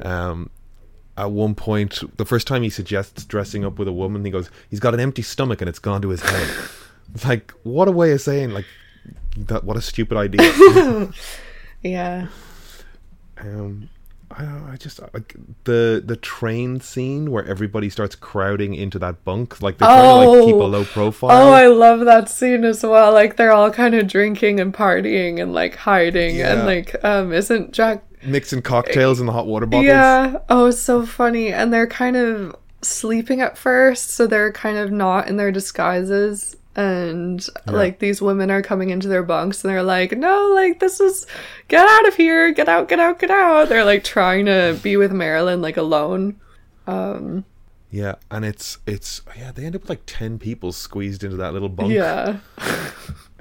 Um, 0.00 0.50
at 1.16 1.30
one 1.30 1.54
point, 1.54 2.00
the 2.16 2.24
first 2.24 2.46
time 2.46 2.62
he 2.62 2.70
suggests 2.70 3.24
dressing 3.26 3.64
up 3.66 3.78
with 3.78 3.86
a 3.86 3.92
woman, 3.92 4.24
he 4.24 4.30
goes, 4.30 4.50
"He's 4.70 4.80
got 4.80 4.94
an 4.94 5.00
empty 5.00 5.20
stomach 5.22 5.60
and 5.60 5.68
it's 5.68 5.78
gone 5.78 6.00
to 6.02 6.08
his 6.08 6.22
head." 6.22 6.48
it's 7.14 7.24
like, 7.28 7.52
what 7.62 7.86
a 7.88 7.92
way 7.92 8.12
of 8.12 8.20
saying 8.22 8.50
like 8.50 8.64
that. 9.36 9.64
What 9.64 9.76
a 9.76 9.82
stupid 9.82 10.16
idea. 10.16 11.12
Yeah. 11.82 12.26
um, 13.38 13.88
I, 14.30 14.42
don't 14.42 14.64
know, 14.66 14.72
I 14.72 14.76
just 14.76 15.00
like 15.12 15.34
the 15.64 16.02
the 16.04 16.16
train 16.16 16.80
scene 16.80 17.30
where 17.32 17.44
everybody 17.44 17.90
starts 17.90 18.14
crowding 18.14 18.74
into 18.74 18.98
that 19.00 19.24
bunk, 19.24 19.60
like 19.60 19.78
they're 19.78 19.88
trying 19.88 20.24
to 20.24 20.30
like 20.30 20.44
keep 20.46 20.54
a 20.54 20.58
Oh. 20.58 20.66
low 20.66 20.84
profile. 20.84 21.30
Oh, 21.48 21.50
I 21.52 21.66
love 21.66 22.00
that 22.00 22.28
scene 22.28 22.64
as 22.64 22.82
well. 22.84 23.12
Like 23.12 23.36
they're 23.36 23.52
all 23.52 23.70
kind 23.72 23.94
of 23.94 24.06
drinking 24.06 24.60
and 24.60 24.72
partying 24.72 25.42
and 25.42 25.52
like 25.52 25.74
hiding 25.74 26.36
Yeah. 26.36 26.52
and 26.52 26.66
like 26.66 26.94
um 27.04 27.32
isn't 27.32 27.72
Jack 27.72 28.04
Mixing 28.22 28.60
cocktails 28.62 29.18
in 29.18 29.26
the 29.26 29.32
hot 29.32 29.46
water 29.46 29.64
bottles. 29.66 29.86
Yeah. 29.86 30.38
Oh, 30.50 30.66
it's 30.66 30.78
so 30.78 31.06
funny. 31.06 31.52
And 31.52 31.72
they're 31.72 31.86
kind 31.86 32.16
of 32.16 32.54
sleeping 32.82 33.40
at 33.40 33.56
first, 33.58 34.10
so 34.10 34.26
they're 34.26 34.52
kind 34.52 34.76
of 34.76 34.92
not 34.92 35.26
in 35.26 35.36
their 35.38 35.50
disguises. 35.50 36.54
And 36.76 37.44
like 37.66 37.98
these 37.98 38.22
women 38.22 38.50
are 38.50 38.62
coming 38.62 38.90
into 38.90 39.08
their 39.08 39.24
bunks 39.24 39.64
and 39.64 39.72
they're 39.72 39.82
like, 39.82 40.16
no, 40.16 40.52
like 40.54 40.78
this 40.78 41.00
is 41.00 41.26
get 41.68 41.86
out 41.88 42.08
of 42.08 42.14
here, 42.14 42.52
get 42.52 42.68
out, 42.68 42.88
get 42.88 43.00
out, 43.00 43.18
get 43.18 43.30
out. 43.30 43.68
They're 43.68 43.84
like 43.84 44.04
trying 44.04 44.46
to 44.46 44.78
be 44.82 44.96
with 44.96 45.10
Marilyn 45.12 45.60
like 45.60 45.76
alone. 45.76 46.40
um 46.86 47.44
Yeah, 47.90 48.14
and 48.30 48.44
it's 48.44 48.78
it's 48.86 49.20
yeah, 49.36 49.50
they 49.50 49.64
end 49.64 49.74
up 49.74 49.82
with 49.82 49.90
like 49.90 50.02
ten 50.06 50.38
people 50.38 50.70
squeezed 50.70 51.24
into 51.24 51.36
that 51.38 51.52
little 51.52 51.68
bunk. 51.68 51.92
Yeah. 51.92 52.38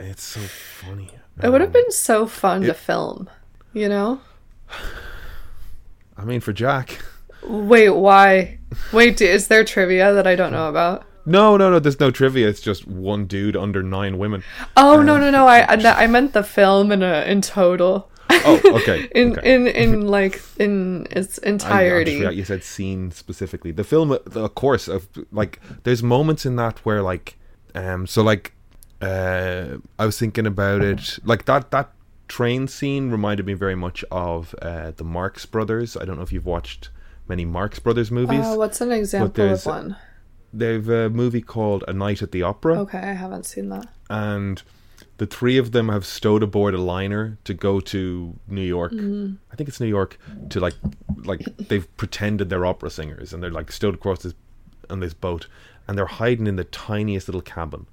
It's 0.01 0.23
so 0.23 0.39
funny. 0.39 1.11
It 1.43 1.49
would 1.49 1.59
have 1.59 1.73
been 1.73 1.91
so 1.91 2.25
fun 2.25 2.61
to 2.61 2.73
film, 2.73 3.30
you 3.73 3.89
know? 3.89 4.21
I 6.17 6.23
mean, 6.25 6.39
for 6.39 6.53
Jack. 6.53 6.99
Wait, 7.43 7.89
why? 7.89 8.59
Wait, 8.93 9.19
is 9.21 9.47
there 9.49 9.63
trivia 9.63 10.13
that 10.13 10.25
I 10.25 10.36
don't 10.36 10.53
know 10.53 10.69
about? 10.73 11.03
No, 11.26 11.57
no, 11.57 11.70
no. 11.70 11.80
There's 11.80 11.99
no 11.99 12.11
trivia. 12.11 12.47
It's 12.47 12.61
just 12.61 12.88
one 12.88 13.26
dude 13.26 13.55
under 13.55 13.84
nine 13.84 14.17
women. 14.17 14.43
Oh 14.76 15.01
no 15.01 15.17
no 15.17 15.30
no! 15.30 15.47
I 15.47 15.59
I, 15.61 16.03
I 16.03 16.07
meant 16.07 16.34
the 16.34 16.43
film 16.43 16.91
in 16.91 17.03
a 17.03 17.24
in 17.28 17.41
total. 17.41 18.09
Oh, 18.32 18.61
okay. 18.82 19.07
in 19.15 19.38
okay. 19.38 19.53
in 19.55 19.67
in 19.67 20.07
like 20.07 20.41
in 20.57 21.07
its 21.11 21.39
I- 21.43 21.47
I 21.47 21.49
entirety. 21.49 22.17
forgot 22.17 22.36
you 22.36 22.45
said 22.45 22.63
scene 22.63 23.11
specifically. 23.11 23.72
The 23.72 23.84
film, 23.84 24.11
of 24.11 24.55
course, 24.55 24.88
of 24.88 25.07
like, 25.32 25.59
there's 25.84 26.03
moments 26.03 26.45
in 26.45 26.55
that 26.57 26.80
where 26.86 27.01
like, 27.01 27.38
um, 27.76 28.07
so 28.07 28.22
like, 28.22 28.53
uh, 29.01 29.78
I 29.97 30.05
was 30.05 30.17
thinking 30.17 30.45
about 30.45 30.82
it, 30.82 31.20
like 31.24 31.45
that 31.45 31.72
that 31.72 31.91
train 32.28 32.67
scene 32.67 33.09
reminded 33.09 33.45
me 33.45 33.53
very 33.53 33.76
much 33.76 34.05
of 34.11 34.53
uh, 34.61 34.91
the 34.95 35.03
Marx 35.03 35.45
Brothers. 35.45 35.97
I 35.97 36.05
don't 36.05 36.15
know 36.17 36.24
if 36.24 36.32
you've 36.32 36.45
watched 36.45 36.89
many 37.28 37.45
Marx 37.45 37.80
Brothers 37.80 38.11
movies. 38.11 38.45
Uh, 38.45 38.55
what's 38.55 38.80
an 38.82 38.91
example 38.91 39.51
of 39.51 39.65
one? 39.65 39.95
They've 40.54 40.88
a 40.89 41.10
movie 41.10 41.41
called 41.41 41.84
A 41.88 41.93
Night 41.93 42.22
at 42.22 42.32
the 42.32 42.41
Opera. 42.43 42.80
Okay, 42.82 42.97
I 42.97 43.14
haven't 43.14 43.45
seen 43.45 43.70
that. 43.70 43.88
and 44.10 44.62
the 45.18 45.26
three 45.26 45.58
of 45.58 45.74
them 45.74 45.89
have 45.89 46.06
stowed 46.06 46.43
aboard 46.43 46.74
a 46.74 46.78
liner 46.82 47.38
to 47.43 47.54
go 47.54 47.82
to 47.82 48.36
New 48.47 48.62
York. 48.64 48.93
Mm-hmm. 48.93 49.34
I 49.52 49.56
think 49.56 49.68
it's 49.68 49.80
New 49.82 49.88
York 49.88 50.18
to 50.50 50.60
like 50.62 50.76
like 51.26 51.41
they've 51.58 51.88
pretended 51.97 52.50
they're 52.50 52.66
opera 52.66 52.89
singers 52.89 53.34
and 53.34 53.43
they're 53.43 53.52
like 53.52 53.70
stowed 53.72 53.95
across 53.95 54.24
this 54.24 54.34
on 54.89 55.02
this 55.02 55.14
boat 55.14 55.47
and 55.88 55.97
they're 55.97 56.06
hiding 56.06 56.47
in 56.47 56.56
the 56.56 56.64
tiniest 56.64 57.28
little 57.28 57.41
cabin. 57.41 57.86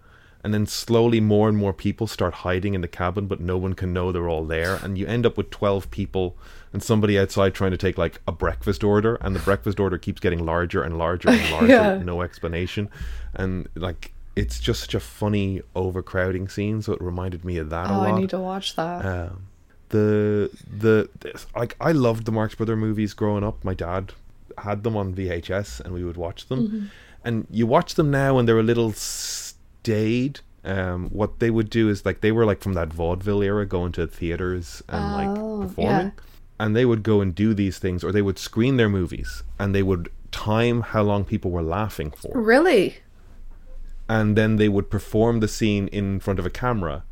And 0.47 0.55
then 0.55 0.64
slowly 0.66 1.20
more 1.20 1.49
and 1.49 1.59
more 1.59 1.72
people 1.72 2.07
start 2.07 2.32
hiding 2.34 2.74
in 2.74 2.80
the 2.80 2.86
cabin, 2.86 3.26
but 3.26 3.40
no 3.40 3.57
one 3.59 3.72
can 3.74 3.92
know 3.92 4.12
they're 4.12 4.28
all 4.28 4.44
there. 4.44 4.76
And 4.76 4.97
you 4.97 5.05
end 5.05 5.26
up 5.26 5.36
with 5.36 5.51
12 5.51 5.90
people 5.90 6.36
and 6.72 6.80
somebody 6.80 7.18
outside 7.18 7.53
trying 7.53 7.72
to 7.72 7.76
take 7.76 7.99
like 7.99 8.20
a 8.28 8.32
breakfast 8.32 8.84
order. 8.84 9.16
And 9.16 9.34
the 9.34 9.40
breakfast 9.40 9.80
order 9.80 9.99
keeps 9.99 10.20
getting 10.20 10.47
larger 10.47 10.84
and 10.84 10.97
larger 10.99 11.30
and 11.30 11.51
larger, 11.57 11.66
Yeah. 11.66 11.99
no 11.99 12.22
explanation. 12.22 12.88
And 13.34 13.68
like, 13.74 14.12
it's 14.36 14.61
just 14.61 14.82
such 14.82 14.94
a 14.94 15.01
funny 15.01 15.62
overcrowding 15.74 16.47
scene. 16.47 16.80
So 16.80 16.92
it 16.92 17.01
reminded 17.03 17.44
me 17.44 17.59
of 17.59 17.70
that 17.70 17.88
a 17.90 17.94
Oh, 17.94 17.99
lot. 17.99 18.14
I 18.14 18.16
need 18.20 18.30
to 18.30 18.38
watch 18.38 18.76
that. 18.76 19.05
Um, 19.05 19.49
the 19.88 20.51
the 20.78 21.09
like 21.57 21.74
I 21.80 21.90
loved 21.90 22.24
the 22.24 22.32
Marx 22.32 22.55
Brother 22.55 22.76
movies 22.76 23.14
growing 23.14 23.42
up. 23.42 23.64
My 23.64 23.74
dad 23.74 24.12
had 24.59 24.84
them 24.84 24.97
on 24.97 25.12
VHS, 25.14 25.80
and 25.80 25.92
we 25.92 26.05
would 26.05 26.16
watch 26.16 26.47
them. 26.49 26.61
Mm-hmm. 26.68 26.86
And 27.24 27.47
you 27.51 27.66
watch 27.66 27.94
them 27.97 28.11
now, 28.12 28.38
and 28.38 28.47
they're 28.49 28.59
a 28.61 28.62
little 28.62 28.92
staid. 29.87 30.41
Um, 30.64 31.11
what 31.11 31.39
they 31.39 31.51
would 31.51 31.70
do 31.70 31.89
is 31.89 32.05
like 32.05 32.20
they 32.22 32.32
were 32.32 32.45
like 32.45 32.61
from 32.61 32.74
that 32.74 32.93
vaudeville 32.93 33.41
era, 33.43 33.64
going 33.66 33.93
to 33.93 34.07
theaters 34.07 34.82
and 34.89 35.05
Oh, 35.05 35.16
like 35.16 35.68
performing. 35.68 36.12
And 36.59 36.74
they 36.74 36.84
would 36.84 37.03
go 37.05 37.20
and 37.20 37.34
do 37.34 37.55
these 37.55 37.78
things, 37.78 38.03
or 38.03 38.11
they 38.12 38.22
would 38.22 38.39
screen 38.39 38.76
their 38.78 38.89
movies, 38.89 39.43
and 39.59 39.74
they 39.74 39.82
would 39.84 40.11
time 40.32 40.80
how 40.80 41.03
long 41.03 41.24
people 41.24 41.51
were 41.51 41.62
laughing 41.62 42.11
for 42.11 42.30
really? 42.34 42.97
and 44.09 44.37
then 44.37 44.57
they 44.57 44.68
would 44.68 44.89
perform 44.91 45.41
the 45.41 45.49
scene 45.49 45.89
in 45.89 46.20
front 46.20 46.39
of 46.39 46.47
a 46.47 46.51
camera 46.51 47.03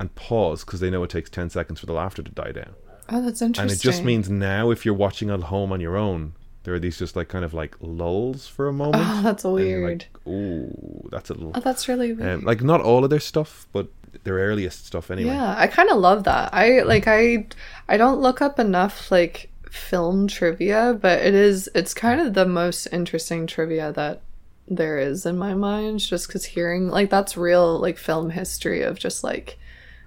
and 0.00 0.14
pause 0.14 0.64
because 0.64 0.80
they 0.80 0.90
know 0.90 1.02
it 1.02 1.08
takes 1.10 1.30
10 1.30 1.48
seconds 1.50 1.80
for 1.80 1.86
the 1.86 1.92
laughter 1.94 2.22
to 2.22 2.30
die 2.32 2.52
down 2.52 2.74
Oh, 3.08 3.22
that's 3.22 3.40
interesting. 3.42 3.70
and 3.70 3.70
it 3.70 3.80
just 3.82 4.02
means 4.04 4.28
now 4.28 4.70
if 4.70 4.84
you're 4.84 4.94
watching 4.94 5.30
at 5.30 5.44
home 5.44 5.72
on 5.72 5.80
your 5.80 5.96
own 5.96 6.34
there 6.64 6.74
are 6.74 6.78
these 6.78 6.98
just 6.98 7.16
like 7.16 7.28
kind 7.28 7.44
of 7.44 7.52
like 7.54 7.76
lulls 7.80 8.46
for 8.46 8.68
a 8.68 8.72
moment 8.72 9.04
Oh, 9.06 9.20
that's 9.24 9.44
weird. 9.44 10.06
like 10.24 10.26
ooh 10.28 11.08
that's 11.10 11.30
a 11.30 11.34
little 11.34 11.52
Oh, 11.54 11.60
that's 11.60 11.88
really 11.88 12.12
weird. 12.12 12.30
um, 12.40 12.44
like 12.44 12.62
not 12.62 12.80
all 12.80 13.04
of 13.04 13.10
their 13.10 13.20
stuff 13.20 13.66
but 13.72 13.88
their 14.24 14.34
earliest 14.34 14.86
stuff 14.86 15.10
anyway 15.10 15.30
Yeah, 15.34 15.54
I 15.56 15.66
kind 15.66 15.88
of 15.90 15.96
love 15.98 16.24
that. 16.24 16.52
I 16.52 16.82
like 16.82 17.04
I 17.06 17.46
I 17.88 17.96
don't 17.96 18.20
look 18.20 18.42
up 18.42 18.58
enough 18.58 19.10
like 19.10 19.48
film 19.70 20.28
trivia, 20.28 20.98
but 21.00 21.20
it 21.22 21.34
is 21.34 21.68
it's 21.74 21.94
kind 21.94 22.20
of 22.20 22.34
the 22.34 22.44
most 22.44 22.86
interesting 22.92 23.46
trivia 23.46 23.90
that 23.92 24.20
there 24.68 24.98
is 24.98 25.24
in 25.26 25.36
my 25.38 25.54
mind 25.54 25.98
just 26.00 26.28
cuz 26.28 26.44
hearing 26.44 26.88
like 26.88 27.08
that's 27.10 27.36
real 27.38 27.78
like 27.80 27.96
film 27.98 28.30
history 28.30 28.82
of 28.82 28.98
just 28.98 29.24
like 29.24 29.58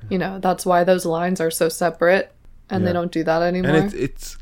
you 0.08 0.20
know, 0.20 0.38
that's 0.38 0.68
why 0.68 0.84
those 0.84 1.04
lines 1.04 1.42
are 1.42 1.50
so 1.50 1.68
separate 1.68 2.32
and 2.70 2.82
Yeah. 2.84 2.90
they 2.90 2.94
don't 2.94 3.12
do 3.12 3.24
that 3.24 3.42
anymore. 3.42 3.72
and 3.76 3.86
it's 3.86 3.94
it's 3.96 4.38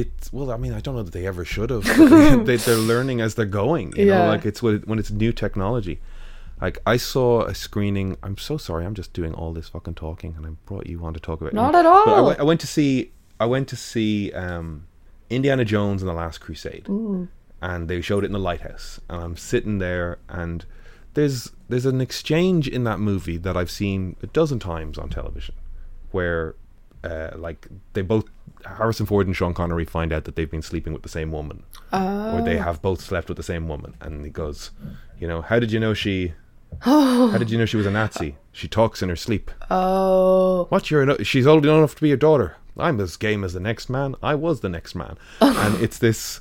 it's 0.00 0.32
well 0.32 0.50
i 0.50 0.56
mean 0.56 0.72
i 0.72 0.80
don't 0.80 0.94
know 0.96 1.02
that 1.02 1.12
they 1.18 1.26
ever 1.26 1.44
should 1.44 1.70
have 1.70 1.84
they, 2.46 2.56
they're 2.56 2.76
learning 2.92 3.20
as 3.20 3.34
they're 3.36 3.54
going 3.64 3.86
you 3.96 4.06
know 4.06 4.18
Yeah. 4.24 4.28
like 4.28 4.44
it's 4.50 4.60
when, 4.62 4.74
it- 4.76 4.88
when 4.88 4.98
it's 4.98 5.10
new 5.10 5.32
technology 5.32 5.96
like 6.60 6.78
i 6.86 6.96
saw 6.96 7.42
a 7.42 7.54
screening 7.54 8.16
i'm 8.22 8.36
so 8.48 8.56
sorry 8.56 8.84
i'm 8.86 8.94
just 8.94 9.12
doing 9.12 9.32
all 9.34 9.52
this 9.52 9.68
fucking 9.68 9.94
talking 9.94 10.34
and 10.36 10.44
i 10.46 10.50
brought 10.66 10.86
you 10.86 11.04
on 11.04 11.12
to 11.14 11.20
talk 11.20 11.40
about 11.40 11.52
it. 11.52 11.56
Not 11.64 11.74
at 11.74 11.86
all. 11.86 12.26
went- 12.26 12.40
I 12.40 12.42
went 12.50 12.60
to 12.60 12.66
see 12.66 13.12
i 13.38 13.46
went 13.46 13.66
to 13.68 13.76
see 13.76 14.32
um 14.32 14.86
indiana 15.30 15.64
jones 15.64 16.02
and 16.02 16.08
the 16.08 16.14
last 16.14 16.38
crusade 16.44 16.86
and 17.62 17.88
they 17.88 18.00
showed 18.00 18.24
it 18.24 18.26
in 18.26 18.32
the 18.32 18.46
lighthouse 18.50 19.00
and 19.08 19.22
i'm 19.22 19.36
sitting 19.36 19.78
there 19.78 20.18
and 20.28 20.64
there's 21.14 21.50
there's 21.68 21.86
an 21.86 22.00
exchange 22.00 22.68
in 22.68 22.84
that 22.84 22.98
movie 23.00 23.36
that 23.36 23.56
i've 23.56 23.70
seen 23.70 24.16
a 24.22 24.26
dozen 24.28 24.58
times 24.58 24.98
on 24.98 25.08
television 25.08 25.54
where 26.10 26.54
uh, 27.04 27.30
like 27.36 27.66
they 27.94 28.02
both 28.02 28.24
Harrison 28.64 29.06
Ford 29.06 29.26
and 29.26 29.36
Sean 29.36 29.54
Connery 29.54 29.84
find 29.84 30.12
out 30.12 30.24
that 30.24 30.36
they've 30.36 30.50
been 30.50 30.62
sleeping 30.62 30.92
with 30.92 31.02
the 31.02 31.08
same 31.08 31.30
woman, 31.30 31.64
or 31.92 32.42
they 32.44 32.58
oh. 32.58 32.62
have 32.62 32.82
both 32.82 33.00
slept 33.00 33.28
with 33.28 33.36
the 33.36 33.42
same 33.42 33.68
woman, 33.68 33.94
and 34.00 34.24
he 34.24 34.30
goes, 34.30 34.70
you 35.18 35.28
know, 35.28 35.42
how 35.42 35.58
did 35.58 35.72
you 35.72 35.80
know 35.80 35.94
she? 35.94 36.34
how 36.80 37.38
did 37.38 37.50
you 37.50 37.58
know 37.58 37.66
she 37.66 37.76
was 37.76 37.86
a 37.86 37.90
Nazi? 37.90 38.36
She 38.52 38.68
talks 38.68 39.02
in 39.02 39.08
her 39.08 39.16
sleep. 39.16 39.50
oh. 39.70 40.66
What? 40.68 40.90
You're 40.90 41.24
she's 41.24 41.46
old 41.46 41.64
enough 41.64 41.94
to 41.96 42.02
be 42.02 42.08
your 42.08 42.16
daughter. 42.16 42.56
I'm 42.76 43.00
as 43.00 43.16
game 43.16 43.44
as 43.44 43.52
the 43.52 43.60
next 43.60 43.88
man. 43.88 44.16
I 44.22 44.34
was 44.34 44.60
the 44.60 44.68
next 44.68 44.94
man, 44.94 45.16
and 45.40 45.80
it's 45.80 45.98
this 45.98 46.40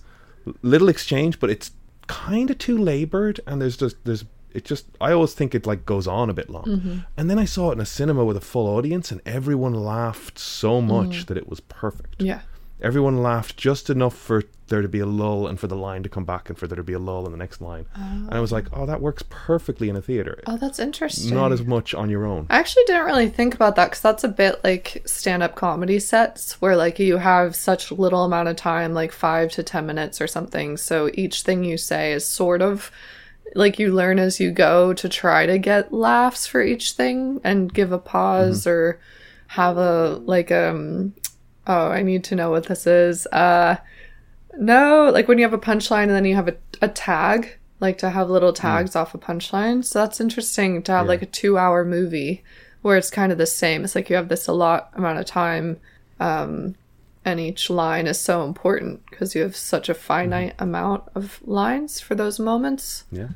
little 0.61 0.89
exchange, 0.89 1.39
but 1.39 1.49
it's 1.49 1.71
kind 2.07 2.49
of 2.49 2.57
too 2.57 2.77
labored, 2.77 3.39
and 3.45 3.61
there's 3.61 3.77
just 3.77 4.03
there's 4.05 4.25
it 4.53 4.65
just 4.65 4.85
I 5.01 5.11
always 5.11 5.33
think 5.33 5.55
it 5.55 5.65
like 5.65 5.85
goes 5.85 6.07
on 6.07 6.29
a 6.29 6.33
bit 6.33 6.49
long, 6.49 6.65
mm-hmm. 6.65 6.97
and 7.17 7.29
then 7.29 7.39
I 7.39 7.45
saw 7.45 7.69
it 7.69 7.73
in 7.73 7.79
a 7.79 7.85
cinema 7.85 8.23
with 8.23 8.37
a 8.37 8.41
full 8.41 8.67
audience, 8.67 9.11
and 9.11 9.21
everyone 9.25 9.73
laughed 9.73 10.39
so 10.39 10.81
mm. 10.81 10.87
much 10.87 11.25
that 11.27 11.37
it 11.37 11.49
was 11.49 11.59
perfect. 11.59 12.21
Yeah. 12.21 12.41
Everyone 12.81 13.23
laughed 13.23 13.55
just 13.55 13.89
enough 13.89 14.13
for 14.13 14.43
there 14.67 14.81
to 14.81 14.89
be 14.89 14.99
a 14.99 15.05
lull 15.05 15.47
and 15.47 15.59
for 15.59 15.67
the 15.67 15.75
line 15.75 16.03
to 16.03 16.09
come 16.09 16.25
back 16.25 16.49
and 16.49 16.57
for 16.57 16.67
there 16.67 16.75
to 16.75 16.83
be 16.83 16.93
a 16.93 16.99
lull 16.99 17.25
in 17.25 17.31
the 17.31 17.37
next 17.37 17.61
line. 17.61 17.85
And 17.95 18.33
I 18.33 18.39
was 18.39 18.51
like, 18.51 18.65
oh, 18.73 18.81
oh 18.81 18.85
that 18.85 19.01
works 19.01 19.23
perfectly 19.29 19.87
in 19.87 19.95
a 19.95 20.01
theater. 20.01 20.41
Oh, 20.47 20.57
that's 20.57 20.79
interesting. 20.79 21.33
Not 21.33 21.51
as 21.51 21.63
much 21.63 21.93
on 21.93 22.09
your 22.09 22.25
own. 22.25 22.47
I 22.49 22.57
actually 22.57 22.83
didn't 22.85 23.05
really 23.05 23.29
think 23.29 23.53
about 23.53 23.75
that 23.75 23.91
because 23.91 24.01
that's 24.01 24.23
a 24.23 24.29
bit 24.29 24.63
like 24.63 25.03
stand 25.05 25.43
up 25.43 25.55
comedy 25.55 25.99
sets 25.99 26.59
where 26.61 26.75
like 26.75 26.99
you 26.99 27.17
have 27.17 27.55
such 27.55 27.91
little 27.91 28.23
amount 28.23 28.49
of 28.49 28.55
time, 28.55 28.93
like 28.93 29.11
five 29.11 29.51
to 29.51 29.63
10 29.63 29.85
minutes 29.85 30.19
or 30.19 30.27
something. 30.27 30.75
So 30.75 31.09
each 31.13 31.43
thing 31.43 31.63
you 31.63 31.77
say 31.77 32.11
is 32.11 32.25
sort 32.25 32.61
of 32.61 32.91
like 33.55 33.79
you 33.79 33.91
learn 33.93 34.19
as 34.19 34.39
you 34.39 34.51
go 34.51 34.93
to 34.93 35.07
try 35.09 35.45
to 35.45 35.57
get 35.57 35.93
laughs 35.93 36.45
for 36.47 36.61
each 36.61 36.93
thing 36.93 37.39
and 37.43 37.73
give 37.73 37.91
a 37.91 37.99
pause 37.99 38.65
or 38.67 38.99
have 39.47 39.77
a 39.77 40.21
like 40.25 40.51
um 40.51 41.13
oh 41.67 41.87
I 41.89 42.01
need 42.01 42.23
to 42.25 42.35
know 42.35 42.49
what 42.51 42.65
this 42.67 42.87
is. 42.87 43.27
Uh 43.27 43.77
no, 44.57 45.09
like 45.11 45.27
when 45.27 45.37
you 45.37 45.43
have 45.43 45.53
a 45.53 45.57
punchline 45.57 46.03
and 46.03 46.11
then 46.11 46.25
you 46.25 46.35
have 46.35 46.47
a, 46.47 46.55
a 46.81 46.87
tag, 46.87 47.57
like 47.79 47.97
to 47.99 48.09
have 48.11 48.29
little 48.29 48.53
tags 48.53 48.95
off 48.95 49.15
a 49.15 49.17
punchline. 49.17 49.83
So 49.83 49.99
that's 49.99 50.21
interesting 50.21 50.83
to 50.83 50.91
have 50.91 51.05
Yeah. 51.05 51.09
like 51.09 51.21
a 51.23 51.27
two 51.27 51.57
hour 51.57 51.83
movie 51.83 52.43
where 52.83 52.97
it's 52.97 53.09
kind 53.09 53.31
of 53.31 53.37
the 53.37 53.45
same. 53.47 53.83
It's 53.83 53.95
like 53.95 54.09
you 54.09 54.15
have 54.15 54.29
this 54.29 54.47
a 54.47 54.53
lot 54.53 54.89
amount 54.93 55.17
of 55.19 55.25
time. 55.25 55.79
Um, 56.19 56.75
and 57.25 57.39
each 57.39 57.69
line 57.69 58.07
is 58.07 58.19
so 58.19 58.43
important 58.43 59.05
because 59.09 59.35
you 59.35 59.41
have 59.41 59.55
such 59.55 59.89
a 59.89 59.93
finite 59.93 60.53
mm-hmm. 60.53 60.63
amount 60.63 61.03
of 61.15 61.41
lines 61.43 61.99
for 61.99 62.15
those 62.15 62.39
moments. 62.39 63.05
Yeah. 63.11 63.29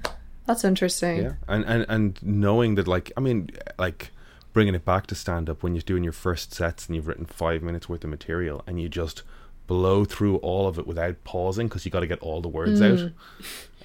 That's 0.48 0.64
interesting. 0.64 1.24
Yeah, 1.24 1.34
and 1.48 1.66
and 1.66 1.86
and 1.90 2.24
knowing 2.24 2.76
that, 2.76 2.88
like, 2.88 3.12
I 3.18 3.20
mean, 3.20 3.50
like 3.78 4.12
bringing 4.54 4.74
it 4.74 4.86
back 4.86 5.06
to 5.08 5.16
stand 5.16 5.50
up 5.50 5.62
when 5.62 5.76
you're 5.76 5.82
doing 5.82 6.04
your 6.04 6.14
first 6.14 6.54
sets 6.54 6.88
and 6.88 6.96
you've 6.96 7.08
written 7.08 7.26
five 7.26 7.62
minutes 7.62 7.88
worth 7.88 8.04
of 8.04 8.10
material 8.10 8.64
and 8.66 8.82
you 8.82 8.90
just 8.90 9.24
blow 9.68 10.06
through 10.06 10.38
all 10.38 10.68
of 10.68 10.80
it 10.80 10.88
without 10.88 11.22
pausing 11.26 11.68
because 11.68 11.86
you 11.86 11.92
got 11.92 12.00
to 12.00 12.08
get 12.08 12.20
all 12.20 12.42
the 12.42 12.48
words 12.48 12.82
out, 12.82 12.98
mm. 12.98 13.14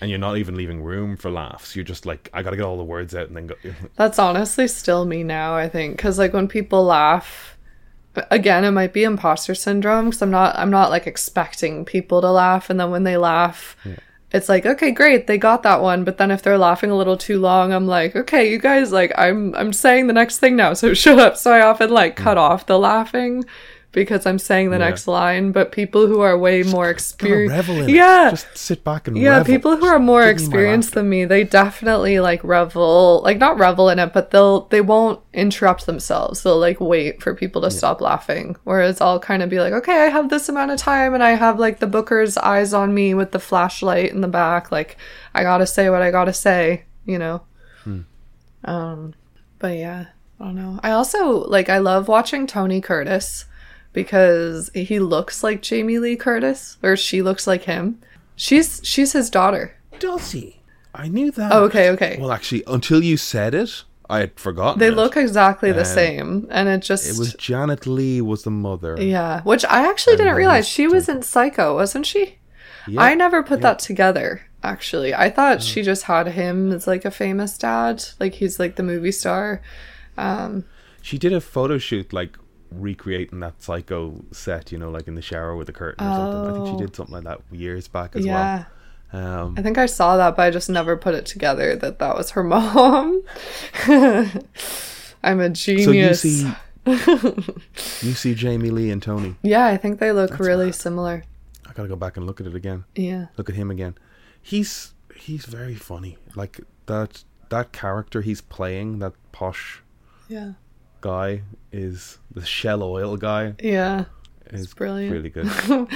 and 0.00 0.08
you're 0.08 0.18
not 0.18 0.38
even 0.38 0.54
leaving 0.54 0.82
room 0.82 1.16
for 1.16 1.30
laughs. 1.30 1.74
You're 1.74 1.84
just 1.84 2.06
like, 2.06 2.30
I 2.32 2.42
got 2.42 2.50
to 2.50 2.56
get 2.56 2.64
all 2.64 2.76
the 2.76 2.84
words 2.84 3.14
out 3.14 3.26
and 3.26 3.36
then 3.36 3.48
go. 3.48 3.56
That's 3.96 4.20
honestly 4.20 4.68
still 4.68 5.04
me 5.04 5.24
now, 5.24 5.56
I 5.56 5.68
think, 5.68 5.96
because 5.96 6.18
like 6.18 6.32
when 6.32 6.46
people 6.46 6.84
laugh, 6.84 7.51
again, 8.30 8.64
it 8.64 8.70
might 8.70 8.92
be 8.92 9.04
imposter 9.04 9.54
syndrome 9.54 10.06
because 10.06 10.22
I'm 10.22 10.30
not, 10.30 10.56
I'm 10.58 10.70
not 10.70 10.90
like 10.90 11.06
expecting 11.06 11.84
people 11.84 12.20
to 12.20 12.30
laugh, 12.30 12.70
and 12.70 12.78
then 12.78 12.90
when 12.90 13.04
they 13.04 13.16
laugh, 13.16 13.76
it's 14.32 14.48
like, 14.48 14.64
okay, 14.64 14.90
great, 14.90 15.26
they 15.26 15.38
got 15.38 15.62
that 15.62 15.82
one. 15.82 16.04
But 16.04 16.18
then 16.18 16.30
if 16.30 16.42
they're 16.42 16.58
laughing 16.58 16.90
a 16.90 16.96
little 16.96 17.16
too 17.16 17.38
long, 17.38 17.72
I'm 17.72 17.86
like, 17.86 18.16
okay, 18.16 18.50
you 18.50 18.58
guys, 18.58 18.92
like, 18.92 19.12
I'm, 19.16 19.54
I'm 19.54 19.72
saying 19.72 20.06
the 20.06 20.12
next 20.14 20.38
thing 20.38 20.56
now, 20.56 20.72
so 20.72 20.94
shut 20.94 21.18
up. 21.18 21.36
So 21.36 21.52
I 21.52 21.60
often 21.60 21.90
like 21.90 22.16
cut 22.16 22.36
mm. 22.36 22.40
off 22.40 22.66
the 22.66 22.78
laughing 22.78 23.44
because 23.92 24.24
I'm 24.26 24.38
saying 24.38 24.70
the 24.70 24.78
Yeah. 24.78 24.88
next 24.88 25.06
line. 25.06 25.52
But 25.52 25.70
people 25.70 26.06
who 26.06 26.20
are 26.20 26.36
way 26.36 26.62
more 26.62 26.88
experienced, 26.90 27.68
yeah, 27.88 28.28
it. 28.28 28.30
Just 28.30 28.56
sit 28.56 28.82
back 28.82 29.06
and 29.06 29.16
yeah, 29.16 29.38
revel. 29.38 29.44
people 29.44 29.76
who 29.76 29.86
are 29.86 29.98
more 29.98 30.20
Give 30.22 30.26
me 30.28 30.32
my 30.32 30.32
experienced 30.32 30.94
than 30.94 31.08
me, 31.08 31.24
they 31.26 31.44
definitely 31.44 32.18
like 32.20 32.42
revel, 32.42 33.20
like 33.22 33.38
not 33.38 33.58
revel 33.58 33.88
in 33.90 33.98
it, 33.98 34.12
but 34.12 34.30
they'll 34.30 34.62
they 34.68 34.80
won't 34.80 35.20
interrupt 35.34 35.86
themselves. 35.86 36.42
They'll 36.42 36.58
like 36.58 36.80
wait 36.80 37.22
for 37.22 37.34
people 37.34 37.60
to 37.62 37.70
stop 37.70 38.00
laughing. 38.00 38.56
Whereas 38.64 39.00
I'll 39.00 39.20
kind 39.20 39.42
of 39.42 39.50
be 39.50 39.60
like, 39.60 39.72
okay, 39.74 40.02
I 40.02 40.06
have 40.08 40.30
this 40.30 40.48
amount 40.48 40.70
of 40.70 40.78
time, 40.78 41.12
and 41.14 41.22
I 41.22 41.30
have 41.30 41.58
like 41.58 41.78
the 41.80 41.86
booker's 41.86 42.36
eyes 42.38 42.72
on 42.72 42.94
me 42.94 43.14
with 43.14 43.32
the 43.32 43.38
flashlight 43.38 44.10
in 44.12 44.22
the 44.22 44.28
back. 44.28 44.72
Like 44.72 44.96
I 45.34 45.42
gotta 45.42 45.66
say 45.66 45.90
what 45.90 46.02
I 46.02 46.10
gotta 46.10 46.32
say, 46.32 46.84
you 47.04 47.18
know. 47.18 47.42
Hmm. 47.84 48.00
Um, 48.64 49.14
but 49.58 49.76
yeah, 49.76 50.06
I 50.40 50.44
don't 50.44 50.56
know. 50.56 50.80
I 50.82 50.92
also 50.92 51.46
like 51.48 51.68
I 51.68 51.78
love 51.78 52.08
watching 52.08 52.46
Tony 52.46 52.80
Curtis 52.80 53.44
because 53.92 54.70
he 54.74 54.98
looks 54.98 55.42
like 55.44 55.62
Jamie 55.62 55.98
Lee 55.98 56.16
Curtis, 56.16 56.76
or 56.82 56.96
she 56.96 57.22
looks 57.22 57.46
like 57.46 57.64
him. 57.64 57.98
She's 58.36 58.80
she's 58.84 59.12
his 59.12 59.30
daughter. 59.30 59.74
Does 59.98 60.32
he? 60.32 60.60
I 60.94 61.08
knew 61.08 61.30
that. 61.32 61.52
Oh, 61.52 61.64
okay, 61.64 61.90
okay. 61.90 62.16
Well, 62.20 62.32
actually, 62.32 62.64
until 62.66 63.02
you 63.02 63.16
said 63.16 63.54
it, 63.54 63.84
I 64.10 64.18
had 64.20 64.38
forgotten. 64.38 64.78
They 64.78 64.88
it. 64.88 64.94
look 64.96 65.16
exactly 65.16 65.72
the 65.72 65.80
Um, 65.80 65.84
same, 65.86 66.46
and 66.50 66.68
it 66.68 66.82
just 66.82 67.08
It 67.08 67.18
was 67.18 67.34
Janet 67.34 67.86
Leigh 67.86 68.20
was 68.20 68.42
the 68.42 68.50
mother. 68.50 68.96
yeah. 69.00 69.42
Which 69.42 69.64
I 69.64 69.88
actually 69.88 70.16
didn't 70.16 70.34
realize 70.36 70.68
she 70.68 70.86
was 70.86 71.08
in 71.08 71.22
Psycho, 71.22 71.74
wasn't 71.74 72.06
she? 72.06 72.38
Yeah. 72.88 73.00
I 73.02 73.14
never 73.14 73.42
put 73.42 73.60
that 73.62 73.78
together. 73.78 74.42
Actually, 74.64 75.14
I 75.14 75.28
thought 75.30 75.62
she 75.62 75.82
just 75.82 76.04
had 76.04 76.28
him 76.28 76.72
as 76.72 76.86
like 76.86 77.04
a 77.04 77.10
famous 77.10 77.56
dad, 77.58 78.04
like 78.20 78.34
he's 78.34 78.58
like 78.60 78.76
the 78.76 78.82
movie 78.82 79.12
star. 79.12 79.60
Um, 80.18 80.64
She 81.00 81.16
did 81.18 81.32
a 81.32 81.40
photo 81.40 81.78
shoot 81.78 82.12
like 82.12 82.36
recreating 82.78 83.40
that 83.40 83.62
psycho 83.62 84.24
set, 84.32 84.72
you 84.72 84.78
know, 84.78 84.90
like 84.90 85.08
in 85.08 85.14
the 85.14 85.22
shower 85.22 85.54
with 85.56 85.66
the 85.66 85.72
curtain 85.72 86.06
or 86.06 86.10
something. 86.14 86.50
I 86.50 86.54
think 86.54 86.66
she 86.66 86.72
Oh. 86.82 86.86
did 86.86 86.96
something 86.96 87.14
like 87.14 87.24
that 87.24 87.40
years 87.50 87.88
back 87.88 88.16
as 88.16 88.24
yeah. 88.24 88.64
well. 89.12 89.44
Um, 89.44 89.54
I 89.58 89.62
think 89.62 89.76
I 89.76 89.86
saw 89.86 90.16
that, 90.16 90.36
but 90.36 90.42
I 90.42 90.50
just 90.50 90.70
never 90.70 90.96
put 90.96 91.14
it 91.14 91.26
together 91.26 91.76
that 91.76 91.98
that 91.98 92.16
was 92.16 92.30
her 92.30 92.42
mom. 92.44 93.22
I'm 95.24 95.40
a 95.40 95.48
genius. 95.50 96.22
so 96.22 96.26
you 96.28 96.94
see, 96.94 98.06
you 98.06 98.12
see 98.14 98.34
Jamie 98.34 98.70
Lee 98.70 98.90
and 98.90 99.02
Tony. 99.02 99.36
yeah, 99.42 99.66
I 99.66 99.76
think 99.76 99.98
they 100.00 100.12
look 100.12 100.38
really 100.38 100.72
similar. 100.72 101.24
I 101.68 101.72
gotta 101.74 101.88
go 101.88 101.96
back 101.96 102.16
and 102.16 102.26
look 102.26 102.40
at 102.40 102.46
it 102.46 102.54
again. 102.54 102.84
Yeah. 102.94 103.26
Look 103.36 103.48
at 103.48 103.54
him 103.54 103.70
again. 103.70 103.94
He's 104.40 104.94
he's 105.14 105.44
very 105.46 105.74
funny. 105.74 106.18
Like 106.34 106.60
that 106.86 107.22
that 107.50 107.72
character 107.72 108.22
he's 108.22 108.40
playing, 108.40 108.98
that 108.98 109.12
posh 109.30 109.82
Yeah. 110.28 110.52
Guy 111.02 111.42
is 111.72 112.16
the 112.30 112.44
Shell 112.46 112.82
Oil 112.82 113.18
guy. 113.18 113.54
Yeah. 113.62 114.06
Is 114.50 114.72
brilliant. 114.74 115.12
really 115.12 115.28
good. 115.30 115.50
Um, 115.70 115.88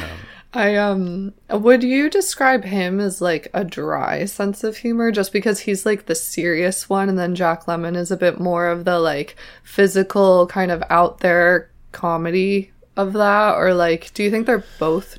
I 0.55 0.77
um 0.77 1.35
would 1.51 1.83
you 1.83 2.09
describe 2.09 2.65
him 2.65 2.99
as 2.99 3.21
like 3.21 3.49
a 3.53 3.63
dry 3.65 4.25
sense 4.25 4.65
of 4.65 4.79
humor 4.79 5.11
just 5.13 5.31
because 5.33 5.61
he's 5.61 5.85
like 5.85 6.07
the 6.07 6.15
serious 6.15 6.89
one 6.89 7.11
and 7.11 7.19
then 7.19 7.35
Jack 7.35 7.67
Lemmon 7.67 7.95
is 7.97 8.11
a 8.11 8.17
bit 8.17 8.41
more 8.41 8.69
of 8.69 8.85
the 8.87 8.99
like 8.99 9.37
physical 9.63 10.47
kind 10.47 10.71
of 10.71 10.83
out 10.89 11.19
there 11.21 11.71
comedy 11.93 12.73
of 12.97 13.13
that 13.15 13.57
or 13.57 13.75
like 13.75 14.15
do 14.15 14.23
you 14.23 14.31
think 14.31 14.47
they're 14.47 14.65
both 14.79 15.19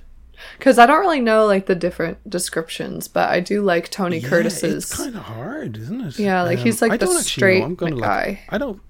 cuz 0.60 0.80
I 0.80 0.88
don't 0.88 1.02
really 1.02 1.20
know 1.22 1.46
like 1.46 1.68
the 1.68 1.76
different 1.76 2.28
descriptions 2.28 3.08
but 3.08 3.30
I 3.30 3.40
do 3.40 3.62
like 3.62 3.90
Tony 3.92 4.18
Yeah, 4.18 4.30
Curtis's 4.30 4.86
It's 4.86 4.96
kind 4.98 5.16
of 5.16 5.22
hard, 5.24 5.78
isn't 5.78 6.02
it? 6.02 6.18
Yeah, 6.18 6.42
like, 6.44 6.58
he's 6.60 6.82
like 6.82 6.94
the 6.94 7.06
don't 7.06 7.14
know. 7.16 7.22
straight 7.22 7.62
I'm 7.64 7.76
gonna, 7.76 7.96
like- 7.98 8.04
guy. 8.04 8.40
I 8.50 8.58
don't. 8.58 8.82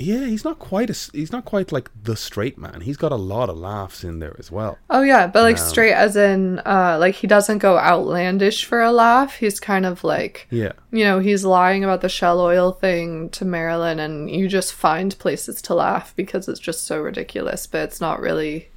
Yeah, 0.00 0.26
he's 0.26 0.44
not 0.44 0.60
quite 0.60 0.90
a. 0.90 1.10
He's 1.12 1.32
not 1.32 1.44
quite 1.44 1.72
like 1.72 1.90
the 2.04 2.14
straight 2.14 2.56
man. 2.56 2.82
He's 2.82 2.96
got 2.96 3.10
a 3.10 3.16
lot 3.16 3.50
of 3.50 3.58
laughs 3.58 4.04
in 4.04 4.20
there 4.20 4.36
as 4.38 4.50
well. 4.50 4.78
Oh 4.88 5.02
yeah, 5.02 5.26
but 5.26 5.42
like 5.42 5.58
Um, 5.58 5.64
straight 5.64 5.92
as 5.92 6.14
in 6.16 6.60
uh 6.60 6.96
like 7.00 7.16
he 7.16 7.26
doesn't 7.26 7.58
go 7.58 7.76
outlandish 7.76 8.64
for 8.64 8.80
a 8.80 8.92
laugh. 8.92 9.36
He's 9.36 9.58
kind 9.58 9.84
of 9.84 10.04
like 10.04 10.46
Yeah, 10.50 10.72
you 10.92 11.02
know, 11.02 11.18
he's 11.18 11.44
lying 11.44 11.82
about 11.82 12.00
the 12.00 12.08
shell 12.08 12.40
oil 12.40 12.70
thing 12.70 13.28
to 13.30 13.44
Marilyn, 13.44 13.98
and 13.98 14.30
you 14.30 14.48
just 14.48 14.72
find 14.72 15.18
places 15.18 15.60
to 15.62 15.74
laugh 15.74 16.14
because 16.14 16.48
it's 16.48 16.60
just 16.60 16.84
so 16.86 17.00
ridiculous, 17.00 17.66
but 17.66 17.82
it's 17.82 18.00
not 18.00 18.20
really 18.20 18.68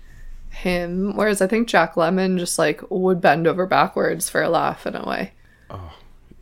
him. 0.49 1.15
Whereas 1.15 1.39
I 1.39 1.47
think 1.47 1.67
Jack 1.67 1.95
Lemmon 1.95 2.39
just 2.39 2.57
like 2.57 2.81
would 2.89 3.21
bend 3.21 3.45
over 3.45 3.67
backwards 3.67 4.27
for 4.27 4.41
a 4.41 4.49
laugh 4.49 4.87
in 4.87 4.95
a 4.95 5.05
way. 5.07 5.33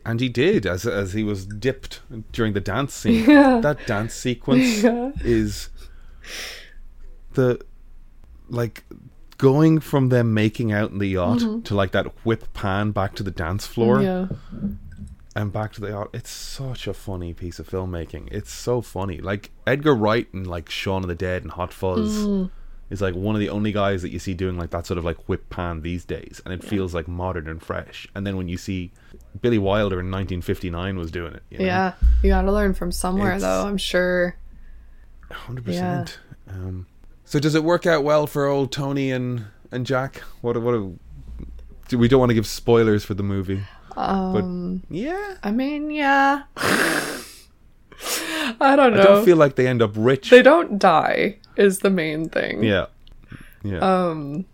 And 0.04 0.20
he 0.20 0.28
did 0.28 0.66
as 0.66 0.86
as 0.86 1.12
he 1.12 1.22
was 1.22 1.46
dipped 1.46 2.00
during 2.32 2.52
the 2.52 2.60
dance 2.60 2.94
scene. 2.94 3.24
Yeah. 3.30 3.60
That 3.60 3.86
dance 3.86 4.14
sequence 4.14 4.82
Yeah. 4.84 5.12
is 5.22 5.68
the 7.34 7.60
like 8.48 8.84
going 9.38 9.80
from 9.80 10.08
them 10.08 10.34
making 10.34 10.72
out 10.72 10.90
in 10.90 10.98
the 10.98 11.06
yacht 11.06 11.64
to 11.64 11.74
like 11.74 11.92
that 11.92 12.06
whip 12.26 12.52
pan 12.52 12.90
back 12.90 13.14
to 13.14 13.22
the 13.22 13.30
dance 13.30 13.66
floor 13.66 13.98
Mm-hmm. 13.98 14.66
Yeah. 14.66 14.68
and 15.36 15.52
back 15.52 15.72
to 15.74 15.80
the 15.80 15.88
yacht. 15.88 16.10
It's 16.12 16.30
such 16.30 16.86
a 16.86 16.92
funny 16.94 17.32
piece 17.32 17.58
of 17.58 17.68
filmmaking. 17.68 18.28
It's 18.32 18.52
so 18.52 18.82
funny. 18.82 19.18
Like 19.18 19.50
Edgar 19.66 19.94
Wright 19.94 20.26
and 20.34 20.46
like 20.46 20.68
Shaun 20.68 21.02
of 21.02 21.08
the 21.08 21.14
Dead 21.14 21.42
and 21.42 21.52
Hot 21.52 21.72
Fuzz 21.72 22.18
Mm. 22.26 22.50
is 22.90 23.00
like 23.00 23.14
one 23.14 23.34
of 23.36 23.40
the 23.40 23.48
only 23.48 23.72
guys 23.72 24.02
that 24.02 24.10
you 24.10 24.18
see 24.18 24.34
doing 24.34 24.58
like 24.58 24.70
that 24.70 24.84
sort 24.86 24.98
of 24.98 25.04
like 25.04 25.28
whip 25.28 25.48
pan 25.48 25.82
these 25.82 26.04
days, 26.04 26.42
and 26.44 26.52
it 26.52 26.62
feels 26.64 26.92
like 26.94 27.06
modern 27.08 27.48
and 27.48 27.62
fresh. 27.62 28.08
And 28.14 28.26
then 28.26 28.36
when 28.36 28.48
you 28.48 28.58
see 28.58 28.90
Billy 29.40 29.58
Wilder 29.58 30.00
in 30.00 30.10
1959 30.10 30.98
was 30.98 31.10
doing 31.10 31.34
it, 31.34 31.42
you 31.50 31.58
know? 31.58 31.64
Yeah. 31.64 31.92
You 32.22 32.30
gotta 32.30 32.50
learn 32.52 32.74
from 32.74 32.90
somewhere 32.92 33.28
It's- 33.36 33.42
though, 33.42 33.66
I'm 33.66 33.76
sure. 33.76 34.36
hundred 35.30 35.64
percent. 35.64 36.18
Um, 36.48 36.86
so 37.24 37.38
does 37.38 37.54
it 37.54 37.62
work 37.62 37.86
out 37.86 38.02
well 38.02 38.26
for 38.26 38.46
old 38.46 38.72
Tony 38.72 39.10
and 39.12 39.44
and 39.70 39.86
Jack? 39.86 40.18
What 40.40 40.60
what? 40.60 40.72
do 41.88 41.98
we 41.98 42.08
don't 42.08 42.20
want 42.20 42.30
to 42.30 42.34
give 42.34 42.46
spoilers 42.46 43.04
for 43.04 43.14
the 43.14 43.22
movie, 43.22 43.62
Um 43.96 44.82
but 44.88 44.94
yeah, 44.96 45.36
I 45.42 45.50
mean, 45.52 45.90
yeah. 45.90 46.42
I 48.60 48.74
don't 48.76 48.94
know. 48.94 49.00
I 49.00 49.04
don't 49.04 49.24
feel 49.24 49.36
like 49.36 49.56
they 49.56 49.66
end 49.66 49.82
up 49.82 49.92
rich. 49.94 50.30
they 50.30 50.42
don't 50.42 50.78
die 50.78 51.36
is 51.56 51.80
the 51.80 51.90
main 51.90 52.28
thing. 52.28 52.62
yeah, 52.62 52.86
yeah. 53.62 53.78
Um, 53.78 54.44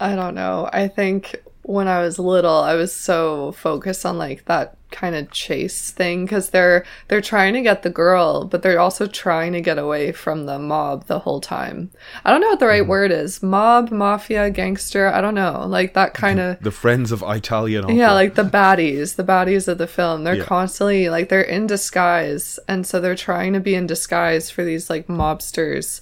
I 0.00 0.14
don't 0.14 0.34
know. 0.34 0.68
I 0.72 0.88
think 0.88 1.36
when 1.64 1.86
I 1.86 2.00
was 2.02 2.18
little, 2.18 2.56
I 2.56 2.74
was 2.74 2.92
so 2.92 3.52
focused 3.52 4.04
on 4.04 4.18
like 4.18 4.46
that 4.46 4.76
kind 4.90 5.14
of 5.14 5.30
chase 5.30 5.90
thing 5.90 6.24
because 6.26 6.50
they're 6.50 6.84
they're 7.08 7.20
trying 7.22 7.54
to 7.54 7.62
get 7.62 7.82
the 7.82 7.88
girl, 7.88 8.44
but 8.44 8.62
they're 8.62 8.80
also 8.80 9.06
trying 9.06 9.52
to 9.52 9.60
get 9.60 9.78
away 9.78 10.10
from 10.12 10.44
the 10.46 10.58
mob 10.58 11.06
the 11.06 11.20
whole 11.20 11.40
time. 11.40 11.90
I 12.24 12.30
don't 12.30 12.40
know 12.40 12.48
what 12.48 12.58
the 12.60 12.66
right 12.66 12.86
word 12.86 13.10
is. 13.12 13.42
Mob, 13.42 13.90
mafia, 13.92 14.50
gangster. 14.50 15.06
I 15.06 15.20
don't 15.20 15.36
know. 15.36 15.64
Like 15.66 15.94
that 15.94 16.14
kind 16.14 16.40
of. 16.40 16.60
the 16.60 16.70
friends 16.72 17.12
of 17.12 17.22
Italian. 17.26 17.84
Opera. 17.84 17.94
Yeah, 17.96 18.12
like 18.12 18.34
the 18.34 18.42
baddies, 18.44 19.14
the 19.14 19.24
baddies 19.24 19.68
of 19.68 19.78
the 19.78 19.86
film. 19.86 20.24
They're 20.24 20.34
Yeah. 20.34 20.44
constantly 20.44 21.08
like 21.10 21.28
they're 21.28 21.40
in 21.42 21.66
disguise, 21.68 22.58
and 22.68 22.84
so 22.86 23.00
they're 23.00 23.14
trying 23.14 23.52
to 23.52 23.60
be 23.60 23.74
in 23.76 23.86
disguise 23.86 24.50
for 24.50 24.64
these 24.64 24.90
like 24.90 25.06
mobsters 25.06 26.00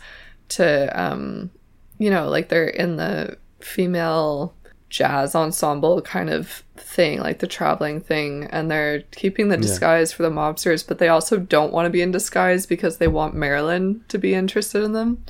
to, 0.48 0.88
um, 1.00 1.50
you 1.98 2.08
know, 2.10 2.28
like 2.30 2.48
they're 2.48 2.66
in 2.66 2.96
the 2.96 3.36
female 3.60 4.54
jazz 4.90 5.34
ensemble 5.34 6.02
kind 6.02 6.28
of 6.28 6.62
thing, 6.76 7.20
like 7.20 7.38
the 7.38 7.46
traveling 7.46 8.00
thing, 8.00 8.44
and 8.50 8.70
they're 8.70 9.02
keeping 9.12 9.48
the 9.48 9.56
disguise 9.56 10.12
for 10.12 10.22
the 10.22 10.30
mobsters, 10.30 10.86
but 10.86 10.98
they 10.98 11.08
also 11.08 11.38
don't 11.38 11.72
want 11.72 11.86
to 11.86 11.90
be 11.90 12.02
in 12.02 12.10
disguise 12.10 12.66
because 12.66 12.98
they 12.98 13.08
want 13.08 13.34
Marilyn 13.34 14.04
to 14.08 14.18
be 14.18 14.34
interested 14.34 14.82
in 14.82 14.92
them. 14.92 15.24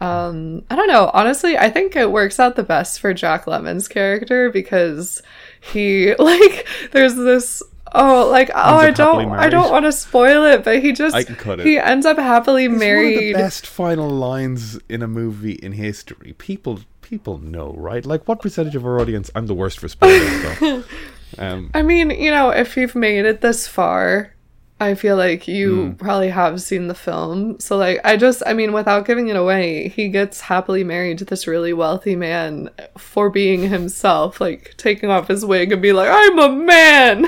Um, 0.00 0.64
I 0.70 0.76
don't 0.76 0.88
know. 0.88 1.10
Honestly, 1.12 1.58
I 1.58 1.70
think 1.70 1.96
it 1.96 2.10
works 2.12 2.38
out 2.38 2.56
the 2.56 2.62
best 2.62 3.00
for 3.00 3.12
Jack 3.12 3.46
Lemmon's 3.46 3.88
character 3.88 4.48
because 4.50 5.22
he 5.60 6.14
like 6.18 6.66
there's 6.92 7.14
this 7.16 7.62
oh 7.94 8.28
like 8.30 8.48
oh 8.50 8.76
I 8.76 8.90
don't 8.90 9.32
I 9.32 9.48
don't 9.48 9.72
want 9.72 9.86
to 9.86 9.92
spoil 9.92 10.44
it, 10.44 10.62
but 10.64 10.80
he 10.82 10.92
just 10.92 11.16
I 11.16 11.24
can 11.24 11.34
cut 11.34 11.58
it. 11.60 11.66
he 11.66 11.78
ends 11.78 12.06
up 12.06 12.16
happily 12.16 12.64
It's 12.66 12.70
one 12.70 12.74
of 12.76 12.80
the 12.80 12.86
married. 12.86 13.34
best 13.34 13.66
final 13.66 14.08
lines 14.08 14.78
in 14.88 15.02
a 15.02 15.08
movie 15.08 15.52
in 15.54 15.72
history. 15.72 16.34
People 16.38 16.80
people 17.08 17.38
know, 17.38 17.74
right? 17.76 18.04
Like, 18.04 18.28
what 18.28 18.40
percentage 18.40 18.76
of 18.76 18.84
our 18.84 19.00
audience? 19.00 19.30
I'm 19.34 19.46
the 19.46 19.54
worst 19.54 19.80
for 19.80 19.88
spoilers, 19.88 20.58
though. 20.60 20.84
Um, 21.36 21.70
I 21.74 21.82
mean, 21.82 22.10
you 22.10 22.30
know, 22.30 22.48
if 22.48 22.74
you've 22.74 22.94
made 22.94 23.26
it 23.26 23.42
this 23.42 23.68
far, 23.68 24.32
I 24.80 24.94
feel 24.94 25.14
like 25.14 25.46
you 25.46 25.94
probably 25.98 26.30
have 26.30 26.62
seen 26.62 26.88
the 26.88 26.94
film. 26.94 27.60
So, 27.60 27.76
like, 27.76 28.00
I 28.02 28.16
just, 28.16 28.42
I 28.46 28.54
mean, 28.54 28.72
without 28.72 29.04
giving 29.06 29.28
it 29.28 29.36
away, 29.36 29.88
he 29.88 30.08
gets 30.08 30.40
happily 30.40 30.84
married 30.84 31.18
to 31.18 31.26
this 31.26 31.46
really 31.46 31.74
wealthy 31.74 32.16
man 32.16 32.70
for 32.96 33.28
being 33.28 33.68
himself, 33.68 34.40
like 34.40 34.74
taking 34.78 35.10
off 35.10 35.28
his 35.28 35.44
wig 35.44 35.70
and 35.70 35.82
be 35.82 35.92
like, 35.92 36.08
I'm 36.10 36.38
a 36.38 36.48
man. 36.48 37.26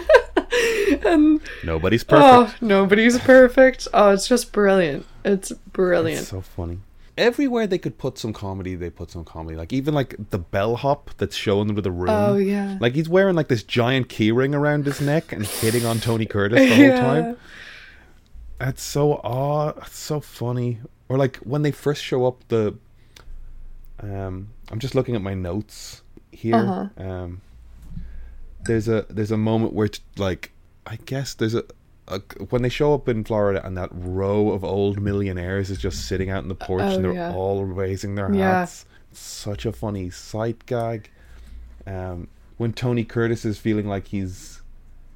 and 1.05 1.41
nobody's 1.63 2.03
perfect. 2.03 2.63
oh, 2.63 2.67
nobody's 2.67 3.19
perfect. 3.19 3.87
Oh, 3.93 4.13
it's 4.13 4.29
just 4.29 4.51
brilliant. 4.51 5.05
It's 5.27 5.53
brilliant. 5.53 6.23
It's 6.23 6.31
so 6.31 6.41
funny. 6.41 6.79
Everywhere 7.21 7.67
they 7.67 7.79
could 7.79 7.99
put 7.99 8.17
some 8.19 8.33
comedy, 8.33 8.75
they 8.75 8.89
put 8.89 9.11
some 9.11 9.25
comedy. 9.25 9.57
Like 9.57 9.73
even 9.73 9.93
like 9.93 10.15
the 10.31 10.39
bellhop 10.39 11.11
that's 11.19 11.37
showing 11.37 11.67
them 11.67 11.77
to 11.77 11.83
the 11.83 11.91
room. 11.91 12.09
Oh, 12.11 12.37
yeah. 12.37 12.79
Like 12.81 12.95
he's 12.95 13.09
wearing 13.09 13.37
like 13.37 13.49
this 13.49 13.63
giant 13.63 14.09
keyring 14.09 14.55
around 14.55 14.87
his 14.87 15.01
neck 15.01 15.33
and 15.33 15.45
hitting 15.47 15.85
on 15.85 16.01
Tony 16.01 16.25
Curtis 16.25 16.59
the 16.59 16.69
whole 16.75 16.85
Yeah. 16.87 17.01
time. 17.01 17.37
That's 18.59 18.83
so 18.83 19.13
aw, 19.13 19.69
it's 19.79 19.99
so 19.99 20.21
funny. 20.21 20.79
Or 21.09 21.19
like 21.19 21.37
when 21.39 21.63
they 21.63 21.73
first 21.73 22.03
show 22.03 22.27
up, 22.27 22.47
the 22.49 22.75
um, 24.01 24.49
I'm 24.71 24.79
just 24.79 24.95
looking 24.95 25.15
at 25.15 25.23
my 25.23 25.35
notes 25.35 26.03
here. 26.33 26.57
Uh-huh. 26.57 26.89
Um, 27.05 27.41
there's 28.65 28.89
a 28.89 29.07
there's 29.11 29.31
a 29.31 29.37
moment 29.37 29.73
where 29.75 29.89
like 30.17 30.53
I 30.87 30.97
guess 30.97 31.35
there's 31.35 31.55
a 31.55 31.65
when 32.51 32.63
they 32.63 32.69
show 32.69 32.93
up 32.95 33.09
in 33.09 33.25
Florida 33.25 33.65
and 33.65 33.77
that 33.77 33.89
row 33.93 34.51
of 34.51 34.65
old 34.65 35.01
millionaires 35.01 35.71
is 35.71 35.79
just 35.79 36.07
sitting 36.07 36.31
out 36.31 36.43
in 36.43 36.49
the 36.49 36.55
porch 36.55 36.83
Oh, 36.83 36.95
and 36.97 37.05
they're 37.05 37.13
yeah. 37.13 37.35
all 37.35 37.65
raising 37.65 38.15
their 38.15 38.29
hats. 38.33 38.87
It's 39.11 39.21
such 39.21 39.65
a 39.67 39.73
funny 39.73 40.11
sight 40.11 40.67
gag. 40.67 41.11
Um, 41.87 42.29
when 42.59 42.73
Tony 42.73 43.05
Curtis 43.05 43.45
is 43.45 43.59
feeling 43.59 43.87
like 43.87 44.07
he's 44.09 44.61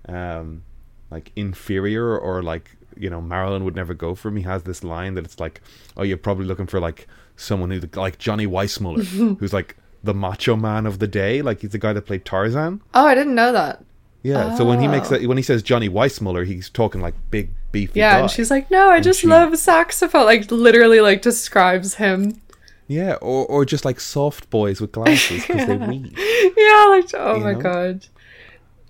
um, 0.08 0.64
like 1.10 1.30
inferior 1.36 2.16
or 2.18 2.42
like 2.42 2.76
you 2.96 3.10
know 3.10 3.20
Marilyn 3.20 3.64
would 3.64 3.74
never 3.76 3.94
go 3.94 4.14
for 4.14 4.28
him, 4.28 4.36
he 4.36 4.42
has 4.44 4.62
this 4.62 4.82
line 4.84 5.14
that 5.14 5.24
it's 5.24 5.40
like, 5.40 5.60
oh, 5.96 6.02
you're 6.02 6.16
probably 6.16 6.46
looking 6.46 6.66
for 6.66 6.80
like 6.80 7.06
someone 7.36 7.70
who 7.70 7.80
like 7.94 8.18
Johnny 8.18 8.46
Weissmuller, 8.46 9.04
who's 9.38 9.52
like 9.52 9.76
the 10.02 10.14
macho 10.14 10.56
man 10.56 10.86
of 10.86 10.98
the 10.98 11.06
day, 11.08 11.42
like 11.42 11.60
he's 11.60 11.70
the 11.70 11.78
guy 11.78 11.92
that 11.92 12.02
played 12.02 12.24
Tarzan. 12.24 12.80
Oh, 12.94 13.06
I 13.06 13.14
didn't 13.14 13.34
know 13.34 13.52
that. 13.52 13.82
Yeah. 14.24 14.56
So 14.56 14.64
when 14.64 14.80
he 14.80 14.88
makes 14.88 15.12
Oh. 15.12 15.18
that, 15.18 15.28
when 15.28 15.36
he 15.36 15.42
says 15.42 15.62
Johnny 15.62 15.88
Weissmuller, 15.88 16.44
he's 16.46 16.68
talking 16.70 17.00
like 17.00 17.14
big 17.30 17.50
beefy. 17.70 18.00
Yeah, 18.00 18.14
guy. 18.14 18.20
and 18.22 18.30
she's 18.30 18.50
like, 18.50 18.70
"No, 18.70 18.88
I 18.90 19.00
just 19.00 19.20
she- 19.20 19.26
love 19.28 19.56
saxophone." 19.58 20.24
Like 20.24 20.50
literally, 20.50 21.00
like 21.00 21.22
describes 21.22 21.94
him. 21.94 22.40
yeah, 22.88 23.14
or 23.20 23.44
or 23.46 23.64
just 23.64 23.84
like 23.84 24.00
soft 24.00 24.48
boys 24.50 24.80
with 24.80 24.92
glasses 24.92 25.44
because 25.46 25.66
they 25.66 25.76
read. 25.92 26.12
Yeah, 26.56 26.86
like 26.88 27.10
oh 27.14 27.38
my 27.40 27.52
know? 27.52 27.60
god. 27.60 28.06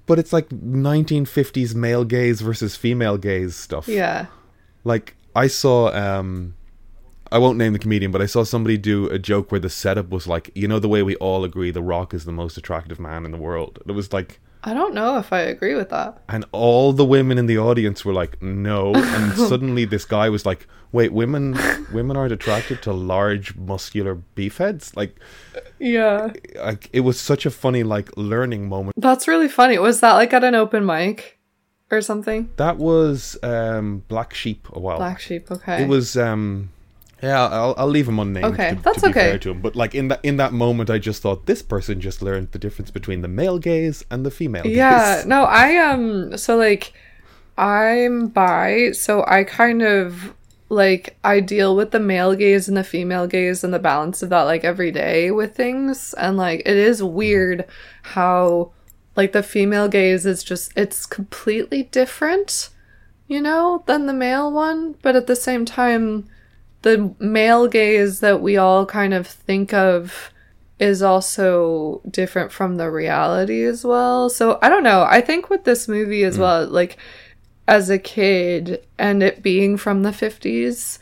But 0.07 0.19
it's 0.19 0.33
like 0.33 0.49
1950s 0.51 1.75
male 1.75 2.05
gaze 2.05 2.41
versus 2.41 2.77
female 2.77 3.17
gaze 3.19 3.57
stuff. 3.57 3.89
Yeah. 3.89 4.27
Like 4.85 5.17
I 5.35 5.47
saw 5.49 5.89
um 5.93 6.55
I 7.33 7.39
won't 7.39 7.59
name 7.59 7.73
the 7.73 7.79
comedian, 7.81 8.13
but 8.13 8.23
I 8.23 8.27
saw 8.27 8.45
somebody 8.45 8.77
do 8.79 9.07
a 9.09 9.19
joke 9.19 9.51
where 9.51 9.59
the 9.61 9.71
setup 9.71 10.11
was 10.11 10.27
like, 10.29 10.51
you 10.55 10.69
know 10.69 10.79
the 10.79 10.89
way 10.89 11.03
we 11.03 11.17
all 11.17 11.43
agree 11.43 11.71
The 11.73 11.83
Rock 11.83 12.15
is 12.15 12.25
the 12.25 12.33
most 12.33 12.57
attractive 12.57 13.01
man 13.01 13.25
in 13.25 13.33
the 13.33 13.39
world. 13.39 13.81
It 13.89 13.93
was 13.93 14.13
like 14.13 14.41
I 14.67 14.73
don't 14.75 14.95
know 14.95 15.19
if 15.19 15.33
I 15.33 15.41
agree 15.41 15.75
with 15.75 15.91
that. 15.91 16.19
and 16.29 16.45
all 16.53 16.93
the 16.93 17.05
women 17.05 17.39
in 17.39 17.47
the 17.47 17.59
audience 17.59 18.05
were 18.05 18.13
like, 18.13 18.41
"No." 18.43 18.95
And 18.95 19.33
suddenly 19.51 19.85
this 19.85 20.05
guy 20.05 20.29
was 20.31 20.45
like, 20.47 20.67
"Wait, 20.93 21.13
women 21.13 21.57
women 21.93 22.17
aren't 22.17 22.33
attracted 22.33 22.81
to 22.83 22.93
large 22.93 23.55
muscular 23.57 24.15
beefheads?" 24.37 24.97
Like 24.97 25.17
Yeah. 25.79 26.33
like 26.65 26.89
it 26.93 27.01
was 27.01 27.21
such 27.21 27.47
a 27.47 27.51
funny 27.51 27.83
like 27.83 28.11
learning 28.17 28.69
moment. 28.69 28.95
That's 28.97 29.29
really 29.29 29.49
funny. 29.49 29.79
Was 29.79 30.01
that 30.01 30.15
like 30.15 30.33
at 30.33 30.45
an 30.45 30.55
open 30.55 30.87
mic 30.87 31.39
or 31.91 32.01
something? 32.01 32.49
That 32.57 32.77
was 32.79 33.37
um 33.43 34.03
Black 34.09 34.33
Sheep 34.35 34.67
a 34.73 34.79
while. 34.81 34.97
Black 34.99 35.21
sheep, 35.21 35.51
okay. 35.51 35.83
It 35.83 35.89
was 35.89 36.17
um 36.17 36.71
yeah, 37.23 37.47
I'll 37.49 37.75
I'll 37.79 37.89
leave 37.89 38.09
him 38.09 38.19
unnamed 38.19 38.55
Okay, 38.55 38.71
to, 38.71 38.77
that's 38.83 39.01
to 39.01 39.03
be 39.03 39.11
okay. 39.11 39.21
fair 39.21 39.39
to 39.39 39.51
him. 39.53 39.61
But 39.61 39.77
like 39.77 39.95
in 39.95 40.09
that 40.09 40.21
in 40.23 40.37
that 40.37 40.53
moment 40.53 40.91
I 40.91 40.99
just 40.99 41.23
thought 41.23 41.47
this 41.47 41.63
person 41.63 42.01
just 42.01 42.23
learned 42.23 42.53
the 42.53 42.59
difference 42.59 42.91
between 42.91 43.23
the 43.23 43.29
male 43.29 43.59
gaze 43.59 44.05
and 44.11 44.25
the 44.27 44.31
female 44.31 44.71
gaze. 44.71 44.77
Yeah, 44.77 45.17
gaze. 45.17 45.27
no, 45.27 45.45
I 45.45 45.77
um 45.79 46.37
so 46.37 46.57
like 46.57 46.93
I'm 47.57 48.29
bi, 48.29 48.91
so 48.93 49.25
I 49.27 49.45
kind 49.45 49.83
of 49.83 50.35
like 50.69 51.17
I 51.23 51.41
deal 51.41 51.77
with 51.77 51.91
the 51.93 52.01
male 52.01 52.35
gaze 52.35 52.69
and 52.69 52.77
the 52.77 52.85
female 52.85 53.27
gaze 53.27 53.63
and 53.63 53.73
the 53.73 53.79
balance 53.79 54.23
of 54.23 54.31
that 54.31 54.43
like 54.43 54.65
every 54.65 54.91
day 54.91 55.31
with 55.31 55.55
things 55.55 56.15
and 56.15 56.37
like 56.37 56.61
it 56.61 56.77
is 56.77 57.03
weird 57.03 57.65
how 58.03 58.73
like 59.17 59.33
the 59.33 59.43
female 59.43 59.89
gaze 59.89 60.27
is 60.27 60.43
just 60.43 60.73
it's 60.77 61.07
completely 61.07 61.85
different, 61.85 62.71
you 63.29 63.41
know, 63.41 63.85
than 63.87 64.07
the 64.07 64.13
male 64.13 64.51
one, 64.51 64.97
but 65.03 65.15
at 65.17 65.27
the 65.27 65.37
same 65.37 65.65
time 65.65 66.29
the 66.85 67.15
male 67.19 67.67
gaze 67.67 68.21
that 68.21 68.43
we 68.43 68.57
all 68.59 68.85
kind 68.85 69.15
of 69.15 69.27
think 69.27 69.73
of 69.73 70.31
is 70.79 71.03
also 71.03 72.03
different 72.11 72.53
from 72.53 72.77
the 72.77 72.91
reality 72.91 73.65
as 73.65 73.85
well. 73.85 74.29
So 74.29 74.59
I 74.61 74.69
don't 74.69 74.83
know. 74.83 75.03
I 75.03 75.21
think 75.23 75.49
with 75.49 75.65
this 75.65 75.89
movie 75.89 76.25
as 76.25 76.39
well, 76.39 76.67
like 76.67 76.99
as 77.67 77.89
a 77.89 77.99
kid 77.99 78.85
and 78.99 79.23
it 79.23 79.43
being 79.43 79.79
from 79.79 80.03
the 80.03 80.11
50s, 80.11 80.99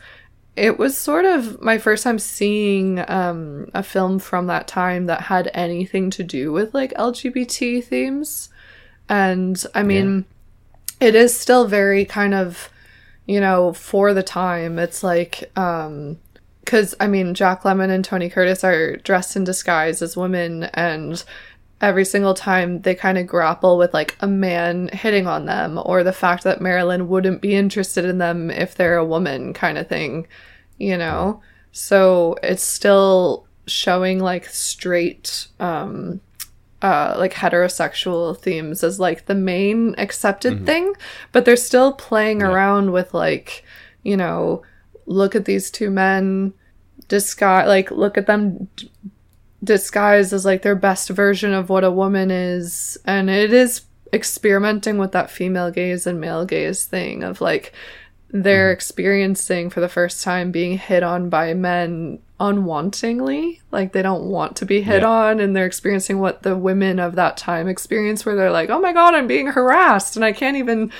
it 0.55 0.79
was 0.79 0.97
sort 0.97 1.25
of 1.25 1.61
my 1.61 1.77
first 1.77 2.05
time 2.05 2.19
seeing 2.19 3.03
um, 3.09 3.69
a 3.73 3.83
film 3.83 4.19
from 4.19 4.47
that 4.47 4.67
time 4.67 5.07
that 5.07 5.21
had 5.21 5.51
anything 5.53 6.09
to 6.11 6.23
do 6.23 6.53
with 6.53 6.73
like 6.73 6.93
LGBT 6.93 7.83
themes. 7.83 8.49
And 9.09 9.61
I 9.75 9.83
mean, 9.83 10.25
it 11.01 11.13
is 11.13 11.37
still 11.37 11.67
very 11.67 12.05
kind 12.05 12.33
of, 12.33 12.69
you 13.25 13.39
know, 13.39 13.73
for 13.73 14.13
the 14.13 14.23
time. 14.23 14.79
It's 14.79 15.03
like, 15.03 15.51
um, 15.57 16.17
because 16.63 16.95
I 16.99 17.07
mean, 17.07 17.33
Jack 17.33 17.63
Lemmon 17.63 17.89
and 17.89 18.05
Tony 18.05 18.29
Curtis 18.29 18.63
are 18.63 18.95
dressed 18.97 19.35
in 19.35 19.43
disguise 19.43 20.01
as 20.01 20.15
women, 20.15 20.63
and 20.73 21.23
every 21.81 22.05
single 22.05 22.33
time 22.33 22.81
they 22.81 22.95
kind 22.95 23.17
of 23.17 23.27
grapple 23.27 23.77
with 23.77 23.93
like 23.93 24.15
a 24.21 24.27
man 24.27 24.89
hitting 24.93 25.27
on 25.27 25.45
them, 25.45 25.79
or 25.83 26.03
the 26.03 26.13
fact 26.13 26.43
that 26.45 26.61
Marilyn 26.61 27.09
wouldn't 27.09 27.41
be 27.41 27.55
interested 27.55 28.05
in 28.05 28.17
them 28.17 28.49
if 28.49 28.75
they're 28.75 28.97
a 28.97 29.05
woman, 29.05 29.53
kind 29.53 29.77
of 29.77 29.87
thing, 29.87 30.25
you 30.77 30.97
know? 30.97 31.41
So 31.73 32.37
it's 32.41 32.63
still 32.63 33.45
showing 33.67 34.19
like 34.19 34.45
straight, 34.45 35.47
um, 35.59 36.21
uh, 36.83 37.15
like 37.17 37.33
heterosexual 37.33 38.37
themes 38.37 38.83
as 38.83 38.99
like 38.99 39.25
the 39.25 39.35
main 39.35 39.95
accepted 39.97 40.65
thing, 40.65 40.93
but 41.31 41.45
they're 41.45 41.55
still 41.55 41.93
playing 41.93 42.43
around 42.43 42.91
with 42.91 43.13
like, 43.13 43.63
you 44.03 44.17
know, 44.17 44.61
look 45.05 45.33
at 45.33 45.45
these 45.45 45.71
two 45.71 45.89
men 45.89 46.53
disguise 47.07 47.67
like 47.67 47.91
look 47.91 48.17
at 48.17 48.27
them 48.27 48.67
d- 48.75 48.89
disguised 49.63 50.33
as 50.33 50.45
like 50.45 50.61
their 50.61 50.75
best 50.75 51.09
version 51.09 51.53
of 51.53 51.69
what 51.69 51.83
a 51.83 51.91
woman 51.91 52.31
is 52.31 52.97
and 53.05 53.29
it 53.29 53.53
is 53.53 53.81
experimenting 54.13 54.97
with 54.97 55.11
that 55.11 55.29
female 55.29 55.71
gaze 55.71 56.07
and 56.07 56.19
male 56.21 56.45
gaze 56.45 56.85
thing 56.85 57.23
of 57.23 57.41
like 57.41 57.73
they're 58.29 58.71
experiencing 58.71 59.69
for 59.69 59.79
the 59.79 59.89
first 59.89 60.23
time 60.23 60.51
being 60.51 60.77
hit 60.77 61.03
on 61.03 61.29
by 61.29 61.53
men 61.53 62.19
unwantingly 62.49 63.61
like 63.71 63.93
they 63.93 64.01
don't 64.01 64.25
want 64.25 64.55
to 64.57 64.65
be 64.65 64.81
hit 64.81 65.01
Yeah. 65.01 65.07
on 65.09 65.39
and 65.39 65.55
they're 65.55 65.65
experiencing 65.65 66.19
what 66.19 66.43
the 66.43 66.57
women 66.57 66.99
of 66.99 67.15
that 67.15 67.37
time 67.37 67.67
experience 67.67 68.25
where 68.25 68.35
they're 68.35 68.51
like 68.51 68.69
oh 68.69 68.79
my 68.79 68.91
god 68.93 69.15
i'm 69.15 69.27
being 69.27 69.47
harassed 69.47 70.15
and 70.15 70.25
i 70.25 70.31
can't 70.33 70.57
even 70.57 70.91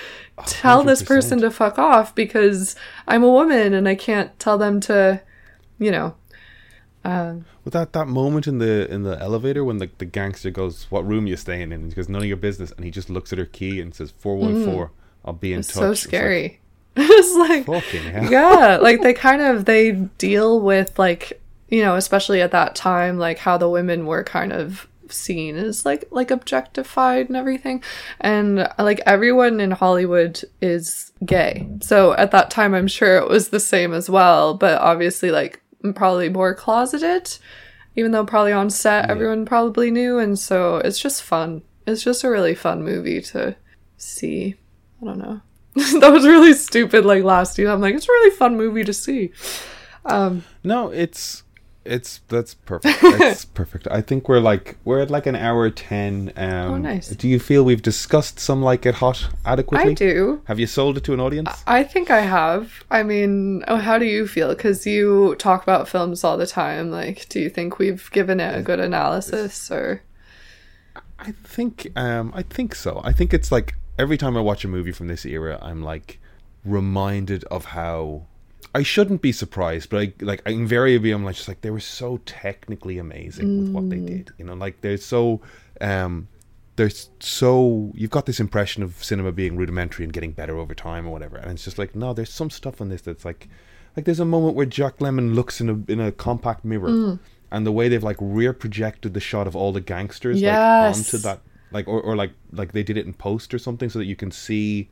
tell 0.45 0.83
this 0.83 1.01
100%. 1.03 1.07
person 1.07 1.41
to 1.41 1.51
fuck 1.51 1.77
off 1.77 2.15
because 2.15 2.75
i'm 3.07 3.23
a 3.23 3.29
woman 3.29 3.73
and 3.73 3.87
i 3.89 3.95
can't 3.95 4.37
tell 4.39 4.57
them 4.57 4.79
to 4.79 5.21
you 5.79 5.91
know 5.91 6.15
With 7.03 7.73
that 7.73 7.91
that 7.93 8.07
moment 8.07 8.47
in 8.47 8.59
the 8.59 8.89
in 8.89 9.03
the 9.03 9.19
elevator 9.19 9.63
when 9.65 9.77
the, 9.77 9.89
the 9.97 10.05
gangster 10.05 10.49
goes, 10.51 10.87
"What 10.89 11.05
room 11.05 11.27
you 11.27 11.35
staying 11.35 11.71
in?" 11.73 11.73
and 11.73 11.85
he 11.91 11.95
goes, 11.95 12.07
"None 12.07 12.21
of 12.21 12.27
your 12.27 12.37
business," 12.37 12.71
and 12.71 12.85
he 12.85 12.91
just 12.91 13.09
looks 13.09 13.33
at 13.33 13.39
her 13.39 13.45
key 13.45 13.81
and 13.81 13.93
says, 13.93 14.13
414, 14.19 14.89
I'll 15.25 15.33
be 15.33 15.51
in 15.53 15.61
touch." 15.63 15.75
Mm. 15.75 15.79
so 15.79 15.93
scary 15.93 16.59
it's 16.97 17.67
like 17.67 18.29
yeah 18.29 18.77
like 18.81 19.01
they 19.01 19.13
kind 19.13 19.41
of 19.41 19.65
they 19.65 19.91
deal 19.91 20.61
with 20.61 20.97
like 20.99 21.41
you 21.69 21.81
know 21.81 21.95
especially 21.95 22.39
at 22.39 22.51
that 22.51 22.75
time 22.75 23.17
like 23.17 23.39
how 23.39 23.57
the 23.57 23.69
women 23.69 24.05
were 24.05 24.23
kind 24.23 24.53
of 24.53 24.87
seen 25.13 25.55
as 25.55 25.85
like 25.85 26.05
like 26.11 26.31
objectified 26.31 27.27
and 27.27 27.37
everything. 27.37 27.83
And 28.19 28.69
like 28.77 29.01
everyone 29.05 29.59
in 29.59 29.71
hollywood 29.71 30.41
is 30.61 31.11
gay. 31.25 31.67
So 31.81 32.13
at 32.13 32.31
that 32.31 32.49
time 32.49 32.73
i'm 32.73 32.87
sure 32.87 33.17
it 33.17 33.29
was 33.29 33.49
the 33.49 33.59
same 33.59 33.93
as 33.93 34.09
well 34.09 34.53
but 34.53 34.81
obviously 34.81 35.31
like 35.31 35.61
probably 35.95 36.29
more 36.29 36.55
closeted 36.55 37.37
even 37.95 38.11
though 38.11 38.25
probably 38.25 38.51
on 38.51 38.69
set 38.69 39.09
everyone 39.09 39.45
probably 39.45 39.91
knew. 39.91 40.17
And 40.17 40.37
so 40.37 40.77
it's 40.77 40.99
just 40.99 41.21
fun. 41.21 41.61
It's 41.85 42.03
just 42.03 42.23
a 42.23 42.29
really 42.29 42.55
fun 42.55 42.83
movie 42.83 43.21
to 43.21 43.55
see. 43.97 44.55
I 45.01 45.05
don't 45.05 45.19
know 45.19 45.41
that 45.99 46.11
was 46.11 46.25
really 46.25 46.53
stupid 46.53 47.05
like 47.05 47.23
last 47.23 47.57
year 47.57 47.69
i'm 47.71 47.81
like 47.81 47.95
it's 47.95 48.07
a 48.07 48.11
really 48.11 48.35
fun 48.35 48.55
movie 48.57 48.83
to 48.83 48.93
see 48.93 49.31
um 50.05 50.43
No, 50.63 50.89
it's 50.89 51.43
It's 51.85 52.21
that's 52.29 52.53
perfect. 52.53 53.01
That's 53.19 53.43
perfect. 53.43 53.87
I 53.91 54.01
think 54.01 54.29
we're 54.29 54.39
like 54.39 54.77
we're 54.85 55.01
at 55.01 55.11
like 55.11 55.25
an 55.27 55.35
hour 55.35 55.69
ten. 55.69 56.31
Um, 56.37 56.73
Oh, 56.73 56.77
nice. 56.77 57.09
Do 57.09 57.27
you 57.27 57.39
feel 57.39 57.63
we've 57.65 57.81
discussed 57.81 58.39
some 58.39 58.61
like 58.61 58.85
it 58.85 58.95
hot 58.95 59.27
adequately? 59.45 59.91
I 59.91 59.93
do. 59.93 60.41
Have 60.45 60.59
you 60.59 60.67
sold 60.67 60.97
it 60.97 61.03
to 61.05 61.13
an 61.13 61.19
audience? 61.19 61.49
I 61.67 61.83
think 61.83 62.09
I 62.09 62.21
have. 62.21 62.83
I 62.89 63.03
mean, 63.03 63.63
oh, 63.67 63.77
how 63.77 63.97
do 63.97 64.05
you 64.05 64.27
feel? 64.27 64.49
Because 64.55 64.87
you 64.87 65.35
talk 65.39 65.63
about 65.63 65.89
films 65.89 66.23
all 66.23 66.37
the 66.37 66.47
time. 66.47 66.89
Like, 66.89 67.27
do 67.27 67.39
you 67.41 67.49
think 67.49 67.79
we've 67.79 68.09
given 68.11 68.39
it 68.39 68.57
a 68.57 68.61
good 68.61 68.79
analysis 68.79 69.69
or? 69.71 70.01
I 71.19 71.31
think 71.43 71.91
um 71.97 72.31
I 72.35 72.43
think 72.43 72.75
so. 72.75 73.01
I 73.03 73.11
think 73.13 73.33
it's 73.33 73.51
like 73.51 73.75
every 74.03 74.17
time 74.17 74.37
I 74.37 74.41
watch 74.41 74.63
a 74.63 74.67
movie 74.67 74.91
from 74.91 75.07
this 75.07 75.25
era, 75.25 75.57
I'm 75.61 75.81
like 75.81 76.19
reminded 76.65 77.43
of 77.45 77.65
how 77.65 78.27
I 78.75 78.83
shouldn't 78.83 79.21
be 79.21 79.31
surprised, 79.31 79.89
but 79.89 80.01
I 80.01 80.13
like 80.19 80.41
invariably 80.45 81.11
I'm 81.11 81.23
like 81.23 81.35
just 81.35 81.47
like 81.47 81.61
they 81.61 81.71
were 81.71 81.79
so 81.79 82.19
technically 82.25 82.97
amazing 82.97 83.59
with 83.59 83.69
what 83.71 83.89
they 83.89 83.99
did. 83.99 84.31
You 84.37 84.45
know, 84.45 84.53
like 84.53 84.81
they're 84.81 84.97
so 84.97 85.41
um 85.81 86.27
they're 86.75 86.91
so 87.19 87.91
you've 87.95 88.11
got 88.11 88.25
this 88.25 88.39
impression 88.39 88.83
of 88.83 89.03
cinema 89.03 89.31
being 89.31 89.55
rudimentary 89.55 90.03
and 90.03 90.13
getting 90.13 90.31
better 90.31 90.57
over 90.57 90.75
time 90.75 91.07
or 91.07 91.11
whatever, 91.11 91.37
and 91.37 91.51
it's 91.51 91.63
just 91.63 91.77
like 91.77 91.95
no, 91.95 92.13
there's 92.13 92.31
some 92.31 92.49
stuff 92.49 92.81
in 92.81 92.89
this 92.89 93.01
that's 93.01 93.25
like 93.25 93.47
like 93.95 94.05
there's 94.05 94.19
a 94.19 94.25
moment 94.25 94.55
where 94.55 94.65
Jack 94.65 94.97
Lemmon 94.97 95.33
looks 95.33 95.61
in 95.61 95.69
a 95.69 95.91
in 95.91 95.99
a 95.99 96.11
compact 96.11 96.65
mirror, 96.65 96.89
and 97.51 97.65
the 97.65 97.71
way 97.71 97.87
they've 97.89 98.03
like 98.03 98.17
rear 98.19 98.53
projected 98.53 99.13
the 99.13 99.19
shot 99.19 99.47
of 99.47 99.55
all 99.55 99.71
the 99.71 99.81
gangsters 99.81 100.41
like 100.41 100.51
onto 100.97 101.17
that 101.19 101.39
like 101.73 101.87
or, 101.87 102.01
or 102.01 102.15
like 102.15 102.31
like 102.51 102.71
they 102.71 102.83
did 102.83 102.97
it 102.97 103.05
in 103.05 103.13
post 103.13 103.53
or 103.53 103.59
something 103.59 103.89
so 103.89 103.99
that 103.99 104.05
you 104.05 104.15
can 104.15 104.31
see 104.31 104.89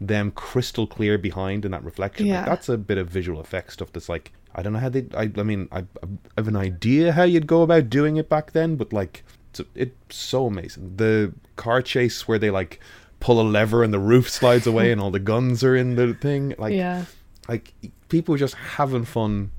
them 0.00 0.30
crystal 0.30 0.86
clear 0.86 1.18
behind 1.18 1.64
in 1.64 1.72
that 1.72 1.84
reflection. 1.84 2.26
Like, 2.26 2.32
Yeah. 2.32 2.44
that's 2.44 2.68
a 2.68 2.78
bit 2.78 2.98
of 2.98 3.08
visual 3.08 3.40
effect 3.40 3.72
stuff 3.72 3.92
that's 3.92 4.08
like 4.08 4.32
I 4.54 4.62
don't 4.62 4.72
know 4.72 4.78
how 4.78 4.88
they 4.88 5.06
I 5.16 5.30
I 5.36 5.42
mean 5.42 5.68
I, 5.72 5.80
I 5.80 6.06
have 6.36 6.48
an 6.48 6.56
idea 6.56 7.12
how 7.12 7.24
you'd 7.24 7.46
go 7.46 7.62
about 7.62 7.90
doing 7.90 8.16
it 8.16 8.28
back 8.28 8.52
then, 8.52 8.76
but 8.76 8.92
like 8.92 9.24
it's, 9.50 9.60
it's 9.74 10.16
so 10.16 10.46
amazing. 10.46 10.96
The 10.96 11.32
car 11.56 11.82
chase 11.82 12.26
where 12.26 12.38
they 12.38 12.50
like 12.50 12.80
pull 13.18 13.40
a 13.40 13.42
lever 13.42 13.82
and 13.84 13.92
the 13.92 13.98
roof 13.98 14.30
slides 14.30 14.66
away 14.66 14.90
and 14.92 15.00
all 15.00 15.10
the 15.10 15.18
guns 15.20 15.62
are 15.62 15.76
in 15.76 15.94
the 15.96 16.14
thing 16.14 16.54
like 16.56 16.72
yeah. 16.72 17.04
like 17.50 17.74
people 18.08 18.32
were 18.32 18.38
just 18.38 18.54
having 18.54 19.04
fun 19.04 19.50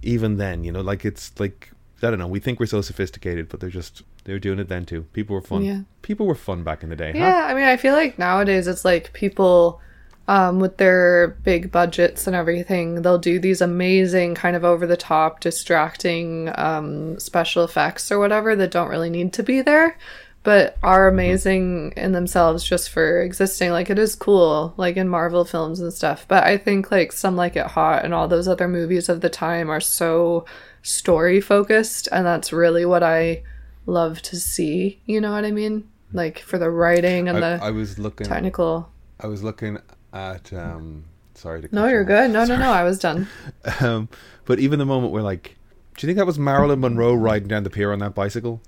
even 0.00 0.38
then 0.38 0.64
you 0.64 0.72
know 0.72 0.80
like 0.80 1.04
it's 1.04 1.38
like 1.38 1.70
i 2.02 2.10
don't 2.10 2.18
know 2.18 2.26
we 2.26 2.40
think 2.40 2.60
we're 2.60 2.66
so 2.66 2.80
sophisticated 2.80 3.48
but 3.48 3.60
they're 3.60 3.70
just 3.70 4.02
they 4.24 4.32
were 4.32 4.38
doing 4.38 4.58
it 4.58 4.68
then 4.68 4.84
too 4.84 5.02
people 5.12 5.34
were 5.34 5.42
fun 5.42 5.62
Yeah. 5.64 5.80
people 6.02 6.26
were 6.26 6.34
fun 6.34 6.62
back 6.64 6.82
in 6.82 6.88
the 6.90 6.96
day 6.96 7.12
huh? 7.12 7.18
Yeah, 7.18 7.46
I 7.46 7.54
mean, 7.54 7.64
I 7.64 7.76
feel 7.76 7.94
like 7.94 8.18
nowadays 8.18 8.66
it's 8.66 8.84
like 8.84 9.12
people 9.12 9.80
um, 10.28 10.60
with 10.60 10.76
their 10.76 11.28
big 11.42 11.72
budgets 11.72 12.26
and 12.26 12.36
everything, 12.36 13.00
they'll 13.00 13.16
do 13.16 13.38
these 13.38 13.62
amazing 13.62 14.34
kind 14.34 14.54
of 14.56 14.62
over 14.62 14.86
the 14.86 14.94
top, 14.94 15.40
distracting 15.40 16.50
um, 16.56 17.18
special 17.18 17.64
effects 17.64 18.12
or 18.12 18.18
whatever 18.18 18.54
that 18.54 18.70
don't 18.70 18.90
really 18.90 19.08
need 19.08 19.32
to 19.32 19.42
be 19.42 19.62
there, 19.62 19.96
but 20.42 20.76
are 20.82 21.08
amazing 21.08 21.94
in 21.96 22.12
themselves 22.12 22.62
just 22.62 22.90
for 22.90 23.22
existing. 23.22 23.70
Like 23.70 23.88
it 23.88 23.98
is 23.98 24.14
cool, 24.14 24.74
like 24.76 24.98
in 24.98 25.08
Marvel 25.08 25.46
films 25.46 25.80
and 25.80 25.94
stuff. 25.94 26.26
But 26.28 26.44
I 26.44 26.58
think 26.58 26.90
like 26.90 27.12
Some 27.12 27.36
Like 27.36 27.56
It 27.56 27.66
Hot 27.66 28.04
and 28.04 28.12
all 28.12 28.28
those 28.28 28.48
other 28.48 28.68
movies 28.68 29.08
of 29.08 29.22
the 29.22 29.30
time 29.30 29.70
are 29.70 29.80
so 29.80 30.44
story 30.82 31.40
focused, 31.40 32.08
and 32.12 32.24
that's 32.26 32.52
really 32.52 32.84
what 32.84 33.02
I 33.02 33.42
love 33.86 34.20
to 34.22 34.36
see. 34.36 35.00
You 35.06 35.20
know 35.20 35.32
what 35.32 35.44
I 35.44 35.50
mean? 35.50 35.88
Like 36.12 36.38
for 36.40 36.58
the 36.58 36.70
writing 36.70 37.28
and 37.28 37.38
I, 37.38 37.56
the 37.58 37.64
I 37.64 37.70
was 37.70 37.98
looking 37.98 38.26
technical. 38.26 38.90
i 39.20 39.26
was 39.26 39.42
looking 39.42 39.78
at 40.12 40.52
um 40.54 41.04
sorry 41.34 41.60
to 41.62 41.68
No, 41.70 41.84
you 41.84 41.90
you're 41.92 42.02
off. 42.02 42.06
good. 42.08 42.30
No, 42.30 42.44
no, 42.46 42.56
no. 42.56 42.70
I 42.70 42.82
was 42.82 42.98
done. 42.98 43.28
um 43.80 44.08
but 44.46 44.58
even 44.58 44.78
the 44.78 44.86
moment 44.86 45.12
where 45.12 45.22
like 45.22 45.56
do 45.96 46.06
you 46.06 46.08
think 46.08 46.16
that 46.18 46.24
was 46.26 46.38
marilyn 46.38 46.80
monroe 46.80 47.12
riding 47.12 47.48
down 47.48 47.62
the 47.64 47.70
pier 47.70 47.92
on 47.92 47.98
that 47.98 48.14
bicycle 48.14 48.62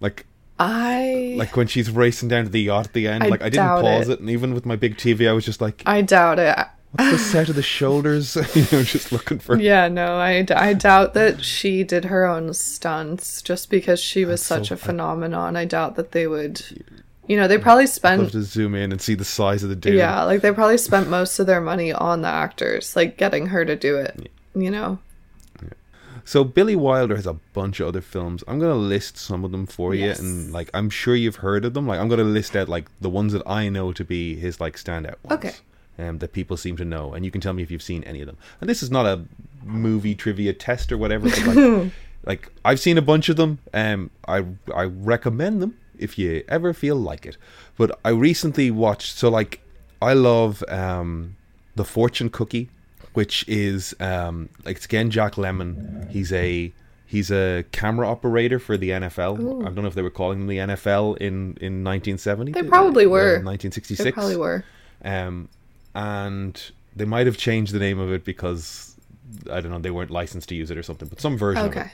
like 0.00 0.26
I 0.60 1.34
like 1.36 1.56
when 1.56 1.66
she's 1.68 1.90
racing 1.90 2.28
down 2.28 2.44
to 2.44 2.50
the 2.50 2.60
yacht 2.62 2.86
at 2.86 2.92
the 2.92 3.08
end 3.08 3.24
I 3.24 3.28
like 3.28 3.42
i 3.42 3.48
didn't 3.48 3.66
pause 3.66 4.08
it. 4.08 4.14
it. 4.14 4.20
and 4.20 4.30
even 4.30 4.54
with 4.54 4.66
my 4.66 4.76
big 4.76 4.96
tv 4.96 5.28
i 5.28 5.32
was 5.32 5.44
just 5.44 5.60
like 5.60 5.82
I 5.86 6.02
doubt 6.02 6.38
it. 6.38 6.56
What's 6.92 7.10
the 7.10 7.18
set 7.18 7.48
of 7.48 7.54
the 7.54 7.62
shoulders 7.62 8.34
you 8.54 8.62
know 8.72 8.82
just 8.82 9.12
looking 9.12 9.38
for 9.38 9.58
Yeah, 9.58 9.88
no, 9.88 10.16
I, 10.16 10.46
I 10.54 10.72
doubt 10.72 11.14
that 11.14 11.44
she 11.44 11.84
did 11.84 12.06
her 12.06 12.26
own 12.26 12.54
stunts 12.54 13.42
just 13.42 13.70
because 13.70 14.00
she 14.00 14.24
was 14.24 14.40
That's 14.40 14.46
such 14.46 14.68
so- 14.68 14.74
a 14.74 14.78
phenomenon. 14.78 15.56
I 15.56 15.64
doubt 15.64 15.96
that 15.96 16.12
they 16.12 16.26
would, 16.26 16.62
you 17.26 17.36
know, 17.36 17.46
they 17.46 17.58
probably 17.58 17.84
love 17.84 17.92
spent, 17.92 18.32
to 18.32 18.42
zoom 18.42 18.74
in 18.74 18.90
and 18.92 19.00
see 19.00 19.14
the 19.14 19.24
size 19.24 19.62
of 19.62 19.68
the 19.68 19.76
dude 19.76 19.94
yeah, 19.94 20.22
like 20.22 20.40
they 20.40 20.52
probably 20.52 20.78
spent 20.78 21.08
most 21.10 21.38
of 21.38 21.46
their 21.46 21.60
money 21.60 21.92
on 21.92 22.22
the 22.22 22.28
actors, 22.28 22.96
like 22.96 23.16
getting 23.18 23.46
her 23.48 23.64
to 23.64 23.76
do 23.76 23.96
it, 23.96 24.30
you 24.54 24.70
know? 24.70 24.98
So 26.24 26.44
Billy 26.44 26.76
Wilder 26.76 27.16
has 27.16 27.26
a 27.26 27.32
bunch 27.54 27.80
of 27.80 27.88
other 27.88 28.02
films. 28.02 28.44
I'm 28.46 28.58
gonna 28.58 28.74
list 28.74 29.16
some 29.16 29.44
of 29.46 29.50
them 29.50 29.66
for 29.66 29.94
Yes. 29.94 30.20
you, 30.20 30.26
and 30.28 30.52
like 30.52 30.68
I'm 30.74 30.90
sure 30.90 31.14
you've 31.16 31.36
heard 31.36 31.64
of 31.64 31.72
them. 31.72 31.86
Like 31.86 31.98
I'm 31.98 32.08
gonna 32.08 32.22
list 32.24 32.54
out 32.54 32.68
like 32.68 32.86
the 33.00 33.08
ones 33.08 33.32
that 33.32 33.42
I 33.46 33.70
know 33.70 33.92
to 33.94 34.04
be 34.04 34.36
his 34.36 34.60
like 34.60 34.76
standout 34.76 35.14
ones. 35.22 35.32
Okay. 35.44 35.52
Um, 36.00 36.18
that 36.18 36.32
people 36.32 36.56
seem 36.56 36.76
to 36.76 36.84
know, 36.84 37.12
and 37.12 37.24
you 37.24 37.32
can 37.32 37.40
tell 37.40 37.52
me 37.52 37.62
if 37.64 37.72
you've 37.72 37.82
seen 37.82 38.04
any 38.04 38.20
of 38.20 38.26
them. 38.28 38.36
And 38.60 38.70
this 38.70 38.84
is 38.84 38.90
not 38.90 39.04
a 39.04 39.24
movie 39.64 40.14
trivia 40.14 40.52
test 40.52 40.92
or 40.92 40.96
whatever. 40.96 41.28
Like, 41.28 41.92
like 42.24 42.52
I've 42.64 42.78
seen 42.78 42.98
a 42.98 43.02
bunch 43.02 43.28
of 43.28 43.36
them. 43.36 43.58
Um, 43.74 44.10
I 44.28 44.44
I 44.72 44.84
recommend 44.84 45.60
them 45.60 45.76
if 45.98 46.18
you 46.18 46.44
ever 46.48 46.72
feel 46.72 46.96
like 46.96 47.26
it. 47.26 47.36
But 47.76 47.98
I 48.04 48.10
recently 48.10 48.70
watched. 48.70 49.16
So 49.16 49.28
like, 49.28 49.60
I 50.00 50.12
love 50.12 50.62
um, 50.68 51.36
the 51.74 51.84
Fortune 51.84 52.30
Cookie, 52.30 52.68
which 53.14 53.46
is 53.48 53.94
um, 54.00 54.48
like 54.64 54.76
it's 54.76 54.84
again 54.84 55.10
Jack 55.10 55.34
Lemmon. 55.34 56.08
He's 56.10 56.32
a 56.32 56.72
he's 57.06 57.30
a 57.30 57.64
camera 57.72 58.08
operator 58.08 58.58
for 58.58 58.76
the 58.76 58.90
NFL. 58.90 59.62
I 59.62 59.64
don't 59.64 59.82
know 59.82 59.88
if 59.88 59.94
they 59.94 60.02
were 60.02 60.10
calling 60.10 60.40
them 60.40 60.48
the 60.48 60.58
NFL 60.58 61.16
in 61.18 61.56
in 61.60 61.84
1970. 61.84 62.52
They 62.52 62.62
probably 62.62 63.06
were. 63.06 63.40
1966. 63.42 64.04
They 64.04 64.12
probably 64.12 64.36
were. 64.36 64.64
Um, 65.04 65.48
and 65.94 66.60
they 66.96 67.04
might 67.04 67.26
have 67.26 67.36
changed 67.36 67.72
the 67.72 67.78
name 67.78 67.98
of 67.98 68.12
it 68.12 68.24
because 68.24 68.96
I 69.50 69.60
don't 69.60 69.70
know 69.70 69.78
they 69.78 69.90
weren't 69.90 70.10
licensed 70.10 70.48
to 70.50 70.54
use 70.54 70.70
it 70.70 70.78
or 70.78 70.82
something, 70.82 71.08
but 71.08 71.20
some 71.20 71.36
version 71.36 71.64
of 71.66 71.72
it. 71.72 71.92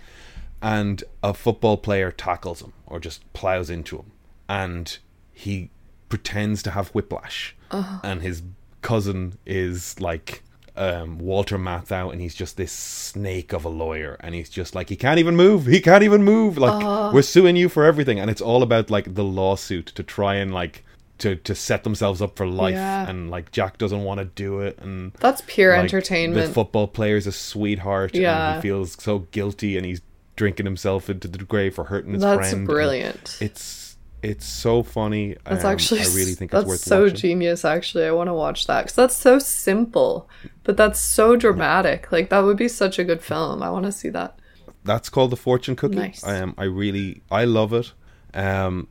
And 0.62 1.04
a 1.22 1.34
football 1.34 1.76
player 1.76 2.10
tackles 2.10 2.62
him 2.62 2.72
or 2.86 2.98
just 3.00 3.30
plows 3.34 3.68
into 3.70 3.96
him, 3.98 4.12
and 4.48 4.96
he 5.32 5.70
pretends 6.08 6.62
to 6.62 6.70
have 6.70 6.88
whiplash, 6.90 7.54
and 8.02 8.22
his 8.22 8.42
cousin 8.82 9.38
is 9.46 10.00
like. 10.00 10.42
Um, 10.76 11.18
Walter 11.20 11.56
Matthau, 11.56 12.10
and 12.10 12.20
he's 12.20 12.34
just 12.34 12.56
this 12.56 12.72
snake 12.72 13.52
of 13.52 13.64
a 13.64 13.68
lawyer, 13.68 14.16
and 14.18 14.34
he's 14.34 14.50
just 14.50 14.74
like 14.74 14.88
he 14.88 14.96
can't 14.96 15.20
even 15.20 15.36
move. 15.36 15.66
He 15.66 15.80
can't 15.80 16.02
even 16.02 16.24
move. 16.24 16.58
Like 16.58 17.12
we're 17.14 17.22
suing 17.22 17.54
you 17.54 17.68
for 17.68 17.84
everything, 17.84 18.18
and 18.18 18.28
it's 18.28 18.40
all 18.40 18.60
about 18.60 18.90
like 18.90 19.14
the 19.14 19.22
lawsuit 19.22 19.86
to 19.86 20.02
try 20.02 20.34
and 20.34 20.52
like 20.52 20.84
to 21.18 21.36
to 21.36 21.54
set 21.54 21.84
themselves 21.84 22.20
up 22.20 22.36
for 22.36 22.46
life, 22.46 22.74
Yeah. 22.74 23.08
and 23.08 23.30
like 23.30 23.52
Jack 23.52 23.78
doesn't 23.78 24.02
want 24.02 24.18
to 24.18 24.24
do 24.24 24.60
it, 24.60 24.78
and 24.80 25.12
That's 25.20 25.42
pure 25.46 25.72
like, 25.76 25.84
entertainment. 25.84 26.48
The 26.48 26.52
football 26.52 26.88
player's 26.88 27.26
a 27.26 27.32
sweetheart, 27.32 28.12
and 28.14 28.22
Yeah. 28.22 28.56
he 28.56 28.62
feels 28.62 28.96
so 29.00 29.20
guilty, 29.30 29.76
and 29.76 29.86
he's 29.86 30.00
drinking 30.36 30.66
himself 30.66 31.08
into 31.08 31.28
the 31.28 31.38
grave 31.44 31.74
for 31.76 31.84
hurting 31.84 32.12
his 32.14 32.22
That's 32.22 32.38
friend. 32.38 32.54
and 32.58 32.66
brilliant. 32.66 33.38
It's 33.40 33.96
it's 34.22 34.46
so 34.46 34.82
funny. 34.82 35.36
That's 35.44 35.64
Um, 35.64 35.70
actually 35.72 36.00
I 36.00 36.06
really 36.14 36.32
think 36.34 36.50
that's 36.50 36.62
it's 36.62 36.68
worth 36.68 36.80
it. 36.80 36.88
so 36.88 37.02
watching. 37.02 37.16
genius. 37.16 37.64
Actually, 37.64 38.06
I 38.06 38.10
want 38.10 38.28
to 38.28 38.34
watch 38.34 38.66
that 38.66 38.82
because 38.84 38.96
that's 38.96 39.14
so 39.16 39.38
simple, 39.38 40.28
but 40.64 40.76
that's 40.78 40.98
so 40.98 41.36
dramatic. 41.36 42.10
Like 42.10 42.30
that 42.30 42.40
would 42.40 42.56
be 42.56 42.68
such 42.68 42.98
a 42.98 43.04
good 43.04 43.22
film. 43.22 43.62
I 43.62 43.68
want 43.70 43.84
to 43.84 43.92
see 43.92 44.08
that. 44.08 44.38
That's 44.82 45.08
called 45.10 45.30
the 45.30 45.36
Fortune 45.36 45.76
Cookie. 45.76 45.96
Nice. 45.96 46.26
Um, 46.26 46.54
I 46.58 46.64
really 46.64 47.22
I 47.30 47.44
love 47.44 47.72
it. 47.74 47.92
Um, 48.32 48.88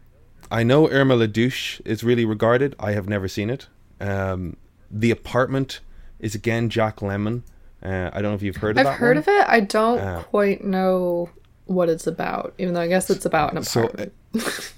I 0.54 0.64
know 0.64 0.88
Irma 0.90 1.16
la 1.16 1.26
Douce 1.26 1.82
is 1.84 2.04
really 2.04 2.26
regarded. 2.26 2.76
I 2.80 2.92
have 2.94 3.08
never 3.10 3.28
seen 3.28 3.50
it. 3.50 3.68
Um, 4.00 4.56
the 4.92 5.12
Apartment 5.12 5.80
is 6.20 6.36
again 6.36 6.70
Jack 6.70 6.98
Lemmon. 6.98 7.42
Uh, 7.82 8.10
I 8.14 8.22
don't 8.22 8.32
know 8.32 8.36
if 8.36 8.42
you've 8.44 8.58
heard 8.58 8.78
of 8.78 8.86
it. 8.86 8.90
I've 8.90 8.98
heard 8.98 9.18
one. 9.18 9.24
of 9.24 9.28
it. 9.28 9.46
I 9.48 9.60
don't 9.60 10.00
Uh, 10.00 10.24
quite 10.24 10.64
know 10.64 11.30
what 11.66 11.90
it's 11.90 12.08
about, 12.08 12.54
even 12.58 12.74
though 12.76 12.82
I 12.82 12.88
guess 12.88 13.10
it's 13.10 13.26
about 13.26 13.54
an 13.54 13.64
So, 13.64 13.82
uh, 13.82 13.86
apartment. 13.86 14.14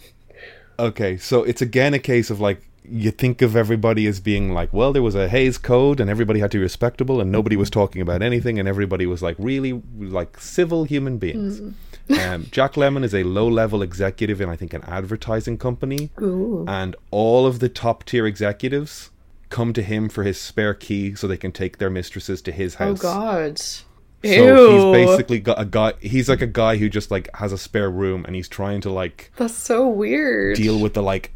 Okay, 0.78 1.16
so 1.18 1.44
it's 1.44 1.62
again 1.62 1.94
a 1.94 2.00
case 2.00 2.30
of 2.30 2.42
like 2.42 2.62
you 2.84 3.10
think 3.10 3.42
of 3.42 3.56
everybody 3.56 4.06
as 4.08 4.20
being 4.20 4.54
like, 4.54 4.72
well, 4.74 4.92
there 4.92 5.02
was 5.02 5.16
a 5.16 5.30
Hays 5.30 5.58
Code 5.58 6.00
and 6.02 6.10
everybody 6.10 6.40
had 6.42 6.52
to 6.52 6.58
be 6.58 6.62
respectable 6.64 7.22
and 7.22 7.32
nobody 7.32 7.56
was 7.56 7.70
talking 7.70 8.02
about 8.02 8.22
anything 8.22 8.60
and 8.60 8.68
everybody 8.68 9.06
was 9.06 9.22
like 9.24 9.36
really 9.40 9.82
like 9.98 10.38
civil 10.40 10.84
human 10.84 11.18
beings. 11.18 11.62
Um, 12.10 12.48
Jack 12.52 12.74
Lemmon 12.74 13.04
is 13.04 13.14
a 13.16 13.24
low-level 13.24 13.82
executive 13.82 14.40
in 14.42 14.50
I 14.50 14.56
think 14.56 14.74
an 14.74 14.84
advertising 14.84 15.58
company, 15.58 16.12
Ooh. 16.22 16.66
and 16.68 16.96
all 17.12 17.46
of 17.48 17.60
the 17.60 17.70
top-tier 17.70 18.26
executives 18.28 19.10
come 19.50 19.74
to 19.74 19.82
him 19.82 20.10
for 20.10 20.24
his 20.24 20.40
spare 20.40 20.74
key 20.74 21.16
so 21.16 21.28
they 21.28 21.38
can 21.38 21.52
take 21.52 21.78
their 21.78 21.90
mistresses 21.90 22.42
to 22.44 22.52
his 22.52 22.76
house. 22.76 23.00
Oh. 23.00 23.04
God. 23.04 23.58
So 23.60 23.84
Ew. 24.24 24.94
he's 24.94 25.06
basically 25.08 25.40
got 25.40 25.60
a 25.62 25.66
guy. 25.66 25.94
He's 26.02 26.28
like 26.28 26.42
a 26.42 26.48
guy 26.48 26.78
who 26.78 26.90
just 26.90 27.12
like 27.12 27.30
has 27.36 27.52
a 27.52 27.58
spare 27.58 27.92
room 27.92 28.26
and 28.26 28.36
he's 28.36 28.50
trying 28.50 28.82
to 28.82 28.90
like 28.90 29.32
That's 29.38 29.54
so 29.54 29.88
weird. 29.88 30.58
deal 30.58 30.80
with 30.80 30.96
the 30.96 31.04
like 31.04 31.32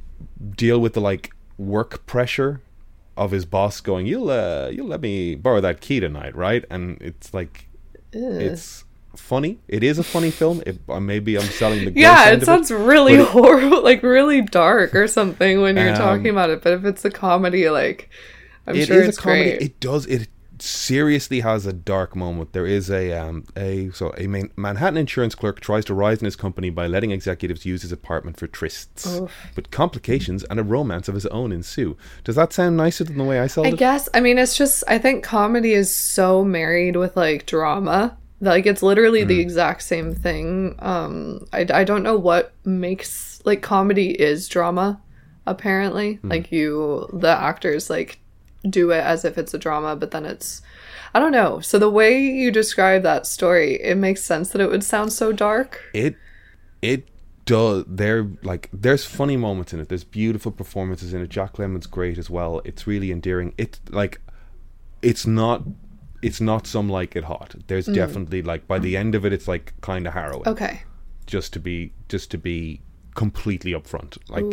deal 0.55 0.79
with 0.79 0.93
the 0.93 1.01
like 1.01 1.31
work 1.57 2.05
pressure 2.07 2.61
of 3.15 3.31
his 3.31 3.45
boss 3.45 3.81
going 3.81 4.05
you'll 4.05 4.29
uh 4.29 4.69
you'll 4.71 4.87
let 4.87 5.01
me 5.01 5.35
borrow 5.35 5.59
that 5.59 5.81
key 5.81 5.99
tonight 5.99 6.33
right 6.33 6.63
and 6.69 6.97
it's 7.01 7.33
like 7.33 7.67
Ew. 8.13 8.39
it's 8.39 8.85
funny. 9.15 9.59
It 9.67 9.83
is 9.83 9.99
a 9.99 10.03
funny 10.03 10.31
film. 10.31 10.61
It, 10.65 10.79
uh, 10.87 10.99
maybe 10.99 11.37
I'm 11.37 11.43
selling 11.43 11.85
the 11.85 11.91
Yeah, 11.95 12.31
it 12.31 12.43
sounds 12.43 12.71
really 12.71 13.15
it- 13.15 13.27
horrible, 13.27 13.83
like 13.83 14.03
really 14.03 14.41
dark 14.41 14.93
or 14.95 15.07
something 15.07 15.61
when 15.61 15.75
you're 15.77 15.89
Um, 15.91 15.95
talking 15.97 16.27
about 16.29 16.49
it. 16.49 16.61
But 16.61 16.73
if 16.73 16.85
it's 16.85 17.03
a 17.05 17.11
comedy, 17.11 17.69
like 17.69 18.09
I'm 18.67 18.75
It 18.75 18.79
is 18.81 18.87
sure 18.87 19.01
a 19.03 19.07
it's 19.07 19.17
comedy. 19.17 19.43
great. 19.51 19.61
It 19.61 19.79
does. 19.79 20.05
It 20.05 20.27
seriously 20.61 21.39
has 21.39 21.65
a 21.65 21.71
dark 21.71 22.15
moment. 22.17 22.51
There 22.51 22.67
is 22.67 22.89
a 22.91 23.13
um 23.13 23.45
a 23.55 23.89
so 23.91 24.13
a 24.17 24.27
Man- 24.27 24.51
Manhattan 24.57 24.97
insurance 24.97 25.33
clerk 25.33 25.61
tries 25.61 25.85
to 25.85 25.93
rise 25.93 26.19
in 26.19 26.25
his 26.25 26.35
company 26.35 26.69
by 26.69 26.85
letting 26.85 27.11
executives 27.11 27.65
use 27.65 27.81
his 27.81 27.93
apartment 27.93 28.37
for 28.37 28.45
trysts, 28.47 29.21
Oof. 29.21 29.31
but 29.55 29.71
complications 29.71 30.43
and 30.43 30.59
a 30.59 30.63
romance 30.63 31.07
of 31.07 31.15
his 31.15 31.25
own 31.27 31.51
ensue. 31.53 31.95
Does 32.25 32.35
that 32.35 32.51
sound 32.51 32.75
nicer 32.75 33.05
than 33.05 33.17
the 33.17 33.23
way 33.23 33.39
I 33.39 33.47
sold 33.47 33.67
I 33.67 33.69
it? 33.69 33.77
guess. 33.77 34.09
I 34.13 34.19
mean, 34.19 34.37
it's 34.37 34.57
just. 34.57 34.83
I 34.87 34.97
think 34.97 35.23
comedy 35.23 35.71
is 35.73 35.93
so 35.95 36.43
married 36.43 36.97
with 36.97 37.15
like 37.15 37.45
drama. 37.45 38.17
Like 38.41 38.65
it's 38.65 38.81
literally 38.81 39.23
Mm. 39.23 39.27
the 39.27 39.39
exact 39.39 39.81
same 39.83 40.13
thing. 40.15 40.75
Um, 40.79 41.45
I 41.53 41.65
I 41.73 41.83
don't 41.83 42.03
know 42.03 42.17
what 42.17 42.53
makes 42.65 43.41
like 43.45 43.61
comedy 43.61 44.11
is 44.11 44.47
drama. 44.47 45.01
Apparently, 45.45 46.15
Hmm. 46.21 46.29
like 46.29 46.51
you, 46.51 47.07
the 47.11 47.29
actors 47.29 47.89
like 47.89 48.19
do 48.69 48.91
it 48.91 48.99
as 49.03 49.25
if 49.25 49.37
it's 49.37 49.53
a 49.53 49.57
drama, 49.57 49.95
but 49.95 50.11
then 50.11 50.25
it's. 50.25 50.61
I 51.13 51.19
don't 51.19 51.31
know. 51.31 51.59
So 51.59 51.79
the 51.79 51.89
way 51.89 52.21
you 52.21 52.51
describe 52.51 53.01
that 53.03 53.25
story, 53.25 53.81
it 53.81 53.95
makes 53.97 54.21
sense 54.21 54.49
that 54.51 54.61
it 54.61 54.69
would 54.69 54.83
sound 54.83 55.11
so 55.11 55.31
dark. 55.31 55.81
it 55.93 56.15
it 56.81 57.07
does 57.45 57.83
there 57.87 58.27
like 58.43 58.69
there's 58.71 59.03
funny 59.05 59.35
moments 59.35 59.73
in 59.73 59.79
it 59.79 59.89
there's 59.89 60.03
beautiful 60.03 60.51
performances 60.51 61.15
in 61.15 61.21
it 61.21 61.29
jack 61.29 61.53
lemmon's 61.57 61.87
great 61.87 62.19
as 62.19 62.29
well 62.29 62.61
it's 62.63 62.85
really 62.85 63.11
endearing 63.11 63.53
it 63.57 63.79
like 63.89 64.21
it's 65.01 65.25
not 65.25 65.63
it's 66.21 66.41
not 66.41 66.67
some 66.67 66.89
like 66.89 67.15
it 67.15 67.23
hot. 67.23 67.55
There's 67.67 67.85
definitely 67.85 68.41
like 68.41 68.67
by 68.67 68.79
the 68.79 68.97
end 68.97 69.15
of 69.15 69.25
it 69.25 69.33
it's 69.33 69.47
like 69.47 69.73
kind 69.81 70.05
of 70.07 70.13
harrowing. 70.13 70.47
Okay. 70.47 70.81
just 71.25 71.53
to 71.53 71.59
be 71.59 71.93
just 72.07 72.31
to 72.31 72.37
be 72.37 72.81
completely 73.15 73.73
upfront 73.73 74.17
like 74.29 74.45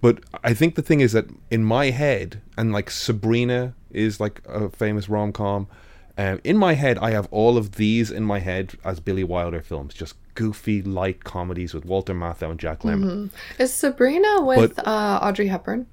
but 0.00 0.18
i 0.42 0.52
think 0.54 0.74
the 0.74 0.82
thing 0.82 1.00
is 1.00 1.12
that 1.12 1.26
in 1.50 1.62
my 1.62 1.90
head 1.90 2.40
and 2.56 2.72
like 2.72 2.90
sabrina 2.90 3.74
is 3.90 4.18
like 4.18 4.40
a 4.48 4.68
famous 4.70 5.08
rom-com 5.08 5.68
um, 6.16 6.40
in 6.42 6.56
my 6.56 6.72
head 6.74 6.98
i 6.98 7.10
have 7.10 7.28
all 7.30 7.56
of 7.56 7.72
these 7.72 8.10
in 8.10 8.24
my 8.24 8.38
head 8.40 8.74
as 8.84 8.98
billy 9.00 9.22
wilder 9.24 9.60
films. 9.62 9.94
Just 9.94 10.14
goofy 10.34 10.82
light 10.82 11.22
comedies 11.24 11.72
with 11.74 11.84
walter 11.84 12.14
matthau 12.14 12.50
and 12.50 12.58
jack 12.60 12.80
lemmon. 12.80 13.30
Is 13.58 13.72
Sabrina 13.72 14.42
with 14.42 14.74
But- 14.76 14.86
uh, 14.88 15.18
Audrey 15.22 15.48
Hepburn? 15.48 15.86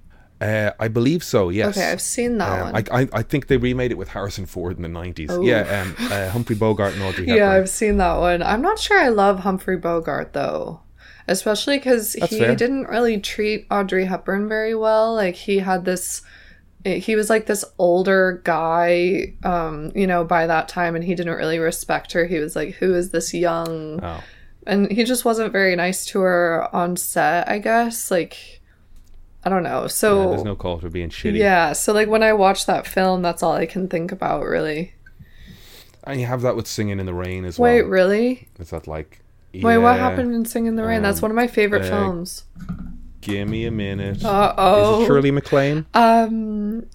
Uh, 0.46 0.72
i 0.80 0.88
believe 0.88 1.24
so 1.24 1.50
yes 1.50 1.78
Okay, 1.78 1.92
I've 1.92 2.02
seen 2.02 2.38
that 2.38 2.52
um, 2.62 2.74
one. 2.74 2.84
I, 2.92 3.02
I, 3.02 3.08
I 3.20 3.22
think 3.24 3.48
they 3.48 3.58
remade 3.58 3.92
it 3.92 3.98
with 3.98 4.10
Harrison 4.10 4.46
Ford 4.46 4.78
in 4.78 4.84
the 4.84 4.90
90s. 5.00 5.46
Yeah, 5.46 5.62
um, 5.82 5.96
uh, 6.12 6.30
Humphrey 6.30 6.56
Bogart 6.56 6.94
and 6.94 7.02
Audrey 7.04 7.26
Hepburn. 7.28 7.38
Yeah, 7.38 7.52
I've 7.52 7.70
seen 7.70 7.98
that 7.98 8.18
one. 8.18 8.42
I'm 8.44 8.62
not 8.62 8.78
sure 8.80 9.00
I 9.00 9.10
love 9.10 9.40
Humphrey 9.40 9.78
Bogart 9.78 10.34
though. 10.34 10.82
Especially 11.28 11.78
because 11.78 12.14
he 12.14 12.40
fair. 12.40 12.56
didn't 12.56 12.86
really 12.86 13.20
treat 13.20 13.66
Audrey 13.72 14.06
Hepburn 14.06 14.48
very 14.48 14.76
well. 14.76 15.16
Like 15.16 15.36
he 15.36 15.58
had 15.60 15.84
this 15.86 16.22
he 16.86 17.16
was 17.16 17.32
like 17.32 17.48
this 17.48 17.66
older 17.80 18.42
guy, 18.44 19.34
um, 19.44 19.92
you 19.96 20.06
know, 20.06 20.24
by 20.24 20.46
that 20.46 20.68
time 20.68 20.96
and 20.96 21.04
he 21.04 21.16
didn't 21.16 21.34
really 21.34 21.58
respect 21.58 22.12
her. 22.12 22.26
He 22.26 22.38
was 22.38 22.56
like, 22.56 22.76
Who 22.76 22.94
is 22.94 23.10
this 23.10 23.34
young 23.34 24.00
Oh. 24.04 24.22
and 24.68 24.92
he 24.92 25.04
just 25.04 25.26
wasn't 25.26 25.52
very 25.52 25.76
nice 25.76 26.06
to 26.08 26.20
her 26.20 26.70
on 26.76 26.96
set, 26.96 27.50
I 27.50 27.58
guess. 27.58 28.12
Like 28.12 28.55
I 29.46 29.50
don't 29.50 29.64
know. 29.64 29.88
So 29.88 30.24
Yeah, 30.24 30.30
there's 30.32 30.44
no 30.44 30.56
call 30.56 30.80
for 30.80 30.90
being 30.90 31.10
shitty. 31.10 31.38
yeah, 31.38 31.74
so 31.74 31.94
like 31.94 32.08
when 32.10 32.24
I 32.24 32.34
watch 32.34 32.66
that 32.66 32.88
film, 32.88 33.22
that's 33.22 33.44
all 33.44 33.54
I 33.54 33.68
can 33.68 33.88
think 33.88 34.12
about, 34.12 34.44
really. 34.44 34.94
And 36.04 36.20
you 36.20 36.26
have 36.26 36.42
that 36.42 36.56
with 36.56 36.68
Singing 36.68 37.00
in 37.00 37.06
the 37.06 37.14
Rain 37.14 37.46
as 37.46 37.58
Wait, 37.58 37.82
well. 37.82 37.84
Wait, 37.84 37.90
really? 37.90 38.48
It's 38.60 38.72
that 38.72 38.88
like. 38.88 39.22
Wait, 39.54 39.78
what 39.78 39.98
happened 39.98 40.34
in 40.36 40.46
Singing 40.46 40.70
in 40.70 40.76
the 40.76 40.84
Rain? 40.84 41.02
That's 41.02 41.20
um, 41.20 41.22
one 41.24 41.32
of 41.32 41.36
my 41.36 41.48
favorite 41.48 41.86
uh, 41.86 41.90
films. 41.90 42.44
Give 43.22 43.48
me 43.48 43.66
a 43.66 43.72
minute. 43.72 44.24
Uh 44.24 44.50
Is 44.52 44.56
oh. 44.58 45.04
it 45.04 45.08
Shirley 45.08 45.32
MacLaine? 45.32 45.86
Um, 45.94 46.86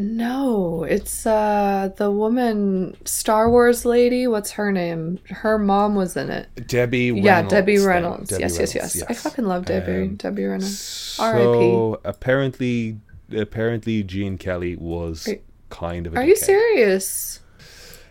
no, 0.00 0.84
it's 0.84 1.26
uh 1.26 1.90
the 1.96 2.10
woman 2.10 2.96
Star 3.04 3.50
Wars 3.50 3.84
lady. 3.84 4.26
What's 4.26 4.52
her 4.52 4.72
name? 4.72 5.18
Her 5.28 5.58
mom 5.58 5.94
was 5.94 6.16
in 6.16 6.30
it. 6.30 6.48
Debbie 6.66 7.10
Reynolds. 7.12 7.26
yeah, 7.26 7.42
Debbie. 7.42 7.78
Reynolds. 7.78 8.30
Debbie 8.30 8.40
yes, 8.42 8.58
yes, 8.58 8.74
Reynolds, 8.74 8.96
yes, 8.96 9.04
I 9.10 9.14
fucking 9.14 9.44
love 9.44 9.66
Debbie. 9.66 10.02
Um, 10.08 10.16
Debbie 10.16 10.44
Reynolds. 10.44 11.16
R.I.P. 11.20 11.42
So 11.42 12.00
apparently, 12.04 12.98
apparently 13.36 14.02
Gene 14.02 14.38
Kelly 14.38 14.76
was 14.76 15.28
Are- 15.28 15.38
kind 15.68 16.06
of. 16.06 16.14
A 16.14 16.18
Are 16.18 16.24
you 16.24 16.36
serious? 16.36 17.40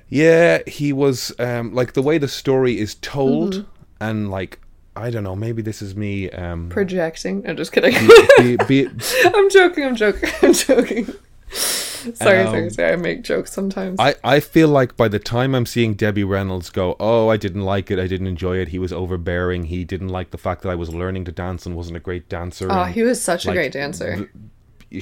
Yeah, 0.10 0.60
he 0.68 0.92
was. 0.94 1.32
Um, 1.40 1.74
like 1.74 1.94
the 1.94 2.02
way 2.02 2.18
the 2.18 2.28
story 2.28 2.80
is 2.80 2.96
told, 2.96 3.54
Mm-hmm. 3.56 3.70
and 4.02 4.32
like 4.32 4.60
I 4.96 5.12
don't 5.12 5.24
know, 5.24 5.36
maybe 5.36 5.62
this 5.62 5.82
is 5.82 5.96
me. 5.96 6.30
Um, 6.32 6.70
Projecting. 6.70 7.48
I'm 7.48 7.56
just 7.56 7.72
kidding. 7.72 7.94
be, 8.38 8.58
be, 8.68 8.88
I'm 9.26 9.50
joking. 9.50 9.84
I'm 9.86 9.96
joking. 9.96 10.30
I'm 10.42 10.54
joking. 10.54 11.14
sorry, 11.54 12.16
sorry, 12.46 12.64
Um, 12.64 12.70
sorry. 12.70 12.94
I 12.94 12.96
make 12.96 13.24
jokes 13.24 13.52
sometimes. 13.52 13.98
I, 14.00 14.16
I 14.24 14.40
feel 14.40 14.68
like 14.68 14.96
by 14.96 15.08
the 15.08 15.20
time 15.20 15.54
I'm 15.56 15.66
seeing 15.66 15.94
Debbie 15.96 16.24
Reynolds 16.24 16.70
go, 16.70 16.96
oh, 17.00 17.30
I 17.30 17.38
didn't 17.38 17.64
like 17.64 17.92
it, 17.92 18.00
I 18.00 18.08
didn't 18.08 18.28
enjoy 18.28 18.58
it, 18.58 18.70
he 18.70 18.80
was 18.80 18.94
overbearing, 18.94 19.66
he 19.66 19.84
didn't 19.84 20.10
like 20.10 20.32
the 20.32 20.38
fact 20.38 20.62
that 20.62 20.70
I 20.70 20.76
was 20.76 20.94
learning 20.94 21.26
to 21.26 21.32
dance 21.32 21.66
and 21.66 21.76
wasn't 21.76 21.98
a 21.98 22.00
great 22.00 22.30
dancer. 22.30 22.68
oh, 22.72 22.84
and, 22.84 22.94
he 22.94 23.04
was 23.04 23.22
such 23.22 23.46
a 23.46 23.52
great 23.52 23.72
dancer. 23.72 24.16
th- 24.16 24.30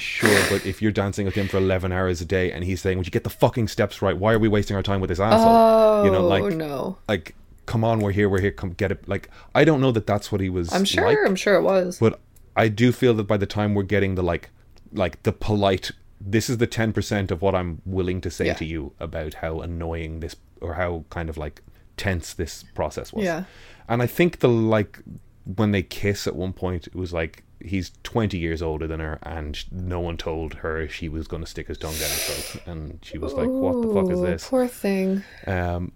Sure, 0.02 0.38
but 0.50 0.66
if 0.66 0.82
you're 0.82 0.92
dancing 0.92 1.24
with 1.24 1.34
him 1.34 1.48
for 1.48 1.56
11 1.56 1.92
hours 1.92 2.20
a 2.20 2.26
day 2.26 2.52
and 2.52 2.62
he's 2.62 2.78
saying, 2.82 2.98
would 2.98 3.06
you 3.06 3.10
get 3.10 3.24
the 3.24 3.30
fucking 3.30 3.68
steps 3.68 4.02
right? 4.02 4.18
Why 4.18 4.34
are 4.34 4.38
we 4.38 4.46
wasting 4.46 4.76
our 4.76 4.82
time 4.82 5.00
with 5.00 5.08
this 5.08 5.18
asshole? 5.18 5.46
Oh, 5.48 6.04
you 6.04 6.10
know, 6.10 6.26
like, 6.26 6.44
no. 6.54 6.98
like, 7.08 7.34
come 7.64 7.84
on, 7.84 8.00
we're 8.00 8.12
here, 8.12 8.28
we're 8.28 8.42
here, 8.42 8.50
come 8.50 8.70
get 8.74 8.92
it. 8.92 9.08
Like, 9.08 9.30
I 9.54 9.64
don't 9.64 9.80
know 9.80 9.90
that 9.92 10.06
that's 10.06 10.30
what 10.30 10.42
he 10.42 10.50
was 10.50 10.70
I'm 10.74 10.84
sure. 10.84 11.06
like, 11.06 11.16
I'm 11.24 11.36
sure 11.36 11.54
it 11.54 11.62
was. 11.62 11.98
but 11.98 12.20
I 12.54 12.68
do 12.68 12.92
feel 12.92 13.14
that 13.14 13.22
by 13.24 13.38
the 13.38 13.46
time 13.46 13.74
we're 13.74 13.82
getting 13.82 14.14
the 14.14 14.22
like, 14.22 14.50
like 14.92 15.22
the 15.22 15.32
polite, 15.32 15.92
this 16.20 16.50
is 16.50 16.58
the 16.58 16.66
ten 16.66 16.92
percent 16.92 17.30
of 17.30 17.42
what 17.42 17.54
I'm 17.54 17.80
willing 17.84 18.20
to 18.22 18.30
say 18.30 18.46
Yeah. 18.46 18.54
to 18.54 18.64
you 18.64 18.92
about 19.00 19.34
how 19.34 19.60
annoying 19.60 20.20
this 20.20 20.36
or 20.60 20.74
how 20.74 21.04
kind 21.10 21.28
of 21.28 21.36
like 21.36 21.62
tense 21.96 22.32
this 22.34 22.64
process 22.74 23.12
was. 23.12 23.24
Yeah. 23.24 23.44
and 23.88 24.02
I 24.02 24.06
think 24.06 24.40
the 24.40 24.48
like 24.48 25.00
when 25.56 25.72
they 25.72 25.82
kiss 25.82 26.26
at 26.26 26.36
one 26.36 26.52
point, 26.52 26.86
it 26.86 26.94
was 26.94 27.12
like 27.12 27.42
he's 27.64 27.92
twenty 28.02 28.38
years 28.38 28.60
older 28.62 28.86
than 28.86 29.00
her, 29.00 29.18
and 29.22 29.64
no 29.72 29.98
one 30.00 30.16
told 30.16 30.54
her 30.54 30.86
she 30.88 31.08
was 31.08 31.26
going 31.26 31.42
to 31.42 31.48
stick 31.48 31.68
his 31.68 31.78
tongue 31.78 31.92
down 31.94 32.02
her 32.10 32.16
throat, 32.16 32.62
and 32.66 32.98
she 33.02 33.16
was 33.18 33.32
like, 33.32 33.48
"What 33.48 33.80
the 33.82 33.94
fuck 33.94 34.10
is 34.12 34.20
this?" 34.20 34.48
Poor 34.48 34.68
thing. 34.68 35.22
Um, 35.46 35.92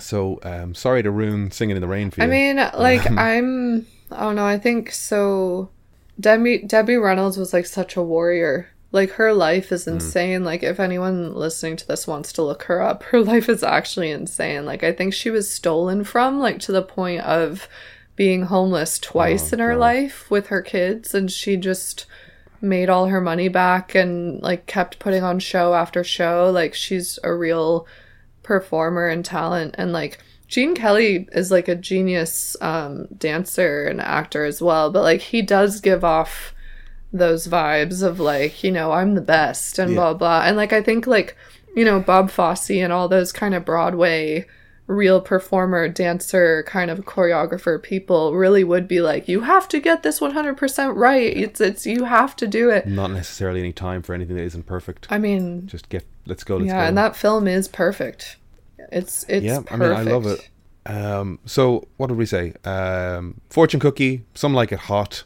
so 0.00 0.40
um, 0.42 0.74
sorry 0.74 1.02
to 1.02 1.10
ruin 1.10 1.50
singing 1.50 1.76
in 1.76 1.80
the 1.82 1.88
rain 1.88 2.10
for 2.10 2.20
you. 2.20 2.26
I 2.26 2.30
mean, 2.30 2.56
like 2.78 3.08
I'm. 3.10 3.86
I 4.10 4.20
don't 4.20 4.36
know. 4.36 4.46
I 4.46 4.58
think 4.58 4.90
so. 4.92 5.70
Debbie 6.18 6.62
Debbie 6.62 6.96
Reynolds 6.96 7.36
was 7.36 7.52
like 7.52 7.66
such 7.66 7.96
a 7.96 8.02
warrior. 8.02 8.68
Like 8.96 9.10
her 9.12 9.32
life 9.32 9.68
Mm. 9.68 9.72
is 9.72 9.86
insane. 9.86 10.42
Like 10.44 10.62
if 10.62 10.80
anyone 10.80 11.34
listening 11.34 11.76
to 11.76 11.86
this 11.86 12.06
wants 12.06 12.32
to 12.32 12.42
look 12.42 12.64
her 12.64 12.80
up, 12.82 13.02
her 13.12 13.20
life 13.20 13.48
is 13.48 13.62
actually 13.62 14.10
insane. 14.10 14.64
Like 14.64 14.82
I 14.82 14.92
think 14.92 15.14
she 15.14 15.30
was 15.30 15.48
stolen 15.50 16.02
from, 16.02 16.40
like 16.40 16.58
to 16.60 16.72
the 16.72 16.82
point 16.82 17.20
of 17.22 17.68
being 18.16 18.42
homeless 18.44 18.98
twice 18.98 19.52
Oh, 19.52 19.54
in 19.54 19.60
her 19.60 19.72
God. 19.74 19.80
life 19.80 20.30
with 20.30 20.46
her 20.48 20.62
kids, 20.62 21.14
and 21.14 21.30
she 21.30 21.56
just 21.56 22.06
made 22.62 22.88
all 22.88 23.06
her 23.08 23.20
money 23.20 23.48
back 23.48 23.94
and 23.94 24.42
like 24.42 24.66
kept 24.66 24.98
putting 24.98 25.22
on 25.22 25.38
show 25.38 25.74
after 25.74 26.02
show. 26.02 26.50
Like 26.50 26.74
she's 26.74 27.18
a 27.22 27.32
real 27.34 27.86
performer 28.42 29.08
and 29.08 29.24
talent 29.24 29.74
and 29.78 29.92
like 29.92 30.18
Gene 30.48 30.76
Kelly 30.76 31.26
is 31.32 31.50
like 31.50 31.66
a 31.68 31.74
genius 31.74 32.56
um 32.60 33.08
dancer 33.18 33.84
and 33.86 34.00
actor 34.00 34.44
as 34.44 34.62
well, 34.62 34.90
but 34.90 35.02
like 35.02 35.20
he 35.20 35.42
does 35.42 35.80
give 35.80 36.04
off 36.04 36.54
those 37.18 37.46
vibes 37.48 38.02
of 38.02 38.20
like, 38.20 38.62
you 38.64 38.70
know, 38.72 38.92
I'm 38.92 39.14
the 39.14 39.20
best 39.20 39.78
and 39.78 39.90
Yeah. 39.92 39.96
blah 39.96 40.14
blah. 40.14 40.42
And 40.44 40.56
like 40.56 40.72
I 40.72 40.82
think 40.82 41.06
like, 41.06 41.36
you 41.74 41.84
know, 41.84 42.00
Bob 42.00 42.30
Fosse 42.30 42.70
and 42.70 42.92
all 42.92 43.08
those 43.08 43.32
kind 43.32 43.54
of 43.54 43.64
Broadway 43.64 44.46
real 44.88 45.20
performer, 45.20 45.88
dancer, 45.88 46.62
kind 46.68 46.92
of 46.92 47.00
choreographer 47.00 47.82
people 47.82 48.36
really 48.36 48.62
would 48.62 48.86
be 48.86 49.00
like, 49.00 49.26
you 49.26 49.40
have 49.40 49.66
to 49.66 49.80
get 49.80 50.04
this 50.04 50.20
100% 50.20 50.94
right. 50.94 51.36
It's 51.36 51.60
it's 51.60 51.84
you 51.86 52.04
have 52.04 52.36
to 52.36 52.46
do 52.46 52.70
it. 52.70 52.86
not 52.86 53.10
necessarily 53.10 53.58
any 53.58 53.72
time 53.72 54.00
for 54.02 54.14
anything 54.14 54.36
that 54.36 54.44
isn't 54.44 54.64
perfect. 54.66 55.08
I 55.10 55.18
mean, 55.18 55.66
Just 55.66 55.88
get, 55.88 56.04
let's 56.26 56.44
go, 56.44 56.58
let's 56.58 56.68
yeah, 56.68 56.82
go. 56.82 56.86
and 56.88 56.98
that 56.98 57.16
film 57.16 57.48
is 57.48 57.66
perfect. 57.66 58.36
It's 58.92 59.24
it's 59.28 59.44
yeah, 59.44 59.56
perfect. 59.66 59.72
I 59.72 59.76
mean, 59.76 59.92
I 59.92 60.02
love 60.02 60.26
it. 60.26 60.48
Um, 60.86 61.40
so 61.44 61.88
what 61.96 62.06
did 62.06 62.16
we 62.16 62.26
say? 62.26 62.52
Um, 62.64 63.40
Fortune 63.50 63.80
Cookie, 63.80 64.24
some 64.34 64.54
like 64.54 64.70
it 64.70 64.78
hot. 64.78 65.24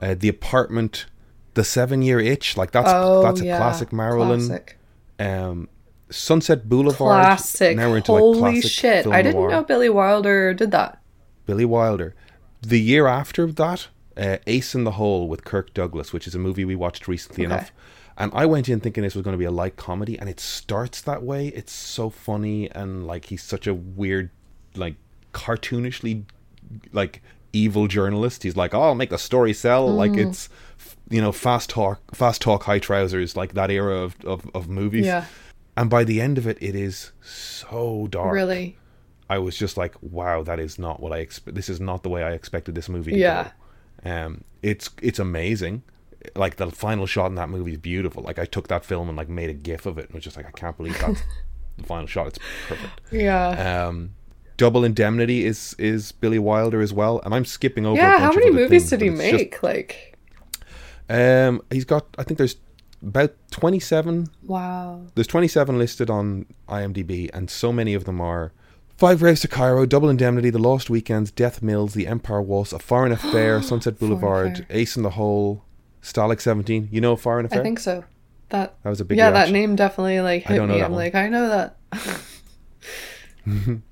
Uh, 0.00 0.14
the 0.18 0.28
apartment, 0.30 1.04
the 1.54 1.64
seven 1.64 2.02
year 2.02 2.18
itch, 2.20 2.56
like 2.56 2.70
that's 2.70 2.90
Oh, 2.92 3.22
that's 3.22 3.40
a 3.40 3.44
yeah. 3.46 3.56
classic 3.58 3.92
Marilyn. 3.92 4.46
Classic. 4.46 4.78
Um, 5.18 5.68
Sunset 6.10 6.68
Boulevard, 6.68 7.24
Classic. 7.24 7.76
Now 7.76 7.88
we're 7.90 7.96
into 7.98 8.12
Holy 8.12 8.38
like 8.40 8.52
classic 8.54 8.70
shit. 8.70 9.06
I 9.06 9.22
didn't 9.22 9.36
noir. 9.40 9.50
know 9.50 9.62
Billy 9.64 9.88
Wilder 9.88 10.52
did 10.52 10.70
that. 10.72 11.00
Billy 11.46 11.64
Wilder. 11.64 12.14
The 12.60 12.80
year 12.80 13.06
after 13.06 13.46
that, 13.50 13.88
uh, 14.16 14.36
Ace 14.46 14.74
in 14.74 14.84
the 14.84 14.92
Hole 14.92 15.26
with 15.28 15.44
Kirk 15.44 15.72
Douglas, 15.72 16.12
which 16.12 16.26
is 16.26 16.34
a 16.34 16.38
movie 16.38 16.64
we 16.64 16.76
watched 16.76 17.08
recently 17.08 17.46
Okay. 17.46 17.54
enough. 17.54 17.72
And 18.18 18.30
I 18.34 18.44
went 18.44 18.68
in 18.68 18.78
thinking 18.80 19.02
this 19.02 19.14
was 19.14 19.24
going 19.24 19.32
to 19.32 19.38
be 19.38 19.46
a 19.46 19.50
light 19.50 19.76
comedy, 19.76 20.18
and 20.18 20.28
it 20.28 20.38
starts 20.38 21.00
that 21.00 21.22
way. 21.22 21.48
It's 21.48 21.72
so 21.72 22.10
funny, 22.10 22.70
and 22.70 23.06
like 23.06 23.26
he's 23.26 23.42
such 23.42 23.66
a 23.66 23.72
weird, 23.72 24.28
like 24.76 24.96
cartoonishly 25.32 26.24
like 26.92 27.22
evil 27.54 27.86
journalist. 27.86 28.42
He's 28.42 28.56
like, 28.56 28.74
"Oh, 28.74 28.82
I'll 28.82 28.94
make 28.94 29.10
the 29.10 29.18
story 29.18 29.52
sell." 29.54 29.86
Like 29.88 30.14
it's 30.16 30.48
you 31.12 31.20
know 31.20 31.32
fast 31.32 31.70
talk, 31.70 32.00
fast 32.14 32.40
talk, 32.42 32.64
high 32.64 32.78
trousers, 32.78 33.36
like 33.36 33.54
that 33.54 33.70
era 33.70 33.96
of 33.96 34.16
of, 34.24 34.50
of 34.54 34.68
movies. 34.68 35.06
Yeah. 35.06 35.26
And 35.76 35.88
by 35.88 36.04
the 36.04 36.20
end 36.20 36.36
of 36.38 36.46
it, 36.46 36.58
it 36.60 36.74
is 36.74 37.12
so 37.22 38.06
dark. 38.10 38.32
Really. 38.34 38.76
I 39.30 39.38
was 39.38 39.56
just 39.56 39.76
like, 39.76 39.94
"Wow, 40.02 40.42
that 40.42 40.58
is 40.60 40.78
not 40.78 41.00
what 41.00 41.12
I 41.12 41.18
expect. 41.18 41.54
This 41.54 41.68
is 41.68 41.80
not 41.80 42.02
the 42.02 42.10
way 42.10 42.22
I 42.22 42.32
expected 42.32 42.74
this 42.74 42.88
movie 42.88 43.12
to 43.12 43.18
Yeah. 43.18 43.50
go." 44.04 44.10
Um, 44.10 44.44
it's 44.62 44.90
it's 45.00 45.18
amazing. 45.18 45.82
Like 46.36 46.56
the 46.56 46.70
final 46.70 47.06
shot 47.06 47.26
in 47.26 47.34
that 47.36 47.48
movie 47.48 47.72
is 47.72 47.78
beautiful. 47.78 48.22
Like 48.22 48.38
I 48.38 48.44
took 48.44 48.68
that 48.68 48.84
film 48.84 49.08
and 49.08 49.16
like 49.16 49.28
made 49.28 49.50
a 49.50 49.54
gif 49.54 49.86
of 49.86 49.98
it, 49.98 50.06
and 50.06 50.14
was 50.14 50.24
just 50.24 50.36
like, 50.36 50.46
I 50.46 50.50
can't 50.50 50.76
believe 50.76 50.98
that's 51.00 51.22
the 51.78 51.84
final 51.84 52.06
shot. 52.06 52.26
It's 52.28 52.38
perfect. 52.68 53.00
Yeah. 53.10 53.86
Um, 53.88 54.14
Double 54.58 54.84
Indemnity 54.84 55.46
is 55.46 55.74
is 55.78 56.12
Billy 56.12 56.38
Wilder 56.38 56.80
as 56.82 56.92
well, 56.92 57.20
and 57.24 57.34
I'm 57.34 57.44
skipping 57.46 57.86
over. 57.86 57.96
yeah. 57.96 58.18
How 58.18 58.32
many 58.32 58.50
movies 58.50 58.88
things, 58.88 58.90
did 58.90 59.00
he 59.00 59.08
it's 59.08 59.20
just- 59.20 59.32
make? 59.32 59.62
Like, 59.62 60.11
um, 61.12 61.62
he's 61.70 61.84
got. 61.84 62.06
I 62.18 62.22
think 62.22 62.38
there's 62.38 62.56
about 63.02 63.34
27. 63.50 64.28
wow. 64.44 65.02
There's 65.14 65.26
27 65.26 65.78
listed 65.78 66.08
on 66.10 66.46
IMDb, 66.68 67.30
and 67.34 67.50
so 67.50 67.72
many 67.72 67.94
of 67.94 68.04
them 68.04 68.20
are. 68.20 68.52
Five 68.96 69.18
Graves 69.18 69.40
to 69.40 69.48
Cairo, 69.48 69.84
Double 69.84 70.08
Indemnity, 70.08 70.50
The 70.50 70.60
Lost 70.60 70.88
Weekends, 70.88 71.32
Death 71.32 71.60
Mills, 71.60 71.94
The 71.94 72.06
Empire 72.06 72.40
Waltz, 72.40 72.72
A 72.72 72.78
Foreign 72.78 73.10
Affair, 73.18 73.60
Sunset 73.60 73.98
Boulevard, 73.98 74.52
Affair. 74.52 74.66
Ace 74.70 74.96
in 74.96 75.02
the 75.02 75.10
Hole, 75.10 75.64
Stalag 76.02 76.40
17. 76.40 76.88
You 76.92 77.00
know 77.00 77.16
Foreign 77.16 77.46
Affair? 77.46 77.60
I 77.60 77.62
think 77.64 77.80
so. 77.80 78.04
That. 78.50 78.76
that 78.82 78.90
was 78.90 79.00
a 79.00 79.04
big 79.04 79.18
yeah, 79.18 79.30
reaction. 79.30 79.52
that 79.54 79.58
name 79.58 79.76
definitely 79.76 80.20
like 80.20 80.44
hit 80.44 80.62
me. 80.62 80.82
I'm 80.82 80.92
one. 80.92 80.92
like, 80.92 81.14
I 81.14 81.28
know 81.28 81.48
that. 81.48 81.76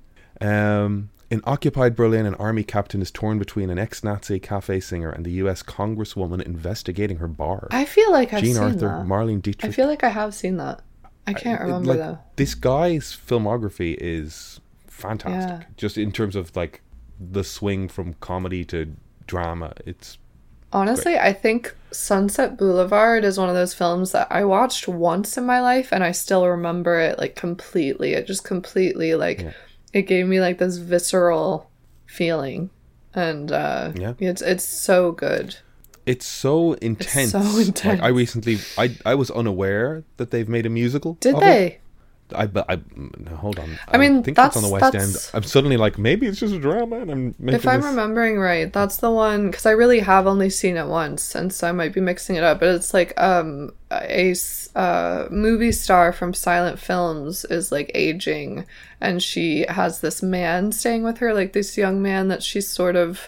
Um, 0.41 1.11
in 1.31 1.41
occupied 1.45 1.95
Berlin, 1.95 2.25
an 2.27 2.35
army 2.35 2.63
captain 2.63 3.01
is 3.01 3.09
torn 3.09 3.39
between 3.39 3.69
an 3.71 3.79
ex-Nazi 3.79 4.39
cafe 4.39 4.79
singer 4.79 5.09
and 5.09 5.25
the 5.25 5.31
U.S. 5.43 5.63
congresswoman 5.63 6.41
investigating 6.43 7.17
her 7.17 7.27
bar. 7.27 7.67
I 7.71 7.85
feel 7.85 8.11
like 8.11 8.33
I've 8.33 8.43
Jean 8.43 8.53
seen 8.55 8.63
Arthur, 8.63 8.77
that. 8.89 9.05
Marlene 9.07 9.41
Dietrich. 9.41 9.71
I 9.71 9.73
feel 9.73 9.87
like 9.87 10.03
I 10.03 10.09
have 10.09 10.35
seen 10.35 10.57
that. 10.57 10.81
I 11.25 11.33
can't 11.33 11.59
It- 11.59 11.63
remember 11.63 11.87
like, 11.89 11.97
though. 11.99 12.19
This 12.35 12.53
guy's 12.53 13.17
filmography 13.27 13.95
is 13.99 14.59
fantastic. 14.87 15.61
Yeah. 15.61 15.73
Just 15.77 15.97
in 15.97 16.11
terms 16.11 16.35
of 16.35 16.55
like 16.55 16.81
the 17.19 17.43
swing 17.43 17.87
from 17.87 18.13
comedy 18.15 18.63
to 18.65 18.93
drama, 19.25 19.73
it's 19.85 20.17
Honestly, 20.73 21.17
I 21.17 21.33
think 21.33 21.75
Sunset 21.91 22.57
Boulevard 22.57 23.25
is 23.25 23.37
one 23.37 23.49
of 23.49 23.55
those 23.55 23.73
films 23.73 24.13
that 24.13 24.27
I 24.31 24.45
watched 24.45 24.87
once 24.87 25.37
in 25.37 25.45
my 25.45 25.59
life 25.59 25.89
and 25.91 26.01
I 26.01 26.11
still 26.13 26.47
remember 26.47 26.97
it 26.99 27.19
like 27.19 27.35
completely. 27.35 28.13
It 28.13 28.25
just 28.25 28.43
completely 28.45 29.15
like 29.15 29.41
Yeah. 29.41 29.51
It 29.93 30.03
gave 30.03 30.27
me 30.27 30.39
like 30.39 30.57
this 30.57 30.77
visceral 30.77 31.69
feeling. 32.05 32.69
And 33.13 33.51
uh 33.51 33.91
Yeah. 33.95 34.13
it's 34.19 34.41
it's 34.41 34.63
so 34.63 35.11
good. 35.11 35.55
it's 36.05 36.25
so 36.25 36.73
intense. 36.73 37.31
so 37.31 37.39
Like 37.89 38.01
I 38.01 38.07
recently, 38.09 38.59
I 38.77 38.95
I 39.05 39.15
was 39.15 39.29
unaware 39.31 40.03
that 40.17 40.31
they've 40.31 40.49
made 40.49 40.65
a 40.65 40.69
musical. 40.69 41.17
Did 41.19 41.35
they 41.37 41.65
it. 41.67 41.81
I 42.33 42.47
but 42.47 42.65
I 42.69 42.79
hold 43.35 43.59
on. 43.59 43.77
I 43.87 43.97
mean, 43.97 44.23
think 44.23 44.37
that's, 44.37 44.55
on 44.55 44.63
the 44.63 44.69
West 44.69 44.95
End. 44.95 45.15
I'm 45.33 45.43
suddenly 45.43 45.77
like 45.77 45.97
maybe 45.97 46.27
it's 46.27 46.39
just 46.39 46.53
a 46.53 46.59
drama, 46.59 46.97
and 46.99 47.11
I'm 47.11 47.35
making 47.39 47.55
If 47.55 47.67
I'm 47.67 47.81
this- 47.81 47.89
remembering 47.89 48.39
right, 48.39 48.71
that's 48.71 48.97
the 48.97 49.11
one 49.11 49.49
because 49.49 49.65
I 49.65 49.71
really 49.71 49.99
have 49.99 50.27
only 50.27 50.49
seen 50.49 50.77
it 50.77 50.87
once, 50.87 51.35
and 51.35 51.51
so 51.53 51.67
I 51.67 51.71
might 51.71 51.93
be 51.93 52.01
mixing 52.01 52.35
it 52.35 52.43
up. 52.43 52.59
But 52.59 52.69
it's 52.69 52.93
like 52.93 53.19
um 53.19 53.71
a 53.91 54.33
uh, 54.75 55.27
movie 55.29 55.71
star 55.71 56.13
from 56.13 56.33
silent 56.33 56.79
films 56.79 57.45
is 57.45 57.71
like 57.71 57.91
aging, 57.93 58.65
and 58.99 59.21
she 59.21 59.65
has 59.67 60.01
this 60.01 60.23
man 60.23 60.71
staying 60.71 61.03
with 61.03 61.17
her, 61.17 61.33
like 61.33 61.53
this 61.53 61.77
young 61.77 62.01
man 62.01 62.29
that 62.29 62.43
she's 62.43 62.67
sort 62.67 62.95
of 62.95 63.27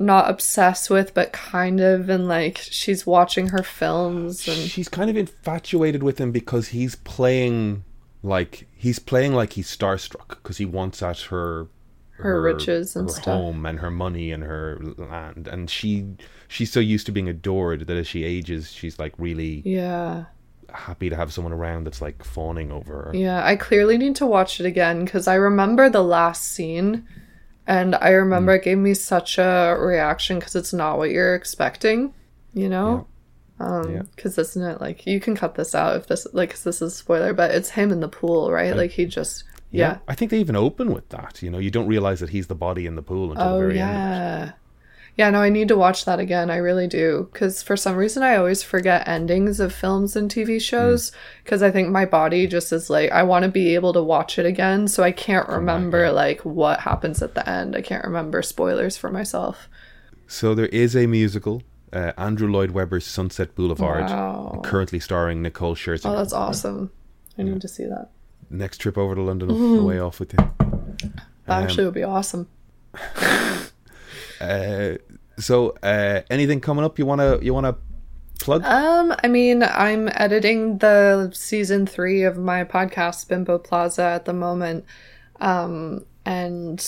not 0.00 0.30
obsessed 0.30 0.88
with, 0.88 1.12
but 1.12 1.32
kind 1.32 1.80
of, 1.80 2.08
and 2.08 2.26
like 2.26 2.56
she's 2.58 3.06
watching 3.06 3.48
her 3.48 3.62
films 3.62 4.48
and 4.48 4.56
she's 4.70 4.88
kind 4.88 5.10
of 5.10 5.16
infatuated 5.16 6.02
with 6.02 6.18
him 6.18 6.32
because 6.32 6.68
he's 6.68 6.94
playing 6.96 7.84
like 8.22 8.66
he's 8.74 8.98
playing 8.98 9.34
like 9.34 9.54
he's 9.54 9.74
starstruck 9.74 10.28
because 10.28 10.58
he 10.58 10.64
wants 10.64 11.02
at 11.02 11.20
her 11.22 11.68
Her 12.12 12.40
riches 12.42 12.94
and 12.96 13.08
her 13.08 13.12
stuff. 13.14 13.24
home 13.24 13.64
and 13.66 13.80
her 13.80 13.90
money 13.90 14.30
and 14.30 14.42
her 14.42 14.78
land 14.98 15.48
and 15.48 15.70
she 15.70 16.06
she's 16.48 16.70
so 16.70 16.80
used 16.80 17.06
to 17.06 17.12
being 17.12 17.28
adored 17.28 17.86
that 17.86 17.96
as 17.96 18.06
she 18.06 18.24
ages 18.24 18.70
she's 18.72 18.98
like 18.98 19.14
really 19.16 19.62
yeah. 19.64 20.24
happy 20.70 21.08
to 21.08 21.16
have 21.16 21.32
someone 21.32 21.52
around 21.52 21.84
that's 21.84 22.02
like 22.02 22.22
fawning 22.22 22.70
over 22.70 23.04
her 23.04 23.16
Yeah, 23.16 23.44
I 23.44 23.56
clearly 23.56 23.96
need 23.96 24.16
to 24.16 24.26
watch 24.26 24.60
it 24.60 24.66
again 24.66 25.04
because 25.04 25.26
I 25.26 25.34
remember 25.36 25.88
the 25.88 26.04
last 26.04 26.44
scene 26.44 27.06
and 27.66 27.94
I 27.94 28.10
remember 28.10 28.52
mm. 28.52 28.56
it 28.60 28.64
gave 28.64 28.78
me 28.78 28.94
such 28.94 29.38
a 29.38 29.76
reaction 29.78 30.38
because 30.38 30.56
it's 30.56 30.72
not 30.72 30.98
what 30.98 31.10
you're 31.10 31.34
expecting, 31.36 32.12
you 32.52 32.68
know? 32.68 33.06
Um, 33.60 33.92
Yeah. 33.94 34.02
isn't 34.24 34.62
it 34.62 34.80
like 34.80 35.06
you 35.06 35.20
can 35.20 35.36
cut 35.36 35.54
this 35.54 35.74
out 35.74 35.96
if 35.96 36.06
this 36.06 36.26
like 36.32 36.50
'cause 36.50 36.64
this 36.64 36.76
is 36.82 36.92
a 36.94 36.96
spoiler, 36.96 37.32
but 37.34 37.50
it's 37.50 37.70
him 37.70 37.92
in 37.92 38.00
the 38.00 38.08
pool, 38.08 38.50
right? 38.50 38.74
Like 38.76 38.92
he 38.92 39.04
just 39.06 39.44
yeah. 39.70 39.98
I 40.08 40.14
think 40.14 40.30
they 40.32 40.38
even 40.40 40.56
open 40.56 40.92
with 40.92 41.08
that. 41.10 41.42
You 41.42 41.50
know, 41.50 41.58
you 41.58 41.70
don't 41.70 41.86
realize 41.86 42.20
that 42.20 42.30
he's 42.30 42.48
the 42.48 42.54
body 42.56 42.86
in 42.86 42.96
the 42.96 43.02
pool 43.02 43.30
until 43.30 43.46
the 43.50 43.54
Oh 43.54 43.58
very 43.58 43.78
end. 43.80 43.90
Of 43.90 43.96
yeah. 43.96 44.52
Yeah, 45.16 45.28
no, 45.30 45.42
I 45.42 45.50
need 45.50 45.68
to 45.68 45.76
watch 45.76 46.06
that 46.06 46.18
again. 46.18 46.50
I 46.50 46.56
really 46.56 46.86
do. 46.86 47.28
Because 47.32 47.62
for 47.62 47.76
some 47.76 47.96
reason, 47.96 48.22
I 48.22 48.36
always 48.36 48.62
forget 48.62 49.06
endings 49.06 49.60
of 49.60 49.72
films 49.74 50.16
and 50.16 50.30
TV 50.30 50.56
Mm. 50.56 50.60
shows. 50.62 51.12
Because 51.44 51.62
I 51.62 51.70
think 51.70 51.90
my 51.90 52.06
body 52.06 52.46
just 52.46 52.72
is 52.72 52.88
like, 52.88 53.10
I 53.12 53.22
want 53.24 53.42
to 53.44 53.50
be 53.50 53.74
able 53.74 53.92
to 53.92 54.02
watch 54.02 54.38
it 54.38 54.46
again. 54.46 54.88
So 54.88 55.02
I 55.02 55.10
can't 55.12 55.48
remember, 55.48 56.10
like, 56.10 56.40
what 56.44 56.80
happens 56.80 57.22
at 57.22 57.34
the 57.34 57.46
end. 57.48 57.76
I 57.76 57.82
can't 57.82 58.04
remember 58.04 58.40
spoilers 58.40 58.96
for 58.96 59.10
myself. 59.10 59.68
So 60.26 60.54
there 60.54 60.66
is 60.66 60.96
a 60.96 61.06
musical, 61.06 61.62
uh, 61.92 62.12
Andrew 62.18 62.48
Lloyd 62.50 62.70
Webber's 62.72 63.06
Sunset 63.06 63.54
Boulevard, 63.54 64.04
Wow. 64.10 64.60
currently 64.64 65.00
starring 65.00 65.42
Nicole 65.42 65.74
Scherzinger. 65.74 66.12
Oh, 66.12 66.16
that's 66.16 66.32
awesome. 66.32 66.90
I 67.38 67.42
need 67.42 67.60
to 67.60 67.68
see 67.68 67.84
that. 67.84 68.10
Next 68.50 68.78
trip 68.78 68.98
over 68.98 69.14
to 69.14 69.22
London, 69.22 69.50
I'll 69.50 69.78
away 69.80 69.98
off 70.00 70.18
with 70.20 70.32
you. 70.32 70.38
That 70.58 71.58
Um, 71.58 71.62
actually 71.64 71.84
would 71.84 71.94
be 71.94 72.02
awesome. 72.04 72.48
Uh, 74.40 74.94
so, 75.38 75.74
uh, 75.82 76.22
anything 76.30 76.60
coming 76.62 76.82
up 76.84 76.98
you 76.98 77.04
wanna 77.04 77.38
you 77.42 77.52
wanna 77.52 77.76
plug? 78.40 78.62
Um, 78.64 79.14
I 79.22 79.28
mean, 79.28 79.62
I'm 79.62 80.08
editing 80.14 80.78
the 80.78 81.30
season 81.34 81.86
three 81.86 82.22
of 82.22 82.38
my 82.38 82.64
podcast, 82.64 83.28
Bimbo 83.28 83.58
Plaza, 83.58 84.02
at 84.02 84.24
the 84.24 84.32
moment. 84.32 84.86
Um, 85.40 86.06
and 86.24 86.80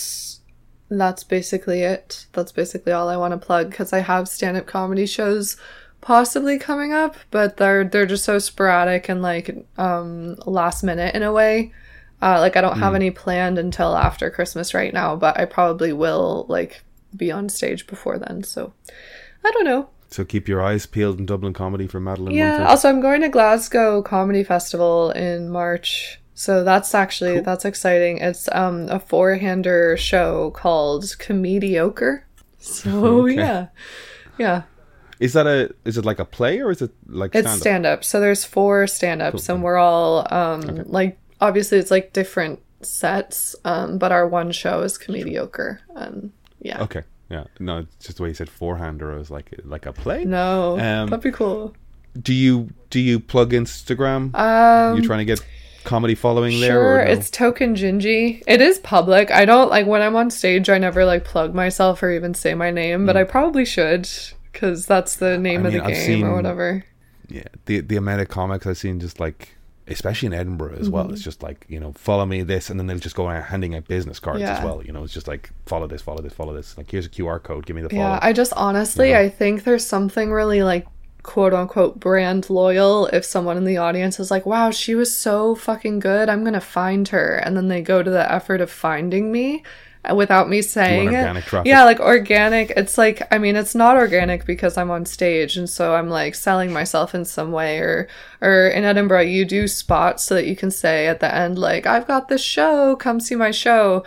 that's 1.01 1.25
basically 1.25 1.83
it. 1.83 2.27
That's 2.33 2.53
basically 2.53 2.93
all 2.93 3.09
I 3.09 3.17
want 3.17 3.33
to 3.33 3.47
plug 3.47 3.71
because 3.71 3.93
I 3.93 4.01
have 4.01 4.29
stand 4.29 4.57
up 4.57 4.67
comedy 4.67 5.07
shows 5.07 5.57
possibly 6.01 6.59
coming 6.59 6.93
up, 6.93 7.17
but 7.31 7.57
they're 7.57 7.85
they're 7.85 8.07
just 8.07 8.25
so 8.25 8.39
sporadic 8.39 9.09
and 9.09 9.23
like 9.23 9.67
um 9.79 10.37
last 10.47 10.83
minute 10.83 11.15
in 11.15 11.23
a 11.23 11.33
way. 11.33 11.73
Uh, 12.21 12.39
like 12.39 12.57
I 12.57 12.61
don't 12.61 12.79
have 12.79 12.95
any 12.95 13.11
planned 13.11 13.59
until 13.59 13.97
after 13.97 14.31
Christmas 14.31 14.75
right 14.75 14.93
now, 14.95 15.17
but 15.17 15.41
I 15.41 15.45
probably 15.45 15.93
will 15.93 16.47
like 16.49 16.83
be 17.17 17.33
on 17.33 17.49
stage 17.49 17.87
before 17.89 18.17
then. 18.19 18.45
So 18.45 18.73
I 19.45 19.51
don't 19.51 19.65
know. 19.65 19.89
so 20.09 20.25
keep 20.25 20.47
your 20.47 20.63
eyes 20.63 20.87
peeled 20.87 21.19
in 21.19 21.27
Dublin 21.27 21.53
comedy 21.53 21.89
for 21.89 21.99
Madeleine. 21.99 22.37
Yeah. 22.37 22.51
Munford. 22.51 22.67
Also, 22.69 22.89
I'm 22.89 23.01
going 23.01 23.23
to 23.23 23.29
Glasgow 23.29 24.03
Comedy 24.03 24.45
Festival 24.45 25.11
in 25.11 25.49
March, 25.49 26.21
so 26.35 26.65
that's 26.65 26.95
actually 26.95 27.41
that's 27.41 27.65
exciting. 27.65 28.19
It's 28.19 28.49
um 28.53 28.89
a 28.89 28.99
four 28.99 29.35
hander 29.37 29.97
show 29.97 30.51
called 30.53 31.03
Comediocre. 31.19 32.23
So 32.59 32.91
Okay. 33.25 33.35
yeah, 33.37 33.67
yeah, 34.39 34.63
Is 35.21 35.33
that 35.35 35.47
a 35.47 35.75
is 35.85 35.99
it 35.99 36.05
like 36.05 36.19
a 36.19 36.25
play 36.25 36.61
or 36.61 36.71
is 36.71 36.81
it 36.83 36.91
like 37.07 37.35
it's 37.35 37.41
stand-up? 37.49 37.61
stand 37.61 37.87
up. 37.87 38.05
So 38.05 38.21
there's 38.21 38.45
four 38.45 38.87
stand 38.87 39.21
ups, 39.23 39.49
and 39.49 39.63
we're 39.63 39.77
all 39.79 40.27
um 40.33 40.85
like 40.87 41.19
obviously 41.41 41.79
it's 41.79 41.91
like 41.91 42.13
different 42.13 42.61
sets, 42.83 43.55
um 43.65 43.99
but 43.99 44.13
our 44.13 44.27
one 44.27 44.53
show 44.53 44.83
is 44.83 44.97
Comediocre, 44.99 45.79
and 45.97 46.33
yeah. 46.61 46.83
Okay, 46.83 47.03
yeah. 47.31 47.45
No, 47.59 47.79
it's 47.79 48.07
just 48.07 48.17
the 48.19 48.23
way 48.23 48.29
you 48.31 48.35
said 48.35 48.49
forehander. 48.49 49.13
I 49.13 49.17
was 49.19 49.31
like 49.31 49.51
like 49.65 49.87
a 49.87 49.93
play. 49.93 50.25
No, 50.25 50.79
Um, 50.79 51.11
that'd 51.11 51.21
be 51.23 51.31
cool. 51.33 51.75
Do 52.21 52.33
you 52.35 52.71
do 52.91 53.01
you 53.01 53.19
plug 53.19 53.53
Instagram? 53.53 54.35
Um, 54.37 54.97
you 54.97 55.03
trying 55.03 55.19
to 55.21 55.25
get 55.25 55.45
comedy 55.85 56.15
following 56.15 56.61
there? 56.61 56.73
Sure, 56.73 57.05
no? 57.05 57.11
it's 57.11 57.31
Token 57.31 57.75
Gingy. 57.75 58.43
It 58.47 58.61
is 58.61 58.79
public. 58.79 59.31
I 59.31 59.45
don't 59.45 59.71
like 59.71 59.87
when 59.87 60.03
I'm 60.03 60.17
on 60.17 60.31
stage. 60.31 60.69
I 60.71 60.79
never 60.79 61.05
like 61.05 61.25
plug 61.25 61.55
myself 61.55 62.03
or 62.03 62.11
even 62.11 62.35
say 62.35 62.55
my 62.55 62.71
name, 62.71 63.07
but 63.07 63.17
I 63.17 63.25
probably 63.25 63.65
should 63.65 64.09
because 64.53 64.87
that's 64.87 65.17
the 65.17 65.39
name 65.39 65.63
Mm. 65.63 65.65
I 65.65 65.69
of 65.69 65.73
mean, 65.75 65.83
the 65.83 65.89
I've 65.89 65.95
game 65.95 66.07
seen- 66.07 66.25
or 66.27 66.35
whatever. 66.37 66.85
yeah 67.29 67.45
the 67.67 67.81
the 67.81 67.97
amount 67.97 68.21
of 68.21 68.29
comics 68.29 68.67
I've 68.67 68.77
seen 68.77 69.01
just 69.01 69.19
like 69.21 69.55
especially 69.89 70.27
in 70.27 70.35
Edinburgh 70.35 70.77
as 70.79 70.89
well 70.91 71.05
Mm-hmm. 71.05 71.15
it's 71.15 71.23
just 71.25 71.43
like 71.43 71.65
you 71.69 71.81
know 71.81 71.93
follow 71.93 72.25
me 72.27 72.43
this 72.43 72.69
and 72.71 72.79
then 72.79 72.87
they'll 72.87 72.99
just 72.99 73.17
go 73.17 73.27
around 73.29 73.43
handing 73.45 73.75
out 73.75 73.89
business 73.89 74.21
cards 74.21 74.43
as 74.43 74.63
well 74.63 74.83
you 74.85 74.93
know 74.93 75.03
it's 75.05 75.13
just 75.15 75.27
like 75.27 75.51
follow 75.67 75.87
this 75.87 76.03
follow 76.03 76.21
this 76.23 76.33
follow 76.35 76.53
this 76.55 76.77
like 76.77 76.91
here's 76.91 77.07
a 77.07 77.09
QR 77.09 77.43
code 77.43 77.65
give 77.67 77.75
me 77.77 77.83
the 77.83 77.89
follow 77.89 78.03
Yeah, 78.03 78.19
I 78.23 78.33
just 78.33 78.53
honestly, 78.55 79.17
I 79.17 79.29
think 79.31 79.65
there's 79.65 79.85
something 79.87 80.31
really 80.31 80.63
like 80.63 80.87
quote 81.23 81.55
unquote 81.55 82.01
brand 82.01 82.51
loyal 82.51 83.07
if 83.07 83.25
someone 83.25 83.57
in 83.57 83.65
the 83.65 83.77
audience 83.77 84.19
is 84.19 84.31
like, 84.31 84.45
wow, 84.47 84.71
she 84.71 84.95
was 84.95 85.17
so 85.17 85.55
fucking 85.55 86.01
good. 86.01 86.29
I'm 86.29 86.43
going 86.43 86.53
to 86.55 86.61
find 86.61 87.07
her. 87.09 87.37
And 87.37 87.57
then 87.57 87.69
they 87.69 87.81
go 87.83 88.03
to 88.03 88.11
the 88.11 88.31
effort 88.33 88.61
of 88.61 88.71
finding 88.71 89.31
me. 89.31 89.63
uh, 90.11 90.15
without 90.17 90.49
me 90.49 90.61
saying 90.63 91.11
it. 91.15 91.23
Yeah, 91.67 91.85
like 91.85 92.01
organic. 92.01 92.71
It's 92.77 92.99
like 92.99 93.23
I 93.31 93.39
mean, 93.39 93.55
it's 93.55 93.75
not 93.75 93.97
organic 93.97 94.45
because 94.47 94.77
I'm 94.77 94.91
on 94.91 95.07
stage 95.07 95.57
and 95.57 95.71
so 95.71 95.95
I'm 95.95 96.09
like 96.09 96.35
selling 96.35 96.73
myself 96.73 97.15
in 97.15 97.25
some 97.25 97.53
way 97.53 97.79
or 97.79 98.09
or 98.41 98.67
in 98.69 98.83
Edinburgh 98.85 99.21
you 99.23 99.45
do 99.45 99.69
spots 99.69 100.25
so 100.25 100.35
that 100.35 100.47
you 100.49 100.57
can 100.57 100.73
say 100.73 101.07
at 101.07 101.21
the 101.21 101.33
end 101.33 101.57
like 101.59 101.87
I've 101.87 102.09
got 102.09 102.29
this 102.29 102.43
show, 102.43 102.97
come 102.97 103.21
see 103.21 103.37
my 103.37 103.53
show. 103.53 104.03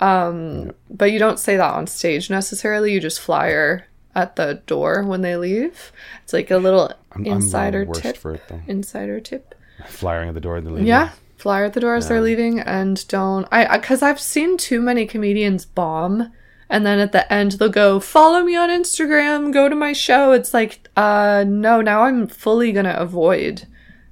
Um 0.00 0.72
but 0.90 1.12
you 1.12 1.20
don't 1.20 1.38
say 1.38 1.56
that 1.56 1.72
on 1.74 1.86
stage 1.86 2.30
necessarily. 2.30 2.92
You 2.92 2.98
just 3.00 3.20
flyer 3.20 3.86
at 4.18 4.34
the 4.34 4.60
door 4.66 5.04
when 5.04 5.22
they 5.22 5.36
leave. 5.36 5.92
It's 6.24 6.32
like 6.32 6.50
a 6.50 6.58
little 6.58 6.92
I'm, 7.12 7.24
insider 7.24 7.82
I'm 7.82 7.92
tip. 7.92 8.16
for 8.16 8.34
it. 8.34 8.42
Insider 8.66 9.20
tip. 9.20 9.54
Flying 9.86 10.28
at 10.28 10.34
the 10.34 10.40
door 10.40 10.56
and 10.56 10.66
leaving. 10.66 10.86
Yeah, 10.86 11.10
flyer 11.36 11.64
at 11.66 11.72
the 11.72 11.80
door 11.80 11.94
as 11.94 12.08
they're 12.08 12.20
leaving, 12.20 12.58
and 12.58 13.06
don't 13.06 13.46
I? 13.52 13.78
Because 13.78 14.02
I've 14.02 14.20
seen 14.20 14.56
too 14.56 14.80
many 14.80 15.06
comedians 15.06 15.64
bomb, 15.64 16.32
and 16.68 16.84
then 16.84 16.98
at 16.98 17.12
the 17.12 17.32
end 17.32 17.52
they'll 17.52 17.68
go, 17.68 18.00
"Follow 18.00 18.42
me 18.42 18.56
on 18.56 18.70
Instagram, 18.70 19.52
go 19.52 19.68
to 19.68 19.76
my 19.76 19.92
show." 19.92 20.32
It's 20.32 20.52
like, 20.52 20.88
uh, 20.96 21.44
no, 21.46 21.80
now 21.80 22.02
I'm 22.02 22.26
fully 22.26 22.72
gonna 22.72 22.96
avoid 22.98 23.68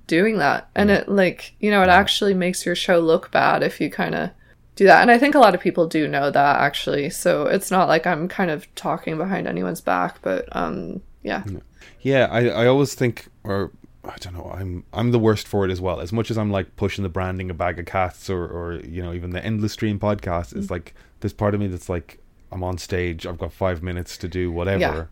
doing 0.07 0.39
that, 0.39 0.69
and 0.77 0.89
it 0.89 1.09
like 1.09 1.57
you 1.59 1.73
know 1.73 1.83
it 1.83 1.89
actually 1.89 2.35
makes 2.35 2.65
your 2.65 2.77
show 2.77 3.01
look 3.01 3.33
bad 3.33 3.65
if 3.65 3.81
you 3.81 3.91
kind 3.91 4.15
of 4.15 4.31
do 4.77 4.85
that, 4.85 5.03
and 5.03 5.11
I 5.11 5.19
think 5.19 5.35
a 5.35 5.39
lot 5.41 5.55
of 5.55 5.61
people 5.61 5.87
do 5.89 6.07
know 6.07 6.31
that 6.31 6.61
actually, 6.61 7.11
so 7.11 7.47
it's 7.47 7.71
not 7.71 7.89
like 7.89 8.07
I'm 8.07 8.29
kind 8.29 8.51
of 8.51 8.73
talking 8.77 9.19
behind 9.19 9.49
anyone's 9.49 9.81
back, 9.81 10.23
but 10.23 10.49
um, 10.53 11.03
yeah, 11.23 11.43
Yeah, 12.03 12.29
I, 12.31 12.49
I 12.49 12.67
always 12.67 12.95
think, 12.95 13.27
or 13.43 13.73
I 14.05 14.17
don't 14.21 14.35
know, 14.35 14.51
I'm 14.55 14.85
I'm 14.93 15.11
the 15.11 15.19
worst 15.19 15.49
for 15.49 15.65
it 15.65 15.71
as 15.73 15.81
well. 15.81 16.01
As 16.01 16.13
much 16.13 16.31
as 16.31 16.39
I'm 16.39 16.51
like 16.53 16.77
pushing 16.77 17.03
the 17.03 17.09
branding 17.09 17.51
a 17.51 17.55
bag 17.55 17.79
of 17.81 17.87
cats, 17.87 18.31
or 18.31 18.47
or 18.47 18.75
you 18.81 19.03
know 19.03 19.13
even 19.13 19.31
the 19.31 19.45
endless 19.45 19.73
stream 19.73 19.99
podcast, 19.99 20.55
Mm. 20.55 20.59
it's 20.59 20.71
like 20.71 20.95
there's 21.21 21.33
part 21.33 21.55
of 21.55 21.61
me 21.61 21.67
that's 21.67 21.89
like 21.89 22.19
I'm 22.53 22.63
on 22.63 22.79
stage, 22.79 23.27
I've 23.27 23.39
got 23.39 23.53
five 23.53 23.83
minutes 23.83 24.17
to 24.19 24.29
do 24.29 24.53
whatever. 24.53 24.79
Yeah. 24.79 25.05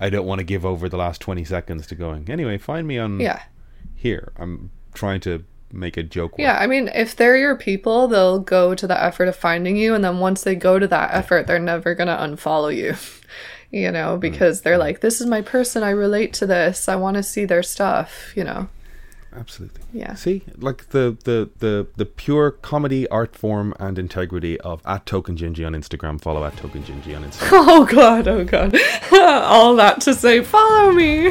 I 0.00 0.10
don't 0.10 0.26
want 0.26 0.38
to 0.38 0.44
give 0.44 0.64
over 0.64 0.88
the 0.88 0.96
last 0.96 1.20
twenty 1.20 1.44
seconds 1.44 1.86
to 1.88 1.96
going. 1.96 2.30
Anyway, 2.30 2.56
find 2.58 2.86
me 2.86 2.98
on 2.98 3.18
yeah. 3.18 3.42
here. 3.96 4.32
I'm 4.36 4.70
trying 4.94 5.20
to 5.22 5.44
make 5.72 5.96
a 5.96 6.02
joke. 6.02 6.34
Yeah, 6.38 6.58
I 6.58 6.66
mean, 6.66 6.88
if 6.94 7.14
they're 7.16 7.36
your 7.36 7.56
people, 7.56 8.08
they'll 8.08 8.40
go 8.40 8.74
to 8.74 8.86
the 8.86 9.02
effort 9.02 9.28
of 9.28 9.36
finding 9.36 9.76
you, 9.76 9.94
and 9.94 10.04
then 10.04 10.18
once 10.18 10.42
they 10.42 10.54
go 10.54 10.78
to 10.78 10.86
that 10.88 11.14
effort, 11.14 11.46
they're 11.46 11.58
never 11.58 11.94
gonna 11.94 12.16
unfollow 12.16 12.74
you. 12.74 12.96
You 13.70 13.92
know, 13.92 14.16
mm, 14.16 14.20
because 14.20 14.62
they're 14.62 14.76
mm. 14.76 14.78
like, 14.78 15.00
"This 15.00 15.20
is 15.20 15.26
my 15.26 15.42
person. 15.42 15.82
I 15.82 15.90
relate 15.90 16.32
to 16.32 16.46
this. 16.46 16.88
I 16.88 16.96
want 16.96 17.18
to 17.18 17.22
see 17.22 17.44
their 17.44 17.62
stuff." 17.62 18.32
You 18.34 18.44
know, 18.44 18.68
absolutely. 19.36 19.82
yeah, 19.92 20.14
See, 20.14 20.42
like 20.56 20.88
the, 20.88 21.18
the 21.24 21.50
the 21.58 21.86
the 21.96 22.06
pure 22.06 22.50
comedy 22.50 23.06
art 23.08 23.36
form 23.36 23.74
and 23.78 23.98
integrity 23.98 24.58
of 24.60 24.80
at 24.86 25.04
Token 25.04 25.36
Gingy 25.36 25.66
on 25.66 25.74
Instagram. 25.74 26.18
Follow 26.18 26.46
at 26.46 26.56
Token 26.56 26.82
Gingy 26.82 27.14
on 27.14 27.24
Instagram. 27.30 27.50
Oh 27.52 27.84
god, 27.84 28.26
oh 28.26 28.42
god, 28.42 28.74
all 29.12 29.76
that 29.76 30.00
to 30.00 30.14
say, 30.14 30.42
follow 30.42 30.92
me. 30.92 31.28